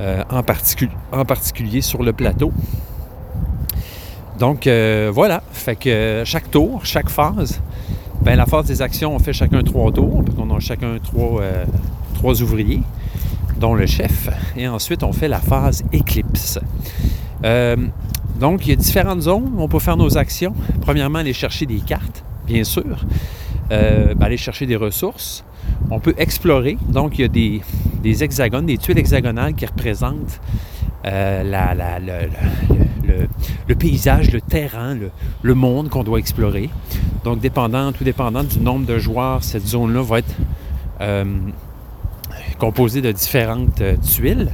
euh, 0.00 0.22
en, 0.30 1.24
particulier 1.24 1.80
sur 1.80 2.02
le 2.02 2.12
plateau. 2.12 2.52
Donc 4.38 4.66
euh, 4.66 5.10
voilà, 5.12 5.42
fait 5.52 5.76
que 5.76 6.22
chaque 6.24 6.50
tour, 6.50 6.84
chaque 6.84 7.10
phase, 7.10 7.60
ben, 8.22 8.36
la 8.36 8.46
phase 8.46 8.66
des 8.66 8.82
actions, 8.82 9.14
on 9.14 9.18
fait 9.18 9.32
chacun 9.32 9.62
trois 9.62 9.92
tours, 9.92 10.24
parce 10.24 10.36
qu'on 10.36 10.54
a 10.54 10.60
chacun 10.60 10.98
trois, 11.02 11.42
euh, 11.42 11.64
trois 12.14 12.40
ouvriers, 12.42 12.80
dont 13.58 13.74
le 13.74 13.86
chef, 13.86 14.28
et 14.56 14.66
ensuite 14.68 15.02
on 15.02 15.12
fait 15.12 15.28
la 15.28 15.40
phase 15.40 15.84
éclipse. 15.92 16.58
donc 18.40 18.66
il 18.66 18.70
y 18.70 18.72
a 18.72 18.76
différentes 18.76 19.22
zones 19.22 19.50
où 19.54 19.62
on 19.62 19.68
peut 19.68 19.78
faire 19.78 19.96
nos 19.96 20.16
actions. 20.16 20.54
Premièrement, 20.80 21.18
aller 21.18 21.32
chercher 21.32 21.66
des 21.66 21.80
cartes, 21.80 22.24
bien 22.46 22.64
sûr. 22.64 23.04
Ben, 23.70 24.16
aller 24.20 24.36
chercher 24.36 24.66
des 24.66 24.76
ressources. 24.76 25.44
On 25.90 25.98
peut 25.98 26.14
explorer. 26.18 26.76
Donc, 26.88 27.18
il 27.18 27.22
y 27.22 27.24
a 27.24 27.28
des, 27.28 27.62
des 28.02 28.22
hexagones, 28.22 28.66
des 28.66 28.78
tuiles 28.78 28.98
hexagonales 28.98 29.54
qui 29.54 29.64
représentent 29.64 30.40
euh, 31.04 31.42
le, 33.68 33.74
paysage, 33.74 34.30
le 34.30 34.40
terrain, 34.40 34.96
le, 35.42 35.54
monde 35.54 35.88
qu'on 35.88 36.04
doit 36.04 36.18
explorer. 36.18 36.70
Donc, 37.24 37.40
dépendant, 37.40 37.92
tout 37.92 38.04
dépendant 38.04 38.44
du 38.44 38.60
nombre 38.60 38.86
de 38.86 38.98
joueurs, 38.98 39.42
cette 39.42 39.66
zone-là 39.66 40.02
va 40.02 40.18
être 40.20 40.34
euh, 41.00 41.24
composée 42.58 43.00
de 43.00 43.10
différentes 43.10 43.80
euh, 43.80 43.96
tuiles. 43.96 44.50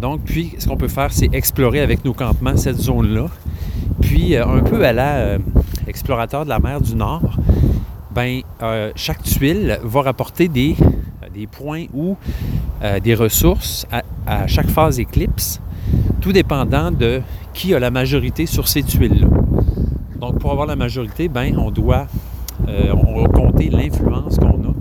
donc, 0.00 0.20
puis, 0.24 0.54
ce 0.58 0.68
qu'on 0.68 0.76
peut 0.76 0.88
faire, 0.88 1.12
c'est 1.12 1.28
explorer 1.34 1.80
avec 1.80 2.04
nos 2.04 2.14
campements 2.14 2.56
cette 2.56 2.80
zone-là. 2.80 3.26
Puis, 4.00 4.36
un 4.36 4.60
peu 4.60 4.84
à 4.84 4.92
la 4.92 5.38
explorateur 5.86 6.44
de 6.44 6.50
la 6.50 6.58
mer 6.58 6.80
du 6.80 6.94
Nord, 6.94 7.36
ben, 8.14 8.42
chaque 8.94 9.22
tuile 9.22 9.78
va 9.82 10.02
rapporter 10.02 10.48
des 10.48 10.76
des 11.32 11.46
points 11.46 11.86
ou 11.94 12.16
euh, 12.82 13.00
des 13.00 13.14
ressources 13.14 13.86
à, 14.26 14.46
chaque 14.46 14.68
phase 14.68 14.98
éclipse, 14.98 15.60
tout 16.20 16.32
dépendant 16.32 16.90
de 16.90 17.20
qui 17.54 17.74
a 17.74 17.78
la 17.78 17.90
majorité 17.90 18.46
sur 18.46 18.68
ces 18.68 18.82
tuiles-là. 18.82 19.28
Donc, 20.20 20.38
pour 20.38 20.50
avoir 20.50 20.66
la 20.66 20.76
majorité, 20.76 21.28
ben, 21.28 21.56
on 21.58 21.70
doit 21.70 22.06
euh, 22.68 22.92
on 22.92 23.24
compter 23.28 23.68
l'influence 23.68 24.36
qu'on 24.38 24.48
a 24.48 24.74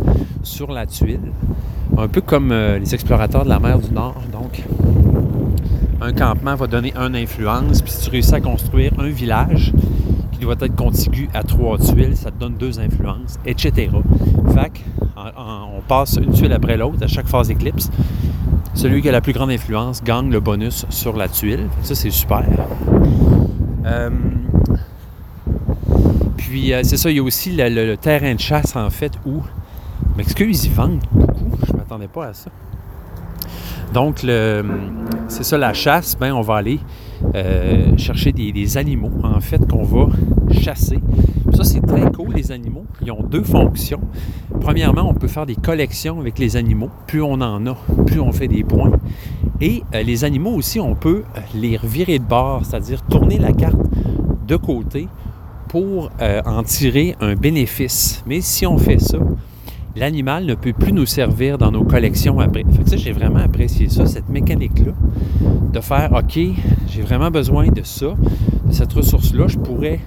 sur 0.44 0.72
la 0.72 0.86
tuile, 0.86 1.32
un 1.98 2.08
peu 2.08 2.22
comme 2.22 2.52
euh, 2.52 2.80
les 2.80 2.94
explorateurs 2.94 3.44
de 3.44 3.50
la 3.50 3.60
mer 3.60 3.80
du 3.80 3.92
Nord. 3.92 4.22
Donc, 4.32 4.64
un 6.02 6.14
campement 6.14 6.56
va 6.56 6.68
donner 6.68 6.94
une 6.96 7.16
influence, 7.16 7.82
puis 7.82 7.92
si 7.92 8.06
tu 8.06 8.10
réussis 8.10 8.36
à 8.36 8.42
construire 8.42 8.92
un 9.00 9.10
village, 9.10 9.74
doit 10.46 10.56
être 10.62 10.76
contigu 10.76 11.30
à 11.34 11.44
trois 11.44 11.78
tuiles, 11.78 12.16
ça 12.16 12.32
te 12.32 12.40
donne 12.40 12.56
deux 12.56 12.80
influences, 12.80 13.40
etc. 13.46 13.90
Fait 14.54 14.72
on 15.16 15.82
passe 15.88 16.18
une 16.18 16.32
tuile 16.32 16.54
après 16.54 16.78
l'autre 16.78 17.04
à 17.04 17.08
chaque 17.08 17.28
phase 17.28 17.50
éclipse. 17.50 17.90
Celui 18.74 19.02
qui 19.02 19.10
a 19.10 19.12
la 19.12 19.22
plus 19.22 19.34
grande 19.34 19.52
influence 19.52 20.04
gagne 20.04 20.30
le 20.30 20.40
bonus 20.40 20.86
sur 20.90 21.16
la 21.16 21.30
tuile. 21.30 21.68
Ça, 21.82 21.96
c'est 21.96 22.12
super. 22.12 22.44
Euh, 23.86 24.10
puis, 26.36 26.74
euh, 26.74 26.82
c'est 26.84 26.98
ça, 26.98 27.10
il 27.10 27.18
y 27.18 27.20
a 27.20 27.24
aussi 27.24 27.56
le, 27.56 27.96
terrain 27.96 28.36
de 28.36 28.40
chasse, 28.40 28.76
en 28.76 28.90
fait, 28.90 29.14
où, 29.26 29.42
m'excuse, 30.18 30.66
ils 30.66 30.72
vendent 30.72 31.00
beaucoup. 31.12 31.52
Je 31.66 31.74
m'attendais 31.74 32.08
pas 32.08 32.28
à 32.28 32.34
ça. 32.34 32.52
Donc, 33.94 34.26
c'est 35.30 35.44
ça, 35.44 35.58
la 35.58 35.74
chasse, 35.74 36.18
ben, 36.20 36.34
on 36.34 36.42
va 36.42 36.58
aller 36.58 36.80
euh, 37.36 37.98
chercher 37.98 38.32
des, 38.32 38.78
animaux, 38.78 39.12
en 39.24 39.40
fait, 39.40 39.66
qu'on 39.68 39.84
va 39.84 40.08
chasser. 40.52 41.00
Ça, 41.54 41.64
c'est 41.64 41.82
très 41.82 42.12
cool, 42.12 42.34
les 42.36 42.52
animaux. 42.52 42.86
Ils 43.02 43.12
ont 43.12 43.24
deux 43.24 43.44
fonctions. 43.44 44.02
Premièrement, 44.62 45.10
on 45.10 45.14
peut 45.14 45.28
faire 45.28 45.46
des 45.46 45.56
collections 45.56 46.20
avec 46.20 46.40
les 46.40 46.56
animaux. 46.56 46.90
Plus 47.08 47.22
on 47.22 47.34
en 47.34 47.66
a, 47.68 47.78
plus 48.06 48.20
on 48.20 48.32
fait 48.32 48.48
des 48.48 48.64
points. 48.64 48.92
Et 49.62 49.84
euh, 49.94 50.04
les 50.04 50.24
animaux 50.24 50.52
aussi, 50.52 50.80
on 50.80 50.96
peut 50.96 51.24
les 51.54 51.78
revirer 51.78 52.20
de 52.20 52.26
bord, 52.26 52.66
c'est-à-dire 52.66 53.02
tourner 53.04 53.40
la 53.40 53.54
carte 53.54 53.80
de 54.48 54.56
côté 54.56 55.08
pour 55.70 56.12
euh, 56.22 56.42
en 56.46 56.64
tirer 56.64 57.16
un 57.20 57.36
bénéfice. 57.36 58.24
Mais 58.26 58.42
si 58.42 58.66
on 58.66 58.78
fait 58.78 59.00
ça, 59.00 59.18
l'animal 59.96 60.46
ne 60.46 60.56
peut 60.56 60.74
plus 60.74 60.94
nous 60.94 61.06
servir 61.06 61.58
dans 61.58 61.72
nos 61.72 61.84
collections 61.84 62.40
après. 62.40 62.64
Ça, 62.86 62.98
j'ai 62.98 63.12
vraiment 63.12 63.40
apprécié 63.40 63.90
ça, 63.90 64.06
cette 64.06 64.30
mécanique-là, 64.30 64.94
de 65.76 65.82
faire, 65.82 66.10
OK, 66.14 66.40
j'ai 66.88 67.02
vraiment 67.02 67.30
besoin 67.30 67.68
de 67.68 67.84
ça, 67.84 68.06
de 68.66 68.72
cette 68.72 68.94
ressource-là, 68.94 69.48
je 69.50 69.58
pourrais, 69.58 70.00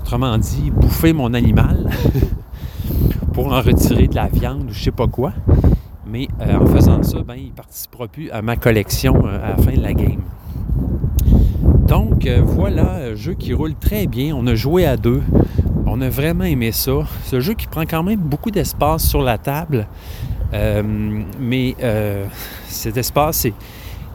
autrement 0.00 0.36
dit, 0.36 0.72
bouffer 0.72 1.12
mon 1.12 1.32
animal 1.32 1.88
pour 3.32 3.52
en 3.52 3.60
retirer 3.60 4.08
de 4.08 4.16
la 4.16 4.26
viande 4.26 4.64
ou 4.68 4.72
je 4.72 4.82
sais 4.82 4.90
pas 4.90 5.06
quoi. 5.06 5.32
Mais 6.08 6.26
euh, 6.40 6.56
en 6.56 6.66
faisant 6.66 7.04
ça, 7.04 7.18
ben, 7.20 7.36
il 7.36 7.52
participera 7.52 8.08
plus 8.08 8.32
à 8.32 8.42
ma 8.42 8.56
collection 8.56 9.24
euh, 9.24 9.38
à 9.44 9.50
la 9.50 9.56
fin 9.58 9.76
de 9.76 9.80
la 9.80 9.92
game. 9.92 10.22
Donc 11.86 12.26
euh, 12.26 12.42
voilà, 12.44 12.94
un 12.94 13.14
jeu 13.14 13.34
qui 13.34 13.54
roule 13.54 13.76
très 13.76 14.08
bien. 14.08 14.34
On 14.34 14.44
a 14.48 14.56
joué 14.56 14.86
à 14.86 14.96
deux. 14.96 15.22
On 15.86 16.00
a 16.00 16.08
vraiment 16.08 16.44
aimé 16.44 16.72
ça. 16.72 17.06
Ce 17.26 17.38
jeu 17.38 17.54
qui 17.54 17.68
prend 17.68 17.82
quand 17.82 18.02
même 18.02 18.18
beaucoup 18.18 18.50
d'espace 18.50 19.08
sur 19.08 19.22
la 19.22 19.38
table, 19.38 19.86
mais 21.38 21.76
cet 22.66 22.96
espace 22.96 23.46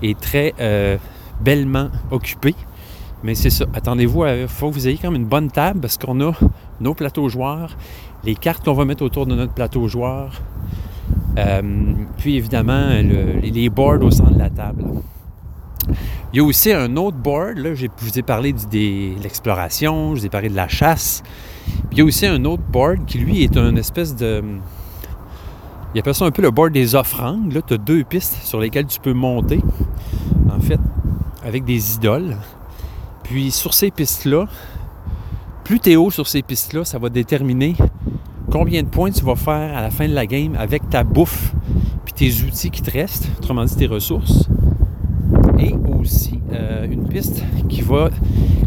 est, 0.02 0.20
très 0.20 0.54
euh, 0.60 0.98
bellement 1.42 1.90
occupé. 2.12 2.56
Mais 3.24 3.36
c'est 3.36 3.50
ça. 3.50 3.66
Attendez-vous, 3.74 4.26
il 4.26 4.48
faut 4.48 4.70
que 4.70 4.74
vous 4.76 4.88
ayez 4.88 5.00
même 5.04 5.16
une 5.16 5.26
bonne 5.26 5.50
table 5.50 5.80
parce 5.80 5.98
qu'on 5.98 6.20
a 6.22 6.34
nos 6.80 6.94
plateaux 6.94 7.28
joueurs, 7.30 7.76
les 8.24 8.36
cartes 8.36 8.64
qu'on 8.64 8.74
va 8.74 8.86
mettre 8.86 9.04
autour 9.04 9.26
de 9.26 9.36
notre 9.36 9.54
plateau 9.54 9.88
joueur, 9.88 10.42
puis 12.18 12.36
évidemment 12.36 12.90
les 13.42 13.70
boards 13.70 14.04
au 14.04 14.12
centre 14.12 14.34
de 14.34 14.40
la 14.40 14.50
table. 14.50 14.84
Il 16.34 16.40
y 16.40 16.42
a 16.42 16.44
aussi 16.44 16.74
un 16.74 16.98
autre 16.98 17.16
board, 17.16 17.58
là, 17.58 17.76
je 17.76 17.88
vous 18.00 18.20
ai 18.20 18.22
parlé 18.22 18.52
de 18.52 19.22
l'exploration, 19.24 20.16
je 20.16 20.20
vous 20.20 20.26
ai 20.26 20.30
parlé 20.30 20.50
de 20.50 20.56
la 20.56 20.68
chasse. 20.68 21.24
Il 21.94 21.98
y 21.98 22.02
a 22.02 22.04
aussi 22.04 22.26
un 22.26 22.44
autre 22.44 22.64
board 22.64 23.06
qui, 23.06 23.20
lui, 23.20 23.44
est 23.44 23.56
un 23.56 23.76
espèce 23.78 24.16
de... 24.16 24.44
Il 25.96 26.00
appelle 26.00 26.14
ça 26.14 26.26
un 26.26 26.32
peu 26.32 26.42
le 26.42 26.52
board 26.52 26.74
des 26.74 26.94
offrandes. 26.94 27.54
Là, 27.54 27.62
tu 27.62 27.74
as 27.74 27.78
deux 27.78 28.04
pistes 28.04 28.38
sur 28.44 28.60
lesquelles 28.60 28.86
tu 28.86 29.00
peux 29.00 29.14
monter, 29.14 29.62
en 30.54 30.60
fait, 30.60 30.80
avec 31.42 31.64
des 31.64 31.96
idoles. 31.96 32.36
Puis 33.24 33.50
sur 33.50 33.74
ces 33.74 33.92
pistes-là, 33.92 34.46
plus 35.64 35.80
tu 35.80 35.92
es 35.92 35.96
haut 35.96 36.12
sur 36.12 36.28
ces 36.28 36.42
pistes-là, 36.42 36.84
ça 36.84 37.00
va 37.00 37.08
déterminer 37.08 37.76
combien 38.52 38.84
de 38.84 38.90
points 38.90 39.10
tu 39.10 39.24
vas 39.24 39.38
faire 39.38 39.78
à 39.78 39.82
la 39.82 39.90
fin 39.90 40.06
de 40.10 40.14
la 40.14 40.26
game 40.26 40.58
avec 40.60 40.90
ta 40.90 41.06
bouffe 41.06 41.54
puis 42.04 42.14
tes 42.14 42.44
outils 42.44 42.72
qui 42.72 42.82
te 42.82 42.92
restent, 42.92 43.30
autrement 43.38 43.64
dit 43.64 43.78
tes 43.78 43.88
ressources 43.88 44.50
et 45.58 45.74
aussi 45.98 46.42
euh, 46.52 46.86
une 46.92 47.08
piste 47.08 47.42
qui 47.70 47.80
va 47.80 48.10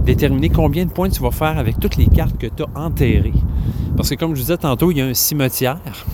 déterminer 0.03 0.49
combien 0.49 0.87
de 0.87 0.91
points 0.91 1.11
tu 1.11 1.21
vas 1.21 1.31
faire 1.31 1.59
avec 1.59 1.79
toutes 1.79 1.97
les 1.97 2.07
cartes 2.07 2.39
que 2.39 2.47
tu 2.47 2.63
as 2.63 2.81
enterrées. 2.81 3.35
Parce 3.99 4.09
que 4.09 4.15
comme 4.15 4.31
je 4.31 4.41
vous 4.41 4.47
disais 4.47 4.57
tantôt, 4.57 4.91
il 4.91 4.97
y 4.97 5.03
a 5.03 5.05
un 5.05 5.15
cimetière. 5.15 6.07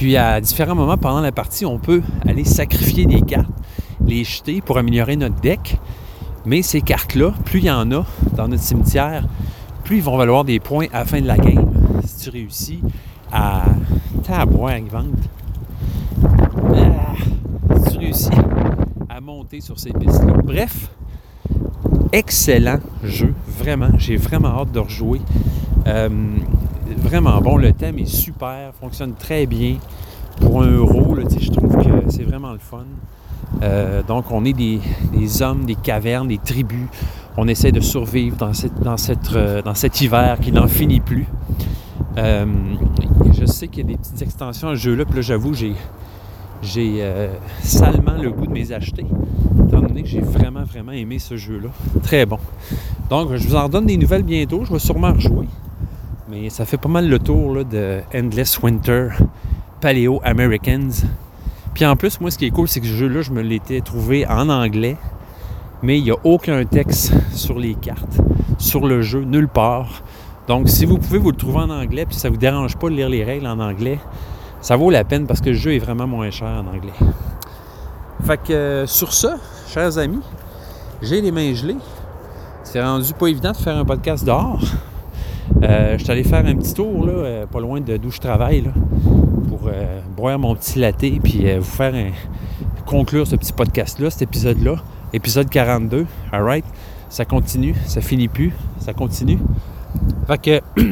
Puis 0.00 0.16
à 0.16 0.40
différents 0.40 0.74
moments 0.74 0.96
pendant 0.96 1.20
la 1.20 1.30
partie, 1.30 1.66
on 1.66 1.78
peut 1.78 2.00
aller 2.26 2.44
sacrifier 2.44 3.04
des 3.04 3.20
cartes, 3.20 3.50
les 4.06 4.24
jeter 4.24 4.62
pour 4.62 4.78
améliorer 4.78 5.14
notre 5.14 5.38
deck. 5.42 5.76
Mais 6.46 6.62
ces 6.62 6.80
cartes-là, 6.80 7.34
plus 7.44 7.58
il 7.58 7.66
y 7.66 7.70
en 7.70 7.92
a 7.92 8.06
dans 8.34 8.48
notre 8.48 8.62
cimetière, 8.62 9.26
plus 9.84 9.98
ils 9.98 10.02
vont 10.02 10.16
valoir 10.16 10.44
des 10.44 10.58
points 10.58 10.86
à 10.94 11.00
la 11.00 11.04
fin 11.04 11.20
de 11.20 11.26
la 11.26 11.36
game. 11.36 11.70
Si 12.02 12.24
tu 12.24 12.30
réussis 12.30 12.80
à... 13.30 13.64
Tabouin, 14.22 14.80
vente. 14.90 15.04
Ah, 16.74 17.12
si 17.84 17.92
tu 17.92 17.98
réussis 17.98 18.30
monter 19.20 19.60
sur 19.60 19.78
ces 19.78 19.92
pistes-là. 19.92 20.32
Bref, 20.42 20.88
excellent 22.10 22.78
jeu, 23.04 23.34
vraiment. 23.58 23.90
J'ai 23.98 24.16
vraiment 24.16 24.60
hâte 24.60 24.72
de 24.72 24.78
rejouer. 24.78 25.20
Euh, 25.86 26.08
vraiment 27.00 27.40
bon, 27.40 27.56
le 27.56 27.72
thème 27.72 27.98
est 27.98 28.06
super, 28.06 28.72
fonctionne 28.80 29.14
très 29.14 29.46
bien. 29.46 29.76
Pour 30.40 30.62
un 30.62 30.70
euro, 30.70 31.16
je 31.16 31.50
trouve 31.50 31.76
que 31.76 32.10
c'est 32.10 32.22
vraiment 32.22 32.52
le 32.52 32.58
fun. 32.58 32.84
Euh, 33.62 34.02
donc, 34.02 34.30
on 34.30 34.44
est 34.44 34.52
des, 34.52 34.80
hommes, 35.42 35.64
des 35.64 35.74
cavernes, 35.74 36.28
des 36.28 36.38
tribus. 36.38 36.86
On 37.36 37.48
essaie 37.48 37.72
de 37.72 37.80
survivre 37.80 38.36
dans, 38.36 38.52
euh, 39.34 39.62
cet 39.74 40.00
hiver 40.00 40.38
qui 40.40 40.52
n'en 40.52 40.68
finit 40.68 41.00
plus. 41.00 41.26
je 42.16 43.44
sais 43.46 43.68
qu'il 43.68 43.84
y 43.84 43.86
a 43.86 43.88
des 43.88 43.96
petites 43.96 44.22
extensions 44.22 44.68
à 44.68 44.72
ce 44.72 44.80
jeu-là, 44.80 45.04
puis 45.04 45.16
là, 45.16 45.22
j'avoue, 45.22 45.52
j'ai 45.54 45.74
j'ai 46.62 46.98
euh, 47.00 47.32
salement 47.62 48.16
le 48.20 48.30
goût 48.30 48.46
de 48.46 48.52
mes 48.52 48.72
acheter, 48.72 49.06
étant 49.66 49.80
donné 49.80 50.02
que 50.02 50.08
j'ai 50.08 50.20
vraiment, 50.20 50.64
vraiment 50.64 50.92
aimé 50.92 51.18
ce 51.18 51.36
jeu-là. 51.36 51.68
Très 52.02 52.26
bon. 52.26 52.38
Donc, 53.08 53.34
je 53.34 53.48
vous 53.48 53.56
en 53.56 53.68
donne 53.68 53.86
des 53.86 53.96
nouvelles 53.96 54.22
bientôt. 54.22 54.64
Je 54.64 54.72
vais 54.72 54.78
sûrement 54.78 55.12
rejouer. 55.12 55.46
Mais 56.30 56.48
ça 56.48 56.64
fait 56.64 56.76
pas 56.76 56.88
mal 56.88 57.08
le 57.08 57.18
tour 57.18 57.56
là, 57.56 57.64
de 57.64 58.02
Endless 58.14 58.62
Winter 58.62 59.08
Paleo 59.80 60.20
Americans. 60.22 60.92
Puis 61.74 61.84
en 61.84 61.96
plus, 61.96 62.20
moi, 62.20 62.30
ce 62.30 62.38
qui 62.38 62.46
est 62.46 62.50
cool, 62.50 62.68
c'est 62.68 62.78
que 62.78 62.86
ce 62.86 62.92
jeu-là, 62.92 63.22
je 63.22 63.32
me 63.32 63.42
l'étais 63.42 63.80
trouvé 63.80 64.24
en 64.28 64.48
anglais. 64.48 64.96
mais 65.82 65.98
il 65.98 66.04
n'y 66.04 66.12
a 66.12 66.16
aucun 66.22 66.64
texte 66.64 67.12
sur 67.32 67.58
les 67.58 67.74
cartes, 67.74 68.20
sur 68.58 68.86
le 68.86 69.02
jeu, 69.02 69.22
nulle 69.24 69.48
part. 69.48 70.04
Donc, 70.46 70.68
si 70.68 70.84
vous 70.84 70.98
pouvez 70.98 71.18
vous 71.18 71.32
le 71.32 71.36
trouver 71.36 71.58
en 71.58 71.70
anglais, 71.70 72.06
puis 72.06 72.14
ça 72.14 72.28
ne 72.28 72.34
vous 72.34 72.38
dérange 72.38 72.76
pas 72.76 72.88
de 72.90 72.94
lire 72.94 73.08
les 73.08 73.24
règles 73.24 73.48
en 73.48 73.58
anglais, 73.58 73.98
ça 74.60 74.76
vaut 74.76 74.90
la 74.90 75.02
peine 75.02 75.26
parce 75.26 75.40
que 75.40 75.50
le 75.50 75.56
jeu 75.56 75.74
est 75.74 75.78
vraiment 75.80 76.06
moins 76.06 76.30
cher 76.30 76.48
en 76.48 76.66
anglais. 76.72 76.92
Fait 78.24 78.40
que 78.40 78.52
euh, 78.52 78.86
sur 78.86 79.12
ça, 79.12 79.36
chers 79.68 79.98
amis, 79.98 80.20
j'ai 81.02 81.20
les 81.22 81.32
mains 81.32 81.54
gelées. 81.54 81.78
C'est 82.62 82.80
rendu 82.80 83.12
pas 83.14 83.26
évident 83.26 83.50
de 83.50 83.56
faire 83.56 83.76
un 83.76 83.84
podcast 83.84 84.24
dehors. 84.24 84.60
Euh, 85.62 85.98
je 85.98 86.04
suis 86.04 86.12
allé 86.12 86.24
faire 86.24 86.44
un 86.46 86.54
petit 86.54 86.74
tour, 86.74 87.06
là, 87.06 87.12
euh, 87.12 87.46
pas 87.46 87.60
loin 87.60 87.80
de 87.80 87.96
d'où 87.96 88.10
je 88.10 88.18
travaille, 88.18 88.64
pour 89.48 89.60
euh, 89.66 90.00
boire 90.16 90.38
mon 90.38 90.54
petit 90.54 90.78
latte 90.78 90.98
puis 91.22 91.44
vous 91.58 91.62
faire 91.64 91.92
conclure 92.86 93.26
ce 93.26 93.36
petit 93.36 93.52
podcast-là, 93.52 94.10
cet 94.10 94.22
épisode-là. 94.22 94.76
Épisode 95.12 95.50
42, 95.50 96.06
alright? 96.32 96.64
Ça 97.08 97.24
continue, 97.24 97.74
ça 97.86 98.00
finit 98.00 98.28
plus, 98.28 98.52
ça 98.78 98.92
continue. 98.92 99.38
Fait 100.26 100.40
que 100.40 100.60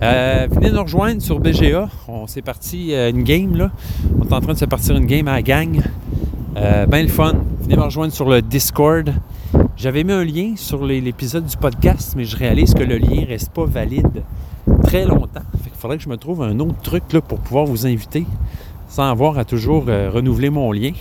venez 0.00 0.70
nous 0.70 0.82
rejoindre 0.82 1.20
sur 1.20 1.38
BGA. 1.38 1.88
On 2.08 2.26
s'est 2.26 2.42
parti 2.42 2.92
une 2.92 3.22
game 3.22 3.56
là. 3.56 3.70
On 4.18 4.24
est 4.24 4.32
en 4.32 4.40
train 4.40 4.54
de 4.54 4.58
se 4.58 4.64
partir 4.64 4.96
une 4.96 5.06
game 5.06 5.28
à 5.28 5.32
la 5.32 5.42
gang. 5.42 5.80
ben 6.54 7.02
le 7.02 7.08
fun. 7.08 7.34
Venez 7.60 7.76
me 7.76 7.82
rejoindre 7.82 8.12
sur 8.12 8.28
le 8.28 8.40
Discord. 8.40 9.12
J'avais 9.82 10.04
mis 10.04 10.12
un 10.12 10.24
lien 10.24 10.54
sur 10.54 10.86
l'épisode 10.86 11.44
du 11.44 11.56
podcast, 11.56 12.14
mais 12.16 12.24
je 12.24 12.36
réalise 12.36 12.72
que 12.72 12.84
le 12.84 12.98
lien 12.98 13.24
reste 13.26 13.50
pas 13.50 13.64
valide 13.64 14.22
très 14.84 15.04
longtemps. 15.04 15.42
Il 15.66 15.72
faudrait 15.76 15.96
que 15.96 16.04
je 16.04 16.08
me 16.08 16.16
trouve 16.16 16.40
un 16.44 16.56
autre 16.60 16.80
truc 16.82 17.12
là, 17.12 17.20
pour 17.20 17.40
pouvoir 17.40 17.64
vous 17.64 17.84
inviter 17.84 18.24
sans 18.88 19.10
avoir 19.10 19.38
à 19.38 19.44
toujours 19.44 19.86
euh, 19.88 20.08
renouveler 20.08 20.50
mon 20.50 20.70
lien. 20.70 20.92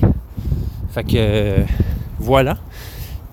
Fait 0.89 1.03
que 1.03 1.11
euh, 1.13 1.63
voilà. 2.17 2.57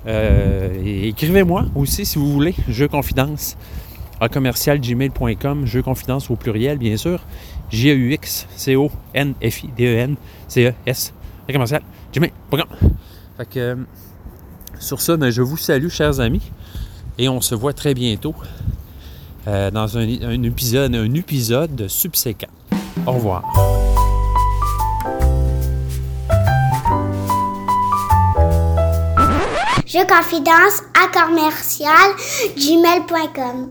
Euh, 0.06 0.82
écrivez-moi 0.84 1.64
aussi 1.74 2.04
si 2.04 2.18
vous 2.18 2.30
voulez. 2.30 2.54
Jeu 2.68 2.86
confidence 2.86 3.56
à 4.20 4.28
commercial 4.28 4.78
gmail.com. 4.78 5.64
Jeu 5.64 5.80
confidence 5.80 6.30
au 6.30 6.36
pluriel, 6.36 6.76
bien 6.76 6.98
sûr. 6.98 7.20
J-E-U-X 7.70 8.48
C-O-N-F-I-D-E-N 8.54 10.16
C-E-S. 10.46 11.14
commercial 11.50 11.80
gmail.com. 12.12 12.66
Fait 13.38 13.48
que 13.48 13.78
sur 14.78 14.98
ben, 15.16 15.30
je 15.30 15.42
vous 15.42 15.56
salue, 15.56 15.88
chers 15.88 16.20
amis, 16.20 16.42
et 17.18 17.28
on 17.28 17.40
se 17.40 17.54
voit 17.54 17.72
très 17.72 17.94
bientôt 17.94 18.34
euh, 19.46 19.70
dans 19.70 19.96
un, 19.96 20.02
épisode, 20.02 20.94
un 20.94 21.14
épisode 21.14 21.88
subséquent. 21.88 22.48
Au 23.06 23.12
revoir. 23.12 23.42
Je 29.86 30.06
confidence 30.06 30.82
à 30.94 31.08
commercial 31.08 32.14
gmail.com. 32.56 33.70